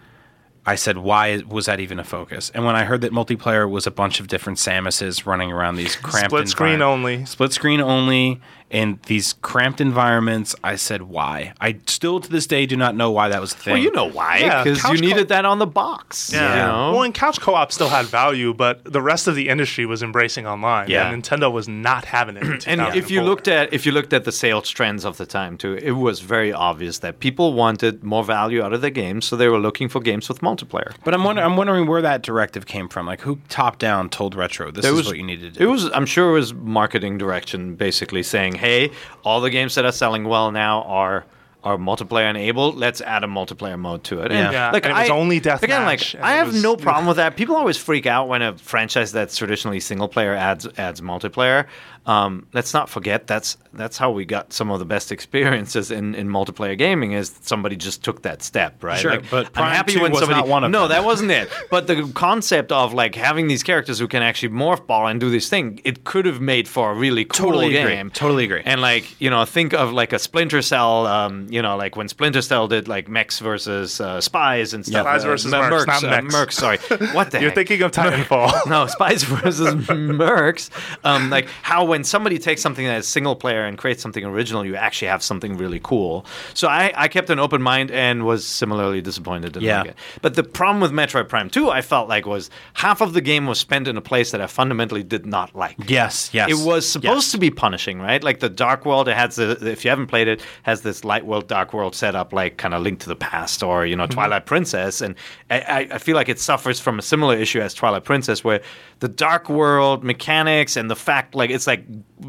I 0.65 0.75
said, 0.75 0.97
"Why 0.97 1.43
was 1.47 1.67
that 1.67 1.79
even 1.79 1.99
a 1.99 2.03
focus?" 2.03 2.51
And 2.53 2.65
when 2.65 2.75
I 2.75 2.83
heard 2.83 3.01
that 3.01 3.11
multiplayer 3.11 3.69
was 3.69 3.87
a 3.87 3.91
bunch 3.91 4.19
of 4.19 4.27
different 4.27 4.59
Samuses 4.59 5.25
running 5.25 5.51
around 5.51 5.75
these 5.75 5.95
cramped 5.97 6.31
Split 6.31 6.49
screen 6.49 6.81
only. 6.81 7.25
split 7.25 7.53
screen 7.53 7.81
only, 7.81 8.41
in 8.69 8.99
these 9.07 9.33
cramped 9.41 9.79
environments, 9.79 10.55
I 10.63 10.75
said, 10.75 11.03
"Why?" 11.03 11.53
I 11.61 11.77
still 11.85 12.19
to 12.19 12.29
this 12.29 12.47
day 12.47 12.65
do 12.65 12.75
not 12.75 12.95
know 12.95 13.11
why 13.11 13.29
that 13.29 13.39
was 13.41 13.53
a 13.53 13.57
thing. 13.57 13.73
Well, 13.73 13.81
you 13.81 13.91
know 13.91 14.09
why? 14.09 14.37
Yeah, 14.39 14.63
Because 14.63 14.81
couch 14.81 14.91
you 14.93 14.99
co- 15.01 15.07
needed 15.07 15.27
that 15.29 15.45
on 15.45 15.59
the 15.59 15.65
box. 15.67 16.31
Yeah. 16.33 16.49
You 16.49 16.55
know? 16.61 16.91
Well, 16.93 17.03
and 17.03 17.13
couch 17.13 17.39
co-op 17.39 17.71
still 17.71 17.89
had 17.89 18.05
value, 18.07 18.53
but 18.53 18.83
the 18.83 19.01
rest 19.01 19.27
of 19.27 19.35
the 19.35 19.49
industry 19.49 19.85
was 19.85 20.03
embracing 20.03 20.45
online. 20.45 20.89
Yeah. 20.89 21.09
And 21.11 21.23
Nintendo 21.23 21.51
was 21.51 21.67
not 21.67 22.05
having 22.05 22.37
it. 22.37 22.43
in 22.43 22.59
and 22.79 22.95
if 22.95 23.09
you 23.09 23.21
looked 23.21 23.47
at 23.47 23.71
if 23.73 23.85
you 23.85 23.91
looked 23.91 24.11
at 24.13 24.25
the 24.25 24.31
sales 24.31 24.69
trends 24.69 25.05
of 25.05 25.17
the 25.17 25.25
time 25.25 25.57
too, 25.57 25.75
it 25.75 25.91
was 25.91 26.19
very 26.19 26.51
obvious 26.51 26.99
that 26.99 27.19
people 27.19 27.53
wanted 27.53 28.03
more 28.03 28.23
value 28.23 28.61
out 28.61 28.73
of 28.73 28.81
their 28.81 28.89
games, 28.89 29.25
so 29.25 29.35
they 29.35 29.47
were 29.47 29.59
looking 29.59 29.87
for 29.89 29.99
games 30.01 30.27
with 30.27 30.39
multiplayer. 30.41 30.93
But 31.03 31.13
I'm 31.13 31.23
wondering, 31.23 31.45
I'm 31.45 31.55
wondering 31.57 31.87
where 31.87 32.01
that 32.01 32.21
directive 32.21 32.65
came 32.65 32.89
from. 32.89 33.05
Like, 33.05 33.21
who 33.21 33.39
top 33.49 33.77
down 33.79 34.09
told 34.09 34.35
Retro 34.35 34.71
this 34.71 34.83
There 34.83 34.91
is 34.91 34.97
was- 34.97 35.07
what 35.07 35.17
you 35.17 35.23
need 35.23 35.39
to 35.41 35.49
do? 35.51 35.63
It 35.63 35.67
was, 35.71 35.89
I'm 35.93 36.05
sure, 36.05 36.29
it 36.29 36.33
was 36.33 36.53
marketing 36.53 37.17
direction, 37.17 37.75
basically 37.75 38.23
saying, 38.23 38.55
"Hey, 38.57 38.91
all 39.23 39.41
the 39.41 39.49
games 39.49 39.75
that 39.75 39.85
are 39.85 39.91
selling 39.91 40.25
well 40.25 40.51
now 40.51 40.83
are 40.83 41.25
are 41.63 41.75
multiplayer 41.77 42.29
enabled. 42.29 42.75
Let's 42.77 43.01
add 43.01 43.23
a 43.23 43.27
multiplayer 43.27 43.77
mode 43.77 44.03
to 44.05 44.21
it." 44.21 44.31
And, 44.31 44.53
Yeah. 44.53 44.71
And 44.73 44.85
it 44.85 44.93
was 44.93 45.09
only 45.09 45.41
deathmatch, 45.41 45.63
Again, 45.63 45.85
like 45.85 46.15
I 46.21 46.33
have 46.33 46.47
was- 46.53 46.63
no 46.63 46.75
problem 46.87 47.07
with 47.07 47.17
that. 47.17 47.35
People 47.35 47.55
always 47.55 47.77
freak 47.77 48.05
out 48.05 48.27
when 48.27 48.41
a 48.41 48.57
franchise 48.57 49.11
that's 49.11 49.35
traditionally 49.35 49.79
single 49.79 50.07
player 50.07 50.33
adds 50.33 50.67
adds 50.77 51.01
multiplayer. 51.01 51.65
Um, 52.07 52.47
let's 52.53 52.73
not 52.73 52.89
forget 52.89 53.27
that's 53.27 53.57
that's 53.73 53.97
how 53.97 54.09
we 54.11 54.25
got 54.25 54.53
some 54.53 54.71
of 54.71 54.79
the 54.79 54.85
best 54.85 55.11
experiences 55.11 55.91
in, 55.91 56.15
in 56.15 56.27
multiplayer 56.29 56.75
gaming. 56.77 57.11
Is 57.11 57.37
somebody 57.41 57.75
just 57.75 58.03
took 58.03 58.23
that 58.23 58.41
step, 58.41 58.83
right? 58.83 58.97
Sure, 58.99 59.19
but 59.29 59.51
I'm 59.55 59.71
happy 59.71 59.93
2 59.93 60.01
when 60.01 60.11
was 60.11 60.21
somebody 60.21 60.39
not 60.39 60.47
one 60.47 60.63
of 60.63 60.71
no, 60.71 60.87
them. 60.87 60.89
that 60.89 61.03
wasn't 61.11 61.31
it. 61.31 61.49
But 61.69 61.85
the 61.87 62.09
concept 62.15 62.71
of 62.71 62.93
like 62.93 63.13
having 63.13 63.47
these 63.49 63.61
characters 63.61 63.99
who 63.99 64.07
can 64.07 64.23
actually 64.23 64.49
morph 64.49 64.87
ball 64.87 65.05
and 65.07 65.19
do 65.19 65.29
this 65.29 65.49
thing, 65.49 65.81
it 65.83 66.05
could 66.05 66.25
have 66.25 66.39
made 66.41 66.67
for 66.67 66.91
a 66.91 66.93
really 66.95 67.25
cool 67.25 67.47
Totally 67.51 67.75
agree. 67.75 67.91
game. 67.93 68.09
Totally 68.09 68.45
agree. 68.45 68.61
And 68.65 68.81
like 68.81 69.19
you 69.21 69.29
know, 69.29 69.43
think 69.45 69.73
of 69.73 69.91
like 69.91 70.13
a 70.13 70.19
Splinter 70.19 70.61
Cell. 70.61 71.05
Um, 71.07 71.47
you 71.49 71.61
know, 71.61 71.75
like 71.75 71.97
when 71.97 72.07
Splinter 72.07 72.41
Cell 72.41 72.67
did 72.69 72.87
like 72.87 73.09
mechs 73.09 73.39
versus 73.39 73.99
uh, 73.99 74.21
spies 74.21 74.73
and 74.73 74.85
stuff. 74.85 75.05
Spies 75.05 75.23
Uh, 75.25 75.27
versus 75.27 75.53
m- 75.53 75.61
mercs, 75.61 75.85
mercs, 75.85 75.87
not 75.87 76.03
uh, 76.05 76.21
mechs. 76.21 76.35
mercs, 76.35 76.53
Sorry, 76.53 76.77
what 77.13 77.31
the 77.31 77.37
hell? 77.37 77.41
You're 77.41 77.49
heck? 77.51 77.55
thinking 77.67 77.81
of 77.83 77.91
Titanfall. 77.91 78.65
no, 78.69 78.87
Spies 78.87 79.23
versus 79.23 79.75
Mercs. 79.85 80.69
Um, 81.03 81.29
like 81.29 81.47
how 81.61 81.83
when 81.85 81.96
somebody 82.03 82.37
takes 82.39 82.61
something 82.61 82.85
that 82.85 82.97
is 82.97 83.07
single 83.07 83.35
player 83.35 83.65
and 83.65 83.77
creates 83.77 84.01
something 84.01 84.23
original, 84.23 84.65
you 84.65 84.75
actually 84.75 85.07
have 85.09 85.23
something 85.23 85.57
really 85.57 85.79
cool. 85.81 86.25
So 86.53 86.67
I, 86.67 86.93
I 86.95 87.07
kept 87.07 87.29
an 87.29 87.39
open 87.39 87.61
mind 87.61 87.91
and 87.91 88.25
was 88.25 88.45
similarly 88.45 89.01
disappointed. 89.01 89.53
Didn't 89.53 89.63
Yeah. 89.67 89.81
like. 89.81 89.95
But 90.21 90.35
the 90.35 90.43
problem 90.43 90.81
with 90.81 90.91
Metroid 90.91 91.29
Prime 91.29 91.49
2, 91.49 91.69
I 91.69 91.81
felt 91.81 92.09
like 92.09 92.25
was 92.25 92.49
half 92.73 93.01
of 93.01 93.13
the 93.13 93.21
game 93.21 93.45
was 93.47 93.59
spent 93.59 93.87
in 93.87 93.97
a 93.97 94.01
place 94.01 94.31
that 94.31 94.41
I 94.41 94.47
fundamentally 94.47 95.03
did 95.03 95.25
not 95.25 95.55
like. 95.55 95.75
yes, 95.89 96.29
yes. 96.33 96.49
It 96.49 96.65
was 96.65 96.89
supposed 96.89 97.27
Yes. 97.27 97.31
to 97.31 97.37
be 97.37 97.49
punishing, 97.49 97.99
right? 97.99 98.23
Like 98.23 98.39
the 98.39 98.49
Dark 98.49 98.85
World, 98.85 99.07
it 99.07 99.15
has 99.15 99.35
the 99.35 99.57
if 99.67 99.83
you 99.85 99.89
haven't 99.89 100.07
played 100.07 100.27
it, 100.27 100.41
has 100.63 100.81
this 100.81 101.03
Light 101.03 101.25
World, 101.25 101.47
Dark 101.47 101.73
World 101.73 101.95
setup, 101.95 102.33
like 102.33 102.57
kind 102.57 102.73
of 102.73 102.81
Link 102.81 102.99
to 103.01 103.07
the 103.09 103.15
Past 103.15 103.61
or 103.63 103.85
you 103.85 103.95
know 103.95 104.03
Mm-hmm. 104.07 104.13
Twilight 104.13 104.45
Princess, 104.45 105.01
and 105.01 105.15
I- 105.49 105.87
I 105.91 105.97
feel 105.97 106.15
like 106.15 106.29
it 106.29 106.39
suffers 106.39 106.79
from 106.79 106.97
a 106.99 107.01
similar 107.01 107.35
issue 107.35 107.59
as 107.61 107.73
Twilight 107.73 108.03
Princess, 108.03 108.43
where 108.43 108.61
the 108.99 109.07
Dark 109.07 109.49
World 109.49 110.03
mechanics 110.03 110.75
and 110.77 110.89
the 110.89 110.95
fact 110.95 111.35
like 111.35 111.49
it's 111.49 111.67
like 111.67 111.76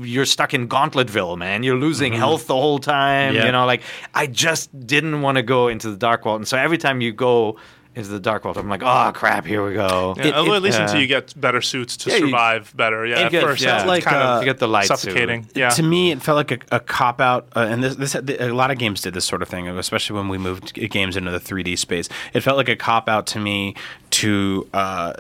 you're 0.01 0.25
stuck 0.27 0.55
in 0.55 0.69
Gauntletville, 0.69 1.37
man. 1.39 1.63
You're 1.63 1.77
losing 1.77 2.13
health 2.13 2.47
the 2.47 2.55
whole 2.55 2.79
time. 2.79 3.29
Mm-hmm. 3.33 3.37
Yeah. 3.37 3.47
You 3.47 3.53
know, 3.53 3.67
like 3.67 3.83
I 4.15 4.27
just 4.27 4.87
didn't 4.87 5.23
want 5.23 5.37
to 5.37 5.43
go 5.43 5.69
into 5.69 5.91
the 5.91 5.97
Dark 5.97 6.25
World, 6.25 6.41
and 6.41 6.49
so 6.49 6.57
every 6.57 6.79
time 6.79 7.01
you 7.01 7.13
go 7.13 7.59
into 7.95 8.11
the 8.11 8.21
Dark 8.21 8.45
World, 8.45 8.57
I'm 8.57 8.69
like, 8.69 8.83
oh 8.85 9.11
crap, 9.13 9.45
here 9.45 9.67
we 9.67 9.75
go. 9.75 10.15
Yeah, 10.17 10.43
well, 10.43 10.55
at 10.55 10.63
least 10.63 10.79
yeah. 10.79 10.85
until 10.85 11.01
you 11.01 11.09
get 11.09 11.35
better 11.41 11.61
suits 11.61 11.97
to 11.97 12.11
Yeah, 12.11 12.17
you- 12.19 12.27
survive 12.27 12.73
better. 12.77 13.05
Yeah, 13.05 13.21
It 13.21 13.25
at 13.25 13.33
gets- 13.33 13.45
first 13.45 13.63
yeah. 13.63 13.79
it's 13.79 13.87
Like, 13.89 14.05
kind 14.05 14.17
uh, 14.19 14.21
of 14.37 14.43
You 14.43 14.45
get 14.45 14.59
the 14.59 14.69
light 14.69 14.87
suit. 14.87 14.99
suffocating. 15.01 15.49
Yeah. 15.55 15.71
To 15.71 15.83
me, 15.83 16.13
it 16.13 16.23
felt 16.23 16.37
like 16.37 16.53
a, 16.71 16.77
a 16.77 16.81
cop 16.81 17.21
out, 17.21 17.49
uh, 17.57 17.67
and 17.69 17.83
this, 17.83 17.97
this 17.97 18.15
a 18.15 18.51
lot 18.53 18.71
of 18.71 18.79
games 18.79 19.01
did 19.01 19.15
this 19.15 19.25
sort 19.25 19.43
of 19.43 19.49
thing, 19.49 19.67
especially 19.67 20.17
when 20.17 20.29
we 20.29 20.39
moved 20.39 20.75
games 20.91 21.17
into 21.17 21.33
the 21.33 21.41
3D 21.41 21.77
space. 21.77 22.09
It 22.35 22.41
felt 22.43 22.57
like 22.57 22.69
a 22.69 22.77
cop 22.77 23.09
out 23.09 23.27
to 23.29 23.41
me 23.41 23.75
to 24.11 24.69
uh, 24.73 25.15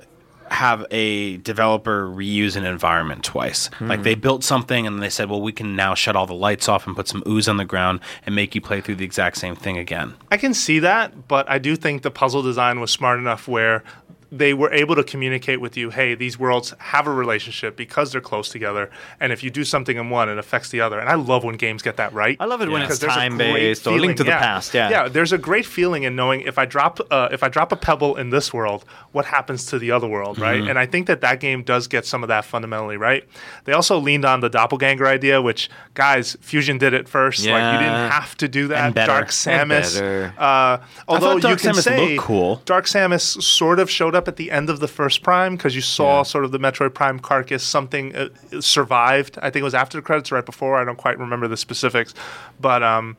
have 0.50 0.84
a 0.90 1.36
developer 1.38 2.06
reuse 2.06 2.56
an 2.56 2.64
environment 2.64 3.24
twice. 3.24 3.70
Like 3.80 4.02
they 4.02 4.14
built 4.14 4.44
something 4.44 4.86
and 4.86 5.02
they 5.02 5.10
said, 5.10 5.28
"Well, 5.30 5.40
we 5.40 5.52
can 5.52 5.76
now 5.76 5.94
shut 5.94 6.16
all 6.16 6.26
the 6.26 6.34
lights 6.34 6.68
off 6.68 6.86
and 6.86 6.96
put 6.96 7.08
some 7.08 7.22
ooze 7.26 7.48
on 7.48 7.56
the 7.56 7.64
ground 7.64 8.00
and 8.24 8.34
make 8.34 8.54
you 8.54 8.60
play 8.60 8.80
through 8.80 8.96
the 8.96 9.04
exact 9.04 9.36
same 9.38 9.56
thing 9.56 9.78
again." 9.78 10.14
I 10.30 10.36
can 10.36 10.54
see 10.54 10.78
that, 10.80 11.28
but 11.28 11.48
I 11.48 11.58
do 11.58 11.76
think 11.76 12.02
the 12.02 12.10
puzzle 12.10 12.42
design 12.42 12.80
was 12.80 12.90
smart 12.90 13.18
enough 13.18 13.48
where 13.48 13.84
they 14.30 14.52
were 14.54 14.72
able 14.72 14.94
to 14.94 15.02
communicate 15.04 15.60
with 15.60 15.76
you, 15.76 15.90
hey, 15.90 16.14
these 16.14 16.38
worlds 16.38 16.74
have 16.78 17.06
a 17.06 17.12
relationship 17.12 17.76
because 17.76 18.12
they're 18.12 18.20
close 18.20 18.48
together, 18.48 18.90
and 19.20 19.32
if 19.32 19.42
you 19.42 19.50
do 19.50 19.64
something 19.64 19.96
in 19.96 20.10
one, 20.10 20.28
it 20.28 20.38
affects 20.38 20.68
the 20.68 20.80
other. 20.80 20.98
And 20.98 21.08
I 21.08 21.14
love 21.14 21.44
when 21.44 21.56
games 21.56 21.82
get 21.82 21.96
that 21.96 22.12
right. 22.12 22.36
I 22.38 22.44
love 22.44 22.60
it 22.60 22.68
when 22.70 22.82
it's 22.82 23.02
a 23.02 23.06
time 23.06 23.38
based 23.38 23.86
or 23.86 23.90
feeling- 23.90 24.08
Link 24.08 24.16
to 24.18 24.24
the 24.24 24.30
Past. 24.32 24.74
Yeah, 24.74 24.90
yeah. 24.90 25.08
There's 25.08 25.32
a 25.32 25.38
great 25.38 25.66
feeling 25.66 26.02
in 26.02 26.14
knowing 26.16 26.42
if 26.42 26.58
I 26.58 26.64
drop 26.64 27.00
uh, 27.10 27.28
if 27.30 27.42
I 27.42 27.48
drop 27.48 27.72
a 27.72 27.76
pebble 27.76 28.16
in 28.16 28.30
this 28.30 28.52
world, 28.52 28.84
what 29.12 29.24
happens 29.24 29.66
to 29.66 29.78
the 29.78 29.90
other 29.90 30.06
world, 30.06 30.38
right? 30.38 30.60
Mm-hmm. 30.60 30.70
And 30.70 30.78
I 30.78 30.86
think 30.86 31.06
that 31.06 31.20
that 31.22 31.40
game 31.40 31.62
does 31.62 31.86
get 31.86 32.04
some 32.04 32.22
of 32.22 32.28
that 32.28 32.44
fundamentally 32.44 32.96
right. 32.96 33.24
They 33.64 33.72
also 33.72 33.98
leaned 33.98 34.24
on 34.24 34.40
the 34.40 34.48
doppelganger 34.48 35.06
idea, 35.06 35.40
which 35.40 35.70
guys, 35.94 36.36
Fusion 36.40 36.78
did 36.78 36.92
it 36.94 37.08
first. 37.08 37.46
Like 37.46 37.72
you 37.72 37.78
didn't 37.78 38.10
have 38.10 38.36
to 38.38 38.48
do 38.48 38.68
that. 38.68 38.86
And 38.86 38.94
better. 38.94 39.12
Dark 39.12 39.28
Samus. 39.28 39.94
better. 39.94 40.34
Uh, 40.36 40.78
although 41.06 41.36
you 41.36 41.40
Dark 41.40 41.60
can 41.60 41.74
Samus 41.74 41.82
say 41.82 42.14
looked 42.16 42.26
cool. 42.26 42.62
Dark 42.64 42.86
Samus 42.86 43.42
sort 43.42 43.78
of 43.78 43.90
showed 43.90 44.14
up 44.14 44.17
at 44.26 44.36
the 44.36 44.50
end 44.50 44.68
of 44.70 44.80
the 44.80 44.88
first 44.88 45.22
Prime 45.22 45.54
because 45.56 45.76
you 45.76 45.82
saw 45.82 46.18
Yeah. 46.18 46.22
sort 46.24 46.44
of 46.44 46.50
the 46.50 46.58
Metroid 46.58 46.94
Prime 46.94 47.20
carcass. 47.20 47.62
Something 47.62 48.16
uh, 48.16 48.28
survived. 48.60 49.38
I 49.40 49.50
think 49.50 49.60
it 49.60 49.64
was 49.64 49.74
after 49.74 49.98
the 49.98 50.02
credits, 50.02 50.32
or 50.32 50.36
right 50.36 50.46
before. 50.46 50.76
I 50.80 50.84
don't 50.84 50.98
quite 50.98 51.18
remember 51.18 51.46
the 51.46 51.56
specifics, 51.56 52.14
but 52.60 52.82
um, 52.82 53.16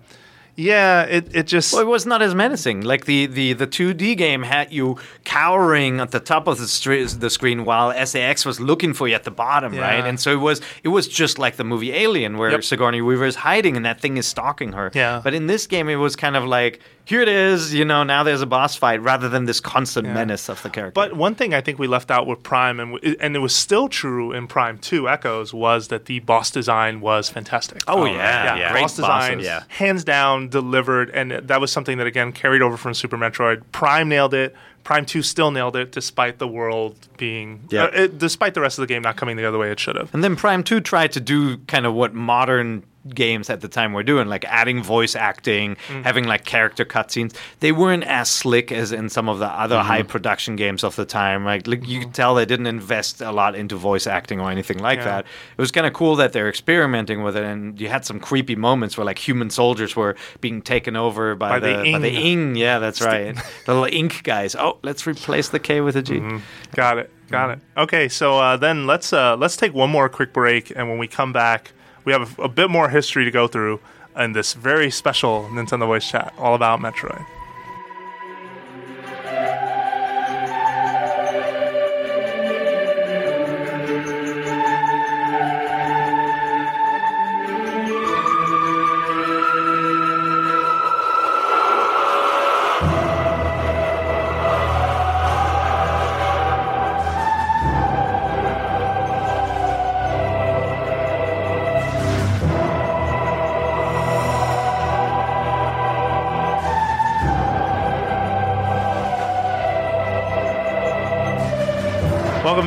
yeah, 0.56 1.04
it 1.04 1.34
it 1.34 1.48
just 1.48 1.72
Well, 1.72 1.84
it 1.84 1.88
was 1.88 2.06
not 2.06 2.22
as 2.22 2.36
menacing. 2.36 2.82
Like 2.82 3.06
the 3.06 3.28
the 3.28 3.54
the 3.54 3.66
2D 3.68 4.18
game 4.18 4.44
had 4.44 4.74
you 4.74 4.98
cowering 5.24 6.02
at 6.02 6.12
the 6.12 6.20
top 6.20 6.48
of 6.48 6.58
the, 6.58 6.68
str- 6.68 7.06
the 7.18 7.30
screen 7.30 7.64
while 7.64 7.94
SA-X 8.06 8.46
was 8.46 8.60
looking 8.60 8.94
for 8.94 9.08
you 9.08 9.16
at 9.16 9.24
the 9.24 9.32
bottom, 9.32 9.74
Yeah. 9.74 9.82
right? 9.82 10.06
And 10.06 10.20
so 10.20 10.32
it 10.34 10.42
was 10.42 10.60
it 10.84 10.90
was 10.90 11.08
just 11.08 11.40
like 11.40 11.56
the 11.56 11.64
movie 11.64 11.94
Alien, 11.94 12.38
where 12.38 12.52
Yep. 12.52 12.64
Sigourney 12.66 13.02
Weaver 13.02 13.26
is 13.26 13.36
hiding 13.36 13.78
and 13.78 13.86
that 13.86 14.02
thing 14.02 14.18
is 14.18 14.28
stalking 14.28 14.74
her. 14.74 14.92
Yeah. 14.94 15.22
But 15.24 15.34
in 15.34 15.48
this 15.48 15.66
game, 15.66 15.88
it 15.88 15.96
was 15.96 16.16
kind 16.18 16.36
of 16.36 16.44
like 16.44 16.82
here 17.10 17.22
it 17.22 17.28
is, 17.28 17.74
you 17.74 17.84
know, 17.86 18.04
now 18.04 18.22
there's 18.22 18.44
a 18.44 18.46
boss 18.46 18.76
fight, 18.76 19.02
rather 19.02 19.28
than 19.28 19.46
this 19.46 19.60
constant 19.60 20.08
menace 20.08 20.48
of 20.48 20.62
the 20.62 20.70
character. 20.70 20.92
But 20.94 21.14
one 21.16 21.34
thing 21.34 21.56
I 21.56 21.62
think 21.62 21.80
we 21.80 21.88
left 21.88 22.12
out 22.12 22.28
with 22.28 22.44
Prime, 22.44 22.80
and 22.80 22.94
w- 22.98 23.16
and 23.20 23.36
it 23.36 23.40
was 23.40 23.56
still 23.56 23.90
true 23.90 24.32
in 24.32 24.46
Prime 24.48 24.78
Two 24.78 25.10
Echoes, 25.10 25.52
was 25.52 25.88
that 25.88 26.06
the 26.06 26.20
boss 26.20 26.52
design 26.52 27.02
was 27.02 27.28
fantastic. 27.28 27.82
Oh, 27.88 28.06
yeah, 28.06 28.56
yeah. 28.56 28.70
boss 28.70 28.72
Great 28.72 28.88
design, 29.08 29.32
bosses. 29.40 29.46
Yeah. 29.48 29.64
hands 29.70 30.04
down 30.04 30.50
delivered, 30.50 31.10
and 31.10 31.32
that 31.32 31.60
was 31.60 31.72
something 31.72 31.98
that 31.98 32.06
again 32.06 32.32
carried 32.32 32.62
over 32.62 32.78
from 32.78 32.94
Super 32.94 33.18
Metroid. 33.18 33.64
Prime 33.72 34.08
nailed 34.08 34.36
it. 34.36 34.56
Prime 34.84 35.06
Two 35.06 35.24
still 35.24 35.50
nailed 35.50 35.76
it, 35.76 35.92
despite 35.92 36.38
the 36.38 36.48
world 36.48 36.96
being, 37.18 37.62
Yeah. 37.70 37.86
uh, 37.86 37.92
it, 37.94 38.18
despite 38.20 38.54
the 38.54 38.62
rest 38.62 38.78
of 38.78 38.84
the 38.84 38.88
game 38.88 39.02
not 39.02 39.18
coming 39.18 39.36
the 39.36 39.46
other 39.46 39.58
way 39.58 39.72
it 39.72 39.80
should 39.80 39.96
have. 39.96 40.14
And 40.14 40.24
then 40.24 40.36
Prime 40.36 40.64
2 40.64 40.80
tried 40.80 41.12
to 41.14 41.20
do 41.20 41.58
kind 41.68 41.86
of 41.86 41.94
what 41.96 42.14
modern 42.14 42.84
games 43.14 43.50
at 43.50 43.62
the 43.62 43.68
time 43.68 43.94
were 43.94 44.04
doing, 44.04 44.28
like 44.28 44.46
adding 44.46 44.84
voice 44.84 45.16
acting, 45.16 45.78
Mm. 45.88 46.04
having 46.04 46.26
like 46.26 46.46
character 46.46 46.84
cutscenes. 46.86 47.34
They 47.60 47.72
weren't 47.72 48.04
as 48.04 48.30
slick 48.30 48.72
as 48.72 48.92
in 48.92 49.10
some 49.10 49.30
of 49.30 49.40
the 49.40 49.48
other 49.48 49.78
Mm-hmm. 49.78 49.88
high 49.88 50.04
production 50.04 50.56
games 50.56 50.84
of 50.84 50.96
the 50.96 51.06
time. 51.06 51.46
Like, 51.46 51.66
like 51.68 51.88
you 51.88 52.02
could 52.02 52.14
tell 52.14 52.36
they 52.36 52.46
didn't 52.46 52.68
invest 52.68 53.22
a 53.22 53.32
lot 53.32 53.56
into 53.56 53.76
voice 53.78 54.06
acting 54.08 54.40
or 54.42 54.52
anything 54.52 54.80
like 54.80 55.00
Yeah. 55.00 55.06
that. 55.06 55.26
It 55.58 55.62
was 55.62 55.72
kind 55.72 55.88
of 55.88 55.94
cool 55.94 56.16
that 56.18 56.34
they're 56.34 56.50
experimenting 56.50 57.24
with 57.24 57.38
it, 57.38 57.44
and 57.44 57.80
you 57.80 57.88
had 57.88 58.06
some 58.06 58.20
creepy 58.20 58.56
moments 58.56 58.98
where 58.98 59.06
like 59.06 59.18
human 59.20 59.50
soldiers 59.50 59.96
were 59.96 60.16
being 60.42 60.62
taken 60.62 60.96
over 60.96 61.36
by, 61.36 61.50
By 61.52 61.60
the 61.60 61.84
the, 61.84 61.92
by 61.94 62.00
the 62.00 62.12
Ing. 62.12 62.56
Yeah, 62.56 62.80
that's 62.80 63.02
right. 63.02 63.36
the 63.66 63.74
little 63.74 63.86
ink 63.86 64.24
guys. 64.24 64.56
Oh, 64.56 64.78
let's 64.84 65.08
replace 65.08 65.50
the 65.50 65.60
K 65.60 65.82
with 65.82 65.96
a 65.96 66.02
G. 66.02 66.16
Mm-hmm. 66.16 66.38
Got 66.76 66.98
it. 66.98 67.12
Got 67.30 67.52
it. 67.52 67.60
Okay, 67.78 68.10
so 68.10 68.40
uh, 68.40 68.58
then 68.58 68.88
let's 68.88 69.14
uh, 69.14 69.36
let's 69.38 69.56
take 69.56 69.74
one 69.74 69.90
more 69.92 70.10
quick 70.10 70.34
break, 70.34 70.72
and 70.76 70.90
when 70.90 70.98
we 70.98 71.08
come 71.08 71.32
back, 71.32 71.72
we 72.06 72.12
have 72.14 72.38
a, 72.40 72.48
bit 72.48 72.70
more 72.70 72.90
history 72.90 73.26
to 73.26 73.32
go 73.32 73.48
through 73.48 73.80
in 74.18 74.34
this 74.34 74.54
very 74.54 74.92
special 74.92 75.44
Nintendo 75.52 75.86
Voice 75.86 76.10
Chat, 76.10 76.34
all 76.38 76.56
about 76.56 76.80
Metroid. 76.80 77.26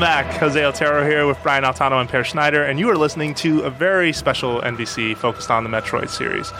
Back. 0.03 0.35
Jose 0.39 0.65
Otero 0.65 1.07
here 1.07 1.29
with 1.29 1.41
Brian 1.45 1.63
Altano 1.63 2.01
and 2.01 2.11
Peer 2.11 2.25
Schneider, 2.25 2.65
and 2.65 2.77
you 2.77 2.91
are 2.91 2.97
listening 2.97 3.35
to 3.35 3.61
a 3.61 3.71
very 3.71 4.13
special 4.13 4.61
NVC 4.61 5.17
focused 5.17 5.49
on 5.49 5.63
the 5.63 5.71
Metroid 5.71 6.11
series. 6.11 6.51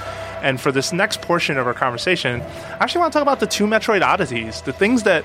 And 0.43 0.61
for 0.61 0.71
this 0.71 0.93
next 0.93 1.23
portion 1.23 1.59
of 1.59 1.67
our 1.67 1.75
conversation, 1.75 2.41
I 2.41 2.77
actually 2.79 3.01
want 3.01 3.13
to 3.13 3.19
talk 3.19 3.23
about 3.23 3.41
the 3.41 3.49
two 3.49 3.67
Metroid 3.67 4.03
oddities, 4.03 4.63
the 4.63 4.73
things 4.73 5.03
that 5.03 5.25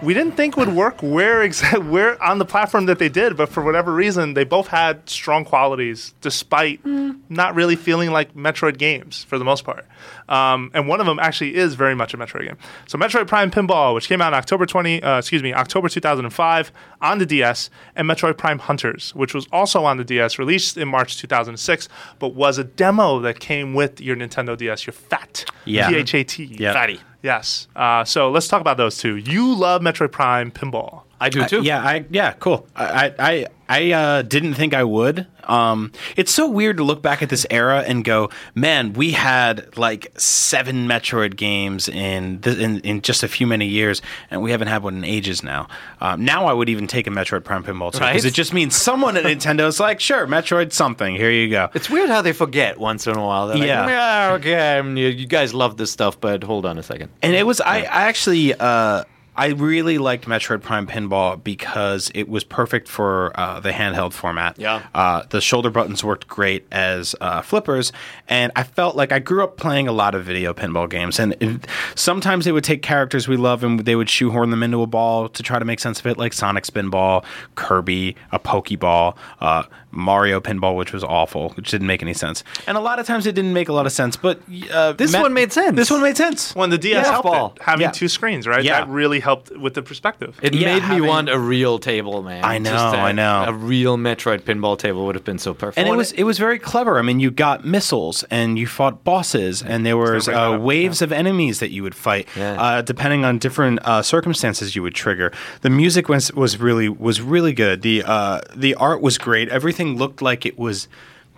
we 0.00 0.14
didn't 0.14 0.32
think 0.32 0.56
would 0.56 0.68
work 0.74 1.02
where 1.02 1.40
exa- 1.40 1.88
where 1.90 2.22
on 2.22 2.38
the 2.38 2.44
platform 2.44 2.86
that 2.86 2.98
they 3.00 3.08
did, 3.08 3.36
but 3.36 3.48
for 3.48 3.64
whatever 3.64 3.92
reason, 3.92 4.34
they 4.34 4.44
both 4.44 4.68
had 4.68 5.08
strong 5.08 5.44
qualities 5.44 6.14
despite 6.20 6.80
not 7.28 7.54
really 7.54 7.74
feeling 7.76 8.10
like 8.12 8.34
Metroid 8.34 8.78
games 8.78 9.24
for 9.24 9.38
the 9.38 9.44
most 9.44 9.64
part. 9.64 9.84
Um, 10.28 10.70
and 10.72 10.86
one 10.86 11.00
of 11.00 11.06
them 11.06 11.18
actually 11.18 11.56
is 11.56 11.74
very 11.74 11.94
much 11.96 12.14
a 12.14 12.16
Metroid 12.18 12.46
game. 12.46 12.56
So 12.86 12.96
Metroid 12.96 13.26
Prime 13.26 13.50
Pinball, 13.50 13.94
which 13.94 14.08
came 14.08 14.20
out 14.20 14.28
in 14.28 14.34
October 14.38 14.66
20, 14.66 15.02
uh, 15.02 15.18
excuse 15.18 15.42
me, 15.42 15.52
October 15.52 15.88
2005 15.88 16.72
on 17.00 17.18
the 17.18 17.26
DS, 17.26 17.68
and 17.96 18.08
Metroid 18.08 18.36
Prime 18.38 18.58
Hunters, 18.60 19.14
which 19.16 19.34
was 19.34 19.46
also 19.52 19.84
on 19.84 19.96
the 19.96 20.04
DS, 20.04 20.38
released 20.38 20.76
in 20.76 20.86
March 20.88 21.16
2006, 21.18 21.88
but 22.18 22.34
was 22.34 22.56
a 22.58 22.64
demo 22.64 23.18
that 23.20 23.40
came 23.40 23.74
with 23.74 24.00
your 24.00 24.14
Nintendo 24.16 24.56
DS, 24.56 24.86
your 24.86 24.94
FAT, 24.94 25.44
Yeah. 25.64 25.88
P-H-A-T, 25.88 26.44
Yeah. 26.58 26.72
Fatty. 26.72 27.00
Yes. 27.22 27.66
Uh, 27.74 28.04
so 28.04 28.30
let's 28.30 28.48
talk 28.48 28.60
about 28.60 28.76
those 28.76 28.98
two. 28.98 29.16
You 29.16 29.54
love 29.54 29.82
Metroid 29.82 30.12
Prime 30.12 30.50
Pinball. 30.50 31.02
I 31.20 31.28
do 31.28 31.44
too. 31.46 31.62
Yeah, 31.62 31.80
I 31.82 32.04
yeah, 32.10 32.32
cool. 32.32 32.66
I 32.76 33.06
I 33.08 33.14
I, 33.18 33.46
I 33.68 33.92
uh, 33.92 34.22
didn't 34.22 34.54
think 34.54 34.72
I 34.74 34.84
would. 34.84 35.26
Um, 35.44 35.92
it's 36.16 36.30
so 36.32 36.48
weird 36.48 36.76
to 36.76 36.84
look 36.84 37.02
back 37.02 37.22
at 37.22 37.28
this 37.30 37.46
era 37.50 37.82
and 37.86 38.04
go, 38.04 38.28
man, 38.54 38.92
we 38.92 39.12
had 39.12 39.76
like 39.78 40.12
seven 40.18 40.86
Metroid 40.86 41.36
games 41.36 41.88
in 41.88 42.40
th- 42.40 42.58
in, 42.58 42.80
in 42.80 43.00
just 43.02 43.22
a 43.22 43.28
few 43.28 43.46
many 43.46 43.66
years, 43.66 44.00
and 44.30 44.42
we 44.42 44.50
haven't 44.50 44.68
had 44.68 44.82
one 44.82 44.96
in 44.98 45.04
ages 45.04 45.42
now. 45.42 45.66
Um, 46.00 46.24
now 46.24 46.46
I 46.46 46.52
would 46.52 46.68
even 46.68 46.86
take 46.86 47.06
a 47.06 47.10
Metroid 47.10 47.44
Prime 47.44 47.64
Pinball 47.64 47.92
because 47.92 48.00
Right? 48.00 48.24
it 48.24 48.34
just 48.34 48.52
means 48.54 48.76
someone 48.76 49.16
at 49.16 49.24
Nintendo 49.24 49.66
is 49.66 49.80
like, 49.80 50.00
sure, 50.00 50.26
Metroid 50.26 50.72
something. 50.72 51.14
Here 51.16 51.30
you 51.30 51.48
go. 51.50 51.70
It's 51.74 51.88
weird 51.90 52.10
how 52.10 52.22
they 52.22 52.32
forget 52.32 52.78
once 52.78 53.06
in 53.06 53.16
a 53.16 53.24
while. 53.24 53.48
They're 53.48 53.56
like, 53.56 53.66
Yeah. 53.66 53.88
yeah, 54.28 54.34
okay, 54.34 54.76
you, 55.00 55.08
you 55.08 55.26
guys 55.26 55.52
love 55.54 55.76
this 55.78 55.90
stuff, 55.90 56.20
but 56.20 56.44
hold 56.44 56.64
on 56.66 56.78
a 56.78 56.82
second. 56.82 57.10
And 57.22 57.34
it 57.34 57.46
was 57.46 57.60
I, 57.60 57.78
I 57.80 58.02
actually 58.08 58.54
uh, 58.54 59.04
I 59.38 59.48
really 59.50 59.98
liked 59.98 60.24
Metroid 60.26 60.62
Prime 60.62 60.86
Pinball 60.88 61.42
because 61.42 62.10
it 62.14 62.28
was 62.28 62.42
perfect 62.42 62.88
for 62.88 63.30
uh, 63.38 63.60
the 63.60 63.70
handheld 63.70 64.12
format. 64.12 64.58
Yeah. 64.58 64.82
Uh, 64.94 65.22
the 65.30 65.40
shoulder 65.40 65.70
buttons 65.70 66.02
worked 66.02 66.26
great 66.26 66.66
as 66.72 67.14
uh, 67.20 67.40
flippers, 67.42 67.92
and 68.28 68.50
I 68.56 68.64
felt 68.64 68.96
like 68.96 69.12
I 69.12 69.20
grew 69.20 69.44
up 69.44 69.56
playing 69.56 69.86
a 69.86 69.92
lot 69.92 70.16
of 70.16 70.24
video 70.24 70.52
pinball 70.52 70.90
games, 70.90 71.20
and 71.20 71.36
it, 71.40 71.66
sometimes 71.94 72.44
they 72.46 72.52
would 72.52 72.64
take 72.64 72.82
characters 72.82 73.28
we 73.28 73.36
love 73.36 73.62
and 73.62 73.78
they 73.80 73.94
would 73.94 74.10
shoehorn 74.10 74.50
them 74.50 74.64
into 74.64 74.82
a 74.82 74.86
ball 74.88 75.28
to 75.28 75.42
try 75.42 75.60
to 75.60 75.64
make 75.64 75.78
sense 75.78 76.00
of 76.00 76.06
it, 76.08 76.18
like 76.18 76.32
Sonic 76.32 76.64
Spinball, 76.64 77.24
Kirby, 77.54 78.16
a 78.32 78.40
Pokeball, 78.40 79.16
uh, 79.40 79.62
Mario 79.92 80.40
Pinball, 80.40 80.76
which 80.76 80.92
was 80.92 81.04
awful, 81.04 81.50
which 81.50 81.70
didn't 81.70 81.86
make 81.86 82.02
any 82.02 82.12
sense, 82.12 82.42
and 82.66 82.76
a 82.76 82.80
lot 82.80 82.98
of 82.98 83.06
times 83.06 83.24
it 83.24 83.36
didn't 83.36 83.52
make 83.52 83.68
a 83.68 83.72
lot 83.72 83.86
of 83.86 83.92
sense. 83.92 84.16
But 84.16 84.40
uh, 84.72 84.92
This 84.94 85.12
Met- 85.12 85.22
one 85.22 85.32
made 85.32 85.52
sense. 85.52 85.76
This 85.76 85.90
one 85.92 86.02
made 86.02 86.16
sense. 86.16 86.54
When 86.56 86.70
the 86.70 86.78
DS 86.78 87.06
Yeah. 87.06 87.12
helped 87.12 87.26
Ball. 87.26 87.52
it, 87.56 87.62
having 87.62 87.82
Yeah. 87.82 87.90
two 87.92 88.08
screens, 88.08 88.46
right? 88.48 88.64
Yeah. 88.64 88.80
That 88.80 88.88
really 88.88 89.20
helped 89.20 89.27
with 89.58 89.74
the 89.74 89.82
perspective. 89.82 90.38
It 90.42 90.54
Yeah, 90.54 90.78
made 90.78 90.88
me 91.00 91.00
want 91.06 91.28
a 91.28 91.38
real 91.38 91.78
table, 91.78 92.22
man. 92.22 92.44
I 92.44 92.58
know, 92.58 92.70
Just 92.70 92.94
a- 92.94 92.98
I 92.98 93.12
know. 93.12 93.44
A 93.48 93.52
real 93.52 93.96
Metroid 93.96 94.40
pinball 94.42 94.78
table 94.78 95.06
would 95.06 95.14
have 95.14 95.24
been 95.24 95.38
so 95.38 95.54
perfect. 95.54 95.78
and 95.78 95.88
it 95.88 95.96
was 95.96 96.12
it 96.12 96.24
was 96.24 96.38
very 96.38 96.58
clever. 96.58 96.98
I 96.98 97.02
mean, 97.02 97.20
you 97.20 97.30
got 97.30 97.64
missiles 97.64 98.24
and 98.30 98.58
you 98.58 98.66
fought 98.66 99.04
bosses, 99.04 99.62
and 99.62 99.84
there 99.86 99.96
was 99.96 100.28
uh, 100.28 100.32
up, 100.54 100.60
waves 100.60 101.02
of 101.02 101.12
enemies 101.12 101.60
that 101.60 101.70
you 101.70 101.82
would 101.82 101.94
fight, 101.94 102.28
Yeah. 102.36 102.60
uh, 102.60 102.82
depending 102.82 103.24
on 103.24 103.38
different 103.38 103.80
uh, 103.84 104.02
circumstances 104.02 104.74
you 104.76 104.82
would 104.82 104.94
trigger. 104.94 105.32
The 105.62 105.70
music 105.70 106.08
was 106.08 106.32
was 106.32 106.58
really 106.58 106.88
was 106.88 107.20
really 107.20 107.52
good. 107.52 107.82
The 107.82 108.02
uh, 108.04 108.40
the 108.54 108.74
art 108.74 109.00
was 109.00 109.18
great. 109.18 109.48
Everything 109.48 109.96
looked 109.96 110.20
like 110.22 110.46
it 110.46 110.58
was 110.58 110.88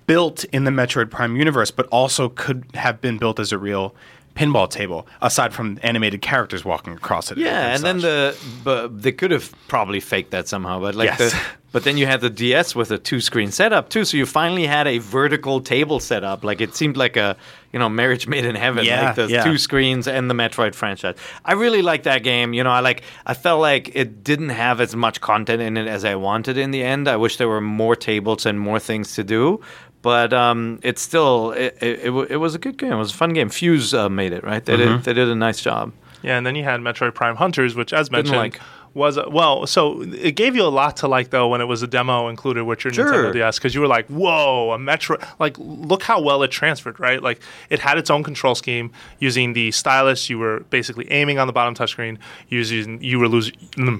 built 0.07 0.45
in 0.53 0.65
the 0.65 0.71
Metroid 0.73 1.09
Prime 1.11 1.37
universe, 1.37 1.71
but 1.71 1.87
also 1.87 2.29
could 2.29 2.65
have 2.75 3.01
been 3.01 3.17
built 3.19 3.39
as 3.39 3.53
a 3.53 3.59
real 3.59 3.95
pinball 4.35 4.69
table, 4.70 5.07
aside 5.20 5.52
from 5.52 5.78
animated 5.82 6.23
characters 6.23 6.65
walking 6.65 6.93
across 6.94 7.31
it. 7.31 7.39
yeah, 7.39 7.74
and 7.74 7.82
then 7.82 7.98
the 8.01 8.36
but 8.65 9.02
they 9.02 9.12
could 9.12 9.31
have 9.31 9.52
probably 9.69 10.01
faked 10.01 10.31
that 10.31 10.48
somehow, 10.48 10.81
but 10.81 10.94
like 10.94 11.09
Yes. 11.19 11.19
the 11.32 11.40
but 11.73 11.85
then 11.85 11.97
you 11.97 12.07
had 12.07 12.20
the 12.20 12.31
DS 12.31 12.74
with 12.74 12.90
a 12.90 12.98
two 12.98 13.20
screen 13.20 13.51
setup 13.51 13.89
too, 13.90 14.05
so 14.05 14.16
you 14.16 14.27
finally 14.27 14.66
had 14.66 14.86
a 14.86 14.98
vertical 14.98 15.61
table 15.61 16.01
setup. 16.01 16.43
Like 16.44 16.61
it 16.61 16.74
seemed 16.74 16.97
like 16.97 17.16
a 17.16 17.36
you 17.73 17.78
know 17.78 17.89
marriage 17.89 18.27
made 18.27 18.44
in 18.44 18.55
heaven, 18.55 18.85
Yeah, 18.85 19.07
like 19.07 19.15
the 19.16 19.28
yeah. 19.28 19.44
two 19.44 19.59
screens 19.59 20.09
and 20.09 20.31
the 20.31 20.35
Metroid 20.35 20.74
franchise. 20.74 21.16
I 21.44 21.52
really 21.52 21.82
like 21.82 22.05
that 22.05 22.23
game. 22.23 22.55
You 22.55 22.65
know, 22.65 22.70
I 22.70 22.81
like 22.81 23.02
I 23.27 23.35
felt 23.35 23.61
like 23.61 23.90
it 23.94 24.24
didn't 24.24 24.51
have 24.51 24.81
as 24.81 24.97
much 24.97 25.20
content 25.20 25.61
in 25.61 25.77
it 25.77 25.86
as 25.86 26.05
I 26.05 26.15
wanted 26.15 26.57
in 26.57 26.70
the 26.70 26.82
end. 26.82 27.09
I 27.09 27.16
wish 27.16 27.36
there 27.36 27.48
were 27.48 27.61
more 27.61 27.94
tables 27.97 28.47
and 28.47 28.59
more 28.59 28.78
things 28.81 29.15
to 29.16 29.24
do. 29.24 29.61
But 30.02 30.32
um, 30.32 30.81
it's 30.82 31.02
still 31.02 31.51
it, 31.52 31.77
it, 31.82 31.98
it, 32.06 32.31
it 32.31 32.36
was 32.39 32.55
a 32.55 32.59
good 32.59 32.78
game. 32.78 32.93
It 32.93 32.97
was 32.97 33.12
a 33.12 33.16
fun 33.16 33.32
game. 33.35 33.48
Fuse 33.51 33.93
uh, 33.93 34.09
made 34.09 34.32
it 34.32 34.43
right. 34.44 34.64
They 34.64 34.77
Mm-hmm. 34.77 34.97
did 34.97 35.05
they 35.05 35.12
did 35.14 35.28
a 35.28 35.35
nice 35.35 35.60
job. 35.60 35.93
Yeah, 36.22 36.36
and 36.36 36.47
then 36.47 36.55
you 36.55 36.64
had 36.64 36.81
Metroid 36.81 37.14
Prime 37.14 37.36
Hunters, 37.36 37.74
which, 37.74 37.93
as 37.94 38.10
mentioned, 38.10 38.36
like. 38.36 38.60
was 38.93 39.16
a, 39.16 39.27
well. 39.31 39.66
So 39.66 40.02
it 40.02 40.32
gave 40.32 40.55
you 40.55 40.62
a 40.64 40.68
lot 40.68 40.98
to 40.98 41.09
like, 41.09 41.31
though, 41.31 41.48
when 41.48 41.62
it 41.62 41.64
was 41.64 41.82
a 41.82 41.86
demo 41.86 42.28
included 42.28 42.64
with 42.64 42.85
your 42.85 42.93
Sure. 42.93 43.06
Nintendo 43.10 43.32
DS, 43.32 43.59
because 43.59 43.74
you 43.74 43.81
were 43.81 43.86
like, 43.86 44.06
"Whoa, 44.09 44.72
a 44.72 44.78
Metroid!" 44.78 45.27
Like, 45.39 45.56
look 45.59 46.02
how 46.02 46.20
well 46.20 46.43
it 46.43 46.51
transferred, 46.51 47.01
right? 47.01 47.22
Like, 47.22 47.40
it 47.70 47.78
had 47.78 47.97
its 47.97 48.10
own 48.10 48.22
control 48.22 48.55
scheme 48.55 48.90
using 49.18 49.55
the 49.55 49.70
stylus. 49.70 50.28
You 50.28 50.39
were 50.39 50.60
basically 50.68 51.10
aiming 51.10 51.39
on 51.39 51.47
the 51.47 51.55
bottom 51.55 51.74
touchscreen. 51.74 52.18
Using 52.51 53.02
you 53.02 53.18
were 53.18 53.28
losing, 53.28 53.55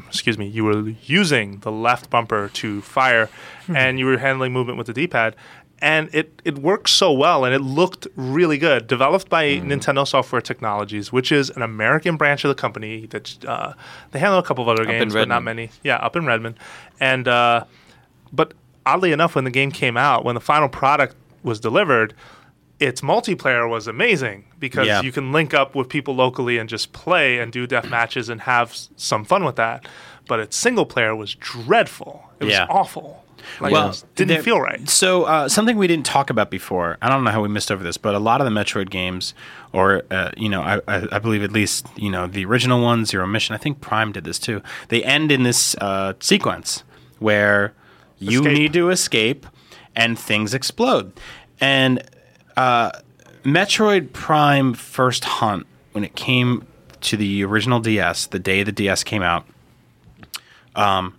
excuse 0.09 0.36
me, 0.36 0.47
you 0.47 0.64
were 0.64 0.90
using 1.05 1.59
the 1.60 1.72
left 1.72 2.10
bumper 2.10 2.51
to 2.55 2.82
fire, 2.82 3.31
and 3.74 3.98
you 3.98 4.05
were 4.05 4.18
handling 4.18 4.52
movement 4.52 4.77
with 4.77 4.89
the 4.89 4.93
D-pad. 4.93 5.36
And 5.82 6.15
it, 6.15 6.43
it 6.44 6.59
worked 6.59 6.89
so 6.90 7.11
well 7.12 7.44
and 7.44 7.55
it 7.55 7.61
looked 7.61 8.07
really 8.16 8.59
good. 8.59 8.86
Developed 8.86 9.28
by 9.28 9.44
Mm-hmm. 9.47 9.70
Nintendo 9.73 10.07
Software 10.07 10.40
Technologies, 10.43 11.11
which 11.12 11.32
is 11.32 11.51
an 11.51 11.62
American 11.62 12.16
branch 12.16 12.44
of 12.44 12.48
the 12.48 12.55
company 12.55 13.07
that 13.07 13.44
uh, 13.47 13.73
they 14.11 14.19
handle 14.19 14.39
a 14.39 14.43
couple 14.43 14.62
of 14.62 14.69
other 14.69 14.82
in 14.82 14.89
games, 14.98 15.15
but 15.15 15.28
not 15.28 15.43
many. 15.43 15.70
Yeah, 15.82 15.97
up 15.97 16.16
in 16.16 16.27
Redmond, 16.27 16.57
and 17.01 17.27
uh, 17.27 17.65
but 18.32 18.52
oddly 18.86 19.12
enough, 19.12 19.35
when 19.35 19.44
the 19.44 19.51
game 19.51 19.70
came 19.73 19.97
out, 19.97 20.24
when 20.24 20.35
the 20.35 20.40
final 20.40 20.69
product 20.69 21.15
was 21.43 21.61
delivered. 21.61 22.15
Its 22.78 23.02
multiplayer 23.02 23.69
was 23.69 23.86
amazing 23.86 24.47
because 24.59 24.86
Yeah. 24.86 25.02
you 25.02 25.12
can 25.12 25.32
link 25.32 25.52
up 25.52 25.74
with 25.74 25.90
people 25.90 26.15
locally 26.15 26.57
and 26.57 26.66
just 26.66 26.94
play 26.94 27.39
and 27.39 27.52
do 27.52 27.66
death 27.66 27.90
matches 27.90 28.31
and 28.31 28.40
have 28.40 28.74
some 28.97 29.23
fun 29.23 29.44
with 29.44 29.57
that. 29.57 29.86
But 30.27 30.40
its 30.40 30.57
single 30.57 30.86
player 30.86 31.15
was 31.15 31.35
dreadful. 31.35 32.24
It 32.40 32.44
was 32.44 32.55
Yeah. 32.55 32.66
awful. 32.70 33.23
Like, 33.61 33.73
Well, 33.73 33.95
didn't 34.15 34.29
there- 34.29 34.43
feel 34.43 34.61
right. 34.61 34.89
So 34.89 35.25
uh, 35.25 35.49
something 35.49 35.77
we 35.77 35.87
didn't 35.87 36.07
talk 36.07 36.31
about 36.31 36.51
before. 36.51 36.97
I 37.03 37.09
don't 37.09 37.25
know 37.25 37.31
how 37.31 37.43
we 37.43 37.49
missed 37.49 37.71
over 37.71 37.83
this, 37.83 37.97
but 37.97 38.15
a 38.15 38.19
lot 38.19 38.41
of 38.41 38.45
the 38.45 38.51
Metroid 38.51 38.91
games, 38.91 39.35
or 39.73 40.03
uh, 40.11 40.31
you 40.37 40.49
know, 40.49 40.62
I, 40.62 40.81
I, 40.89 41.07
I 41.12 41.19
believe 41.19 41.43
at 41.43 41.53
least 41.53 41.87
you 41.97 42.11
know 42.11 42.27
the 42.27 42.45
original 42.45 42.83
one, 42.83 43.05
Zero 43.05 43.27
Mission. 43.27 43.55
I 43.55 43.59
think 43.59 43.81
Prime 43.81 44.12
did 44.12 44.25
this 44.25 44.39
too. 44.39 44.62
They 44.89 45.03
end 45.05 45.31
in 45.33 45.43
this 45.43 45.75
uh, 45.81 46.15
sequence 46.21 46.85
where 47.19 47.75
you 48.19 48.43
need 48.43 48.73
to 48.75 48.91
escape, 48.91 49.47
and 49.97 50.19
things 50.19 50.55
explode. 50.55 51.12
And 51.61 52.03
Metroid 53.45 54.12
Prime 54.12 54.75
First 54.75 55.25
Hunt, 55.25 55.67
when 55.93 56.05
it 56.05 56.15
came 56.15 56.67
to 57.03 57.17
the 57.17 57.45
original 57.45 57.81
DS, 57.81 58.27
the 58.27 58.39
day 58.39 58.62
the 58.62 58.73
DS 58.73 59.05
came 59.05 59.23
out, 59.23 59.47
um, 60.75 61.15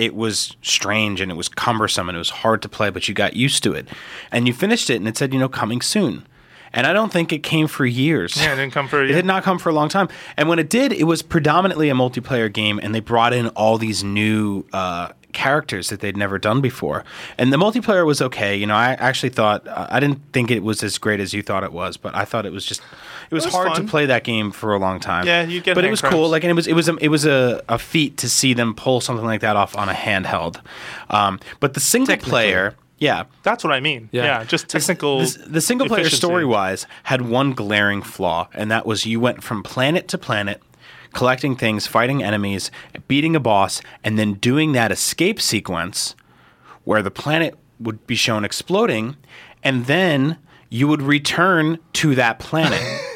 it 0.00 0.14
was 0.14 0.56
strange 0.62 1.20
and 1.20 1.30
it 1.30 1.34
was 1.34 1.50
cumbersome 1.50 2.08
and 2.08 2.16
it 2.16 2.18
was 2.18 2.30
hard 2.30 2.62
to 2.62 2.70
play, 2.70 2.88
but 2.88 3.06
you 3.06 3.12
got 3.14 3.36
used 3.36 3.62
to 3.62 3.74
it. 3.74 3.86
And 4.32 4.46
you 4.46 4.54
finished 4.54 4.88
it 4.88 4.96
and 4.96 5.06
it 5.06 5.18
said, 5.18 5.34
you 5.34 5.38
know, 5.38 5.48
coming 5.48 5.82
soon. 5.82 6.26
And 6.72 6.86
I 6.86 6.94
don't 6.94 7.12
think 7.12 7.34
it 7.34 7.42
came 7.42 7.66
for 7.66 7.84
years. 7.84 8.34
Yeah, 8.40 8.54
it 8.54 8.56
didn't 8.56 8.72
come 8.72 8.88
for 8.88 9.02
a 9.02 9.04
It 9.04 9.12
did 9.12 9.26
not 9.26 9.42
come 9.42 9.58
for 9.58 9.68
a 9.68 9.74
long 9.74 9.90
time. 9.90 10.08
And 10.38 10.48
when 10.48 10.58
it 10.58 10.70
did, 10.70 10.92
it 10.92 11.04
was 11.04 11.20
predominantly 11.20 11.90
a 11.90 11.94
multiplayer 11.94 12.50
game, 12.50 12.80
and 12.82 12.94
they 12.94 13.00
brought 13.00 13.34
in 13.34 13.48
all 13.48 13.76
these 13.76 14.04
new 14.04 14.64
uh, 14.72 15.08
characters 15.32 15.88
that 15.88 16.00
they'd 16.00 16.16
never 16.16 16.38
done 16.38 16.60
before. 16.60 17.04
And 17.38 17.52
the 17.52 17.56
multiplayer 17.56 18.06
was 18.06 18.22
okay. 18.22 18.56
You 18.56 18.66
know, 18.66 18.76
I 18.76 18.92
actually 18.92 19.30
thought 19.30 19.66
uh, 19.66 19.88
I 19.90 20.00
didn't 20.00 20.20
think 20.32 20.50
it 20.50 20.62
was 20.62 20.82
as 20.82 20.96
great 20.96 21.20
as 21.20 21.34
you 21.34 21.42
thought 21.42 21.64
it 21.64 21.72
was, 21.72 21.96
but 21.96 22.14
I 22.14 22.24
thought 22.24 22.46
it 22.46 22.52
was 22.52 22.64
just 22.64 22.82
it 23.30 23.34
was, 23.34 23.44
was 23.44 23.54
hard 23.54 23.72
fun. 23.72 23.82
to 23.82 23.88
play 23.88 24.06
that 24.06 24.24
game 24.24 24.50
for 24.50 24.74
a 24.74 24.78
long 24.78 24.98
time. 25.00 25.26
Yeah, 25.26 25.44
you 25.44 25.60
get 25.60 25.74
but 25.74 25.84
it 25.84 25.90
was 25.90 26.00
cramps. 26.00 26.14
cool. 26.16 26.28
Like, 26.28 26.42
and 26.42 26.50
it 26.50 26.54
was 26.54 26.66
it 26.66 26.72
was 26.74 26.88
a, 26.88 26.96
it 26.96 27.08
was 27.08 27.24
a, 27.24 27.62
a 27.68 27.78
feat 27.78 28.16
to 28.18 28.28
see 28.28 28.54
them 28.54 28.74
pull 28.74 29.00
something 29.00 29.24
like 29.24 29.40
that 29.42 29.56
off 29.56 29.76
on 29.76 29.88
a 29.88 29.92
handheld. 29.94 30.60
Um, 31.10 31.38
but 31.60 31.74
the 31.74 31.80
single 31.80 32.16
player. 32.16 32.74
yeah, 32.98 33.24
That's 33.44 33.62
what 33.62 33.72
I 33.72 33.80
mean. 33.80 34.08
Yeah. 34.12 34.24
Yeah, 34.24 34.44
just 34.44 34.68
technical. 34.68 35.20
the, 35.20 35.44
the 35.46 35.60
single 35.60 35.86
player 35.86 36.00
efficiency. 36.00 36.16
story 36.20 36.44
wise 36.44 36.86
had 37.04 37.22
one 37.22 37.52
glaring 37.52 38.02
flaw, 38.02 38.48
and 38.52 38.70
that 38.70 38.84
was 38.84 39.06
you 39.06 39.20
went 39.20 39.42
from 39.44 39.62
planet 39.62 40.08
to 40.08 40.18
planet, 40.18 40.60
collecting 41.12 41.54
things, 41.56 41.86
fighting 41.86 42.22
enemies, 42.22 42.70
beating 43.08 43.36
a 43.36 43.40
boss, 43.40 43.80
and 44.02 44.18
then 44.18 44.34
doing 44.34 44.72
that 44.72 44.90
escape 44.90 45.40
sequence 45.40 46.14
where 46.84 47.02
the 47.02 47.10
planet 47.10 47.54
would 47.78 48.06
be 48.06 48.14
shown 48.16 48.44
exploding, 48.44 49.16
and 49.62 49.86
then 49.86 50.36
you 50.68 50.86
would 50.88 51.02
return 51.02 51.78
to 51.92 52.14
that 52.14 52.38
planet. 52.38 52.80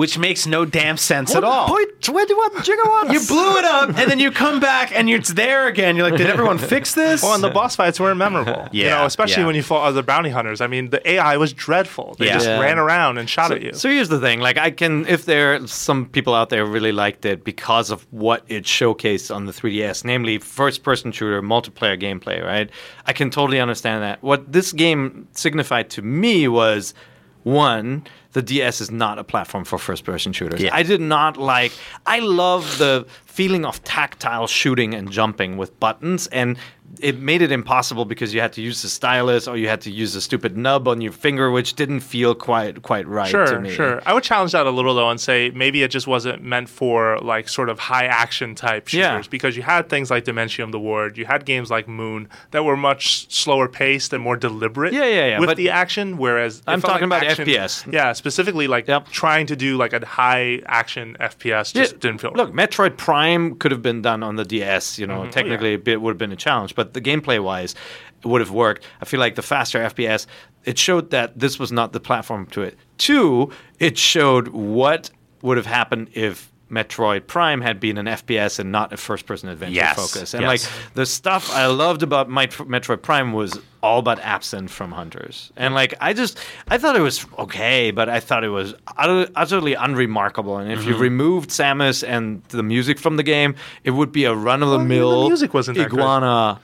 Which 0.00 0.16
makes 0.16 0.46
no 0.46 0.64
damn 0.64 0.96
sense 0.96 1.34
at 1.34 1.44
all. 1.44 1.68
Point 1.68 2.00
twenty-one 2.00 2.52
gigawatts. 2.52 3.12
You 3.12 3.20
blew 3.28 3.58
it 3.58 3.64
up, 3.66 3.88
and 3.90 4.10
then 4.10 4.18
you 4.18 4.30
come 4.30 4.58
back, 4.58 4.92
and 4.96 5.10
it's 5.10 5.34
there 5.34 5.66
again. 5.66 5.94
You're 5.94 6.08
like, 6.08 6.16
did 6.16 6.26
everyone 6.26 6.56
fix 6.56 6.94
this? 6.94 7.22
Well, 7.22 7.34
and 7.34 7.44
the 7.44 7.50
boss 7.50 7.76
fights 7.76 8.00
were 8.00 8.14
memorable. 8.14 8.66
you 8.72 8.84
Yeah, 8.84 9.00
know, 9.00 9.04
especially 9.04 9.42
yeah. 9.42 9.46
when 9.48 9.56
you 9.56 9.62
fought 9.62 9.84
other 9.86 10.02
bounty 10.02 10.30
hunters. 10.30 10.62
I 10.62 10.68
mean, 10.68 10.88
the 10.88 11.06
AI 11.06 11.36
was 11.36 11.52
dreadful. 11.52 12.16
They 12.18 12.26
Yeah. 12.28 12.32
just 12.32 12.46
Yeah. 12.46 12.60
ran 12.60 12.78
around 12.78 13.18
and 13.18 13.28
shot 13.28 13.52
at 13.52 13.60
you. 13.60 13.74
So 13.74 13.90
here's 13.90 14.08
the 14.08 14.18
thing: 14.18 14.40
like, 14.40 14.56
I 14.56 14.70
can, 14.70 15.06
if 15.06 15.26
there 15.26 15.66
some 15.66 16.06
people 16.06 16.34
out 16.34 16.48
there 16.48 16.64
really 16.64 16.92
liked 16.92 17.26
it 17.26 17.44
because 17.44 17.90
of 17.90 18.06
what 18.10 18.42
it 18.48 18.64
showcased 18.64 19.34
on 19.34 19.44
the 19.44 19.52
3DS, 19.52 20.02
namely 20.02 20.38
first-person 20.38 21.12
shooter, 21.12 21.42
multiplayer 21.42 22.00
gameplay, 22.00 22.42
right? 22.42 22.70
I 23.04 23.12
can 23.12 23.28
totally 23.28 23.60
understand 23.60 24.02
that. 24.02 24.22
What 24.22 24.50
this 24.50 24.72
game 24.72 25.28
signified 25.32 25.90
to 25.90 26.00
me 26.00 26.48
was 26.48 26.94
one. 27.42 28.06
The 28.32 28.42
DS 28.42 28.80
is 28.80 28.90
not 28.90 29.18
a 29.18 29.24
platform 29.24 29.64
for 29.64 29.76
first-person 29.78 30.32
shooters. 30.32 30.60
Yeah. 30.60 30.74
I 30.74 30.82
did 30.84 31.00
not 31.00 31.36
like. 31.36 31.72
I 32.06 32.20
love 32.20 32.78
the 32.78 33.06
feeling 33.26 33.64
of 33.64 33.82
tactile 33.82 34.46
shooting 34.46 34.94
and 34.94 35.10
jumping 35.10 35.56
with 35.56 35.78
buttons, 35.80 36.26
and 36.28 36.56
it 36.98 37.18
made 37.20 37.40
it 37.40 37.52
impossible 37.52 38.04
because 38.04 38.34
you 38.34 38.40
had 38.40 38.52
to 38.54 38.60
use 38.60 38.82
the 38.82 38.88
stylus 38.88 39.46
or 39.46 39.56
you 39.56 39.68
had 39.68 39.80
to 39.82 39.90
use 39.90 40.14
a 40.16 40.20
stupid 40.20 40.56
nub 40.56 40.88
on 40.88 41.00
your 41.00 41.12
finger, 41.12 41.50
which 41.50 41.74
didn't 41.74 42.00
feel 42.00 42.34
quite 42.34 42.82
quite 42.82 43.06
right 43.06 43.26
to 43.30 43.46
Sure, 43.46 43.60
me. 43.60 43.70
sure. 43.70 44.02
I 44.04 44.12
would 44.12 44.24
challenge 44.24 44.52
that 44.52 44.66
a 44.66 44.70
little 44.70 44.94
though 44.94 45.08
and 45.08 45.20
say 45.20 45.50
maybe 45.54 45.82
it 45.82 45.90
just 45.92 46.06
wasn't 46.06 46.42
meant 46.42 46.68
for 46.68 47.18
like 47.20 47.48
sort 47.48 47.68
of 47.68 47.78
high 47.78 48.06
action 48.06 48.54
type 48.54 48.88
shooters 48.88 49.26
Yeah. 49.26 49.30
because 49.30 49.56
you 49.56 49.62
had 49.62 49.88
things 49.88 50.10
like 50.10 50.24
Dementium 50.24 50.72
the 50.72 50.80
Ward, 50.80 51.16
you 51.16 51.26
had 51.26 51.44
games 51.44 51.70
like 51.70 51.86
Moon 51.86 52.28
that 52.50 52.64
were 52.64 52.76
much 52.76 53.32
slower 53.32 53.68
paced 53.68 54.12
and 54.12 54.22
more 54.22 54.36
deliberate 54.36 54.92
Yeah, 54.92 55.04
yeah, 55.06 55.26
yeah, 55.28 55.38
with 55.40 55.56
the 55.56 55.70
action 55.70 56.16
whereas 56.18 56.62
I'm 56.66 56.80
talking 56.80 57.08
like 57.08 57.22
about 57.22 57.30
action- 57.30 57.46
FPS. 57.46 57.92
Yeah, 57.92 58.12
specifically 58.14 58.66
like 58.66 58.88
Yep. 58.88 59.10
trying 59.10 59.46
to 59.46 59.56
do 59.56 59.76
like 59.76 59.92
a 59.92 60.04
high 60.04 60.60
action 60.66 61.16
FPS 61.20 61.72
just 61.72 61.92
Yeah, 61.92 61.98
didn't 62.00 62.20
feel 62.20 62.32
Look, 62.34 62.54
right. 62.54 62.68
Metroid 62.70 62.96
Prime 62.96 63.54
could 63.56 63.70
have 63.70 63.82
been 63.82 64.02
done 64.02 64.22
on 64.22 64.36
the 64.36 64.44
DS. 64.44 64.98
You 64.98 65.06
know, 65.06 65.18
mm-hmm. 65.20 65.28
oh, 65.28 65.30
technically 65.30 65.74
it 65.84 66.00
would 66.00 66.10
have 66.10 66.18
been 66.18 66.32
a 66.32 66.36
challenge, 66.36 66.74
but 66.74 66.79
the 66.84 67.00
gameplay 67.00 67.42
wise, 67.42 67.74
it 68.22 68.26
would 68.26 68.40
have 68.40 68.50
worked. 68.50 68.84
I 69.00 69.04
feel 69.04 69.20
like 69.20 69.34
the 69.34 69.42
faster 69.42 69.78
FPS, 69.78 70.26
it 70.64 70.78
showed 70.78 71.10
that 71.10 71.38
this 71.38 71.58
was 71.58 71.72
not 71.72 71.92
the 71.92 72.00
platform 72.00 72.46
to 72.48 72.62
it. 72.62 72.76
Two, 72.98 73.50
it 73.78 73.96
showed 73.96 74.48
what 74.48 75.10
would 75.42 75.56
have 75.56 75.66
happened 75.66 76.08
if 76.12 76.50
Metroid 76.70 77.26
Prime 77.26 77.60
had 77.62 77.80
been 77.80 77.98
an 77.98 78.06
FPS 78.06 78.60
and 78.60 78.70
not 78.70 78.92
a 78.92 78.96
first-person 78.96 79.48
adventure 79.48 79.74
Yes, 79.74 79.96
focus. 79.96 80.34
And 80.34 80.42
yes. 80.42 80.48
like 80.48 80.94
the 80.94 81.04
stuff 81.04 81.50
I 81.52 81.66
loved 81.66 82.04
about 82.04 82.30
Met- 82.30 82.50
Metroid 82.52 83.02
Prime 83.02 83.32
was 83.32 83.58
all 83.82 84.02
but 84.02 84.20
absent 84.20 84.70
from 84.70 84.92
Hunters. 84.92 85.50
And 85.56 85.74
like 85.74 85.94
I 86.00 86.12
just 86.12 86.38
I 86.68 86.78
thought 86.78 86.94
it 86.94 87.00
was 87.00 87.26
okay, 87.40 87.90
but 87.90 88.08
I 88.08 88.20
thought 88.20 88.44
it 88.44 88.50
was 88.50 88.74
utterly 88.96 89.74
unremarkable. 89.74 90.58
And 90.58 90.70
if 90.70 90.84
you 90.84 90.92
Mm-hmm. 90.92 91.02
removed 91.02 91.50
Samus 91.50 92.06
and 92.06 92.40
the 92.50 92.62
music 92.62 93.00
from 93.00 93.16
the 93.16 93.24
game, 93.24 93.56
it 93.82 93.90
would 93.90 94.12
be 94.12 94.24
a 94.24 94.34
run-of-the-mill 94.34 95.08
Well, 95.08 95.22
the 95.22 95.28
music 95.28 95.52
wasn't 95.54 95.78
iguana 95.78 96.60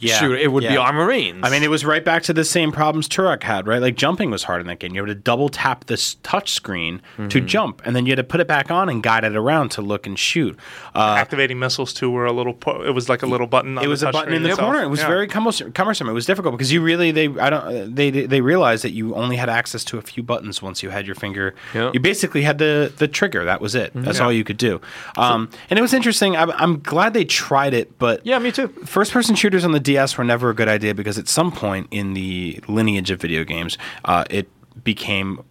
Yeah, 0.00 0.18
shooter. 0.18 0.36
It 0.36 0.52
would 0.52 0.62
be 0.62 0.76
our 0.76 0.92
Armorines. 0.92 1.40
I 1.42 1.50
mean, 1.50 1.62
it 1.62 1.70
was 1.70 1.84
right 1.84 2.04
back 2.04 2.22
to 2.24 2.32
the 2.32 2.44
same 2.44 2.70
problems 2.72 3.08
Turok 3.08 3.42
had, 3.42 3.66
right? 3.66 3.80
Like 3.82 3.96
jumping 3.96 4.30
was 4.30 4.44
hard 4.44 4.60
in 4.60 4.66
that 4.68 4.78
game. 4.78 4.94
You 4.94 5.02
had 5.02 5.08
to 5.08 5.14
double 5.14 5.48
tap 5.48 5.86
this 5.86 6.14
touch 6.22 6.52
screen 6.52 7.02
to 7.28 7.40
jump, 7.40 7.82
and 7.84 7.94
then 7.96 8.06
you 8.06 8.10
had 8.12 8.16
to 8.18 8.24
put 8.24 8.40
it 8.40 8.46
back 8.46 8.70
on 8.70 8.88
and 8.88 9.02
guide 9.02 9.24
it 9.24 9.34
around 9.36 9.70
to 9.72 9.82
look 9.82 10.06
and 10.06 10.18
shoot. 10.18 10.56
Uh, 10.94 11.16
Activating 11.18 11.58
missiles 11.58 11.92
too 11.92 12.10
were 12.10 12.26
a 12.26 12.32
little. 12.32 12.54
Po- 12.54 12.82
it 12.82 12.90
was 12.94 13.08
like 13.08 13.22
a 13.22 13.26
little 13.26 13.46
button. 13.46 13.76
On 13.78 13.84
it 13.84 13.88
was 13.88 14.00
the 14.02 14.10
a 14.10 14.12
button 14.12 14.32
in 14.34 14.42
the 14.42 14.50
itself. 14.50 14.66
corner. 14.68 14.82
It 14.84 14.88
was 14.88 15.00
Yeah. 15.00 15.08
very 15.08 15.26
cumbersome, 15.26 15.72
cumbersome. 15.72 16.08
It 16.08 16.12
was 16.12 16.26
difficult 16.26 16.54
because 16.54 16.72
you 16.72 16.80
really 16.80 17.10
they 17.10 17.28
I 17.38 17.50
don't 17.50 17.94
they 17.94 18.10
they 18.10 18.40
realized 18.40 18.84
that 18.84 18.92
you 18.92 19.14
only 19.14 19.36
had 19.36 19.48
access 19.48 19.82
to 19.84 19.98
a 19.98 20.02
few 20.02 20.22
buttons 20.22 20.62
once 20.62 20.82
you 20.82 20.90
had 20.90 21.06
your 21.06 21.16
finger. 21.16 21.54
Yep. 21.74 21.94
You 21.94 22.00
basically 22.00 22.42
had 22.42 22.58
the 22.58 22.92
the 22.98 23.08
trigger. 23.08 23.44
That 23.44 23.60
was 23.60 23.74
it. 23.74 23.90
That's 23.94 24.20
all 24.20 24.32
you 24.32 24.44
could 24.44 24.58
do. 24.58 24.80
Um, 25.16 25.50
and 25.70 25.78
it 25.78 25.82
was 25.82 25.92
interesting. 25.92 26.36
I'm, 26.36 26.50
I'm 26.52 26.80
glad 26.80 27.14
they 27.14 27.24
tried 27.24 27.74
it, 27.74 27.98
but 27.98 28.24
yeah, 28.24 28.38
me 28.38 28.52
too. 28.52 28.68
First 28.84 29.12
person 29.12 29.34
shooters 29.34 29.64
on 29.64 29.72
the 29.72 29.80
DS 29.88 30.18
were 30.18 30.24
never 30.24 30.50
a 30.50 30.54
good 30.54 30.68
idea 30.68 30.94
because 30.94 31.16
at 31.18 31.28
some 31.28 31.50
point 31.50 31.88
in 31.90 32.12
the 32.14 32.60
lineage 32.68 33.10
of 33.10 33.20
video 33.20 33.42
games, 33.44 33.78
uh, 34.04 34.24
it 34.28 34.48
became 34.84 35.42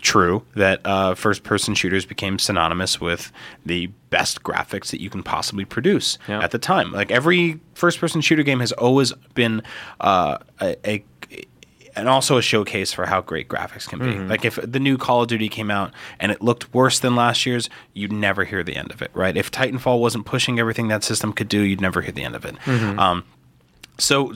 true 0.00 0.42
that 0.54 0.80
uh, 0.84 1.14
first 1.14 1.42
person 1.42 1.74
shooters 1.74 2.06
became 2.06 2.38
synonymous 2.38 3.00
with 3.00 3.32
the 3.64 3.88
best 4.10 4.42
graphics 4.42 4.90
that 4.90 5.00
you 5.00 5.10
can 5.10 5.22
possibly 5.22 5.64
produce 5.64 6.16
Yeah. 6.28 6.40
at 6.42 6.50
the 6.52 6.58
time. 6.58 6.92
Like 6.92 7.10
every 7.10 7.60
first 7.74 7.98
person 7.98 8.20
shooter 8.20 8.42
game 8.44 8.60
has 8.60 8.72
always 8.72 9.12
been 9.34 9.62
uh, 10.00 10.38
a, 10.60 10.76
a 10.88 11.04
and 11.96 12.08
also 12.08 12.36
a 12.36 12.42
showcase 12.42 12.92
for 12.92 13.06
how 13.06 13.20
great 13.22 13.48
graphics 13.48 13.88
can 13.88 13.98
be. 13.98 14.06
Mm-hmm. 14.06 14.28
Like 14.28 14.44
if 14.44 14.58
the 14.62 14.78
new 14.78 14.98
Call 14.98 15.22
of 15.22 15.28
Duty 15.28 15.48
came 15.48 15.70
out 15.70 15.92
and 16.20 16.30
it 16.30 16.42
looked 16.42 16.72
worse 16.74 16.98
than 16.98 17.16
last 17.16 17.46
year's, 17.46 17.68
you'd 17.94 18.12
never 18.12 18.44
hear 18.44 18.62
the 18.62 18.76
end 18.76 18.92
of 18.92 19.00
it, 19.02 19.10
right? 19.14 19.36
If 19.36 19.50
Titanfall 19.50 19.98
wasn't 20.00 20.26
pushing 20.26 20.58
everything 20.58 20.88
that 20.88 21.02
system 21.02 21.32
could 21.32 21.48
do, 21.48 21.60
you'd 21.62 21.80
never 21.80 22.02
hear 22.02 22.12
the 22.12 22.22
end 22.22 22.36
of 22.36 22.44
it. 22.44 22.56
Mm-hmm. 22.66 22.98
Um, 22.98 23.24
so 23.98 24.34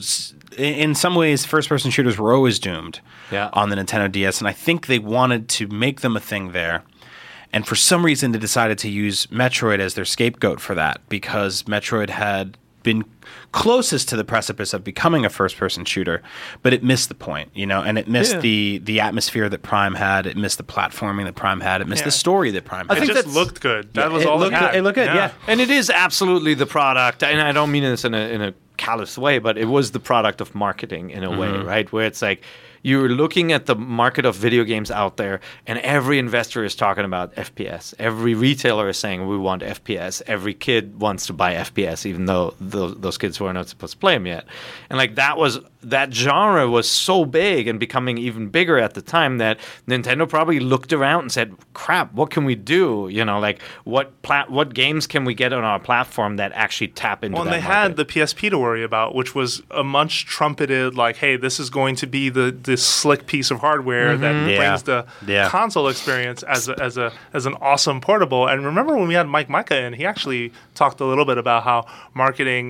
in 0.57 0.95
some 0.95 1.13
ways, 1.15 1.45
first-person 1.45 1.91
shooters 1.91 2.17
were 2.17 2.33
always 2.33 2.57
doomed 2.57 2.99
Yeah. 3.31 3.49
on 3.53 3.69
the 3.69 3.75
Nintendo 3.75 4.11
DS, 4.11 4.39
and 4.39 4.47
I 4.47 4.53
think 4.53 4.87
they 4.87 4.99
wanted 4.99 5.47
to 5.49 5.67
make 5.67 6.01
them 6.01 6.17
a 6.17 6.19
thing 6.19 6.51
there. 6.51 6.83
And 7.53 7.67
for 7.67 7.75
some 7.75 8.03
reason, 8.05 8.31
they 8.31 8.39
decided 8.39 8.77
to 8.79 8.89
use 8.89 9.27
Metroid 9.27 9.79
as 9.79 9.93
their 9.93 10.05
scapegoat 10.05 10.59
for 10.59 10.73
that 10.75 11.01
because 11.09 11.63
Metroid 11.63 12.09
had 12.09 12.57
been 12.83 13.03
closest 13.51 14.07
to 14.09 14.15
the 14.15 14.23
precipice 14.23 14.73
of 14.73 14.83
becoming 14.83 15.25
a 15.25 15.29
first-person 15.29 15.85
shooter, 15.85 16.21
but 16.63 16.73
it 16.73 16.83
missed 16.83 17.09
the 17.09 17.15
point, 17.15 17.49
you 17.53 17.65
know, 17.65 17.81
and 17.81 17.97
it 17.97 18.07
missed 18.07 18.35
Yeah. 18.35 18.39
the 18.39 18.77
the 18.83 18.99
atmosphere 19.01 19.49
that 19.49 19.61
Prime 19.61 19.95
had. 19.95 20.25
It 20.25 20.37
missed 20.37 20.57
the 20.57 20.63
platforming 20.63 21.25
that 21.25 21.35
Prime 21.35 21.59
had. 21.61 21.81
It 21.81 21.87
missed 21.87 22.01
Yeah. 22.01 22.05
the 22.05 22.11
story 22.11 22.51
that 22.51 22.65
Prime 22.65 22.87
I 22.89 22.95
had. 22.95 23.03
It 23.03 23.05
think 23.07 23.23
just 23.25 23.35
looked 23.35 23.59
good. 23.61 23.93
That 23.93 24.11
was 24.11 24.23
it 24.23 24.29
all 24.29 24.39
looked, 24.39 24.53
it 24.53 24.59
had. 24.59 24.75
it 24.75 24.81
looked 24.83 24.95
good, 24.95 25.13
yeah. 25.13 25.31
And 25.47 25.59
it 25.61 25.69
is 25.69 25.89
absolutely 25.89 26.53
the 26.53 26.65
product, 26.65 27.23
and 27.23 27.41
I 27.41 27.51
don't 27.51 27.71
mean 27.71 27.83
this 27.83 28.05
in 28.05 28.13
a 28.13 28.19
in 28.35 28.41
a 28.41 28.53
callous 28.77 29.17
way, 29.17 29.37
but 29.39 29.57
it 29.57 29.65
was 29.65 29.91
the 29.91 29.99
product 29.99 30.41
of 30.41 30.55
marketing 30.55 31.11
in 31.11 31.23
a 31.23 31.29
way, 31.29 31.47
Mm-hmm. 31.49 31.67
right? 31.67 31.91
Where 31.91 32.05
it's 32.05 32.21
like 32.21 32.41
you're 32.83 33.09
looking 33.09 33.51
at 33.51 33.65
the 33.65 33.75
market 33.75 34.25
of 34.25 34.35
video 34.35 34.63
games 34.63 34.89
out 34.91 35.17
there, 35.17 35.39
and 35.67 35.79
every 35.79 36.17
investor 36.17 36.63
is 36.63 36.75
talking 36.75 37.05
about 37.05 37.33
FPS. 37.35 37.93
Every 37.99 38.33
retailer 38.33 38.89
is 38.89 38.97
saying 38.97 39.27
we 39.27 39.37
want 39.37 39.61
FPS. 39.61 40.21
Every 40.27 40.53
kid 40.53 40.99
wants 40.99 41.27
to 41.27 41.33
buy 41.33 41.53
FPS, 41.55 42.05
even 42.05 42.25
though 42.25 42.55
those, 42.59 42.95
those 42.99 43.17
kids 43.17 43.39
were 43.39 43.53
not 43.53 43.69
supposed 43.69 43.93
to 43.93 43.99
play 43.99 44.13
them 44.15 44.25
yet. 44.25 44.45
And 44.89 44.97
like 44.97 45.15
that 45.15 45.37
was 45.37 45.59
that 45.83 46.13
genre 46.13 46.69
was 46.69 46.87
so 46.87 47.25
big 47.25 47.67
and 47.67 47.79
becoming 47.79 48.17
even 48.19 48.49
bigger 48.49 48.77
at 48.77 48.93
the 48.93 49.01
time 49.01 49.39
that 49.39 49.59
Nintendo 49.87 50.29
probably 50.29 50.59
looked 50.59 50.93
around 50.93 51.21
and 51.21 51.31
said, 51.31 51.55
"Crap, 51.73 52.13
what 52.13 52.29
can 52.29 52.45
we 52.45 52.53
do? 52.53 53.09
You 53.11 53.25
know, 53.25 53.39
like 53.39 53.61
what 53.83 54.21
plat- 54.21 54.51
what 54.51 54.73
games 54.75 55.07
can 55.07 55.25
we 55.25 55.33
get 55.33 55.53
on 55.53 55.63
our 55.63 55.79
platform 55.79 56.35
that 56.37 56.51
actually 56.53 56.89
tap 56.89 57.23
into 57.23 57.35
Well, 57.35 57.43
and 57.45 57.51
they 57.53 57.59
market? 57.61 57.73
had 57.73 57.95
the 57.95 58.05
PSP 58.05 58.49
to 58.51 58.59
worry 58.59 58.83
about, 58.83 59.15
which 59.15 59.33
was 59.33 59.63
a 59.71 59.83
much 59.83 60.25
trumpeted, 60.27 60.95
like, 60.95 61.17
hey, 61.17 61.35
this 61.35 61.59
is 61.59 61.69
going 61.71 61.95
to 61.95 62.05
be 62.07 62.29
the 62.29 62.51
this 62.71 62.83
slick 63.01 63.21
piece 63.33 63.51
of 63.53 63.59
hardware 63.59 64.17
that 64.17 64.35
Yeah. 64.49 64.57
brings 64.57 64.83
the 64.83 65.05
Yeah. 65.27 65.49
console 65.49 65.87
experience 65.89 66.41
as 66.43 66.69
a, 66.69 66.75
as 66.87 66.97
a 66.97 67.11
as 67.33 67.45
an 67.45 67.55
awesome 67.69 67.99
portable. 68.01 68.47
And 68.47 68.65
remember 68.65 68.93
when 68.97 69.07
we 69.07 69.13
had 69.21 69.27
Mike 69.27 69.49
Mika 69.49 69.77
in, 69.85 69.93
he 69.93 70.05
actually 70.05 70.51
talked 70.75 70.99
a 71.01 71.05
little 71.05 71.25
bit 71.31 71.37
about 71.37 71.63
how 71.63 71.85
marketing 72.13 72.65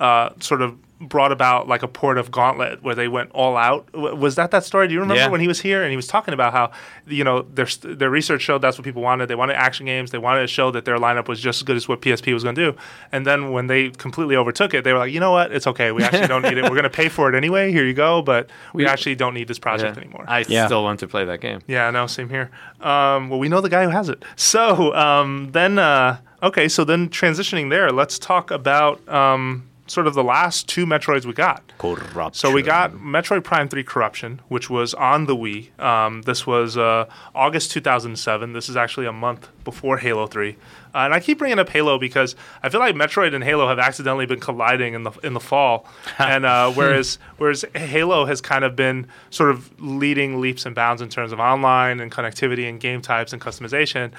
uh, 0.00 0.30
sort 0.40 0.62
of 0.62 0.70
brought 1.08 1.32
about 1.32 1.66
like 1.68 1.82
a 1.82 1.88
port 1.88 2.16
of 2.16 2.30
Gauntlet 2.30 2.82
where 2.82 2.94
they 2.94 3.08
went 3.08 3.30
all 3.32 3.56
out. 3.56 3.92
Was 3.92 4.36
that 4.36 4.50
that 4.52 4.64
story? 4.64 4.86
Do 4.88 4.94
you 4.94 5.00
remember 5.00 5.20
Yeah. 5.22 5.28
when 5.28 5.40
he 5.40 5.48
was 5.48 5.60
here 5.60 5.82
and 5.82 5.90
he 5.90 5.96
was 5.96 6.06
talking 6.06 6.32
about 6.32 6.52
how 6.52 6.70
you 7.06 7.24
know 7.24 7.42
their 7.42 7.66
their 7.82 8.08
research 8.10 8.42
showed 8.42 8.62
that's 8.62 8.78
what 8.78 8.84
people 8.84 9.02
wanted. 9.02 9.26
They 9.26 9.34
wanted 9.34 9.56
action 9.56 9.84
games. 9.86 10.10
They 10.12 10.18
wanted 10.18 10.40
to 10.42 10.46
show 10.46 10.70
that 10.70 10.84
their 10.84 10.98
lineup 10.98 11.28
was 11.28 11.40
just 11.40 11.58
as 11.58 11.62
good 11.64 11.76
as 11.76 11.88
what 11.88 12.00
PSP 12.00 12.32
was 12.32 12.42
going 12.44 12.54
to 12.54 12.72
do. 12.72 12.78
And 13.10 13.26
then 13.26 13.50
when 13.52 13.66
they 13.66 13.90
completely 13.90 14.36
overtook 14.36 14.74
it, 14.74 14.84
they 14.84 14.92
were 14.92 14.98
like, 15.00 15.12
you 15.12 15.20
know 15.20 15.32
what? 15.32 15.52
It's 15.52 15.66
okay. 15.66 15.92
We 15.92 16.02
actually 16.04 16.28
don't 16.28 16.42
need 16.42 16.56
it. 16.56 16.62
We're 16.64 16.70
going 16.70 16.82
to 16.84 16.90
pay 16.90 17.08
for 17.08 17.28
it 17.28 17.36
anyway. 17.36 17.72
Here 17.72 17.84
you 17.84 17.94
go. 17.94 18.22
But 18.22 18.48
we, 18.72 18.84
We- 18.84 18.88
actually 18.88 19.14
don't 19.16 19.34
need 19.34 19.48
this 19.48 19.58
project 19.58 19.96
Yeah. 19.96 20.02
anymore. 20.04 20.24
I 20.28 20.44
Yeah. 20.48 20.66
still 20.66 20.82
want 20.84 21.00
to 21.00 21.08
play 21.08 21.24
that 21.24 21.40
game. 21.40 21.60
Yeah, 21.66 21.90
no, 21.90 22.06
same 22.06 22.28
here. 22.28 22.50
Um, 22.80 23.28
well, 23.28 23.38
we 23.38 23.48
know 23.48 23.60
the 23.60 23.68
guy 23.68 23.84
who 23.84 23.90
has 23.90 24.08
it. 24.08 24.24
So 24.36 24.94
um, 24.94 25.48
then, 25.52 25.78
uh, 25.78 26.18
okay, 26.42 26.68
so 26.68 26.84
then 26.84 27.08
transitioning 27.08 27.70
there, 27.70 27.90
let's 27.90 28.18
talk 28.18 28.50
about 28.50 29.06
um, 29.08 29.64
sort 29.92 30.06
of 30.06 30.14
the 30.14 30.24
last 30.24 30.66
two 30.68 30.86
Metroids 30.86 31.26
we 31.26 31.34
got. 31.34 31.70
Corruption. 31.76 32.32
So 32.32 32.50
we 32.50 32.62
got 32.62 32.92
Metroid 32.92 33.44
Prime 33.44 33.68
3 33.68 33.84
Corruption, 33.84 34.40
which 34.48 34.70
was 34.70 34.94
on 34.94 35.26
the 35.26 35.36
Wii. 35.36 35.78
Um, 35.78 36.22
this 36.22 36.46
was 36.46 36.78
uh, 36.78 37.04
August 37.34 37.72
2007. 37.72 38.54
This 38.54 38.70
is 38.70 38.76
actually 38.76 39.04
a 39.04 39.12
month 39.12 39.48
before 39.64 39.98
Halo 39.98 40.26
3. 40.26 40.56
Uh, 40.94 40.98
and 40.98 41.12
I 41.12 41.20
keep 41.20 41.38
bringing 41.38 41.58
up 41.58 41.68
Halo 41.68 41.98
because 41.98 42.34
I 42.62 42.70
feel 42.70 42.80
like 42.80 42.94
Metroid 42.94 43.34
and 43.34 43.44
Halo 43.44 43.68
have 43.68 43.78
accidentally 43.78 44.24
been 44.24 44.40
colliding 44.40 44.94
in 44.94 45.02
the 45.02 45.12
in 45.22 45.34
the 45.34 45.40
fall, 45.40 45.86
and 46.18 46.44
uh, 46.44 46.70
whereas 46.72 47.18
whereas 47.38 47.64
Halo 47.74 48.26
has 48.26 48.40
kind 48.40 48.64
of 48.64 48.76
been 48.76 49.06
sort 49.30 49.50
of 49.50 49.70
leading 49.80 50.40
leaps 50.40 50.66
and 50.66 50.74
bounds 50.74 51.00
in 51.00 51.08
terms 51.08 51.32
of 51.32 51.40
online 51.40 52.00
and 52.00 52.10
connectivity 52.10 52.68
and 52.68 52.80
game 52.80 53.00
types 53.00 53.32
and 53.32 53.40
customization. 53.40 54.12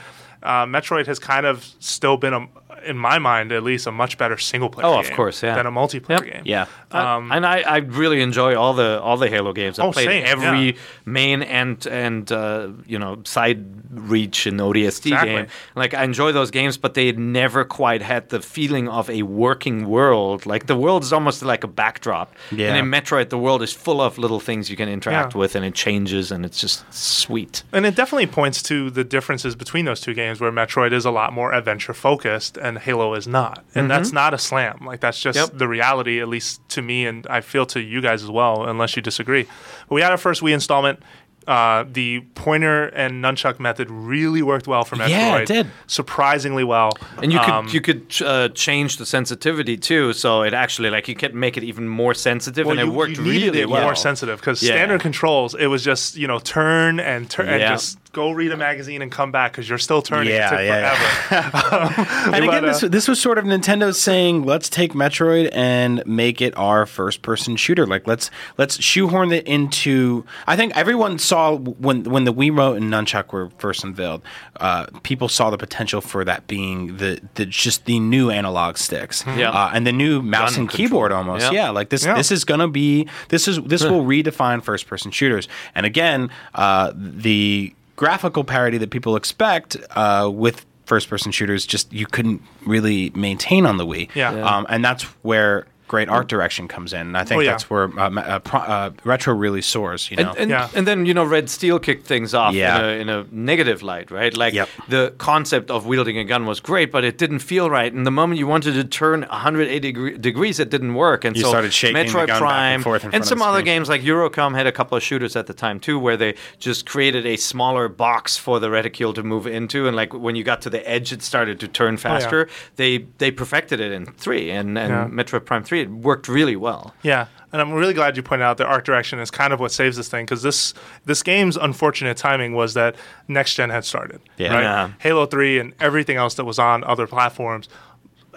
Uh, 0.43 0.65
Metroid 0.65 1.07
has 1.07 1.19
kind 1.19 1.45
of 1.45 1.63
still 1.79 2.17
been, 2.17 2.33
a, 2.33 2.47
in 2.85 2.97
my 2.97 3.19
mind 3.19 3.51
at 3.51 3.63
least, 3.63 3.87
a 3.87 3.91
much 3.91 4.17
better 4.17 4.37
single 4.37 4.69
player 4.69 4.87
Oh, 4.87 4.99
of 4.99 5.09
course, 5.11 5.41
yeah. 5.43 5.55
than 5.55 5.65
a 5.65 5.71
multiplayer 5.71 6.23
Yep. 6.25 6.33
game. 6.33 6.41
Yeah. 6.45 6.65
Um, 6.91 7.31
and 7.31 7.45
I, 7.45 7.61
I 7.61 7.77
really 7.77 8.21
enjoy 8.21 8.55
all 8.55 8.73
the 8.73 9.01
all 9.01 9.17
the 9.17 9.29
Halo 9.29 9.53
games. 9.53 9.79
I 9.79 9.83
Oh, 9.85 9.91
played 9.91 10.07
same, 10.07 10.25
every 10.25 10.65
yeah. 10.65 10.71
main 11.05 11.41
and 11.43 11.85
and 11.87 12.31
uh, 12.31 12.69
you 12.85 12.99
know 12.99 13.21
side 13.23 13.65
reach 13.91 14.45
and 14.45 14.59
ODST 14.59 15.05
Exactly. 15.11 15.35
game. 15.35 15.47
Like 15.75 15.93
I 15.93 16.03
enjoy 16.03 16.31
those 16.31 16.51
games, 16.51 16.77
but 16.77 16.93
they 16.93 17.11
never 17.13 17.63
quite 17.65 18.01
had 18.01 18.29
the 18.29 18.39
feeling 18.41 18.87
of 18.89 19.09
a 19.09 19.23
working 19.23 19.87
world. 19.87 20.45
Like 20.45 20.65
the 20.67 20.75
world 20.75 21.03
is 21.03 21.13
almost 21.13 21.41
like 21.43 21.63
a 21.63 21.67
backdrop. 21.67 22.33
Yeah. 22.51 22.67
And 22.69 22.77
in 22.77 22.85
Metroid, 22.91 23.29
the 23.29 23.37
world 23.37 23.61
is 23.63 23.73
full 23.73 24.01
of 24.01 24.17
little 24.17 24.39
things 24.39 24.69
you 24.69 24.75
can 24.77 24.89
interact 24.89 25.33
Yeah. 25.33 25.39
with, 25.39 25.55
and 25.55 25.65
it 25.65 25.73
changes, 25.75 26.31
and 26.31 26.45
it's 26.45 26.59
just 26.59 26.83
sweet. 26.93 27.63
And 27.71 27.85
it 27.85 27.95
definitely 27.95 28.27
points 28.27 28.61
to 28.63 28.89
the 28.89 29.03
differences 29.03 29.55
between 29.55 29.85
those 29.85 30.01
two 30.01 30.13
games, 30.13 30.39
where 30.41 30.51
Metroid 30.51 30.93
is 30.93 31.05
a 31.05 31.11
lot 31.11 31.33
more 31.33 31.53
adventure 31.53 31.93
focused 31.93 32.57
and 32.57 32.72
Halo 32.77 33.13
is 33.13 33.27
not. 33.27 33.63
And 33.75 33.89
that's 33.89 34.11
not 34.11 34.33
a 34.33 34.37
slam. 34.37 34.79
Like 34.85 34.99
that's 34.99 35.19
just 35.19 35.37
Yep. 35.37 35.51
the 35.55 35.67
reality, 35.67 36.21
at 36.21 36.27
least 36.27 36.61
to 36.69 36.81
me, 36.81 37.05
and 37.05 37.25
I 37.29 37.41
feel 37.41 37.65
to 37.67 37.79
you 37.81 38.01
guys 38.01 38.23
as 38.23 38.29
well, 38.29 38.65
unless 38.67 38.95
you 38.95 39.01
disagree. 39.01 39.43
But 39.87 39.95
we 39.95 40.01
had 40.01 40.11
our 40.11 40.17
first 40.17 40.41
Wii 40.41 40.53
installment. 40.53 40.99
Uh, 41.45 41.83
the 41.91 42.21
pointer 42.35 42.85
and 42.85 43.21
nunchuck 43.21 43.59
method 43.59 43.91
really 43.91 44.41
worked 44.41 44.65
well 44.65 44.85
for 44.85 44.95
Metroid. 44.95 45.09
Yeah, 45.09 45.37
it 45.39 45.45
did. 45.47 45.67
surprisingly 45.87 46.63
well. 46.63 46.91
And 47.21 47.33
you 47.33 47.39
could 47.39 47.49
Um, 47.49 47.67
you 47.69 47.81
could 47.81 48.13
uh, 48.25 48.47
change 48.49 48.95
the 48.95 49.05
sensitivity 49.05 49.75
too, 49.75 50.13
so 50.13 50.43
it 50.43 50.53
actually 50.53 50.89
like 50.89 51.09
you 51.09 51.15
could 51.15 51.35
make 51.35 51.57
it 51.57 51.63
even 51.65 51.89
more 51.89 52.13
sensitive, 52.13 52.65
well, 52.65 52.79
and 52.79 52.79
it 52.79 52.85
you, 52.89 52.97
worked 52.97 53.17
you 53.17 53.23
needed 53.23 53.45
really 53.47 53.59
it 53.61 53.69
well. 53.69 53.81
more 53.83 53.93
sensitive 53.95 54.39
because 54.39 54.63
Yeah. 54.63 54.75
standard 54.75 55.01
controls, 55.01 55.53
it 55.53 55.67
was 55.67 55.83
just 55.83 56.15
you 56.15 56.27
know 56.27 56.39
turn 56.39 57.01
and 57.01 57.29
turn 57.29 57.49
and 57.49 57.59
Yeah. 57.59 57.71
just 57.73 57.97
go 58.13 58.31
read 58.31 58.51
a 58.51 58.57
magazine 58.57 59.01
and 59.01 59.11
come 59.11 59.31
back 59.31 59.51
because 59.51 59.67
you're 59.67 59.77
still 59.77 60.01
turning. 60.01 60.31
Yeah, 60.31 60.47
it 60.47 60.49
took 60.51 60.59
yeah, 60.65 60.95
forever. 61.27 62.35
And 62.35 62.35
again, 62.45 62.61
But, 62.61 62.67
this, 62.67 62.83
uh, 62.83 62.87
this 62.87 63.07
was 63.07 63.19
sort 63.19 63.37
of 63.37 63.43
Nintendo 63.45 63.93
saying, 63.93 64.43
"Let's 64.45 64.69
take 64.69 64.93
Metroid 64.93 65.49
and 65.51 66.01
make 66.05 66.41
it 66.41 66.55
our 66.55 66.85
first-person 66.85 67.57
shooter. 67.57 67.85
Like, 67.85 68.07
let's 68.07 68.31
let's 68.57 68.81
shoehorn 68.81 69.31
it 69.33 69.45
into." 69.45 70.23
I 70.47 70.55
think 70.55 70.77
everyone 70.77 71.19
saw 71.19 71.55
when 71.57 72.03
when 72.03 72.23
the 72.23 72.33
Wiimote 72.33 72.77
and 72.77 72.85
Nunchuck 72.93 73.33
were 73.33 73.49
first 73.57 73.83
unveiled, 73.83 74.21
uh, 74.59 74.85
people 75.01 75.27
saw 75.27 75.49
the 75.49 75.57
potential 75.57 75.99
for 75.99 76.23
that 76.23 76.47
being 76.47 76.97
the, 76.97 77.19
the 77.33 77.45
just 77.47 77.85
the 77.85 77.99
new 77.99 78.29
analog 78.29 78.77
sticks, 78.77 79.23
Yeah. 79.35 79.49
uh, 79.49 79.71
and 79.73 79.85
the 79.87 79.91
new 79.91 80.21
mouse 80.21 80.51
Gun 80.51 80.61
and 80.61 80.69
keyboard 80.69 81.11
almost. 81.11 81.51
Yeah. 81.51 81.63
Yeah, 81.63 81.69
like 81.71 81.89
this 81.89 82.05
Yeah. 82.05 82.13
this 82.13 82.31
is 82.31 82.45
gonna 82.45 82.67
be 82.67 83.07
this 83.29 83.47
is 83.47 83.59
this 83.63 83.83
will 83.83 84.03
redefine 84.05 84.61
first-person 84.63 85.09
shooters. 85.11 85.47
And 85.73 85.85
again, 85.85 86.29
uh, 86.53 86.91
the 86.95 87.73
graphical 87.95 88.43
parity 88.43 88.77
that 88.77 88.89
people 88.89 89.15
expect 89.15 89.77
uh, 89.91 90.29
with 90.33 90.65
first 90.85 91.09
person 91.09 91.31
shooters 91.31 91.65
just 91.65 91.91
you 91.93 92.05
couldn't 92.05 92.41
really 92.65 93.09
maintain 93.11 93.65
on 93.65 93.77
the 93.77 93.85
Wii. 93.85 94.09
Yeah. 94.15 94.35
Yeah. 94.35 94.57
Um, 94.57 94.65
and 94.69 94.83
that's 94.83 95.03
where 95.23 95.65
great 95.93 96.09
art 96.09 96.27
direction 96.27 96.67
comes 96.67 96.91
in. 96.91 97.01
And 97.09 97.15
I 97.21 97.23
think 97.23 97.37
Oh, 97.37 97.41
yeah. 97.41 97.51
that's 97.51 97.69
where 97.69 97.85
uh, 97.99 98.09
uh, 98.09 98.39
pro- 98.39 98.67
uh, 98.75 98.89
retro 99.03 99.31
really 99.45 99.61
soars, 99.61 100.09
you 100.09 100.17
know. 100.17 100.31
And, 100.31 100.39
and, 100.43 100.49
Yeah. 100.49 100.69
and 100.77 100.87
then 100.87 101.05
you 101.05 101.13
know 101.13 101.23
Red 101.37 101.47
Steel 101.57 101.77
kicked 101.87 102.07
things 102.07 102.33
off 102.33 102.53
Yeah. 102.55 102.79
in, 102.79 102.83
a, 102.85 103.01
in 103.01 103.09
a 103.09 103.25
negative 103.31 103.79
light, 103.83 104.09
right? 104.19 104.35
Like 104.43 104.53
Yep. 104.55 104.69
the 104.89 105.03
concept 105.19 105.69
of 105.69 105.85
wielding 105.85 106.17
a 106.17 106.23
gun 106.23 106.43
was 106.47 106.59
great, 106.59 106.91
but 106.91 107.03
it 107.03 107.15
didn't 107.23 107.39
feel 107.51 107.69
right. 107.69 107.93
And 107.93 108.05
the 108.07 108.15
moment 108.19 108.39
you 108.39 108.47
wanted 108.47 108.73
to 108.73 108.83
turn 109.01 109.19
180 109.29 109.79
degree, 109.79 110.17
degrees, 110.17 110.59
it 110.59 110.69
didn't 110.71 110.95
work. 110.95 111.25
And 111.25 111.35
You 111.35 111.43
so 111.43 111.49
started 111.49 111.73
shaking 111.73 111.95
the 111.97 112.03
Metroid 112.11 112.27
gun 112.27 112.41
back 112.41 112.73
and 112.75 112.83
forth 112.83 113.03
in 113.05 113.11
front 113.11 113.25
some 113.25 113.41
other 113.43 113.59
screen. 113.59 113.65
games 113.65 113.87
like 113.89 114.01
Eurocom 114.01 114.55
had 114.55 114.65
a 114.65 114.71
couple 114.71 114.97
of 114.97 115.03
shooters 115.03 115.35
at 115.35 115.45
the 115.45 115.53
time 115.53 115.79
too, 115.79 115.99
where 115.99 116.17
they 116.17 116.33
just 116.57 116.87
created 116.87 117.25
a 117.27 117.35
smaller 117.37 117.87
box 117.87 118.35
for 118.37 118.59
the 118.59 118.69
reticule 118.71 119.13
to 119.13 119.21
move 119.21 119.45
into, 119.45 119.85
and 119.87 119.95
like 119.95 120.11
when 120.25 120.35
you 120.35 120.43
got 120.43 120.59
to 120.61 120.69
the 120.71 120.81
edge, 120.89 121.11
it 121.13 121.21
started 121.21 121.59
to 121.59 121.67
turn 121.67 121.97
faster. 121.97 122.47
They 122.77 123.05
they 123.19 123.29
perfected 123.31 123.79
it 123.79 123.91
in 123.91 124.05
three, 124.07 124.49
and 124.49 124.75
and 124.77 124.89
Yeah. 124.91 125.07
Metroid 125.23 125.45
Prime 125.45 125.63
three 125.63 125.82
it 125.83 125.89
worked 125.89 126.27
really 126.27 126.55
well. 126.55 126.93
Yeah, 127.03 127.27
and 127.51 127.61
I'm 127.61 127.71
really 127.73 127.93
glad 127.93 128.17
you 128.17 128.23
pointed 128.23 128.43
out 128.45 128.57
that 128.57 128.67
art 128.67 128.85
direction 128.85 129.19
is 129.19 129.29
kind 129.29 129.53
of 129.53 129.59
what 129.59 129.71
saves 129.71 129.97
this 129.97 130.09
thing 130.09 130.25
because 130.25 130.41
this 130.41 130.73
this 131.05 131.21
game's 131.23 131.55
unfortunate 131.57 132.17
timing 132.17 132.53
was 132.55 132.73
that 132.73 132.95
next 133.27 133.55
gen 133.55 133.69
had 133.69 133.85
started. 133.85 134.19
Yeah. 134.37 134.53
right? 134.53 134.63
Yeah. 134.63 134.91
Halo 134.99 135.25
Three 135.25 135.59
and 135.59 135.73
everything 135.79 136.17
else 136.17 136.33
that 136.35 136.45
was 136.45 136.57
on 136.59 136.83
other 136.83 137.07
platforms. 137.07 137.69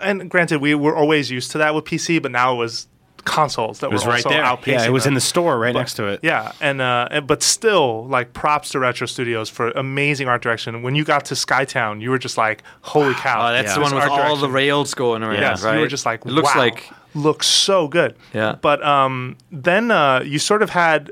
And 0.00 0.28
granted, 0.30 0.60
we 0.60 0.74
were 0.74 0.94
always 0.94 1.30
used 1.30 1.50
to 1.52 1.58
that 1.58 1.74
with 1.74 1.84
PC, 1.84 2.20
but 2.20 2.30
now 2.30 2.52
it 2.52 2.56
was 2.58 2.86
consoles 3.24 3.80
that 3.80 3.86
it 3.88 3.92
was 3.92 4.04
were 4.04 4.10
right 4.12 4.24
also 4.24 4.28
there. 4.36 4.44
outpacing. 4.44 4.66
Yeah, 4.66 4.84
it 4.86 4.92
was 4.92 5.02
them. 5.04 5.12
in 5.12 5.14
the 5.14 5.20
store 5.20 5.58
right 5.58 5.72
But- 5.72 5.80
next 5.80 5.94
to 5.94 6.06
it. 6.06 6.20
Yeah, 6.22 6.52
and, 6.60 6.80
uh, 6.80 7.08
and 7.10 7.26
but 7.26 7.42
still, 7.42 8.06
like 8.06 8.32
props 8.32 8.68
to 8.70 8.78
Retro 8.78 9.06
Studios 9.06 9.48
for 9.48 9.70
amazing 9.70 10.28
art 10.28 10.42
direction. 10.42 10.82
When 10.82 10.94
you 10.94 11.02
got 11.04 11.24
to 11.26 11.34
Skytown, 11.34 12.00
you 12.00 12.10
were 12.10 12.18
just 12.18 12.36
like, 12.38 12.62
"Holy 12.82 13.14
cow!" 13.24 13.48
Oh, 13.48 13.52
that's 13.52 13.68
Yeah. 13.68 13.74
the 13.74 13.80
one 13.80 13.94
This 13.94 14.04
with 14.04 14.12
art 14.12 14.26
all 14.26 14.36
the 14.36 14.48
rails 14.50 14.94
going 14.94 15.22
around, 15.24 15.40
Yes, 15.40 15.64
right? 15.64 15.74
you 15.74 15.80
were 15.80 15.88
just 15.88 16.06
like, 16.06 16.20
it 16.24 16.30
looks 16.30 16.54
wow, 16.54 16.60
like 16.60 16.88
looks 17.16 17.46
so 17.46 17.88
good. 17.88 18.14
Yeah. 18.32 18.56
But 18.60 18.84
um, 18.84 19.36
then 19.50 19.90
uh, 19.90 20.20
you 20.24 20.38
sort 20.38 20.62
of 20.62 20.70
had 20.70 21.10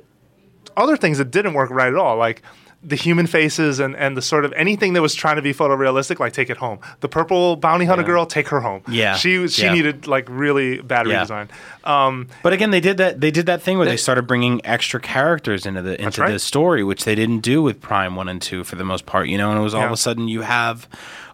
other 0.77 0.97
things 0.97 1.19
that 1.19 1.31
didn't 1.31 1.55
work 1.55 1.71
right 1.71 1.89
at 1.89 1.97
all, 1.97 2.17
like 2.17 2.43
the 2.87 2.97
human 2.97 3.27
faces 3.27 3.81
and, 3.81 3.97
and 3.97 4.15
the 4.15 4.21
sort 4.21 4.45
of 4.45 4.53
anything 4.53 4.93
that 4.93 5.01
was 5.01 5.15
trying 5.15 5.37
to 5.37 5.43
be 5.43 5.55
photorealistic, 5.55 6.19
like 6.19 6.35
take 6.35 6.51
it 6.51 6.59
home. 6.59 6.79
The 7.01 7.09
purple 7.09 7.57
bounty 7.57 7.87
hunter 7.87 8.03
Yeah. 8.03 8.07
girl, 8.09 8.27
take 8.27 8.49
her 8.49 8.61
home. 8.61 8.83
Yeah. 8.89 9.15
she 9.17 9.49
she 9.49 9.63
Yeah. 9.63 9.73
needed 9.73 10.07
like 10.07 10.27
really 10.29 10.83
bad 10.83 11.07
Yeah. 11.07 11.25
redesign. 11.25 11.49
Um, 11.85 12.27
But 12.43 12.53
again, 12.53 12.73
they 12.73 12.81
did 12.81 12.99
that. 12.99 13.23
They 13.23 13.31
did 13.31 13.47
that 13.47 13.63
thing 13.63 13.79
where 13.79 13.87
they, 13.87 13.93
They- 13.93 13.97
started 13.97 14.27
bringing 14.27 14.61
extra 14.67 15.01
characters 15.01 15.65
into 15.65 15.81
the 15.81 15.99
into 15.99 16.21
right. 16.21 16.31
the 16.33 16.39
story, 16.39 16.85
which 16.85 17.05
they 17.05 17.15
didn't 17.15 17.41
do 17.41 17.63
with 17.63 17.81
Prime 17.81 18.17
One 18.17 18.29
and 18.29 18.43
Two 18.43 18.65
for 18.65 18.77
the 18.77 18.85
most 18.85 19.07
part. 19.07 19.29
You 19.29 19.39
know, 19.39 19.49
and 19.51 19.59
it 19.59 19.63
was 19.63 19.73
all 19.75 19.87
of 19.87 19.93
a 19.93 19.97
sudden 19.97 20.29
you 20.29 20.43
have 20.43 20.87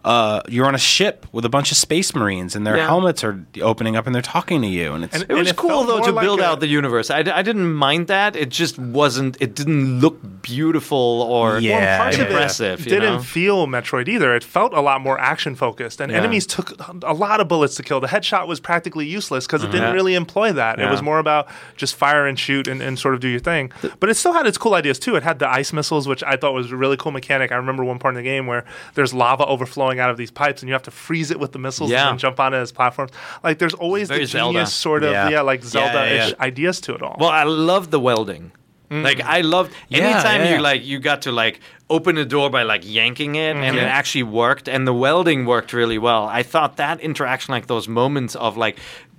uh, 0.03 0.41
you're 0.49 0.65
on 0.65 0.73
a 0.75 0.79
ship 0.79 1.25
with 1.31 1.45
a 1.45 1.49
bunch 1.49 1.71
of 1.71 1.77
space 1.77 2.15
marines, 2.15 2.55
and 2.55 2.65
their 2.65 2.77
Yeah. 2.77 2.87
helmets 2.87 3.23
are 3.23 3.45
opening 3.61 3.95
up 3.95 4.05
and 4.07 4.15
they're 4.15 4.21
talking 4.21 4.61
to 4.61 4.67
you, 4.67 4.93
and 4.93 5.03
it's 5.03 5.15
And- 5.21 5.25
It 5.29 5.33
was 5.35 5.49
it 5.49 5.55
cool 5.55 5.83
though 5.83 6.01
to 6.03 6.11
like 6.11 6.23
build 6.25 6.39
a- 6.39 6.45
out 6.45 6.59
the 6.59 6.67
universe. 6.67 7.09
I 7.09 7.21
didn't 7.23 7.73
mind 7.73 8.07
that. 8.07 8.35
It 8.35 8.49
just 8.49 8.79
wasn't. 8.79 9.37
It 9.39 9.55
didn't 9.55 9.99
look 10.01 10.17
beautiful 10.41 10.97
or 11.29 11.59
Yeah, 11.59 11.71
well, 11.77 11.81
and 11.87 12.01
parts 12.01 12.17
yeah. 12.17 12.23
of 12.23 12.29
impressive. 12.31 12.87
it 12.87 12.89
didn't 12.89 13.13
know? 13.15 13.19
feel 13.21 13.67
Metroid 13.67 14.07
either. 14.07 14.35
It 14.35 14.43
felt 14.43 14.73
a 14.73 14.81
lot 14.81 15.01
more 15.01 15.19
action 15.19 15.55
focused, 15.55 16.01
and 16.01 16.11
Yeah. 16.11 16.17
enemies 16.19 16.45
took 16.47 16.73
a 17.03 17.13
lot 17.13 17.39
of 17.39 17.47
bullets 17.47 17.75
to 17.75 17.83
kill. 17.83 17.99
The 17.99 18.07
headshot 18.07 18.47
was 18.47 18.59
practically 18.59 19.05
useless 19.05 19.45
because 19.45 19.63
it 19.63 19.71
didn't 19.71 19.93
really 19.93 20.15
employ 20.15 20.51
that. 20.53 20.79
It 20.79 20.89
was 20.89 21.01
more 21.01 21.19
about 21.19 21.47
just 21.77 21.95
fire 21.95 22.25
and 22.25 22.37
shoot 22.39 22.67
and, 22.67 22.81
and 22.81 22.97
sort 22.97 23.13
of 23.13 23.19
do 23.19 23.27
your 23.27 23.39
thing. 23.39 23.71
But 23.99 24.09
it 24.09 24.15
still 24.15 24.33
had 24.33 24.47
its 24.47 24.57
cool 24.57 24.73
ideas 24.73 24.99
too. 24.99 25.15
It 25.15 25.23
had 25.23 25.39
the 25.39 25.49
ice 25.49 25.71
missiles, 25.73 26.07
which 26.07 26.23
I 26.23 26.35
thought 26.37 26.53
was 26.53 26.71
a 26.71 26.75
really 26.77 26.97
cool 26.97 27.11
mechanic. 27.11 27.51
I 27.51 27.55
remember 27.55 27.83
one 27.83 27.99
part 27.99 28.13
in 28.13 28.23
the 28.23 28.27
game 28.29 28.47
where 28.47 28.65
there's 28.95 29.13
lava 29.13 29.45
overflowing 29.45 29.90
out 29.99 30.09
of 30.09 30.17
these 30.17 30.31
pipes, 30.31 30.61
and 30.61 30.67
you 30.69 30.73
have 30.73 30.83
to 30.83 30.91
freeze 30.91 31.31
it 31.31 31.39
with 31.39 31.51
the 31.51 31.59
missiles 31.59 31.91
Yeah. 31.91 32.09
and 32.09 32.19
jump 32.19 32.39
on 32.39 32.53
it 32.53 32.57
as 32.57 32.71
platforms. 32.71 33.11
Like 33.43 33.57
there's 33.59 33.73
always 33.73 34.09
the 34.09 34.25
Zelda. 34.25 34.53
genius 34.53 34.73
sort 34.73 35.03
of 35.03 35.11
Yeah. 35.11 35.29
yeah, 35.29 35.41
like 35.41 35.63
Zelda-ish 35.63 36.33
ideas 36.39 36.81
to 36.81 36.93
it 36.95 37.01
all. 37.01 37.17
Well, 37.19 37.29
I 37.29 37.43
love 37.43 37.91
the 37.91 37.99
welding. 37.99 38.51
Like 38.93 39.21
I 39.21 39.39
loved 39.39 39.71
anytime 39.89 40.45
you 40.53 40.59
like 40.61 40.83
you 40.83 40.99
got 40.99 41.21
to 41.21 41.31
like 41.31 41.61
open 41.89 42.17
a 42.17 42.25
door 42.25 42.49
by 42.49 42.63
like 42.63 42.81
yanking 42.83 43.35
it 43.35 43.55
and 43.55 43.77
it 43.77 43.81
Mhm. 43.81 43.87
actually 43.87 44.23
worked 44.23 44.67
and 44.67 44.85
the 44.85 44.93
welding 44.93 45.45
worked 45.45 45.71
really 45.71 45.97
well. 45.97 46.27
I 46.27 46.43
thought 46.43 46.75
that 46.75 46.99
interaction 46.99 47.53
like 47.53 47.67
those 47.67 47.87
moments 47.87 48.35
of 48.35 48.57
like 48.57 48.77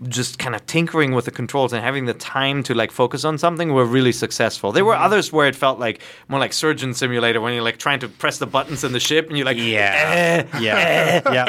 just 0.08 0.38
kind 0.38 0.54
of 0.54 0.64
tinkering 0.66 1.12
with 1.14 1.24
the 1.24 1.30
controls 1.30 1.72
and 1.72 1.82
having 1.82 2.06
the 2.06 2.14
time 2.14 2.62
to 2.64 2.74
like 2.74 2.90
focus 2.90 3.24
on 3.24 3.38
something 3.38 3.72
were 3.72 3.84
really 3.84 4.12
successful. 4.12 4.72
There 4.72 4.84
were 4.84 4.92
Mm-hmm. 4.94 5.04
others 5.04 5.32
where 5.32 5.48
it 5.48 5.56
felt 5.56 5.78
like 5.78 6.00
more 6.28 6.38
like 6.40 6.52
Surgeon 6.52 6.92
Simulator 6.94 7.40
when 7.40 7.54
you're 7.54 7.62
like 7.62 7.78
trying 7.78 8.00
to 8.00 8.08
press 8.08 8.38
the 8.38 8.46
buttons 8.46 8.84
in 8.84 8.92
the 8.92 9.00
ship 9.00 9.28
and 9.28 9.36
you're 9.36 9.46
like, 9.46 9.56
Yeah. 9.58 10.44
eh, 10.52 10.58
Yeah. 10.60 11.22
yeah. 11.32 11.46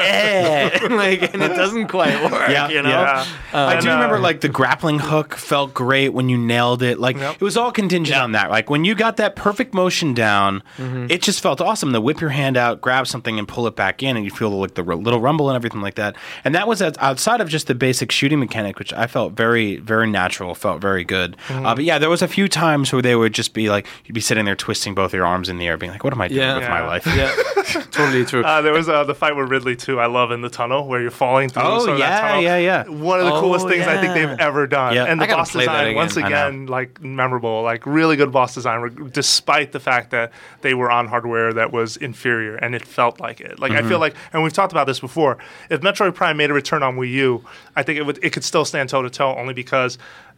eh, 0.82 0.86
like, 0.90 1.34
and 1.34 1.42
it 1.42 1.48
doesn't 1.56 1.88
quite 1.88 2.22
work, 2.22 2.48
Yeah, 2.48 2.68
you 2.68 2.82
know? 2.82 2.88
yeah. 2.90 3.24
I 3.52 3.80
do 3.80 3.88
remember 3.90 4.18
like 4.18 4.40
the 4.40 4.48
grappling 4.48 4.98
hook 4.98 5.34
felt 5.34 5.74
great 5.74 6.10
when 6.10 6.28
you 6.28 6.36
nailed 6.38 6.82
it. 6.82 6.98
Like 6.98 7.16
Yep. 7.16 7.34
it 7.36 7.42
was 7.42 7.56
all 7.56 7.72
contingent 7.72 8.18
on 8.18 8.32
that. 8.32 8.50
Like 8.50 8.70
when 8.70 8.84
you 8.84 8.94
got 8.94 9.16
that 9.18 9.36
perfect 9.36 9.74
motion 9.74 10.14
down, 10.14 10.62
Mm-hmm. 10.78 11.06
it 11.10 11.22
just 11.22 11.40
felt 11.42 11.60
awesome. 11.60 11.92
To 11.92 12.00
whip 12.00 12.20
your 12.20 12.30
hand 12.30 12.56
out, 12.56 12.80
grab 12.80 13.06
something, 13.06 13.38
and 13.38 13.46
pull 13.46 13.66
it 13.66 13.76
back 13.76 14.02
in, 14.02 14.16
and 14.16 14.24
you 14.24 14.30
feel 14.30 14.50
like 14.50 14.74
the 14.74 14.84
r- 14.84 14.96
little 14.96 15.20
rumble 15.20 15.48
and 15.48 15.56
everything 15.56 15.80
like 15.80 15.94
that. 15.94 16.16
And 16.44 16.54
that 16.54 16.66
was 16.68 16.82
outside 16.82 17.40
of 17.40 17.48
just 17.48 17.66
the 17.66 17.74
basic 17.74 18.10
shooting 18.10 18.42
mechanic, 18.44 18.78
which 18.78 18.92
I 18.92 19.06
felt 19.06 19.32
very, 19.32 19.76
very 19.76 20.08
natural. 20.10 20.54
Felt 20.54 20.80
very 20.80 21.04
good. 21.04 21.36
Mm-hmm. 21.48 21.66
Uh, 21.66 21.74
but 21.74 21.84
yeah, 21.84 21.98
there 21.98 22.10
was 22.10 22.22
a 22.22 22.28
few 22.28 22.48
times 22.48 22.92
where 22.92 23.02
they 23.02 23.16
would 23.16 23.34
just 23.34 23.54
be 23.54 23.68
like, 23.68 23.86
you'd 24.04 24.14
be 24.14 24.20
sitting 24.20 24.44
there 24.44 24.56
twisting 24.56 24.94
both 24.94 25.12
your 25.12 25.26
arms 25.26 25.48
in 25.48 25.58
the 25.58 25.66
air, 25.66 25.76
being 25.76 25.92
like, 25.92 26.04
"What 26.04 26.12
am 26.12 26.20
I 26.20 26.28
doing 26.28 26.40
Yeah. 26.40 26.58
with 26.58 26.68
my 26.68 26.86
life?" 26.86 27.06
Yeah, 27.06 27.34
totally 27.90 28.24
true. 28.24 28.42
Uh, 28.44 28.60
there 28.62 28.72
was 28.72 28.88
uh, 28.88 29.04
the 29.04 29.14
fight 29.14 29.36
with 29.36 29.48
Ridley 29.50 29.76
too. 29.76 30.00
I 30.00 30.06
love 30.06 30.30
in 30.30 30.40
the 30.42 30.50
tunnel 30.50 30.86
where 30.86 31.00
you're 31.00 31.10
falling 31.10 31.48
through. 31.48 31.62
Oh, 31.64 31.78
sort 31.80 31.90
of 31.92 31.98
that 31.98 32.08
yeah, 32.10 32.20
tunnel. 32.28 32.42
yeah, 32.42 32.56
yeah. 32.58 32.88
One 32.88 33.20
of 33.20 33.26
the 33.26 33.32
Oh, 33.32 33.40
coolest 33.40 33.66
things 33.68 33.86
I 33.86 34.00
think 34.00 34.14
they've 34.14 34.38
ever 34.38 34.66
done. 34.66 34.94
Yeah. 34.94 35.04
And 35.04 35.20
the 35.20 35.26
boss 35.26 35.52
design 35.52 35.86
again. 35.86 35.94
once 35.96 36.16
again, 36.16 36.66
like 36.66 37.02
memorable, 37.02 37.62
like 37.62 37.84
really 37.86 38.16
good 38.16 38.30
boss 38.32 38.54
design, 38.54 38.80
re- 38.80 39.10
despite 39.10 39.72
the 39.72 39.80
fact 39.80 40.10
that 40.10 40.32
they 40.60 40.74
were 40.74 40.90
on 40.90 41.06
hardware 41.08 41.52
that 41.52 41.72
was 41.72 41.96
inferior, 41.96 42.56
and 42.56 42.74
it 42.74 42.84
felt 42.84 43.20
like 43.20 43.40
it. 43.40 43.58
Like 43.58 43.72
I 43.72 43.76
Mm-hmm. 43.84 43.88
feel 43.88 43.98
like, 43.98 44.14
and 44.32 44.42
we've 44.42 44.52
talked 44.52 44.72
about 44.72 44.86
this 44.86 45.00
before. 45.00 45.38
If 45.70 45.80
Metroid 45.80 46.14
Prime 46.14 46.36
made 46.36 46.50
a 46.50 46.54
return 46.54 46.82
on 46.82 46.96
Wii 46.96 47.10
U, 47.12 47.44
I 47.76 47.82
think 47.82 47.98
it 47.98 48.02
would 48.02 48.18
it 48.22 48.30
could 48.34 48.44
still 48.44 48.66
stand 48.66 48.90
toe 48.90 49.00
to 49.02 49.08
toe, 49.10 49.34
only 49.36 49.54
because. 49.54 49.96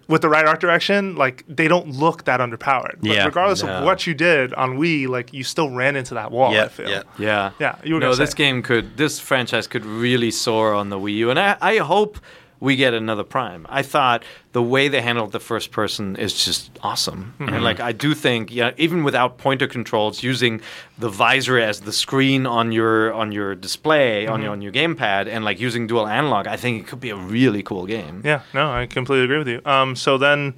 With 0.09 0.23
the 0.23 0.29
right 0.29 0.47
art 0.47 0.61
direction, 0.61 1.17
like 1.17 1.43
they 1.49 1.67
don't 1.67 1.89
look 1.89 2.27
that 2.27 2.39
underpowered. 2.39 2.99
But 3.01 3.11
Yeah. 3.11 3.25
regardless 3.25 3.65
No. 3.65 3.71
of 3.79 3.85
what 3.85 4.07
you 4.07 4.15
did 4.15 4.55
on 4.55 4.79
Wii, 4.79 5.09
like 5.09 5.33
you 5.33 5.43
still 5.43 5.69
ran 5.71 5.97
into 5.97 6.15
that 6.15 6.31
wall. 6.31 6.53
I 6.53 6.55
Yeah, 6.55 6.69
feel. 6.69 6.89
yeah. 6.89 7.03
Yeah. 7.19 7.51
Yeah, 7.59 7.75
you 7.83 7.95
were 7.95 8.01
no, 8.01 8.15
this 8.15 8.31
say. 8.31 8.37
game 8.37 8.63
could, 8.63 8.97
this 8.97 9.19
franchise 9.19 9.67
could 9.67 9.85
really 9.85 10.31
soar 10.31 10.75
on 10.75 10.91
the 10.91 10.97
Wii 10.97 11.15
U, 11.15 11.31
and 11.31 11.41
I, 11.41 11.57
I 11.61 11.79
hope 11.79 12.19
we 12.61 12.75
get 12.77 12.95
another 12.95 13.23
Prime. 13.25 13.67
I 13.69 13.83
thought 13.83 14.25
the 14.53 14.63
way 14.63 14.89
they 14.89 15.03
handled 15.03 15.33
the 15.33 15.41
first 15.41 15.71
person 15.73 16.17
is 16.17 16.33
just 16.45 16.71
awesome, 16.83 17.35
Mm-hmm. 17.39 17.55
and 17.55 17.65
like 17.65 17.81
I 17.81 17.93
do 17.93 18.15
think, 18.15 18.53
yeah, 18.53 18.71
even 18.79 19.05
without 19.05 19.37
pointer 19.39 19.67
controls, 19.67 20.23
using 20.23 20.61
the 20.99 21.09
visor 21.11 21.59
as 21.59 21.81
the 21.81 21.93
screen 21.93 22.47
on 22.47 22.73
your 22.73 23.13
on 23.13 23.33
your 23.33 23.55
display 23.55 24.27
on 24.27 24.35
Mm-hmm. 24.37 24.43
your 24.43 24.53
on 24.53 24.63
your 24.63 24.73
gamepad, 24.73 25.29
and 25.29 25.45
like 25.45 25.61
using 25.61 25.87
dual 25.87 26.07
analog, 26.07 26.47
I 26.47 26.57
think 26.57 26.81
it 26.83 26.87
could 26.89 27.01
be 27.01 27.11
a 27.11 27.17
really 27.17 27.63
cool 27.63 27.87
game. 27.87 28.23
Yeah, 28.25 28.41
no, 28.55 28.71
I 28.71 28.87
completely 28.87 29.25
agree 29.25 29.39
with 29.39 29.49
you. 29.49 29.61
Um, 29.67 29.95
so 29.97 30.17
then, 30.19 30.55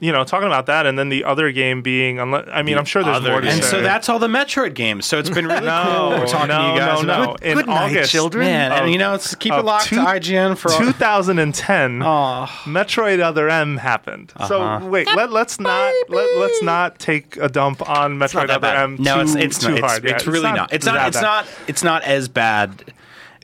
you 0.00 0.10
know, 0.12 0.24
talking 0.24 0.46
about 0.46 0.66
that, 0.66 0.86
and 0.86 0.98
then 0.98 1.10
the 1.10 1.24
other 1.24 1.52
game 1.52 1.82
being, 1.82 2.18
unless, 2.18 2.48
I 2.50 2.62
mean, 2.62 2.78
I'm 2.78 2.86
sure 2.86 3.04
there's 3.04 3.18
other 3.18 3.30
more 3.32 3.40
to 3.42 3.46
game. 3.46 3.54
And 3.56 3.62
say. 3.64 3.70
so 3.70 3.80
that's 3.82 4.08
all 4.08 4.18
the 4.18 4.28
Metroid 4.28 4.72
games. 4.74 5.04
So 5.04 5.18
it's 5.18 5.28
been 5.28 5.46
really 5.46 5.66
no, 5.66 6.14
cool 6.16 6.26
talking 6.26 6.48
no, 6.48 6.68
to 6.68 6.72
you 6.72 6.78
guys. 6.78 7.02
no, 7.02 7.16
no. 7.18 7.22
about- 7.24 7.42
In 7.42 7.56
Good 7.58 7.66
night, 7.66 7.90
August, 7.90 8.10
children. 8.10 8.46
Man, 8.46 8.72
of- 8.72 8.78
and 8.78 8.92
you 8.92 8.98
know, 8.98 9.12
it's 9.14 9.34
keep 9.34 9.52
it 9.52 9.58
of 9.58 9.64
locked 9.66 9.86
two- 9.88 9.96
to 9.96 10.02
IGN 10.02 10.56
for 10.56 10.72
all. 10.72 10.78
2010, 10.78 12.02
Aw. 12.02 12.46
Metroid 12.64 13.20
Other 13.20 13.48
M 13.48 13.76
happened. 13.76 14.32
Uh-huh. 14.36 14.48
So 14.80 14.86
wait, 14.88 15.06
let, 15.14 15.30
let's 15.30 15.60
not 15.60 15.92
let, 16.08 16.38
let's 16.38 16.62
not 16.62 16.98
take 16.98 17.36
a 17.36 17.48
dump 17.48 17.86
on 17.88 18.16
Metroid 18.18 18.34
not 18.46 18.50
Other 18.50 18.60
bad. 18.60 18.82
M. 18.82 18.96
No, 18.98 19.16
too, 19.16 19.20
it's 19.22 19.34
it's 19.36 19.58
too 19.58 19.68
not. 19.68 19.78
It's, 19.78 19.86
hard. 19.86 20.04
Yeah, 20.04 20.14
it's 20.16 20.26
really 20.26 20.52
not. 20.52 20.72
It's 20.72 20.86
not. 20.86 20.94
that 20.94 21.08
It's 21.08 21.16
bad. 21.18 21.22
not. 21.22 21.46
It's 21.68 21.82
not 21.82 22.02
as 22.04 22.28
bad. 22.28 22.94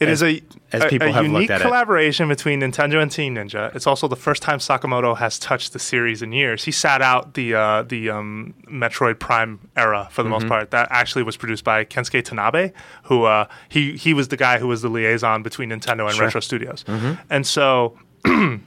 It 0.01 0.09
as- 0.09 0.23
is 0.23 0.39
a, 0.41 0.56
as 0.73 0.83
a- 0.85 0.89
people 0.89 1.09
a 1.09 1.13
have 1.13 1.25
looked 1.25 1.33
unique 1.35 1.51
at 1.51 1.61
it. 1.61 1.65
collaboration 1.65 2.29
between 2.29 2.61
Nintendo 2.61 3.01
and 3.01 3.11
Team 3.11 3.35
Ninja. 3.37 3.75
It's 3.77 3.87
also 3.87 4.09
the 4.09 4.17
first 4.17 4.43
time 4.43 4.59
Sakamoto 4.59 5.17
has 5.17 5.39
touched 5.39 5.73
the 5.73 5.79
series 5.79 6.23
in 6.23 6.33
years. 6.33 6.65
He 6.65 6.73
sat 6.73 7.01
out 7.03 7.35
the 7.35 7.55
uh, 7.55 7.83
the 7.83 8.11
um, 8.11 8.55
Metroid 8.69 9.19
Prime 9.19 9.61
era 9.77 10.09
for 10.11 10.23
the 10.23 10.29
Mm-hmm. 10.29 10.33
most 10.33 10.49
part. 10.49 10.71
That 10.73 10.89
actually 10.91 11.23
was 11.23 11.37
produced 11.37 11.63
by 11.65 11.85
Kensuke 11.85 12.23
Tanabe, 12.23 12.73
who 13.05 13.25
uh, 13.25 13.47
he 13.69 13.97
he 13.97 14.13
was 14.15 14.29
the 14.29 14.37
guy 14.37 14.59
who 14.59 14.67
was 14.69 14.83
the 14.83 14.89
liaison 14.89 15.43
between 15.43 15.71
Nintendo 15.71 16.09
and 16.11 16.19
Retro 16.19 16.41
Studios. 16.41 16.85
Mm-hmm. 16.85 17.13
And 17.31 17.47
so, 17.47 17.97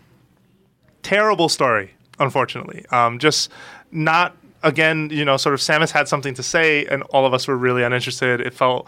terrible 1.03 1.49
story, 1.49 1.91
unfortunately. 2.19 2.85
Um, 2.91 3.19
just 3.19 3.49
not 3.91 4.35
again, 4.63 5.09
you 5.11 5.23
know, 5.26 5.38
sort 5.38 5.53
of 5.53 5.59
Samus 5.61 5.91
had 5.91 6.07
something 6.07 6.34
to 6.35 6.43
say, 6.43 6.85
and 6.85 7.03
all 7.03 7.26
of 7.26 7.34
us 7.34 7.47
were 7.47 7.57
really 7.57 7.84
uninterested. 7.84 8.41
It 8.41 8.53
felt. 8.53 8.88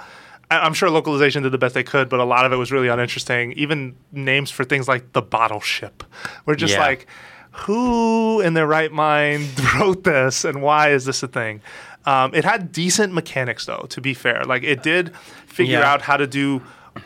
I'm 0.58 0.74
sure 0.74 0.90
localization 0.90 1.44
did 1.44 1.52
the 1.52 1.58
best 1.58 1.74
they 1.74 1.84
could, 1.84 2.10
but 2.10 2.20
a 2.20 2.24
lot 2.26 2.46
of 2.46 2.52
it 2.54 2.58
was 2.58 2.72
really 2.72 2.88
uninteresting. 2.90 3.54
Even 3.54 3.96
names 4.12 4.52
for 4.52 4.64
things 4.64 4.88
like 4.88 5.14
the 5.14 5.22
bottle 5.22 5.62
ship 5.62 6.04
were 6.46 6.56
just 6.56 6.74
Yeah. 6.74 6.82
like, 6.82 7.08
who 7.52 8.42
in 8.42 8.54
their 8.54 8.68
right 8.68 8.92
mind 8.92 9.48
wrote 9.76 10.04
this, 10.04 10.46
and 10.46 10.62
why 10.62 10.90
is 10.92 11.06
this 11.06 11.22
a 11.24 11.28
thing? 11.28 11.62
Um, 12.06 12.34
it 12.34 12.44
had 12.46 12.72
decent 12.72 13.14
mechanics, 13.14 13.66
though. 13.66 13.86
To 13.90 14.02
be 14.02 14.14
fair, 14.14 14.44
like 14.46 14.64
it 14.64 14.84
did 14.84 15.16
figure 15.48 15.80
Yeah. 15.80 15.92
out 15.92 16.02
how 16.02 16.18
to 16.18 16.28
do 16.28 16.62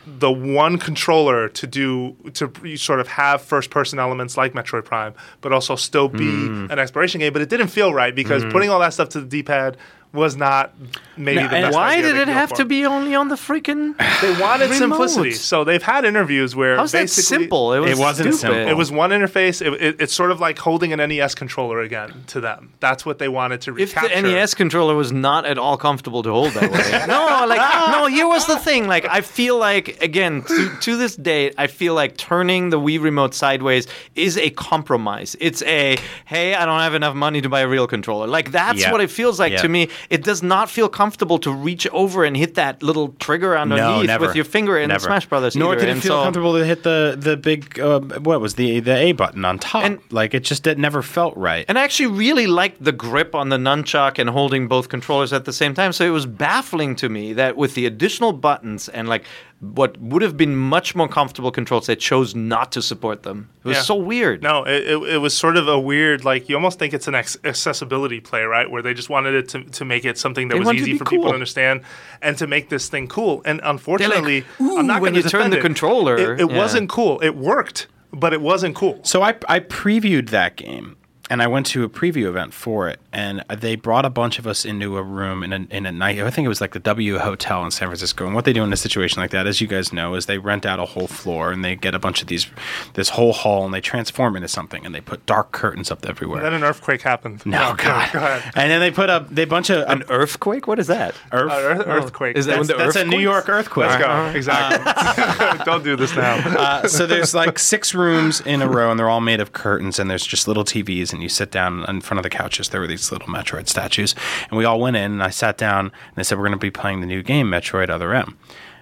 the 0.08 0.32
one 0.32 0.78
controller 0.80 1.48
to 1.50 1.68
do 1.68 2.16
to 2.34 2.52
sort 2.78 3.00
of 3.00 3.08
have 3.08 3.42
first 3.42 3.70
person 3.70 4.00
elements 4.00 4.36
like 4.38 4.54
Metroid 4.54 4.84
Prime, 4.86 5.14
but 5.42 5.52
also 5.52 5.76
still 5.76 6.08
be 6.10 6.26
Mm. 6.26 6.72
an 6.72 6.80
exploration 6.80 7.20
game. 7.20 7.34
But 7.34 7.42
it 7.44 7.50
didn't 7.50 7.68
feel 7.68 7.94
right 7.94 8.16
because 8.16 8.44
putting 8.46 8.70
all 8.70 8.80
that 8.80 8.94
stuff 8.94 9.10
to 9.10 9.20
the 9.20 9.28
D 9.28 9.44
pad 9.44 9.78
was 10.16 10.36
not 10.36 10.74
maybe 11.18 11.42
No, 11.42 11.48
the 11.48 11.56
and 11.56 11.64
best 11.68 11.76
Why 11.76 11.94
idea 11.98 12.14
did 12.14 12.28
it 12.28 12.28
have 12.30 12.50
for. 12.50 12.56
to 12.58 12.66
be 12.66 12.86
only 12.86 13.14
on 13.16 13.28
the 13.28 13.36
freaking? 13.36 13.96
They 14.22 14.42
wanted 14.42 14.66
remote? 14.72 14.78
simplicity, 14.78 15.32
so 15.34 15.64
they've 15.64 15.84
had 15.84 16.06
interviews 16.06 16.56
where 16.56 16.78
How's 16.78 16.92
that 16.94 17.10
simple? 17.10 17.74
It, 17.74 17.80
was 17.80 17.92
It 17.92 17.98
wasn't 17.98 18.34
stupid. 18.34 18.54
simple. 18.56 18.68
it 18.72 18.74
was 18.78 18.92
one 18.92 19.12
interface. 19.12 19.62
It, 19.66 19.74
it, 19.82 20.02
it's 20.02 20.14
sort 20.14 20.32
of 20.32 20.40
like 20.40 20.58
holding 20.58 20.94
an 20.94 21.08
NES 21.10 21.36
controller 21.36 21.82
again 21.82 22.24
to 22.28 22.42
them. 22.42 22.74
That's 22.80 23.06
what 23.06 23.20
they 23.20 23.28
wanted 23.30 23.62
to 23.62 23.78
If 23.78 23.94
the 23.94 24.08
NES 24.22 24.54
controller 24.56 24.96
was 24.96 25.12
not 25.12 25.46
at 25.46 25.58
all 25.58 25.78
comfortable 25.78 26.24
to 26.24 26.32
hold 26.32 26.54
that 26.54 26.72
way. 26.72 27.06
no, 27.08 27.46
like 27.48 27.60
ah! 27.62 27.98
no, 28.00 28.08
here 28.08 28.28
was 28.28 28.48
the 28.48 28.58
thing. 28.58 28.88
Like 28.88 29.06
I 29.06 29.22
feel 29.22 29.58
like 29.58 30.02
again, 30.02 30.42
to, 30.44 30.78
to 30.82 30.98
this 30.98 31.16
day, 31.16 31.52
I 31.58 31.68
feel 31.68 31.94
like 31.94 32.18
turning 32.18 32.70
the 32.70 32.80
Wii 32.80 33.02
remote 33.02 33.34
sideways 33.34 33.88
is 34.16 34.38
a 34.38 34.50
compromise. 34.52 35.36
It's 35.40 35.62
a 35.64 35.98
hey, 36.26 36.54
I 36.56 36.66
don't 36.66 36.80
have 36.80 36.94
enough 36.96 37.16
money 37.16 37.42
to 37.42 37.50
buy 37.50 37.62
a 37.62 37.68
real 37.68 37.88
controller. 37.88 38.28
Like 38.28 38.52
that's 38.52 38.82
Yeah. 38.82 38.92
what 38.92 39.02
it 39.02 39.10
feels 39.12 39.40
like 39.40 39.54
Yeah. 39.54 39.58
to 39.62 39.70
me. 39.70 39.90
It 40.10 40.24
does 40.24 40.44
not 40.44 40.70
feel 40.70 40.88
comfortable 40.90 41.38
to 41.40 41.52
reach 41.52 41.88
over 41.88 42.24
and 42.24 42.36
hit 42.38 42.56
that 42.56 42.84
little 42.84 43.10
trigger 43.20 43.58
underneath 43.58 44.08
never. 44.08 44.26
with 44.28 44.36
your 44.36 44.46
finger 44.46 44.78
in 44.78 44.90
never. 44.90 45.00
Smash 45.06 45.26
Brothers. 45.28 45.56
Nor 45.56 45.74
either. 45.74 45.82
did 45.82 45.90
it 45.90 45.92
And 45.94 46.02
feel 46.04 46.18
so- 46.20 46.24
comfortable 46.24 46.54
to 46.58 46.66
hit 46.66 46.84
the 46.84 47.16
the 47.20 47.36
big 47.38 47.80
uh, 47.80 48.00
what 48.00 48.42
was 48.42 48.56
the 48.56 48.80
the 48.80 48.96
A 48.96 49.12
button 49.14 49.44
on 49.46 49.60
top. 49.60 49.84
And- 49.84 50.00
like 50.12 50.34
it 50.34 50.44
just 50.44 50.68
it 50.68 50.78
never 50.78 51.02
felt 51.02 51.36
right. 51.38 51.66
And 51.68 51.78
I 51.80 51.84
actually 51.84 52.08
really 52.08 52.48
liked 52.48 52.84
the 52.84 52.92
grip 52.92 53.34
on 53.36 53.50
the 53.50 53.58
nunchuck 53.58 54.20
and 54.20 54.30
holding 54.30 54.68
both 54.68 54.90
controllers 54.90 55.34
at 55.34 55.46
the 55.46 55.54
same 55.54 55.74
time. 55.74 55.92
So 55.94 56.06
it 56.06 56.10
was 56.10 56.26
baffling 56.26 56.96
to 56.98 57.10
me 57.10 57.34
that 57.34 57.58
with 57.58 57.74
the 57.76 57.86
additional 57.86 58.34
buttons 58.34 58.90
and 58.90 59.08
like 59.10 59.24
what 59.62 59.98
would 60.00 60.22
have 60.22 60.36
been 60.38 60.56
much 60.56 60.96
more 60.96 61.08
comfortable 61.08 61.50
controls, 61.52 61.88
they 61.88 61.96
chose 61.96 62.36
not 62.36 62.72
to 62.74 62.82
support 62.82 63.24
them. 63.24 63.50
It 63.64 63.70
was 63.70 63.78
Yeah. 63.78 63.84
so 63.84 63.96
weird. 63.96 64.44
No, 64.44 64.64
it, 64.64 64.84
it, 64.86 65.04
it 65.16 65.18
was 65.20 65.36
sort 65.36 65.56
of 65.58 65.68
a 65.68 65.80
weird, 65.80 66.24
like 66.26 66.50
you 66.50 66.56
almost 66.56 66.78
think 66.78 66.94
it's 66.94 67.08
an 67.08 67.16
ex- 67.16 67.38
accessibility 67.44 68.20
play, 68.20 68.44
right? 68.44 68.70
Where 68.70 68.82
they 68.82 68.94
just 68.94 69.10
wanted 69.10 69.34
it 69.34 69.50
to, 69.50 69.64
to 69.64 69.86
make 69.86 70.04
it 70.06 70.18
something 70.18 70.50
that 70.50 70.56
They 70.56 70.60
was 70.60 70.74
easy 70.74 70.92
be 70.92 70.98
for 70.98 71.06
people 71.06 71.28
to 71.30 71.34
understand 71.34 71.82
and 72.22 72.38
to 72.38 72.48
make 72.48 72.70
this 72.70 72.90
thing 72.90 73.08
cool. 73.08 73.42
And 73.46 73.62
unfortunately, 73.64 74.44
"Ooh," 74.62 74.78
I'm 74.78 74.88
not 74.88 75.02
when 75.02 75.14
gonna 75.14 75.24
you 75.24 75.30
turn 75.30 75.50
the 75.52 75.58
it. 75.58 75.62
controller. 75.62 76.18
It, 76.18 76.42
it 76.42 76.50
Yeah. 76.52 76.58
wasn't 76.58 76.90
cool. 76.90 77.20
It 77.22 77.36
worked, 77.36 77.88
but 78.12 78.34
it 78.34 78.42
wasn't 78.42 78.76
cool. 78.76 79.00
So 79.04 79.22
I 79.24 79.36
I 79.48 79.62
previewed 79.62 80.30
that 80.32 80.58
game, 80.58 80.98
and 81.30 81.42
I 81.42 81.48
went 81.48 81.66
to 81.68 81.84
a 81.84 81.90
preview 81.90 82.26
event 82.26 82.54
for 82.54 82.88
it, 82.88 83.00
and 83.12 83.44
they 83.50 83.76
brought 83.76 84.06
a 84.06 84.10
bunch 84.10 84.40
of 84.40 84.46
us 84.48 84.64
into 84.66 84.98
a 84.98 85.04
room 85.04 85.44
in 85.44 85.54
a 85.54 85.68
in 85.70 85.86
a 85.86 85.92
night. 85.92 86.20
I 86.20 86.30
think 86.30 86.46
it 86.46 86.50
was 86.50 86.62
like 86.62 86.74
the 86.74 86.80
W 86.80 87.18
Hotel 87.18 87.64
in 87.66 87.72
San 87.72 87.88
Francisco. 87.88 88.26
And 88.26 88.36
what 88.36 88.46
they 88.46 88.54
do 88.54 88.64
in 88.64 88.72
a 88.72 88.78
situation 88.78 89.22
like 89.22 89.32
that, 89.32 89.48
as 89.48 89.60
you 89.62 89.68
guys 89.68 89.92
know, 89.92 90.16
is 90.16 90.26
they 90.28 90.38
rent 90.38 90.66
out 90.66 90.80
a 90.80 90.86
whole 90.86 91.08
floor 91.08 91.52
and 91.52 91.64
they 91.66 91.76
get 91.76 91.94
a 91.96 92.00
bunch 92.00 92.22
of 92.22 92.28
these 92.28 92.48
this 92.94 93.10
whole 93.10 93.34
hall 93.34 93.66
and 93.66 93.74
they 93.74 93.82
transform 93.82 94.36
into 94.36 94.48
something 94.48 94.86
and 94.86 94.94
they 94.96 95.02
put 95.02 95.26
dark 95.26 95.52
curtains 95.52 95.92
up 95.92 96.06
everywhere. 96.06 96.42
Then 96.42 96.54
an 96.54 96.64
earthquake 96.64 97.02
happened. 97.02 97.46
no, 97.46 97.74
go- 97.76 97.84
God. 97.84 98.12
Go. 98.14 98.20
And 98.56 98.70
then 98.72 98.80
they 98.80 98.92
put 98.92 99.10
up 99.10 99.30
they 99.30 99.46
bunch 99.46 99.70
of 99.70 99.88
An 99.90 100.04
earthquake? 100.10 100.68
What 100.68 100.80
is 100.80 100.88
that? 100.88 101.16
earth. 101.32 101.52
Uh, 101.52 101.56
earth, 101.56 101.88
earthquake. 101.88 102.38
Is 102.38 102.46
that 102.46 102.60
when 102.60 102.68
that's 102.68 102.78
the 102.80 102.84
that's 102.84 102.96
a 102.98 103.06
New? 103.06 103.20
York 103.26 103.50
earthquake. 103.50 103.90
Let's 103.90 104.04
go. 104.04 104.38
Exactly. 104.38 105.66
Don't 105.66 105.84
do 105.84 105.96
this 105.96 106.16
now. 106.16 106.36
Uh, 106.36 106.88
so 106.88 107.08
there's 107.08 107.34
like 107.34 107.58
six 107.58 107.94
rooms 107.96 108.42
in 108.42 108.62
a 108.62 108.68
row, 108.70 108.92
and 108.92 109.00
they're 109.00 109.10
all 109.10 109.22
made 109.22 109.40
of 109.40 109.54
curtains, 109.54 109.98
and 110.00 110.10
there's 110.10 110.26
just 110.26 110.48
little 110.48 110.64
TVs, 110.64 111.14
and 111.16 111.24
you 111.24 111.30
sit 111.30 111.52
down 111.52 111.84
in 111.90 112.02
front 112.02 112.20
of 112.20 112.24
the 112.24 112.30
couches. 112.30 112.70
There 112.70 112.82
were 112.82 112.88
these 112.88 113.12
little 113.12 113.28
Metroid 113.28 113.68
statues, 113.68 114.16
and 114.50 114.58
we 114.58 114.66
all 114.66 114.80
went 114.80 114.96
in, 114.96 115.12
and 115.12 115.24
I 115.24 115.30
sat 115.30 115.58
down, 115.58 115.86
and 115.86 116.16
they 116.16 116.24
said 116.24 116.38
we're 116.38 116.46
going 116.46 116.52
to 116.54 116.58
be 116.58 116.72
playing 116.72 117.02
the 117.02 117.08
new 117.08 117.24
game, 117.24 117.48
Metroid 117.48 117.90
Other 117.90 118.14
M, 118.14 118.38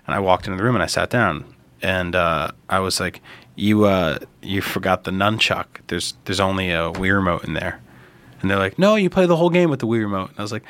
and 0.05 0.15
I 0.15 0.19
walked 0.19 0.47
into 0.47 0.57
the 0.57 0.63
room 0.63 0.75
and 0.75 0.83
I 0.83 0.87
sat 0.87 1.09
down, 1.09 1.45
and 1.81 2.15
uh, 2.15 2.51
I 2.69 2.79
was 2.79 2.99
like, 2.99 3.21
"You, 3.55 3.85
uh, 3.85 4.19
you 4.41 4.61
forgot 4.61 5.03
the 5.05 5.11
nunchuck. 5.11 5.65
There's, 5.87 6.15
there's 6.25 6.39
only 6.39 6.71
a 6.71 6.91
Wii 6.91 7.13
remote 7.13 7.45
in 7.45 7.53
there." 7.53 7.79
And 8.43 8.51
they're 8.51 8.59
like, 8.59 8.77
no, 8.77 8.95
you 8.95 9.09
play 9.09 9.25
the 9.25 9.37
whole 9.37 9.49
game 9.49 9.69
with 9.69 9.79
the 9.79 9.87
Wii 9.87 10.01
remote. 10.01 10.31
And 10.31 10.39
I 10.39 10.41
was 10.41 10.51
like, 10.51 10.63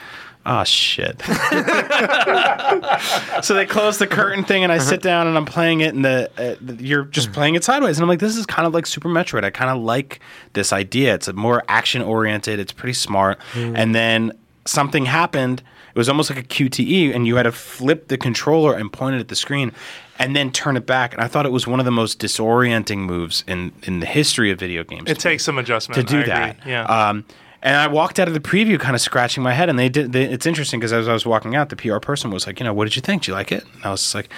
oh 0.45 0.63
shit. 0.63 1.21
so 3.43 3.53
they 3.53 3.65
close 3.65 3.97
the 3.97 4.07
curtain 4.07 4.43
thing, 4.43 4.63
and 4.63 4.71
I 4.71 4.77
sit 4.77 5.01
down 5.01 5.27
and 5.27 5.37
I'm 5.37 5.45
playing 5.45 5.81
it, 5.81 5.93
and 5.93 6.03
the, 6.03 6.29
uh, 6.37 6.55
the 6.61 6.83
you're 6.83 7.05
just 7.05 7.31
playing 7.31 7.55
it 7.55 7.63
sideways, 7.63 7.97
and 7.97 8.03
I'm 8.03 8.09
like, 8.09 8.19
this 8.19 8.37
is 8.37 8.45
kind 8.45 8.65
of 8.65 8.73
like 8.73 8.85
Super 8.85 9.09
Metroid. 9.09 9.43
I 9.43 9.49
kind 9.49 9.71
of 9.71 9.81
like 9.81 10.19
this 10.53 10.73
idea. 10.73 11.15
It's 11.15 11.27
a 11.27 11.33
more 11.33 11.63
action 11.67 12.01
oriented. 12.01 12.59
It's 12.59 12.71
pretty 12.71 12.93
smart. 12.93 13.39
And 13.55 13.95
then 13.95 14.33
something 14.65 15.05
happened. 15.05 15.63
It 15.93 15.97
was 15.97 16.09
almost 16.09 16.31
like 16.31 16.39
a 16.39 16.43
QTE, 16.43 17.13
and 17.13 17.27
you 17.27 17.35
had 17.35 17.43
to 17.43 17.51
flip 17.51 18.07
the 18.07 18.17
controller 18.17 18.73
and 18.73 18.91
point 18.91 19.15
it 19.15 19.19
at 19.19 19.27
the 19.27 19.35
screen, 19.35 19.71
and 20.17 20.35
then 20.35 20.51
turn 20.51 20.75
it 20.75 20.87
back. 20.87 21.13
And 21.13 21.21
I 21.21 21.27
thought 21.27 21.45
it 21.45 21.51
was 21.51 21.67
one 21.67 21.79
of 21.79 21.85
the 21.85 21.91
most 21.91 22.19
disorienting 22.19 22.99
moves 22.99 23.43
in 23.47 23.71
in 23.83 23.99
the 23.99 24.07
history 24.07 24.49
of 24.49 24.59
video 24.59 24.83
games. 24.83 25.09
It 25.09 25.19
takes 25.19 25.43
some 25.43 25.59
adjustment 25.59 26.07
to 26.07 26.11
do 26.11 26.17
I 26.17 26.21
agree. 26.21 26.33
that. 26.33 26.65
Yeah. 26.65 26.83
Um, 26.85 27.25
and 27.63 27.77
I 27.77 27.87
walked 27.87 28.19
out 28.19 28.27
of 28.27 28.33
the 28.33 28.41
preview 28.41 28.77
kind 28.77 28.93
of 28.93 29.01
scratching 29.01 29.41
my 29.41 29.53
head, 29.53 29.69
and 29.69 29.79
they 29.79 29.87
did. 29.87 30.11
They, 30.11 30.25
it's 30.25 30.45
interesting 30.45 30.79
because 30.81 30.91
as 30.91 31.07
I 31.07 31.13
was 31.13 31.25
walking 31.25 31.55
out, 31.55 31.69
the 31.69 31.77
PR 31.77 31.97
person 31.97 32.29
was 32.29 32.45
like, 32.45 32.59
"You 32.59 32.65
know, 32.65 32.73
what 32.73 32.83
did 32.83 32.95
you 32.97 33.01
think? 33.01 33.23
Do 33.23 33.31
you 33.31 33.35
like 33.35 33.51
it?" 33.53 33.63
And 33.75 33.85
I 33.85 33.91
was 33.91 34.01
just 34.01 34.13
like, 34.13 34.29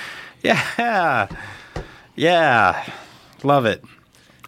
"Yeah, 0.43 1.27
yeah, 2.15 2.93
love 3.43 3.65
it." 3.65 3.83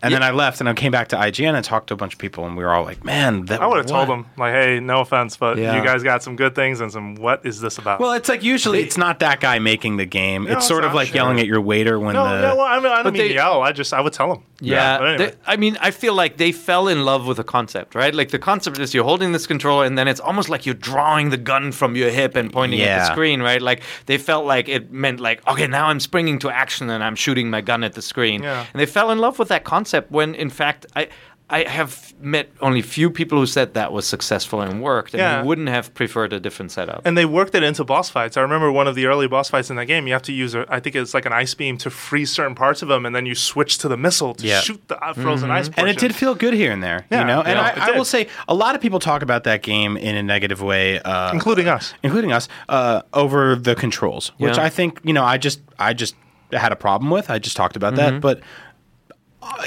And 0.03 0.14
then 0.14 0.22
I 0.24 0.32
left, 0.32 0.60
and 0.60 0.69
I 0.69 0.74
came 0.74 0.91
back 0.91 1.07
to 1.10 1.15
IGN 1.15 1.56
and 1.56 1.65
talked 1.65 1.88
to 1.88 1.94
a 1.94 1.98
bunch 1.98 2.14
of 2.14 2.19
people, 2.19 2.45
and 2.45 2.56
we 2.56 2.64
were 2.64 2.72
all 2.72 2.84
like, 2.84 3.03
"Man, 3.03 3.45
that 3.45 3.61
I 3.61 3.65
would 3.68 3.78
have 3.78 3.86
told 3.88 4.07
them 4.10 4.26
like, 4.38 4.53
"Hey, 4.53 4.80
no 4.80 4.99
offense, 5.02 5.38
but 5.38 5.57
Yeah. 5.57 5.76
you 5.76 5.84
guys 5.84 6.03
got 6.03 6.22
some 6.24 6.36
good 6.36 6.53
things 6.56 6.82
and 6.82 6.91
some. 6.91 7.15
What 7.15 7.41
is 7.45 7.61
this 7.61 7.78
about?" 7.78 7.99
Well, 7.99 8.14
it's 8.14 8.30
like 8.30 8.44
usually 8.44 8.82
it's 8.82 8.98
not 8.98 9.19
that 9.19 9.40
guy 9.40 9.60
making 9.60 9.98
the 9.98 10.06
game. 10.06 10.44
No, 10.44 10.49
it's 10.52 10.57
it's 10.57 10.68
sort 10.68 10.84
of 10.84 10.94
like 10.94 11.07
sure. 11.07 11.15
yelling 11.15 11.40
at 11.40 11.48
your 11.48 11.61
waiter 11.61 11.99
when 11.99 12.14
no, 12.14 12.24
the 12.26 12.41
no, 12.49 12.56
well, 12.57 12.65
I, 12.65 12.78
mean, 12.80 12.91
I 12.91 13.02
don't 13.03 13.14
mean 13.14 13.28
they- 13.30 13.34
yell. 13.34 13.61
I 13.64 13.72
just 13.72 13.94
I 13.94 14.02
would 14.02 14.14
tell 14.14 14.30
them. 14.30 14.44
Yeah, 14.60 14.98
But 14.98 15.07
anyway. 15.07 15.26
they- 15.32 15.36
I 15.45 15.56
mean, 15.56 15.78
I 15.82 15.91
feel 15.91 16.15
like 16.15 16.38
they 16.38 16.52
fell 16.52 16.88
in 16.88 17.06
love 17.06 17.28
with 17.28 17.38
the 17.38 17.44
concept, 17.44 17.94
right? 17.94 18.14
Like 18.14 18.30
the 18.30 18.40
concept 18.40 18.80
is 18.80 18.94
you're 18.94 19.03
holding 19.03 19.32
this 19.32 19.45
controller, 19.48 19.86
and 19.86 19.98
then 19.98 20.07
it's 20.07 20.19
almost 20.19 20.49
like 20.49 20.65
you're 20.65 20.74
drawing 20.76 21.30
the 21.30 21.38
gun 21.38 21.72
from 21.72 21.95
your 21.95 22.10
hip 22.10 22.36
and 22.36 22.52
pointing 22.52 22.82
at 22.82 22.99
the 22.99 23.06
screen, 23.14 23.41
right? 23.41 23.61
Like 23.61 23.82
they 24.07 24.18
felt 24.18 24.45
like 24.45 24.68
it 24.69 24.91
meant 24.91 25.19
like, 25.19 25.48
okay, 25.48 25.68
now 25.68 25.88
I'm 25.88 25.99
springing 25.99 26.40
to 26.40 26.49
action 26.49 26.90
and 26.90 27.03
I'm 27.03 27.15
shooting 27.15 27.49
my 27.49 27.61
gun 27.61 27.84
at 27.84 27.94
the 27.94 28.02
screen, 28.02 28.44
Yeah. 28.44 28.65
and 28.74 28.80
they 28.80 28.86
fell 28.86 29.10
in 29.11 29.18
love 29.19 29.40
with 29.40 29.48
that 29.49 29.64
concept. 29.64 29.86
When 30.09 30.35
in 30.35 30.49
fact, 30.49 30.85
I. 30.95 31.07
I 31.49 31.64
have 31.64 32.14
met 32.19 32.49
only 32.59 32.81
few 32.81 33.09
people 33.09 33.38
who 33.38 33.45
said 33.45 33.73
that 33.76 33.93
was 33.93 34.05
successful 34.05 34.59
and 34.59 34.81
worked, 34.81 35.14
and 35.14 35.22
Yeah. 35.22 35.39
who 35.41 35.47
wouldn't 35.47 35.69
have 35.69 35.93
preferred 35.93 36.34
a 36.34 36.41
different 36.41 36.73
setup. 36.73 37.03
and 37.05 37.18
they 37.18 37.23
worked 37.23 37.55
it 37.55 37.64
into 37.64 37.85
boss 37.85 38.09
fights. 38.09 38.35
I 38.35 38.41
remember 38.41 38.69
one 38.69 38.85
of 38.85 38.95
the 38.95 39.05
early 39.05 39.30
boss 39.30 39.49
fights 39.49 39.69
in 39.69 39.77
that 39.77 39.85
game. 39.85 40.07
You 40.07 40.11
have 40.14 40.23
to 40.23 40.34
use, 40.34 40.53
a, 40.55 40.65
I 40.68 40.81
think 40.81 40.97
it's 40.97 41.14
like 41.14 41.26
an 41.26 41.31
ice 41.31 41.53
beam 41.53 41.77
to 41.77 41.89
freeze 41.89 42.34
certain 42.34 42.53
parts 42.53 42.81
of 42.81 42.89
them, 42.89 43.05
and 43.05 43.15
then 43.15 43.26
you 43.26 43.34
switch 43.34 43.77
to 43.77 43.88
the 43.88 43.95
missile 43.95 44.34
to 44.34 44.45
Yeah. 44.45 44.59
shoot 44.59 44.85
the 44.89 45.01
uh, 45.01 45.14
frozen 45.14 45.49
ice. 45.49 45.69
and 45.77 45.88
it 45.88 45.97
did 45.97 46.14
feel 46.14 46.35
good 46.35 46.53
here 46.53 46.73
and 46.73 46.84
there, 46.84 47.05
Yeah, 47.09 47.22
you 47.22 47.26
know. 47.27 47.39
And 47.43 47.55
yeah, 47.57 47.73
I, 47.77 47.91
I 47.93 47.97
will 47.97 48.03
say, 48.03 48.27
a 48.49 48.53
lot 48.53 48.76
of 48.76 48.81
people 48.81 48.99
talk 48.99 49.22
about 49.22 49.45
that 49.45 49.61
game 49.64 49.95
in 49.95 50.15
a 50.18 50.23
negative 50.23 50.61
way, 50.61 50.99
uh, 50.99 51.31
including 51.31 51.69
us. 51.69 51.93
including 52.03 52.34
us, 52.34 52.49
uh, 52.68 53.03
over 53.14 53.55
the 53.55 53.73
controls, 53.73 54.34
which 54.38 54.57
Yeah. 54.57 54.64
I 54.65 54.69
think 54.69 54.99
you 55.05 55.14
know, 55.14 55.23
I 55.23 55.38
just, 55.38 55.61
I 55.80 55.93
just 55.93 56.14
had 56.51 56.73
a 56.73 56.77
problem 56.77 57.09
with. 57.09 57.30
I 57.30 57.39
just 57.39 57.55
talked 57.55 57.77
about 57.77 57.93
Mm-hmm. 57.93 58.15
that, 58.15 58.22
but. 58.22 58.41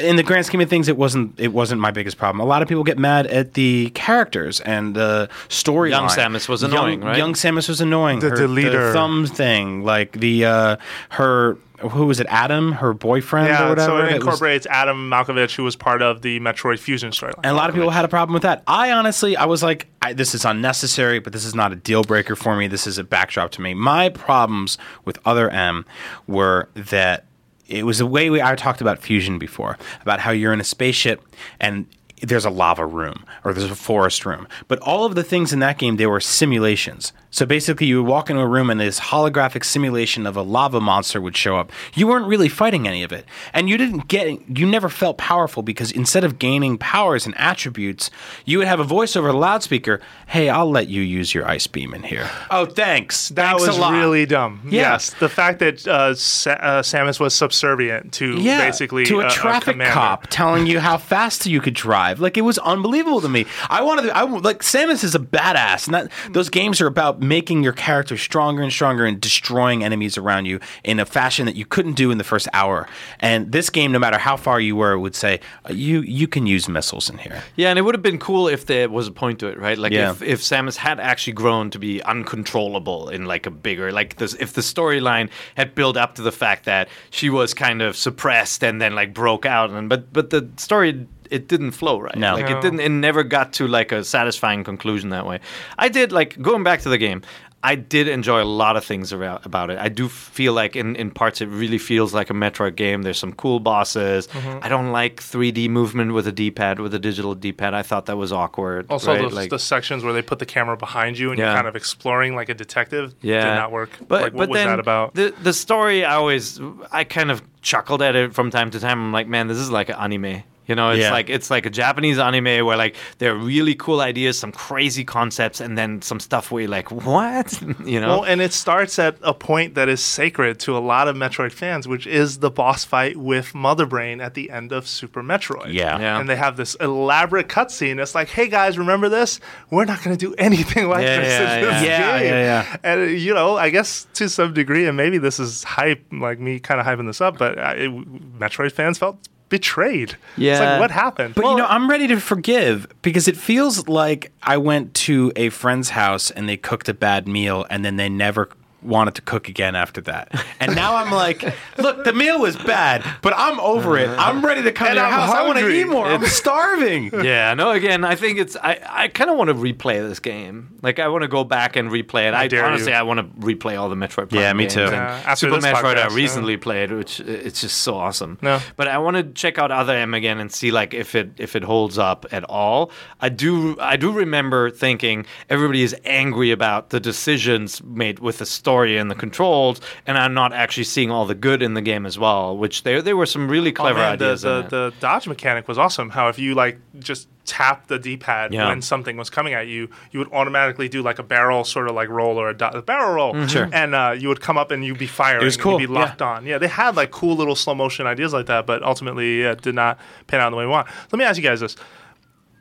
In 0.01 0.17
the 0.17 0.23
grand 0.23 0.47
scheme 0.47 0.61
of 0.61 0.69
things, 0.71 0.89
it 0.89 0.97
wasn't 0.97 1.39
it 1.39 1.53
wasn't 1.53 1.81
my 1.81 1.91
biggest 1.91 2.17
problem. 2.17 2.41
A 2.41 2.45
lot 2.45 2.63
of 2.63 2.69
people 2.69 2.85
get 2.85 2.99
mad 2.99 3.27
at 3.27 3.55
the 3.55 3.91
characters 3.91 4.61
and 4.61 4.95
the 4.95 5.29
story. 5.49 5.91
Young 5.91 6.09
Samus 6.09 6.49
was 6.49 6.63
annoying, 6.63 7.01
young, 7.01 7.09
right? 7.09 7.17
Young 7.19 7.35
Samus 7.35 7.69
was 7.69 7.81
annoying. 7.81 8.21
The 8.21 8.31
her, 8.31 8.37
deleter. 8.37 8.93
thumb 8.93 9.27
thing, 9.27 9.83
like 9.85 10.13
the 10.13 10.45
uh, 10.47 10.77
her 11.11 11.59
who 11.81 12.05
was 12.07 12.21
it? 12.21 12.27
Adam, 12.29 12.73
her 12.73 12.93
boyfriend 12.93 13.49
or 13.49 13.53
Yeah, 13.53 13.69
whatever. 13.71 13.87
so 13.89 13.97
it 13.97 14.01
that 14.01 14.07
was- 14.07 14.15
incorporates 14.17 14.67
Adam 14.67 15.09
Malkovich, 15.11 15.55
who 15.57 15.65
was 15.65 15.77
part 15.77 16.03
of 16.03 16.21
the 16.23 16.39
Metroid 16.41 16.79
Fusion 16.79 17.11
storyline. 17.11 17.37
and 17.39 17.47
a 17.47 17.55
lot 17.55 17.71
of 17.71 17.75
people 17.75 17.89
had 17.91 18.05
a 18.05 18.09
problem 18.09 18.35
with 18.35 18.43
that. 18.43 18.63
I 18.67 18.93
honestly, 18.93 19.35
I 19.37 19.47
was 19.47 19.63
like, 19.63 19.87
I, 20.03 20.13
this 20.13 20.35
is 20.35 20.45
unnecessary, 20.45 21.21
but 21.21 21.33
this 21.33 21.45
is 21.47 21.55
not 21.55 21.73
a 21.73 21.77
deal 21.77 22.05
breaker 22.05 22.37
for 22.37 22.55
me. 22.55 22.69
This 22.69 22.87
is 22.87 22.99
a 22.99 23.05
backdrop 23.05 23.51
to 23.53 23.63
me. 23.63 23.73
My 23.73 24.11
problems 24.11 24.77
with 25.07 25.19
Other 25.25 25.49
M 25.49 25.87
were 26.27 26.69
that 26.75 27.25
it 27.71 27.85
was 27.85 27.99
the 27.99 28.07
way 28.07 28.29
we, 28.29 28.43
I 28.43 28.55
talked 28.57 28.81
about 28.81 28.99
fusion 28.99 29.39
before, 29.39 29.79
about 30.03 30.21
how 30.21 30.33
you're 30.33 30.53
in 30.53 30.61
a 30.61 30.65
spaceship 30.65 31.23
and 31.61 31.87
there's 32.21 32.45
a 32.45 32.51
lava 32.51 32.85
room 32.85 33.25
or 33.45 33.55
there's 33.55 33.71
a 33.71 33.77
forest 33.77 34.27
room. 34.27 34.47
But 34.69 34.79
all 34.81 35.05
of 35.05 35.15
the 35.15 35.23
things 35.23 35.53
in 35.53 35.61
that 35.61 35.79
game, 35.79 35.97
they 35.97 36.07
were 36.07 36.21
simulations. 36.21 37.13
So 37.31 37.47
basically, 37.47 37.87
you 37.87 38.03
would 38.03 38.11
walk 38.11 38.31
into 38.31 38.43
a 38.43 38.47
room 38.47 38.71
and 38.71 38.81
this 38.81 39.01
holographic 39.01 39.65
simulation 39.65 40.27
of 40.27 40.37
a 40.37 40.43
lava 40.43 40.81
monster 40.81 41.21
would 41.21 41.37
show 41.37 41.57
up. 41.57 41.73
You 41.95 42.07
weren't 42.07 42.27
really 42.27 42.49
fighting 42.49 42.89
any 42.89 43.03
of 43.03 43.13
it. 43.13 43.25
And 43.53 43.69
you 43.69 43.79
didn't 43.79 44.09
get, 44.09 44.59
you 44.59 44.67
never 44.67 44.89
felt 44.89 45.19
powerful 45.19 45.63
because 45.63 45.93
instead 45.93 46.25
of 46.25 46.39
gaining 46.39 46.79
powers 46.79 47.27
and 47.27 47.35
attributes, 47.39 48.11
you 48.45 48.59
would 48.59 48.67
have 48.67 48.81
a 48.81 48.85
voice 48.85 49.17
over 49.17 49.29
the 49.29 49.39
loudspeaker 49.39 50.01
Hey, 50.27 50.49
I'll 50.49 50.71
let 50.71 50.89
you 50.89 51.03
use 51.03 51.35
your 51.35 51.47
ice 51.49 51.67
beam 51.67 51.93
in 51.93 52.05
here. 52.05 52.29
Oh, 52.51 52.67
thanks. 52.67 53.31
That 53.31 53.59
Thanks 53.59 53.67
was 53.67 53.79
a 53.79 53.93
really 53.93 54.27
dumb. 54.27 54.61
Yeah. 54.65 54.93
Yes, 54.93 55.11
the 55.15 55.29
fact 55.29 55.59
that 55.59 55.87
uh, 55.89 56.15
Sa- 56.15 56.51
uh, 56.51 56.83
Samus 56.83 57.19
was 57.19 57.35
subservient 57.35 58.13
to 58.15 58.37
yeah, 58.41 58.65
basically 58.65 59.05
to 59.07 59.21
a 59.21 59.27
uh, 59.27 59.31
traffic 59.31 59.75
commander. 59.75 59.93
cop 59.93 60.27
telling 60.29 60.67
you 60.67 60.79
how 60.79 60.99
fast 60.99 61.47
you 61.47 61.61
could 61.61 61.75
drive. 61.75 62.21
Like 62.21 62.37
it 62.37 62.43
was 62.43 62.59
unbelievable 62.59 63.21
to 63.21 63.29
me. 63.29 63.47
I 63.69 63.83
wanted, 63.83 64.03
to, 64.03 64.17
I 64.17 64.23
like 64.23 64.61
Samus 64.61 65.03
is 65.03 65.15
a 65.15 65.19
badass, 65.19 65.87
and 65.87 65.95
that 65.95 66.13
those 66.31 66.49
games 66.49 66.81
are 66.81 66.87
about 66.87 67.20
making 67.21 67.63
your 67.63 67.73
character 67.73 68.17
stronger 68.17 68.63
and 68.63 68.73
stronger 68.73 69.05
and 69.07 69.21
destroying 69.21 69.85
enemies 69.85 70.17
around 70.19 70.47
you 70.47 70.61
in 70.85 70.99
a 70.99 71.05
fashion 71.07 71.47
that 71.47 71.57
you 71.57 71.65
couldn't 71.67 71.95
do 71.95 72.11
in 72.11 72.19
the 72.19 72.25
first 72.25 72.49
hour. 72.53 72.89
And 73.21 73.53
this 73.53 73.71
game, 73.71 73.93
no 73.93 73.99
matter 73.99 74.19
how 74.19 74.37
far 74.37 74.61
you 74.61 74.77
were, 74.77 74.99
would 74.99 75.15
say 75.15 75.41
uh, 75.69 75.73
you 75.73 76.01
you 76.01 76.27
can 76.29 76.47
use 76.47 76.69
missiles 76.69 77.09
in 77.11 77.19
here. 77.19 77.43
Yeah, 77.57 77.71
and 77.71 77.79
it 77.79 77.83
would 77.83 77.95
have 77.95 78.03
been 78.03 78.19
cool 78.19 78.49
if 78.49 78.67
there 78.67 78.89
was 78.89 79.07
a 79.09 79.13
point 79.13 79.39
to 79.41 79.47
it, 79.49 79.59
right? 79.59 79.79
Like 79.79 79.93
Yeah. 79.93 80.11
if, 80.13 80.23
if 80.23 80.41
Samus 80.41 80.77
had 80.77 80.99
actually 81.01 81.35
grown 81.35 81.71
to 81.71 81.79
be 81.79 82.03
uncontrollable 82.03 83.09
in 83.11 83.27
like 83.27 83.47
a 83.47 83.51
bigger 83.51 83.93
like 83.93 84.17
this 84.17 84.35
if 84.35 84.53
the 84.55 84.61
storyline 84.61 85.29
had 85.57 85.75
built 85.75 85.97
up 85.97 86.15
to 86.15 86.23
the 86.23 86.33
fact 86.33 86.65
that 86.65 86.89
she 87.11 87.29
was 87.31 87.53
kind 87.55 87.83
of 87.83 87.97
suppressed 87.97 88.63
and 88.65 88.81
then 88.81 88.95
like 88.95 89.13
broke 89.13 89.45
out 89.45 89.71
and 89.71 89.89
but 89.89 90.13
but 90.13 90.31
the 90.31 90.49
story 90.57 91.07
it 91.31 91.49
didn't 91.49 91.73
flow 91.73 92.01
right. 92.01 92.17
No. 92.17 92.35
Like 92.35 92.49
No. 92.49 92.59
it 92.59 92.63
didn't 92.63 92.81
it 92.81 92.89
never 92.91 93.23
got 93.23 93.53
to 93.55 93.67
like 93.69 93.93
a 93.93 94.03
satisfying 94.05 94.65
conclusion 94.65 95.11
that 95.11 95.27
way. 95.27 95.41
I 95.79 95.89
did 95.89 96.13
like 96.13 96.41
going 96.41 96.63
back 96.65 96.81
to 96.83 96.89
the 96.89 96.99
game. 96.99 97.23
I 97.63 97.75
did 97.75 98.09
enjoy 98.09 98.43
a 98.43 98.45
lot 98.49 98.79
of 98.79 98.87
things 98.87 99.13
about, 99.13 99.45
about 99.45 99.69
it. 99.69 99.77
I 99.77 99.91
do 99.91 100.09
feel 100.09 100.55
like 100.55 100.77
in, 100.77 100.97
in 100.97 101.11
parts 101.11 101.43
it 101.43 101.49
really 101.49 101.77
feels 101.77 102.15
like 102.15 102.31
a 102.31 102.33
Metroid 102.33 102.75
game. 102.75 103.03
There's 103.03 103.19
some 103.19 103.35
cool 103.35 103.61
bosses. 103.61 104.29
Mm-hmm. 104.29 104.61
I 104.65 104.71
don't 104.71 104.93
like 104.93 105.17
3D 105.21 105.69
movement 105.69 106.15
with 106.15 106.27
a 106.27 106.33
D-pad 106.33 106.81
with 106.81 106.95
a 106.95 106.99
digital 106.99 107.35
D-pad. 107.35 107.75
I 107.75 107.83
thought 107.83 108.07
that 108.07 108.17
was 108.17 108.33
awkward. 108.33 108.87
Also, 108.89 109.13
right? 109.13 109.21
those, 109.21 109.35
Like- 109.35 109.51
the 109.51 109.59
sections 109.59 110.03
where 110.03 110.15
they 110.15 110.23
put 110.23 110.39
the 110.39 110.47
camera 110.47 110.79
behind 110.79 111.19
you 111.19 111.33
and 111.33 111.39
Yeah. 111.39 111.49
you're 111.49 111.55
kind 111.55 111.69
of 111.69 111.77
exploring 111.77 112.35
like 112.35 112.49
a 112.49 112.55
detective 112.55 113.15
yeah. 113.21 113.45
did 113.45 113.57
not 113.57 113.73
work. 113.73 113.91
But 114.09 114.23
like, 114.23 114.33
but 114.33 114.39
what 114.39 114.49
was 114.49 114.57
then 114.57 114.67
that 114.69 114.81
about? 114.81 115.13
The 115.15 115.35
the 115.43 115.53
story 115.53 116.03
I 116.03 116.15
always 116.15 116.59
I 116.91 117.05
kind 117.05 117.31
of 117.31 117.43
chuckled 117.61 118.01
at 118.01 118.17
it 118.17 118.33
from 118.33 118.51
time 118.51 118.71
to 118.71 118.81
time. 118.81 118.99
I'm 119.03 119.13
like, 119.13 119.29
man, 119.29 119.49
this 119.49 119.59
is 119.59 119.71
like 119.71 119.91
an 119.91 119.97
anime. 119.97 120.45
You 120.71 120.77
know, 120.77 120.91
it's 120.91 121.01
Yeah. 121.01 121.11
like 121.13 121.29
it's 121.29 121.51
like 121.51 121.67
a 121.67 121.71
Japanese 121.71 122.19
anime 122.19 122.65
where 122.65 122.77
like 122.77 122.95
there 123.19 123.33
are 123.33 123.37
really 123.37 123.75
cool 123.75 124.01
ideas, 124.01 124.39
some 124.39 124.53
crazy 124.53 125.05
concepts, 125.05 125.61
and 125.61 125.77
then 125.77 126.01
some 126.01 126.21
stuff 126.21 126.51
where 126.51 126.63
you're 126.63 126.71
like, 126.71 126.91
what? 126.91 127.61
you 127.85 128.01
know? 128.01 128.09
Well, 128.21 128.23
and 128.25 128.41
it 128.41 128.53
starts 128.53 128.99
at 128.99 129.17
a 129.23 129.35
point 129.35 129.75
that 129.75 129.89
is 129.89 130.01
sacred 130.03 130.61
to 130.61 130.77
a 130.77 130.79
lot 130.79 131.09
of 131.09 131.17
Metroid 131.17 131.53
fans, 131.53 131.89
which 131.89 132.07
is 132.07 132.39
the 132.39 132.51
boss 132.51 132.85
fight 132.85 133.17
with 133.17 133.55
Mother 133.55 133.85
Brain 133.85 134.21
at 134.21 134.35
the 134.35 134.49
end 134.51 134.73
of 134.73 134.87
Super 134.87 135.23
Metroid. 135.23 135.73
Yeah. 135.73 135.99
Yeah. 135.99 136.19
And 136.21 136.29
they 136.29 136.37
have 136.37 136.57
this 136.57 136.77
elaborate 136.77 137.49
cutscene. 137.49 138.01
It's 138.01 138.15
like, 138.15 138.29
hey 138.29 138.47
guys, 138.49 138.79
remember 138.79 139.09
this? 139.09 139.41
We're 139.71 139.85
not 139.87 140.03
going 140.05 140.17
to 140.17 140.27
do 140.27 140.35
anything 140.39 140.89
like 140.89 141.03
Yeah, 141.03 141.19
this 141.21 141.29
yeah, 141.29 141.55
in 141.57 141.61
this 141.65 141.83
yeah. 141.83 142.19
game. 142.19 142.27
Yeah, 142.29 142.41
yeah, 142.41 142.77
And, 142.85 143.01
uh, 143.01 143.05
you 143.05 143.35
know, 143.35 143.57
I 143.57 143.71
guess 143.71 144.07
to 144.15 144.29
some 144.29 144.55
degree, 144.55 144.87
and 144.87 144.97
maybe 144.97 145.19
this 145.19 145.41
is 145.41 145.65
hype, 145.65 146.05
like 146.13 146.39
me 146.39 146.61
kind 146.61 146.79
of 146.81 146.87
hyping 146.87 147.07
this 147.07 147.21
up, 147.21 147.39
but 147.39 147.59
uh, 147.59 147.75
it, 147.77 147.91
Metroid 148.39 148.71
fans 148.73 148.99
felt 148.99 149.19
betrayed. 149.51 150.17
Yeah. 150.39 150.53
It's 150.53 150.61
Yeah. 150.61 150.71
like, 150.73 150.81
what 150.81 150.91
happened? 150.91 151.35
But 151.35 151.45
you 151.45 151.57
know, 151.57 151.67
I'm 151.67 151.91
ready 151.91 152.07
to 152.09 152.19
forgive 152.19 152.87
because 153.03 153.29
it 153.29 153.37
feels 153.37 153.87
like 153.87 154.33
I 154.43 154.57
went 154.57 154.95
to 154.95 155.31
a 155.37 155.51
friend's 155.51 155.91
house 155.91 156.31
and 156.31 156.49
they 156.49 156.57
cooked 156.57 156.89
a 156.89 156.95
bad 156.95 157.29
meal 157.29 157.67
and 157.69 157.85
then 157.85 157.97
they 157.97 158.09
never 158.09 158.49
wanted 158.83 159.15
to 159.17 159.23
cook 159.23 159.49
again 159.49 159.75
after 159.77 160.01
that. 160.03 160.33
And 160.61 160.75
now 160.75 160.97
I'm 160.97 161.11
like, 161.11 161.43
look, 161.79 162.05
the 162.05 162.13
meal 162.13 162.41
was 162.41 162.57
bad, 162.57 163.05
but 163.23 163.33
I'm 163.37 163.59
over 163.61 163.97
it. 163.99 164.09
I'm 164.11 164.45
ready 164.45 164.63
to 164.63 164.73
come 164.73 164.89
And 164.89 164.95
to 164.97 165.01
your 165.01 165.07
I'm 165.07 165.13
house. 165.13 165.31
I 165.35 165.47
want 165.47 165.59
to 165.59 165.69
eat 165.69 165.85
more. 165.87 166.07
I'm 166.07 166.25
starving. 166.27 167.11
yeah, 167.25 167.55
no. 167.55 167.71
Again, 167.71 168.05
I 168.05 168.15
think 168.15 168.39
it's. 168.39 168.57
I, 168.57 168.81
I 168.89 169.09
kind 169.09 169.31
of 169.31 169.37
want 169.37 169.49
to 169.49 169.55
replay 169.55 170.07
this 170.07 170.19
game. 170.21 170.79
Like, 170.83 170.99
I 170.99 171.09
want 171.09 171.23
to 171.23 171.29
go 171.29 171.45
back 171.45 171.77
and 171.77 171.91
replay 171.91 172.29
it. 172.29 172.35
I, 172.35 172.49
dare 172.49 172.65
honestly, 172.65 172.93
you. 172.93 172.97
I 172.99 173.03
want 173.03 173.19
to 173.21 173.25
replay 173.47 173.79
all 173.79 173.89
the 173.89 173.95
Metroid. 173.97 174.29
Prime 174.31 174.41
Yeah, 174.41 174.53
me 174.53 174.65
games. 174.65 174.75
too. 174.75 174.81
And 174.85 174.93
Yeah, 174.93 175.23
after 175.27 175.47
Super 175.47 175.57
this 175.57 175.65
Metroid, 175.67 175.95
podcast, 175.95 175.97
I 175.97 176.09
yeah. 176.09 176.15
recently 176.15 176.57
played, 176.57 176.93
which 176.93 177.21
it's 177.21 177.61
just 177.61 177.79
so 177.79 177.95
awesome. 177.97 178.39
No. 178.43 178.61
but 178.77 178.89
I 178.89 178.99
want 178.99 179.17
to 179.17 179.25
check 179.25 179.59
out 179.59 179.71
Other 179.71 179.95
M 179.95 180.15
again 180.15 180.39
and 180.41 180.51
see 180.53 180.71
like 180.71 180.95
if 180.95 181.15
it 181.15 181.33
if 181.39 181.55
it 181.57 181.63
holds 181.65 181.99
up 181.99 182.27
at 182.33 182.45
all. 182.45 182.91
I 183.21 183.29
do. 183.29 183.79
I 183.81 183.97
do 183.97 184.13
remember 184.13 184.71
thinking 184.71 185.27
everybody 185.49 185.83
is 185.83 185.95
angry 186.05 186.51
about 186.51 186.91
the 186.91 187.01
decisions 187.01 187.83
made 187.83 188.19
with 188.21 188.39
the 188.39 188.47
story 188.47 188.70
and 188.79 189.11
the 189.11 189.15
controls, 189.15 189.81
and 190.07 190.17
I'm 190.19 190.35
not 190.35 190.53
actually 190.53 190.85
seeing 190.85 191.11
all 191.11 191.27
the 191.27 191.35
good 191.35 191.63
in 191.63 191.75
the 191.75 191.83
game 191.83 192.07
as 192.07 192.19
well. 192.19 192.57
Which 192.57 192.83
there 192.85 193.03
there 193.03 193.17
were 193.17 193.27
some 193.27 193.49
really 193.49 193.71
Oh, 193.71 193.75
clever 193.75 193.99
man, 193.99 194.19
the, 194.19 194.25
ideas. 194.27 194.43
the, 194.43 194.59
it. 194.61 194.71
the 194.71 194.93
dodge 195.01 195.27
mechanic 195.29 195.69
was 195.69 195.79
awesome. 195.79 196.11
How 196.11 196.29
if 196.29 196.39
you 196.39 196.55
like 196.55 196.79
just 196.99 197.29
tap 197.47 197.89
the 197.89 197.99
D-pad 197.99 198.55
Yeah. 198.55 198.69
when 198.69 198.81
something 198.81 199.17
was 199.17 199.29
coming 199.29 199.55
at 199.55 199.67
you, 199.67 199.89
you 200.13 200.21
would 200.21 200.31
automatically 200.33 200.89
do 200.89 201.03
like 201.03 201.19
a 201.19 201.23
barrel 201.25 201.65
sort 201.65 201.89
of 201.89 201.95
like 201.97 202.09
roll 202.09 202.37
or 202.39 202.51
a, 202.51 202.55
do- 202.57 202.65
a 202.67 202.83
barrel 202.83 203.13
roll, 203.15 203.35
Mm-hmm. 203.35 203.47
Sure. 203.49 203.69
and 203.73 203.95
uh, 203.95 204.15
you 204.17 204.29
would 204.29 204.41
come 204.41 204.57
up 204.57 204.71
and 204.71 204.85
you'd 204.85 204.99
be 204.99 205.07
firing. 205.09 205.45
was 205.45 205.57
and 205.57 205.63
cool, 205.63 205.81
You'd 205.81 205.89
be 205.89 205.93
locked 205.93 206.23
on. 206.23 206.47
Yeah, 206.47 206.59
they 206.59 206.69
had 206.69 206.95
like 206.97 207.11
cool 207.11 207.35
little 207.37 207.57
slow 207.57 207.75
motion 207.75 208.07
ideas 208.07 208.33
like 208.33 208.47
that, 208.47 208.67
but 208.67 208.83
ultimately 208.85 209.41
yeah, 209.43 209.53
it 209.53 209.63
did 209.63 209.75
not 209.75 209.99
pan 210.29 210.41
out 210.41 210.51
the 210.51 210.57
way 210.57 210.65
we 210.65 210.71
want. 210.71 210.87
Let 211.11 211.19
me 211.19 211.25
ask 211.25 211.39
you 211.39 211.43
guys 211.43 211.59
this: 211.61 211.77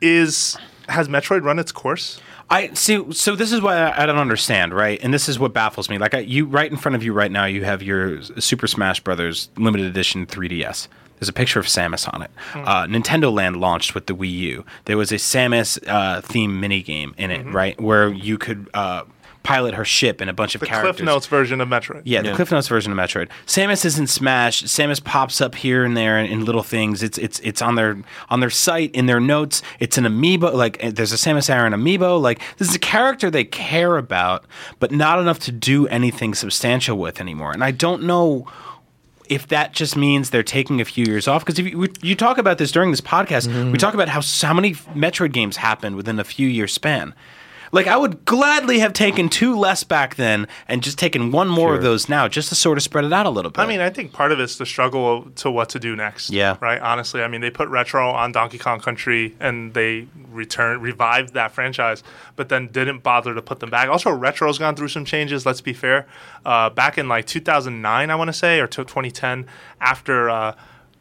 Is 0.00 0.56
has 0.88 1.08
Metroid 1.08 1.44
run 1.44 1.58
its 1.58 1.72
course? 1.72 2.20
I 2.50 2.74
see. 2.74 3.12
So 3.12 3.36
this 3.36 3.52
is 3.52 3.60
what 3.60 3.76
I, 3.76 4.06
don't 4.06 4.18
understand, 4.18 4.74
right? 4.74 4.98
And 5.02 5.14
this 5.14 5.28
is 5.28 5.38
what 5.38 5.52
baffles 5.52 5.88
me. 5.88 5.98
Like 5.98 6.14
I, 6.14 6.18
you, 6.18 6.46
right 6.46 6.70
in 6.70 6.76
front 6.76 6.96
of 6.96 7.04
you 7.04 7.12
right 7.12 7.30
now, 7.30 7.44
you 7.44 7.64
have 7.64 7.80
your 7.82 8.22
Super 8.22 8.66
Smash 8.66 9.00
Brothers 9.00 9.50
limited 9.56 9.86
edition 9.86 10.26
3DS. 10.26 10.88
There's 11.20 11.28
a 11.28 11.34
picture 11.34 11.60
of 11.60 11.66
Samus 11.66 12.12
on 12.12 12.22
it. 12.22 12.30
Uh, 12.54 12.86
Nintendo 12.86 13.30
Land 13.32 13.56
launched 13.56 13.94
with 13.94 14.06
the 14.06 14.14
Wii 14.14 14.32
U. 14.32 14.64
There 14.86 14.96
was 14.96 15.12
a 15.12 15.16
Samus 15.16 15.78
uh, 15.86 16.22
theme 16.22 16.58
mini 16.60 16.82
game 16.82 17.14
in 17.18 17.30
it, 17.30 17.46
right, 17.52 17.78
where 17.80 18.10
you 18.10 18.38
could 18.38 18.70
uh, 18.72 19.04
pilot 19.42 19.74
her 19.74 19.84
ship 19.84 20.20
and 20.20 20.28
a 20.28 20.32
bunch 20.32 20.54
of 20.54 20.60
The 20.60 20.66
characters. 20.66 20.96
Cliff 20.96 21.06
Notes 21.06 21.26
version 21.26 21.60
of 21.62 21.68
Metroid. 21.68 22.02
Yeah, 22.04 22.20
the 22.22 22.28
Yeah. 22.28 22.36
Cliff 22.36 22.50
Notes 22.52 22.68
version 22.68 22.92
of 22.92 22.98
Metroid. 22.98 23.28
Samus 23.46 23.84
is 23.84 23.98
in 23.98 24.06
Smash. 24.06 24.62
Samus 24.64 25.02
pops 25.02 25.40
up 25.40 25.54
here 25.54 25.84
and 25.84 25.96
there 25.96 26.18
in, 26.18 26.26
in 26.30 26.44
little 26.44 26.62
things. 26.62 27.02
It's 27.02 27.16
it's 27.18 27.40
it's 27.40 27.62
on 27.62 27.74
their 27.74 27.96
on 28.28 28.40
their 28.40 28.50
site 28.50 28.90
in 28.94 29.06
their 29.06 29.18
notes. 29.20 29.62
It's 29.78 29.96
an 29.96 30.04
amiibo. 30.04 30.52
Like 30.52 30.82
uh, 30.84 30.90
there's 30.94 31.12
a 31.12 31.16
Samus 31.16 31.48
Aran 31.48 31.72
amiibo. 31.72 32.20
Like 32.20 32.40
this 32.58 32.68
is 32.68 32.74
a 32.74 32.78
character 32.78 33.30
they 33.30 33.44
care 33.44 33.96
about, 33.96 34.44
but 34.78 34.92
not 34.92 35.18
enough 35.18 35.38
to 35.40 35.52
do 35.52 35.86
anything 35.88 36.34
substantial 36.34 36.98
with 36.98 37.20
anymore. 37.20 37.52
And 37.52 37.64
I 37.64 37.70
don't 37.70 38.02
know 38.02 38.46
if 39.28 39.46
that 39.46 39.72
just 39.72 39.96
means 39.96 40.30
they're 40.30 40.42
taking 40.42 40.80
a 40.80 40.84
few 40.84 41.04
years 41.06 41.28
off. 41.28 41.44
Because 41.44 41.58
if 41.60 41.66
you, 41.66 41.78
we, 41.78 41.88
you 42.02 42.16
talk 42.16 42.36
about 42.36 42.58
this 42.58 42.72
during 42.72 42.90
this 42.90 43.00
podcast, 43.00 43.46
Mm-hmm. 43.48 43.72
we 43.72 43.78
talk 43.78 43.94
about 43.94 44.08
how 44.08 44.20
how 44.42 44.52
many 44.52 44.74
Metroid 44.74 45.32
games 45.32 45.56
happened 45.56 45.96
within 45.96 46.18
a 46.18 46.24
few 46.24 46.48
year 46.48 46.66
span. 46.68 47.14
Like 47.72 47.86
I 47.86 47.96
would 47.96 48.24
gladly 48.24 48.80
have 48.80 48.92
taken 48.92 49.28
two 49.28 49.56
less 49.56 49.84
back 49.84 50.16
then 50.16 50.48
and 50.66 50.82
just 50.82 50.98
taken 50.98 51.30
one 51.30 51.48
more 51.48 51.74
of 51.74 51.82
those 51.82 52.08
now, 52.08 52.28
just 52.28 52.48
to 52.48 52.54
sort 52.54 52.78
of 52.78 52.82
spread 52.82 53.04
it 53.04 53.12
out 53.12 53.26
a 53.26 53.30
little 53.30 53.50
bit. 53.50 53.60
I 53.60 53.66
mean, 53.66 53.80
I 53.80 53.90
think 53.90 54.12
part 54.12 54.32
of 54.32 54.40
it's 54.40 54.56
the 54.56 54.66
struggle 54.66 55.30
to 55.36 55.50
what 55.50 55.68
to 55.70 55.78
do 55.78 55.94
next. 55.94 56.30
Yeah. 56.30 56.56
Right. 56.60 56.80
Honestly, 56.80 57.22
I 57.22 57.28
mean, 57.28 57.40
they 57.40 57.50
put 57.50 57.68
retro 57.68 58.10
on 58.10 58.32
Donkey 58.32 58.58
Kong 58.58 58.80
Country 58.80 59.36
and 59.38 59.72
they 59.74 60.08
returned, 60.30 60.82
revived 60.82 61.34
that 61.34 61.52
franchise, 61.52 62.02
but 62.36 62.48
then 62.48 62.68
didn't 62.68 63.02
bother 63.02 63.34
to 63.34 63.42
put 63.42 63.60
them 63.60 63.70
back. 63.70 63.88
Also, 63.88 64.10
retro's 64.10 64.58
gone 64.58 64.74
through 64.74 64.88
some 64.88 65.04
changes. 65.04 65.46
Let's 65.46 65.60
be 65.60 65.72
fair. 65.72 66.06
Uh, 66.44 66.70
back 66.70 66.98
in 66.98 67.08
like 67.08 67.26
2009, 67.26 68.10
I 68.10 68.14
want 68.14 68.28
to 68.28 68.32
say, 68.32 68.60
or 68.60 68.66
2010, 68.66 69.46
after. 69.80 70.30
Uh, 70.30 70.54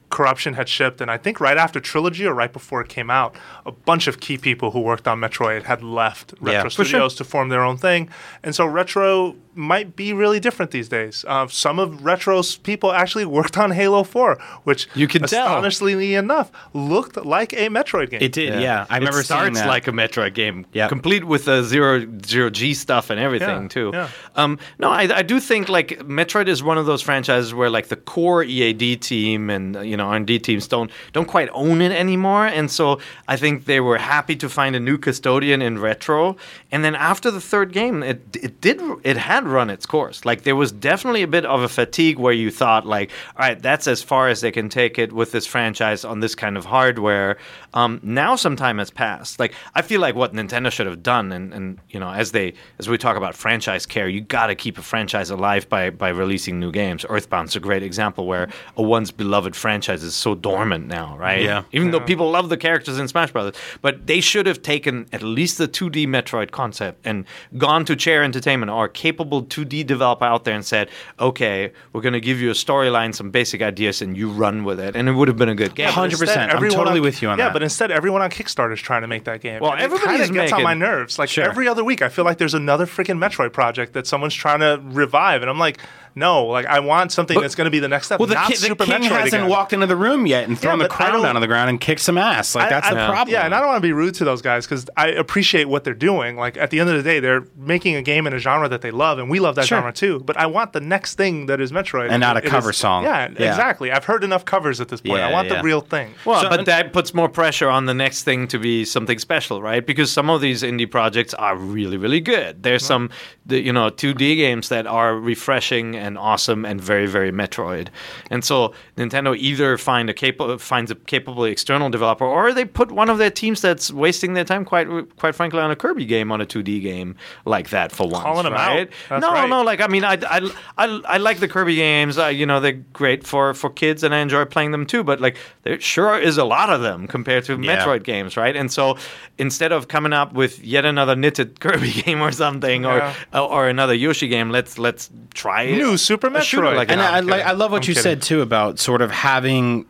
Corruption 0.09 0.55
had 0.55 0.67
shipped, 0.67 1.01
and 1.01 1.11
I 1.11 1.17
think 1.17 1.39
right 1.39 1.57
after 1.57 1.79
Trilogy 1.79 2.25
or 2.25 2.33
right 2.33 2.51
before 2.51 2.81
it 2.81 2.89
came 2.89 3.09
out, 3.09 3.35
a 3.65 3.71
bunch 3.71 4.07
of 4.07 4.19
key 4.19 4.37
people 4.37 4.71
who 4.71 4.79
worked 4.79 5.07
on 5.07 5.19
Metroid 5.19 5.63
had 5.63 5.83
left 5.83 6.33
Retro 6.41 6.51
Yeah, 6.51 6.63
for 6.63 6.69
sure. 6.69 6.85
Studios 6.85 7.15
to 7.15 7.23
form 7.23 7.49
their 7.49 7.63
own 7.63 7.77
thing. 7.77 8.09
And 8.43 8.55
so 8.55 8.65
Retro 8.65 9.35
might 9.55 9.95
be 9.95 10.13
really 10.13 10.39
different 10.39 10.71
these 10.71 10.87
days. 10.89 11.25
Uh, 11.27 11.47
some 11.47 11.79
of 11.79 12.05
Retro's 12.05 12.55
people 12.57 12.91
actually 12.91 13.25
worked 13.25 13.57
on 13.57 13.71
Halo 13.71 14.03
4, 14.03 14.37
which 14.63 14.87
You 14.95 15.07
can 15.07 15.23
tell. 15.23 15.47
astonishingly 15.47 16.15
enough 16.15 16.51
looked 16.73 17.17
like 17.25 17.51
a 17.53 17.67
Metroid 17.69 18.11
game. 18.11 18.21
it 18.21 18.31
did. 18.31 18.61
Yeah, 18.61 18.85
I 18.89 18.97
remember 18.97 19.19
it 19.19 19.25
starts 19.25 19.43
seeing 19.45 19.53
that. 19.55 19.67
like 19.67 19.87
a 19.87 19.91
Metroid 19.91 20.33
game, 20.33 20.65
Yep. 20.73 20.89
complete 20.89 21.23
with 21.25 21.45
the 21.45 21.63
zero 21.63 22.05
zero 22.25 22.49
G 22.49 22.73
stuff 22.73 23.09
and 23.09 23.19
everything 23.19 23.63
Yeah, 23.63 23.67
too. 23.67 23.91
yeah. 23.93 24.09
Um, 24.35 24.59
no, 24.77 24.89
I, 24.89 25.09
I 25.13 25.21
do 25.23 25.39
think 25.39 25.67
like 25.67 25.99
Metroid 26.07 26.47
is 26.47 26.61
one 26.63 26.77
of 26.77 26.85
those 26.85 27.01
franchises 27.01 27.53
where 27.53 27.69
like 27.69 27.87
the 27.87 27.95
core 27.97 28.43
EAD 28.43 28.97
team 29.01 29.49
and 29.49 29.75
you 29.85 29.97
know 29.97 30.05
R 30.05 30.15
and 30.15 30.27
D 30.27 30.39
teams 30.39 30.67
don't 30.67 30.89
don't 31.11 31.27
quite 31.27 31.49
own 31.53 31.81
it 31.81 31.91
anymore, 31.91 32.45
and 32.45 32.69
so 32.71 32.99
I 33.27 33.35
think 33.35 33.65
they 33.65 33.79
were 33.79 33.97
happy 33.97 34.35
to 34.37 34.47
find 34.47 34.75
a 34.75 34.79
new 34.79 34.97
custodian 34.97 35.61
in 35.61 35.79
Retro. 35.79 36.37
And 36.71 36.83
then 36.85 36.95
after 36.95 37.31
the 37.31 37.41
third 37.41 37.73
game, 37.73 38.03
it 38.03 38.21
it 38.41 38.61
did 38.61 38.79
it 39.03 39.17
had 39.17 39.38
run 39.45 39.69
its 39.69 39.85
course. 39.85 40.25
Like 40.25 40.43
there 40.43 40.55
was 40.55 40.71
definitely 40.71 41.23
a 41.23 41.27
bit 41.27 41.45
of 41.45 41.61
a 41.61 41.69
fatigue 41.69 42.19
where 42.19 42.33
you 42.33 42.51
thought 42.51 42.85
like, 42.85 43.11
all 43.37 43.47
right, 43.47 43.61
that's 43.61 43.87
as 43.87 44.01
far 44.01 44.29
as 44.29 44.41
they 44.41 44.51
can 44.51 44.69
take 44.69 44.97
it 44.97 45.13
with 45.13 45.31
this 45.31 45.45
franchise 45.45 46.03
on 46.05 46.19
this 46.19 46.35
kind 46.35 46.57
of 46.57 46.65
hardware. 46.65 47.37
Um, 47.73 47.99
now 48.03 48.35
some 48.35 48.55
time 48.55 48.77
has 48.77 48.89
passed. 48.89 49.39
Like 49.39 49.53
I 49.75 49.81
feel 49.81 50.01
like 50.01 50.15
what 50.15 50.33
Nintendo 50.33 50.71
should 50.71 50.87
have 50.87 51.03
done, 51.03 51.31
and, 51.31 51.53
and 51.53 51.79
you 51.89 51.99
know, 51.99 52.11
as 52.11 52.31
they 52.31 52.53
as 52.79 52.89
we 52.89 52.97
talk 52.97 53.17
about 53.17 53.35
franchise 53.35 53.85
care, 53.85 54.07
you 54.07 54.21
got 54.21 54.47
to 54.47 54.55
keep 54.55 54.77
a 54.77 54.81
franchise 54.81 55.29
alive 55.29 55.69
by 55.69 55.89
by 55.89 56.09
releasing 56.09 56.59
new 56.59 56.71
games. 56.71 57.05
Earthbound's 57.05 57.55
a 57.55 57.59
great 57.59 57.83
example 57.83 58.25
where 58.25 58.49
a 58.75 58.81
once 58.81 59.11
beloved 59.11 59.55
franchise 59.55 60.03
is 60.03 60.15
so 60.15 60.35
dormant 60.35 60.87
now, 60.87 61.17
right? 61.17 61.41
Yeah. 61.41 61.63
Even 61.71 61.91
though 61.91 61.99
people 61.99 62.29
love 62.31 62.49
the 62.49 62.57
characters 62.57 62.97
in 62.99 63.07
Smash 63.07 63.31
Brothers, 63.31 63.55
but 63.81 64.07
they 64.07 64.21
should 64.21 64.47
have 64.47 64.61
taken 64.61 65.07
at 65.11 65.21
least 65.21 65.57
the 65.57 65.67
2D 65.67 66.07
Metroid 66.07 66.51
concept 66.51 67.05
and 67.05 67.25
gone 67.57 67.85
to 67.85 67.95
Chair 67.95 68.23
Entertainment 68.23 68.69
or 68.69 68.85
a 68.85 68.89
capable 69.29 69.43
2D 69.43 69.85
developer 69.85 70.25
out 70.25 70.43
there 70.43 70.55
and 70.55 70.65
said, 70.65 70.89
"Okay, 71.19 71.71
we're 71.93 72.01
going 72.01 72.13
to 72.13 72.19
give 72.19 72.39
you 72.41 72.49
a 72.49 72.53
storyline, 72.53 73.13
some 73.13 73.29
basic 73.29 73.61
ideas, 73.61 74.01
and 74.01 74.17
you 74.17 74.29
run 74.29 74.63
with 74.63 74.79
it," 74.79 74.95
and 74.95 75.07
it 75.07 75.13
would 75.13 75.27
have 75.27 75.37
been 75.37 75.49
a 75.49 75.55
good 75.55 75.75
game. 75.75 75.87
Yeah, 75.87 75.91
100%. 75.93 76.11
instead, 76.21 76.49
I'm 76.49 76.55
everyone 76.55 76.77
totally 76.77 76.99
with 76.99 77.21
you 77.21 77.29
on 77.29 77.37
yeah, 77.37 77.45
that. 77.45 77.53
but 77.53 77.63
instead, 77.63 77.91
everyone 77.91 78.21
on 78.21 78.29
Kickstarter 78.29 78.73
is 78.73 78.81
trying 78.81 79.01
to 79.01 79.07
make 79.07 79.25
that 79.25 79.41
game. 79.41 79.61
Well, 79.61 79.71
And 79.73 79.81
it 79.81 79.85
everybody's 79.85 80.27
kinda 80.27 80.41
gets 80.41 80.53
on 80.53 80.63
my 80.63 80.73
nerves. 80.73 81.19
Like 81.19 81.29
Sure. 81.29 81.43
every 81.45 81.67
other 81.67 81.83
week, 81.83 82.01
I 82.01 82.09
feel 82.09 82.25
like 82.25 82.37
there's 82.37 82.53
another 82.53 82.85
freaking 82.85 83.17
Metroid 83.19 83.53
project 83.53 83.93
that 83.93 84.07
someone's 84.07 84.33
trying 84.35 84.59
to 84.61 84.81
revive, 84.83 85.41
and 85.41 85.49
I'm 85.49 85.59
like, 85.59 85.79
no, 86.15 86.45
like 86.45 86.65
I 86.65 86.79
want 86.79 87.11
something 87.11 87.39
that's 87.39 87.55
going 87.55 87.65
to 87.65 87.71
be 87.71 87.79
the 87.79 87.87
next 87.87 88.07
step. 88.07 88.19
well, 88.19 88.27
the, 88.27 88.35
not 88.35 88.47
ki- 88.47 88.53
the 88.55 88.59
Super 88.59 88.85
king 88.85 89.01
Metroid 89.01 89.09
hasn't 89.09 89.33
again. 89.33 89.49
walked 89.49 89.73
into 89.73 89.85
the 89.87 89.95
room 89.95 90.25
yet 90.25 90.47
and 90.47 90.57
thrown 90.59 90.79
the 90.79 90.85
but 90.85 90.91
crown 90.91 91.21
down 91.21 91.35
on 91.35 91.41
the 91.41 91.47
ground 91.47 91.69
and 91.69 91.79
kicked 91.79 92.01
some 92.01 92.17
ass. 92.17 92.55
Like 92.55 92.67
I- 92.67 92.69
that's 92.69 92.87
I- 92.87 92.93
the 92.93 93.07
problem. 93.07 93.33
Yeah, 93.33 93.45
and 93.45 93.53
I 93.55 93.59
don't 93.59 93.67
want 93.69 93.77
to 93.77 93.87
be 93.87 93.93
rude 93.93 94.15
to 94.15 94.25
those 94.25 94.41
guys 94.41 94.65
because 94.65 94.89
I 94.97 95.07
appreciate 95.09 95.65
what 95.69 95.83
they're 95.83 95.93
doing. 95.93 96.35
Like 96.35 96.57
at 96.57 96.69
the 96.71 96.79
end 96.79 96.89
of 96.89 96.95
the 96.97 97.03
day, 97.03 97.19
they're 97.19 97.45
making 97.57 97.95
a 97.95 98.01
game 98.01 98.27
in 98.27 98.33
a 98.33 98.39
genre 98.39 98.67
that 98.69 98.81
they 98.81 98.91
love, 98.91 99.19
and 99.19 99.29
we 99.29 99.39
love 99.39 99.55
that 99.55 99.65
Sure. 99.67 99.77
genre 99.77 99.93
too. 99.93 100.19
But 100.25 100.37
I 100.37 100.45
want 100.47 100.73
the 100.73 100.81
next 100.81 101.15
thing 101.15 101.45
that 101.47 101.59
is 101.61 101.71
Metroid, 101.71 102.09
And 102.09 102.19
not 102.21 102.35
a 102.35 102.39
It 102.39 102.45
is- 102.45 102.51
cover 102.51 102.73
song. 102.73 103.03
Yeah, 103.03 103.29
Yeah. 103.37 103.49
exactly. 103.49 103.91
I've 103.91 104.05
heard 104.05 104.23
enough 104.23 104.45
covers 104.45 104.81
at 104.81 104.87
this 104.89 105.01
point. 105.01 105.21
I 105.21 105.31
want 105.31 105.47
yeah. 105.49 105.57
the 105.57 105.63
real 105.63 105.81
thing. 105.81 106.13
Well, 106.25 106.41
So- 106.41 106.49
but 106.49 106.65
that 106.65 106.93
puts 106.93 107.13
more 107.13 107.29
pressure 107.29 107.69
on 107.69 107.85
the 107.85 107.93
next 107.93 108.23
thing 108.23 108.47
to 108.49 108.59
be 108.59 108.85
something 108.85 109.19
special, 109.19 109.61
right? 109.61 109.85
Because 109.85 110.11
some 110.11 110.29
of 110.29 110.41
these 110.41 110.63
indie 110.63 110.89
projects 110.89 111.33
are 111.33 111.55
really, 111.55 111.97
really 111.97 112.19
good. 112.21 112.63
There's 112.63 112.85
some, 112.85 113.09
the, 113.45 113.59
you 113.61 113.71
know, 113.73 113.89
2D 113.89 114.35
games 114.35 114.69
that 114.69 114.87
are 114.87 115.15
refreshing 115.15 115.95
and 115.99 116.17
awesome 116.17 116.65
and 116.65 116.81
very, 116.81 117.05
very 117.05 117.31
Metroid. 117.31 117.87
And 118.31 118.43
so 118.43 118.73
Nintendo 118.97 119.35
either 119.37 119.77
find 119.77 120.09
a 120.09 120.13
capable 120.13 120.57
finds 120.57 120.89
a 120.91 120.95
capable 120.95 121.43
external 121.45 121.89
developer, 121.89 122.25
or 122.25 122.53
they 122.53 122.65
put 122.65 122.91
one 122.91 123.09
of 123.09 123.17
their 123.17 123.29
teams 123.29 123.61
that's 123.61 123.91
wasting 123.91 124.33
their 124.33 124.43
time, 124.45 124.65
quite 124.65 124.87
quite 125.17 125.35
frankly, 125.35 125.59
on 125.59 125.69
a 125.71 125.75
Kirby 125.75 126.05
game, 126.05 126.31
on 126.31 126.41
a 126.41 126.45
2D 126.45 126.81
game 126.81 127.15
like 127.45 127.69
that 127.69 127.91
for 127.91 128.07
once. 128.07 128.23
Calling 128.23 128.45
'em 128.45 128.53
out. 128.53 128.67
right? 128.69 128.89
That's 129.09 129.21
no, 129.21 129.31
right. 129.33 129.49
no, 129.49 129.61
like 129.63 129.81
I 129.81 129.87
mean, 129.87 130.03
I, 130.03 130.13
I, 130.27 130.49
I, 130.77 131.01
I 131.05 131.17
like 131.17 131.39
the 131.39 131.47
Kirby 131.47 131.75
games. 131.75 132.17
Uh, 132.17 132.27
you 132.27 132.45
know, 132.45 132.59
they're 132.59 132.81
great 132.93 133.25
for 133.27 133.53
for 133.53 133.69
kids, 133.69 134.03
and 134.03 134.15
I 134.15 134.19
enjoy 134.19 134.45
playing 134.45 134.71
them 134.71 134.85
too. 134.85 135.03
But 135.03 135.19
like, 135.21 135.37
there 135.63 135.79
sure 135.79 136.17
is 136.19 136.37
a 136.37 136.45
lot 136.45 136.69
of 136.69 136.81
them 136.81 137.07
compared 137.07 137.43
to 137.45 137.59
Yeah. 137.61 137.77
Metroid 137.85 138.03
games, 138.03 138.37
right? 138.37 138.55
And 138.55 138.71
so 138.71 138.97
instead 139.37 139.71
of 139.71 139.87
coming 139.87 140.13
up 140.13 140.33
with 140.33 140.63
yet 140.63 140.85
another 140.85 141.15
knitted 141.15 141.59
Kirby 141.63 141.91
game 141.91 142.21
or 142.21 142.31
something, 142.31 142.83
Yeah. 142.83 143.13
or 143.33 143.39
or 143.59 143.67
another 143.69 143.93
Yoshi 143.93 144.27
game, 144.27 144.49
let's 144.51 144.77
let's 144.77 145.09
try 145.33 145.65
New 145.71 145.88
Super 145.97 146.27
a 146.27 146.41
shooter 146.41 146.67
Metroid. 146.67 146.75
like 146.75 146.91
and 146.91 146.99
that. 146.99 147.13
I, 147.13 147.17
I, 147.17 147.19
like. 147.21 147.45
I 147.45 147.51
love 147.51 147.71
what 147.71 147.83
I'm 147.83 147.89
you 147.89 147.95
kidding. 147.95 148.03
said 148.03 148.21
too 148.21 148.41
about 148.41 148.79
sort 148.79 149.01
of 149.01 149.11
having 149.11 149.85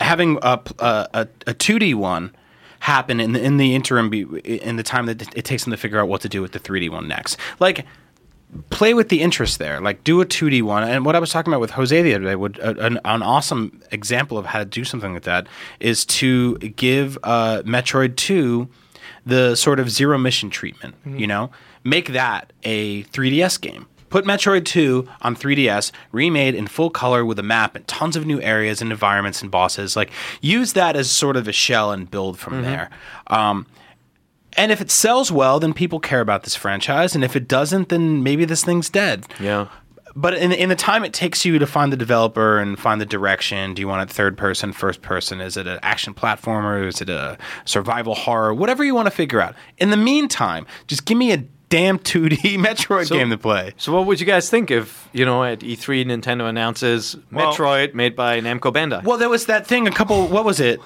having 0.00 0.38
a 0.42 0.60
a, 0.78 1.08
a, 1.14 1.28
a 1.46 1.54
2D 1.54 1.94
one 1.94 2.34
happen 2.80 3.20
in 3.20 3.32
the 3.32 3.42
in 3.42 3.56
the 3.58 3.74
interim 3.74 4.10
be, 4.10 4.22
in 4.22 4.76
the 4.76 4.82
time 4.82 5.06
that 5.06 5.36
it 5.36 5.44
takes 5.44 5.64
them 5.64 5.70
to 5.70 5.76
figure 5.76 6.00
out 6.00 6.08
what 6.08 6.20
to 6.22 6.28
do 6.28 6.42
with 6.42 6.52
the 6.52 6.60
3D 6.60 6.90
one 6.90 7.06
next. 7.06 7.36
Like 7.60 7.86
play 8.70 8.94
with 8.94 9.08
the 9.08 9.20
interest 9.20 9.58
there. 9.58 9.80
Like 9.80 10.04
do 10.04 10.20
a 10.20 10.26
2D 10.26 10.62
one. 10.62 10.82
And 10.82 11.04
what 11.04 11.16
I 11.16 11.18
was 11.18 11.30
talking 11.30 11.52
about 11.52 11.60
with 11.60 11.70
Jose 11.70 12.02
the 12.02 12.14
other 12.14 12.24
day, 12.24 12.36
would 12.36 12.60
uh, 12.60 12.74
an, 12.78 12.98
an 13.04 13.22
awesome 13.22 13.80
example 13.90 14.36
of 14.36 14.46
how 14.46 14.58
to 14.58 14.64
do 14.64 14.84
something 14.84 15.14
like 15.14 15.22
that 15.22 15.46
is 15.80 16.04
to 16.06 16.58
give 16.58 17.18
uh, 17.22 17.62
Metroid 17.64 18.16
2 18.16 18.68
the 19.24 19.54
sort 19.54 19.78
of 19.80 19.90
zero 19.90 20.18
mission 20.18 20.50
treatment. 20.50 20.96
You 21.06 21.26
know, 21.26 21.50
make 21.84 22.08
that 22.08 22.52
a 22.64 23.04
3DS 23.04 23.60
game. 23.60 23.86
Put 24.12 24.26
Metroid 24.26 24.66
2 24.66 25.08
on 25.22 25.34
3DS, 25.34 25.90
remade 26.12 26.54
in 26.54 26.66
full 26.66 26.90
color 26.90 27.24
with 27.24 27.38
a 27.38 27.42
map 27.42 27.74
and 27.74 27.88
tons 27.88 28.14
of 28.14 28.26
new 28.26 28.42
areas 28.42 28.82
and 28.82 28.92
environments 28.92 29.40
and 29.40 29.50
bosses. 29.50 29.96
Like, 29.96 30.10
use 30.42 30.74
that 30.74 30.96
as 30.96 31.10
sort 31.10 31.34
of 31.34 31.48
a 31.48 31.52
shell 31.52 31.92
and 31.92 32.10
build 32.10 32.38
from 32.38 32.60
there. 32.60 32.90
Um, 33.28 33.64
and 34.52 34.70
if 34.70 34.82
it 34.82 34.90
sells 34.90 35.32
well, 35.32 35.58
then 35.58 35.72
people 35.72 35.98
care 35.98 36.20
about 36.20 36.42
this 36.42 36.54
franchise. 36.54 37.14
And 37.14 37.24
if 37.24 37.34
it 37.34 37.48
doesn't, 37.48 37.88
then 37.88 38.22
maybe 38.22 38.44
this 38.44 38.62
thing's 38.62 38.90
dead. 38.90 39.26
yeah. 39.40 39.68
But 40.14 40.34
in, 40.34 40.52
in 40.52 40.68
the 40.68 40.76
time 40.76 41.04
it 41.04 41.14
takes 41.14 41.46
you 41.46 41.58
to 41.58 41.66
find 41.66 41.90
the 41.90 41.96
developer 41.96 42.58
and 42.58 42.78
find 42.78 43.00
the 43.00 43.06
direction, 43.06 43.72
do 43.72 43.80
you 43.80 43.88
want 43.88 44.10
it 44.10 44.14
third 44.14 44.36
person, 44.36 44.74
first 44.74 45.00
person? 45.00 45.40
Is 45.40 45.56
it 45.56 45.66
an 45.66 45.78
action 45.82 46.12
platformer? 46.12 46.86
Is 46.86 47.00
it 47.00 47.08
a 47.08 47.38
survival 47.64 48.14
horror? 48.14 48.52
Whatever 48.52 48.84
you 48.84 48.94
want 48.94 49.06
to 49.06 49.10
figure 49.10 49.40
out. 49.40 49.54
In 49.78 49.88
the 49.88 49.96
meantime, 49.96 50.66
just 50.86 51.06
give 51.06 51.16
me 51.16 51.32
a 51.32 51.42
damn 51.72 51.98
2D 51.98 52.36
Metroid 52.66 53.06
So- 53.06 53.16
game 53.16 53.30
to 53.30 53.38
play. 53.38 53.72
So 53.78 53.92
what 53.92 54.06
would 54.06 54.20
you 54.20 54.26
guys 54.26 54.50
think 54.50 54.70
if 54.70 55.08
you 55.12 55.24
know 55.24 55.42
at 55.42 55.60
E3 55.60 56.04
Nintendo 56.06 56.48
announces 56.48 57.16
Well- 57.32 57.52
Metroid 57.54 57.94
made 57.94 58.14
by 58.14 58.40
Namco 58.40 58.72
Bandai? 58.72 59.02
Well, 59.02 59.16
there 59.18 59.30
was 59.30 59.46
that 59.46 59.66
thing. 59.66 59.88
A 59.88 59.90
couple. 59.90 60.28
What 60.28 60.44
was 60.44 60.60
it? 60.60 60.80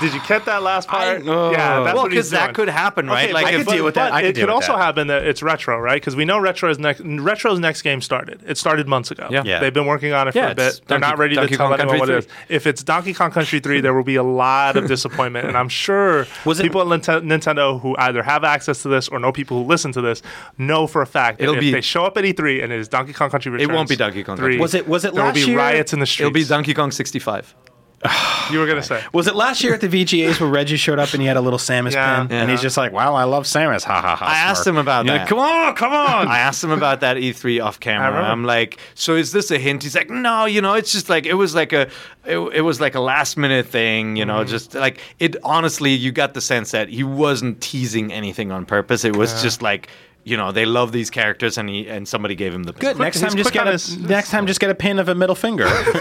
Did 0.00 0.14
you 0.14 0.20
get 0.26 0.46
that 0.46 0.62
last 0.62 0.88
part? 0.88 1.22
oh. 1.26 1.50
yeah, 1.52 1.82
that's 1.84 1.94
well, 1.94 2.08
because 2.08 2.30
that 2.30 2.54
could 2.54 2.68
happen, 2.68 3.06
right? 3.06 3.24
Okay, 3.24 3.32
like 3.32 3.44
but- 3.44 3.54
I 3.54 3.56
if 3.58 3.66
could 3.66 3.72
deal 3.74 3.84
with 3.84 3.94
that. 3.94 4.10
But 4.10 4.14
I 4.14 4.20
could 4.22 4.36
it 4.36 4.40
could 4.40 4.48
also 4.50 4.72
that. 4.72 4.78
happen 4.82 5.06
that 5.08 5.24
it's 5.26 5.42
retro, 5.42 5.78
right? 5.78 6.00
Because 6.00 6.16
we 6.16 6.24
know 6.24 6.38
retro's 6.38 6.78
next 6.78 7.00
retro's 7.04 7.58
next 7.60 7.82
game 7.82 8.00
started. 8.00 8.40
It 8.46 8.58
started 8.58 8.88
months 8.88 9.10
ago. 9.10 9.28
Yeah. 9.30 9.42
Yeah. 9.44 9.60
they've 9.60 9.72
been 9.72 9.86
working 9.86 10.12
on 10.12 10.28
it 10.28 10.32
for 10.32 10.38
Yeah, 10.38 10.50
a 10.50 10.54
bit. 10.54 10.66
it's 10.66 10.78
They're 10.80 10.98
Donkey- 10.98 11.10
not 11.10 11.18
ready 11.18 11.34
Donkey 11.36 11.50
to 11.52 11.56
tell 11.58 11.68
Kong 11.68 11.80
anyone 11.80 11.98
what 11.98 12.08
it 12.10 12.18
is. 12.18 12.28
If 12.48 12.66
it's 12.66 12.82
Donkey 12.82 13.12
Kong 13.14 13.30
Country 13.30 13.60
three, 13.60 13.80
there 13.80 13.94
will 13.94 14.02
be 14.04 14.16
a 14.16 14.22
lot 14.22 14.76
of 14.76 14.86
disappointment, 14.94 15.46
and 15.46 15.56
I'm 15.56 15.68
sure 15.68 16.26
Was 16.44 16.58
it- 16.58 16.62
people 16.64 16.80
at 16.80 17.00
Ninte- 17.00 17.22
Nintendo 17.24 17.80
who 17.80 17.94
either 17.98 18.22
have 18.22 18.44
access 18.44 18.82
to 18.82 18.88
this 18.88 19.08
or 19.08 19.18
know 19.18 19.30
people 19.32 19.62
who 19.62 19.68
listen 19.68 19.92
to 19.92 20.00
this 20.00 20.22
know 20.58 20.86
for 20.86 21.02
a 21.02 21.06
fact 21.06 21.38
that 21.38 21.44
It'll 21.44 21.54
if 21.56 21.60
be- 21.60 21.70
they 21.72 21.80
show 21.80 22.04
up 22.06 22.16
at 22.16 22.24
E3 22.24 22.62
and 22.64 22.72
it 22.72 22.78
is 22.80 22.88
Donkey 22.88 23.12
Kong 23.12 23.30
Country 23.30 23.52
Returns, 23.52 23.70
won't 23.70 23.88
be 23.88 23.96
Donkey 23.96 24.24
Kong 24.24 24.36
3, 24.36 24.44
Country. 24.44 24.60
Was 24.60 24.74
it- 24.74 24.88
was 24.88 25.04
it 25.04 25.12
there 25.14 25.22
will 25.22 25.28
last 25.28 25.34
be 25.34 25.42
year? 25.50 25.58
riots 25.58 25.92
in 25.92 26.00
the 26.00 26.06
streets. 26.06 26.20
It'll 26.26 26.32
be 26.32 26.44
Donkey 26.44 26.74
Kong 26.74 26.90
65. 26.90 27.54
You 28.50 28.58
were 28.58 28.66
gonna 28.66 28.82
say. 28.82 29.00
Was 29.12 29.28
it 29.28 29.36
last 29.36 29.62
year 29.62 29.74
at 29.74 29.80
the 29.80 29.86
VGAs 29.86 30.40
where 30.40 30.50
Reggie 30.50 30.76
showed 30.76 30.98
up 30.98 31.12
and 31.12 31.22
he 31.22 31.28
had 31.28 31.36
a 31.36 31.40
little 31.40 31.58
Samus 31.58 31.92
Yeah. 31.92 32.26
pen? 32.26 32.32
And 32.32 32.50
he's 32.50 32.60
just 32.60 32.76
like, 32.76 32.90
wow, 32.90 33.14
I 33.14 33.22
love 33.22 33.44
Samus. 33.44 33.84
Ha 33.84 34.00
ha 34.00 34.16
ha. 34.16 34.26
I 34.26 34.38
asked 34.38 34.66
him 34.66 34.76
about 34.76 35.06
You're 35.06 35.14
that. 35.14 35.20
like, 35.20 35.28
come 35.28 35.38
on, 35.38 35.76
come 35.76 35.92
on. 35.92 36.26
I 36.26 36.40
asked 36.40 36.64
him 36.64 36.72
about 36.72 36.98
that 37.00 37.16
E3 37.16 37.64
off 37.64 37.78
camera. 37.78 38.08
remember. 38.08 38.28
I'm 38.28 38.42
like, 38.44 38.80
so 38.96 39.14
is 39.14 39.30
this 39.30 39.52
a 39.52 39.58
hint? 39.58 39.84
He's 39.84 39.94
like, 39.94 40.10
no, 40.10 40.46
you 40.46 40.60
know, 40.60 40.74
it's 40.74 40.90
just 40.90 41.08
like 41.08 41.26
it 41.26 41.34
was 41.34 41.54
like 41.54 41.72
a, 41.72 41.88
it, 42.24 42.38
it 42.38 42.62
was 42.62 42.80
like 42.80 42.96
a 42.96 43.00
last 43.00 43.36
minute 43.36 43.66
thing, 43.66 44.16
you 44.16 44.24
know, 44.24 44.40
mm-hmm. 44.40 44.50
just 44.50 44.74
like 44.74 45.00
it. 45.20 45.36
Honestly, 45.44 45.92
you 45.92 46.10
got 46.10 46.34
the 46.34 46.40
sense 46.40 46.72
that 46.72 46.88
he 46.88 47.04
wasn't 47.04 47.60
teasing 47.60 48.12
anything 48.12 48.50
on 48.50 48.66
purpose. 48.66 49.04
It 49.04 49.14
was 49.14 49.40
just 49.42 49.62
like, 49.62 49.88
you 50.24 50.36
know, 50.36 50.52
they 50.52 50.66
love 50.66 50.92
these 50.92 51.10
characters, 51.10 51.56
and 51.58 51.68
he 51.68 51.88
and 51.88 52.06
somebody 52.06 52.34
gave 52.34 52.54
him 52.54 52.64
the 52.64 52.72
pin. 52.72 52.80
Good. 52.80 52.96
Quick- 52.96 53.06
next 53.06 53.20
time, 53.20 53.36
just 53.36 53.52
get 53.52 53.66
a 53.66 53.72
his- 53.72 53.98
next 53.98 54.30
time, 54.30 54.46
just 54.46 54.60
get 54.60 54.70
a 54.70 54.74
pin 54.74 54.98
of 54.98 55.08
a 55.08 55.14
middle 55.14 55.34
finger. 55.34 55.64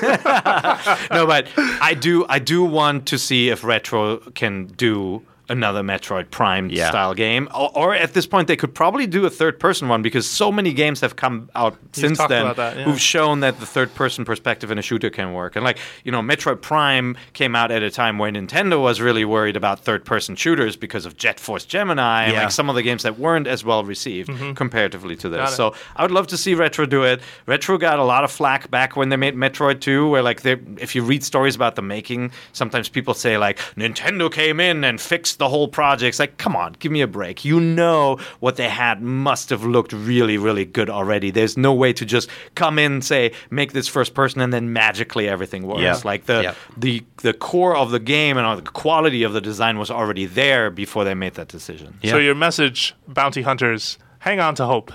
no, 1.11 1.25
but 1.25 1.47
I 1.57 1.95
do 1.99 2.25
I 2.27 2.39
do 2.39 2.63
want 2.63 3.07
to 3.07 3.17
see 3.17 3.49
if 3.49 3.63
Retro 3.63 4.17
can 4.35 4.65
do 4.65 5.23
another 5.49 5.81
Metroid 5.81 6.29
Prime 6.31 6.69
Yeah. 6.69 6.89
style 6.89 7.13
game, 7.13 7.47
or, 7.55 7.71
or 7.75 7.95
at 7.95 8.13
this 8.13 8.25
point 8.25 8.47
they 8.47 8.55
could 8.55 8.73
probably 8.75 9.07
do 9.07 9.25
a 9.25 9.29
third 9.29 9.59
person 9.59 9.87
one 9.87 10.01
because 10.01 10.29
so 10.29 10.51
many 10.51 10.73
games 10.73 11.01
have 11.01 11.15
come 11.15 11.49
out 11.55 11.77
since 11.93 12.17
then 12.27 12.53
that, 12.55 12.77
yeah. 12.77 12.83
who've 12.83 13.01
shown 13.01 13.39
that 13.39 13.59
the 13.59 13.65
third 13.65 13.93
person 13.95 14.25
perspective 14.25 14.71
in 14.71 14.77
a 14.77 14.81
shooter 14.81 15.09
can 15.09 15.33
work. 15.33 15.55
And 15.55 15.63
like 15.65 15.77
you 16.03 16.11
know, 16.11 16.21
Metroid 16.21 16.61
Prime 16.61 17.17
came 17.33 17.55
out 17.55 17.71
at 17.71 17.81
a 17.83 17.89
time 17.91 18.17
where 18.17 18.31
Nintendo 18.31 18.81
was 18.81 19.01
really 19.01 19.25
worried 19.25 19.55
about 19.55 19.79
third 19.79 20.05
person 20.05 20.35
shooters 20.35 20.75
because 20.75 21.05
of 21.05 21.17
Jet 21.17 21.39
Force 21.39 21.65
Gemini 21.65 22.25
and 22.25 22.35
like 22.35 22.51
some 22.51 22.69
of 22.69 22.75
the 22.75 22.83
games 22.83 23.03
that 23.03 23.17
weren't 23.17 23.47
as 23.47 23.63
well 23.63 23.83
received 23.83 24.29
comparatively 24.55 25.15
to 25.15 25.29
Mm-hmm. 25.29 25.35
Got 25.37 25.45
this. 25.47 25.55
So 25.57 25.75
I 25.95 26.01
would 26.01 26.11
love 26.11 26.27
to 26.27 26.37
see 26.37 26.55
Retro 26.55 26.85
do 26.85 27.03
it. 27.03 27.21
Retro 27.45 27.77
got 27.77 27.99
a 27.99 28.03
lot 28.03 28.23
of 28.23 28.31
flack 28.31 28.69
back 28.71 28.95
when 28.95 29.09
they 29.09 29.15
made 29.17 29.35
Metroid 29.35 29.79
2, 29.79 30.09
where 30.09 30.21
like 30.23 30.41
they, 30.41 30.53
if 30.77 30.95
you 30.95 31.03
read 31.03 31.23
stories 31.23 31.55
about 31.55 31.75
the 31.75 31.81
making, 31.81 32.31
sometimes 32.53 32.89
people 32.89 33.13
say 33.13 33.37
like 33.37 33.57
Nintendo 33.75 34.31
came 34.31 34.59
in 34.59 34.83
and 34.83 34.99
fixed 34.99 35.38
the 35.39 35.49
whole 35.49 35.67
project. 35.67 36.09
It's 36.09 36.19
like, 36.19 36.37
come 36.37 36.55
on, 36.55 36.75
give 36.79 36.91
me 36.91 37.01
a 37.01 37.07
break. 37.07 37.43
You 37.43 37.59
know 37.59 38.19
what 38.39 38.55
they 38.57 38.69
had 38.69 39.01
must 39.01 39.49
have 39.49 39.63
looked 39.65 39.91
really, 39.91 40.37
really 40.37 40.65
good 40.65 40.89
already. 40.89 41.31
There's 41.31 41.57
no 41.57 41.73
way 41.73 41.91
to 41.93 42.05
just 42.05 42.29
come 42.55 42.77
in, 42.77 43.01
say, 43.01 43.31
make 43.49 43.73
this 43.73 43.87
first 43.87 44.13
person, 44.13 44.39
and 44.41 44.53
then 44.53 44.71
magically 44.71 45.27
everything 45.27 45.65
works. 45.65 45.81
Yeah. 45.81 45.99
Like 46.03 46.25
the 46.27 46.43
Yeah. 46.43 46.53
the 46.77 47.03
the 47.23 47.33
core 47.33 47.75
of 47.75 47.89
the 47.91 47.99
game 47.99 48.37
and 48.37 48.45
all 48.45 48.55
the 48.55 48.61
quality 48.61 49.23
of 49.23 49.33
the 49.33 49.41
design 49.41 49.79
was 49.79 49.89
already 49.89 50.25
there 50.27 50.69
before 50.69 51.03
they 51.03 51.15
made 51.15 51.33
that 51.33 51.47
decision. 51.47 51.97
Yeah. 52.03 52.11
So 52.11 52.17
your 52.17 52.35
message, 52.35 52.93
bounty 53.07 53.41
hunters, 53.41 53.97
hang 54.19 54.39
on 54.39 54.55
to 54.55 54.65
hope. 54.65 54.91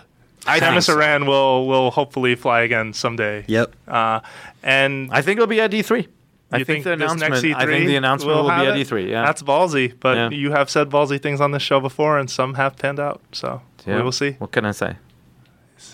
I 0.46 0.60
think 0.60 0.74
Samus 0.74 0.84
so. 0.84 0.94
Aran 1.00 1.24
will 1.26 1.66
will 1.66 1.90
hopefully 1.90 2.34
fly 2.34 2.60
again 2.60 2.92
someday. 2.92 3.44
Yep. 3.48 3.74
Uh, 3.88 4.20
and 4.62 5.08
I 5.10 5.22
think 5.22 5.38
it'll 5.38 5.46
be 5.46 5.60
at 5.62 5.70
E3. 5.72 6.00
I 6.00 6.06
you 6.52 6.64
think, 6.64 6.84
the 6.84 6.92
announcement. 6.92 7.32
next 7.32 7.42
E3 7.44 7.54
I 7.56 7.66
think 7.66 7.86
the 7.86 7.96
announcement 7.96 8.36
will, 8.36 8.44
be 8.44 8.50
at 8.52 8.76
it? 8.76 8.86
E3. 8.88 9.08
Yeah, 9.10 9.24
That's 9.24 9.42
ballsy, 9.42 9.92
but 9.98 10.16
Yeah. 10.16 10.30
you 10.30 10.52
have 10.52 10.68
said 10.70 10.88
ballsy 10.90 11.20
things 11.20 11.40
on 11.40 11.50
this 11.52 11.62
show 11.62 11.80
before, 11.80 12.18
and 12.18 12.30
some 12.30 12.54
have 12.54 12.76
panned 12.76 13.00
out. 13.00 13.20
So 13.32 13.62
Yeah. 13.86 13.96
we 13.96 14.02
will 14.02 14.12
see. 14.12 14.32
What 14.38 14.52
can 14.52 14.64
I 14.64 14.72
say? 14.72 14.96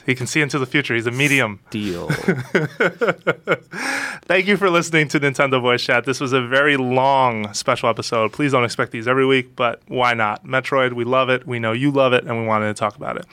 He 0.07 0.15
can 0.15 0.27
see 0.27 0.41
into 0.41 0.59
the 0.59 0.67
future. 0.67 0.95
He's 0.95 1.07
a 1.07 1.11
medium. 1.11 1.61
Deal. 1.71 2.09
Thank 4.23 4.47
you 4.47 4.57
for 4.57 4.71
listening 4.71 5.09
to 5.09 5.21
Nintendo 5.21 5.61
Voice 5.61 5.83
Chat. 5.83 6.05
This 6.05 6.21
was 6.21 6.33
a 6.33 6.41
very 6.41 6.77
long 6.77 7.53
special 7.53 7.89
episode. 7.89 8.33
Please 8.33 8.53
don't 8.53 8.65
expect 8.65 8.93
these 8.93 9.09
every 9.09 9.27
week, 9.27 9.57
but 9.57 9.83
why 9.89 10.15
not? 10.15 10.47
Metroid, 10.47 10.93
we 10.93 11.05
love 11.05 11.29
it. 11.29 11.47
We 11.47 11.59
know 11.59 11.73
you 11.73 11.91
love 11.91 12.13
it, 12.13 12.25
and 12.25 12.41
we 12.41 12.47
wanted 12.47 12.69
to 12.69 12.75
talk 12.75 12.97
about 12.97 13.17
it. 13.17 13.27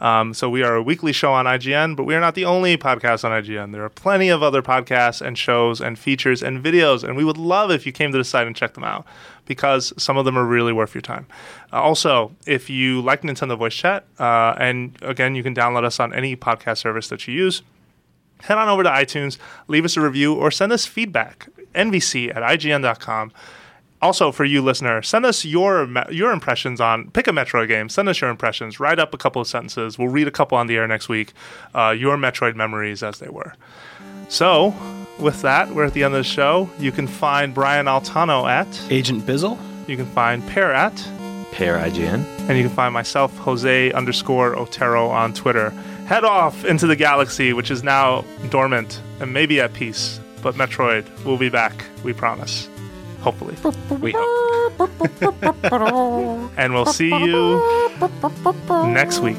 Um, 0.00 0.34
so 0.34 0.48
we 0.48 0.62
are 0.62 0.74
a 0.74 0.82
weekly 0.82 1.12
show 1.12 1.32
on 1.32 1.46
IGN, 1.46 1.96
but 1.96 2.04
we 2.04 2.14
are 2.14 2.20
not 2.20 2.34
the 2.34 2.44
only 2.44 2.76
podcast 2.76 3.24
on 3.24 3.30
IGN. 3.42 3.72
There 3.72 3.84
are 3.84 3.90
plenty 3.90 4.28
of 4.28 4.42
other 4.42 4.62
podcasts 4.62 5.20
and 5.20 5.36
shows 5.36 5.80
and 5.80 5.98
features 5.98 6.42
and 6.42 6.62
videos, 6.62 7.02
and 7.04 7.16
we 7.16 7.24
would 7.24 7.38
love 7.38 7.70
if 7.70 7.86
you 7.86 7.92
came 7.92 8.12
to 8.12 8.18
the 8.18 8.24
site 8.24 8.46
and 8.46 8.54
checked 8.54 8.74
them 8.74 8.84
out 8.84 9.06
because 9.46 9.92
some 9.96 10.16
of 10.16 10.24
them 10.24 10.38
are 10.38 10.44
really 10.44 10.72
worth 10.72 10.94
your 10.94 11.02
time. 11.02 11.26
Uh, 11.72 11.82
also, 11.82 12.34
if 12.46 12.70
you 12.70 13.00
like 13.00 13.22
Nintendo 13.22 13.58
Voice 13.58 13.74
Chat, 13.74 14.04
uh, 14.18 14.54
and 14.58 14.96
again, 15.02 15.34
you 15.34 15.42
can 15.42 15.54
download 15.54 15.84
us 15.84 16.00
on 16.00 16.12
any 16.14 16.36
podcast 16.36 16.78
service 16.78 17.08
that 17.08 17.26
you 17.28 17.34
use 17.34 17.62
head 18.44 18.58
on 18.58 18.68
over 18.68 18.82
to 18.82 18.88
iTunes, 18.88 19.38
leave 19.68 19.84
us 19.84 19.96
a 19.96 20.00
review, 20.00 20.34
or 20.34 20.50
send 20.50 20.72
us 20.72 20.86
feedback. 20.86 21.48
NVC 21.74 22.34
at 22.34 22.42
IGN.com. 22.42 23.32
Also, 24.00 24.30
for 24.30 24.44
you 24.44 24.60
listener, 24.60 25.00
send 25.02 25.24
us 25.24 25.44
your 25.44 25.88
your 26.10 26.30
impressions 26.30 26.80
on 26.80 27.10
pick 27.10 27.26
a 27.26 27.30
Metroid 27.30 27.68
game. 27.68 27.88
Send 27.88 28.08
us 28.08 28.20
your 28.20 28.28
impressions. 28.28 28.78
Write 28.78 28.98
up 28.98 29.14
a 29.14 29.16
couple 29.16 29.40
of 29.40 29.48
sentences. 29.48 29.98
We'll 29.98 30.08
read 30.08 30.28
a 30.28 30.30
couple 30.30 30.58
on 30.58 30.66
the 30.66 30.76
air 30.76 30.86
next 30.86 31.08
week. 31.08 31.32
Uh, 31.74 31.94
your 31.96 32.16
Metroid 32.16 32.54
memories 32.54 33.02
as 33.02 33.18
they 33.18 33.28
were. 33.28 33.54
So, 34.28 34.74
with 35.18 35.42
that, 35.42 35.74
we're 35.74 35.84
at 35.84 35.94
the 35.94 36.04
end 36.04 36.14
of 36.14 36.18
the 36.18 36.24
show. 36.24 36.68
You 36.78 36.92
can 36.92 37.06
find 37.06 37.54
Brian 37.54 37.86
Altano 37.86 38.48
at. 38.48 38.66
Agent 38.90 39.24
Bizzle. 39.24 39.58
You 39.86 39.96
can 39.96 40.06
find 40.06 40.46
Peer 40.48 40.72
at. 40.72 40.94
Peer 41.52 41.76
IGN. 41.78 42.24
And 42.48 42.58
you 42.58 42.64
can 42.64 42.74
find 42.74 42.92
myself, 42.92 43.36
Jose 43.38 43.92
underscore 43.92 44.56
Otero, 44.56 45.08
on 45.08 45.32
Twitter. 45.32 45.70
Head 46.06 46.24
off 46.24 46.64
into 46.64 46.86
the 46.86 46.96
galaxy, 46.96 47.52
which 47.52 47.70
is 47.70 47.82
now 47.82 48.24
dormant 48.50 49.00
and 49.20 49.32
maybe 49.32 49.60
at 49.60 49.72
peace. 49.72 50.20
But 50.42 50.56
Metroid 50.56 51.06
will 51.24 51.38
be 51.38 51.48
back, 51.48 51.84
we 52.02 52.12
promise. 52.12 52.68
Hopefully. 53.20 53.56
We 54.00 54.12
hope. 54.14 54.90
And 56.58 56.74
we'll 56.74 56.84
see 56.86 57.08
you 57.08 57.62
next 58.86 59.20
week. 59.20 59.38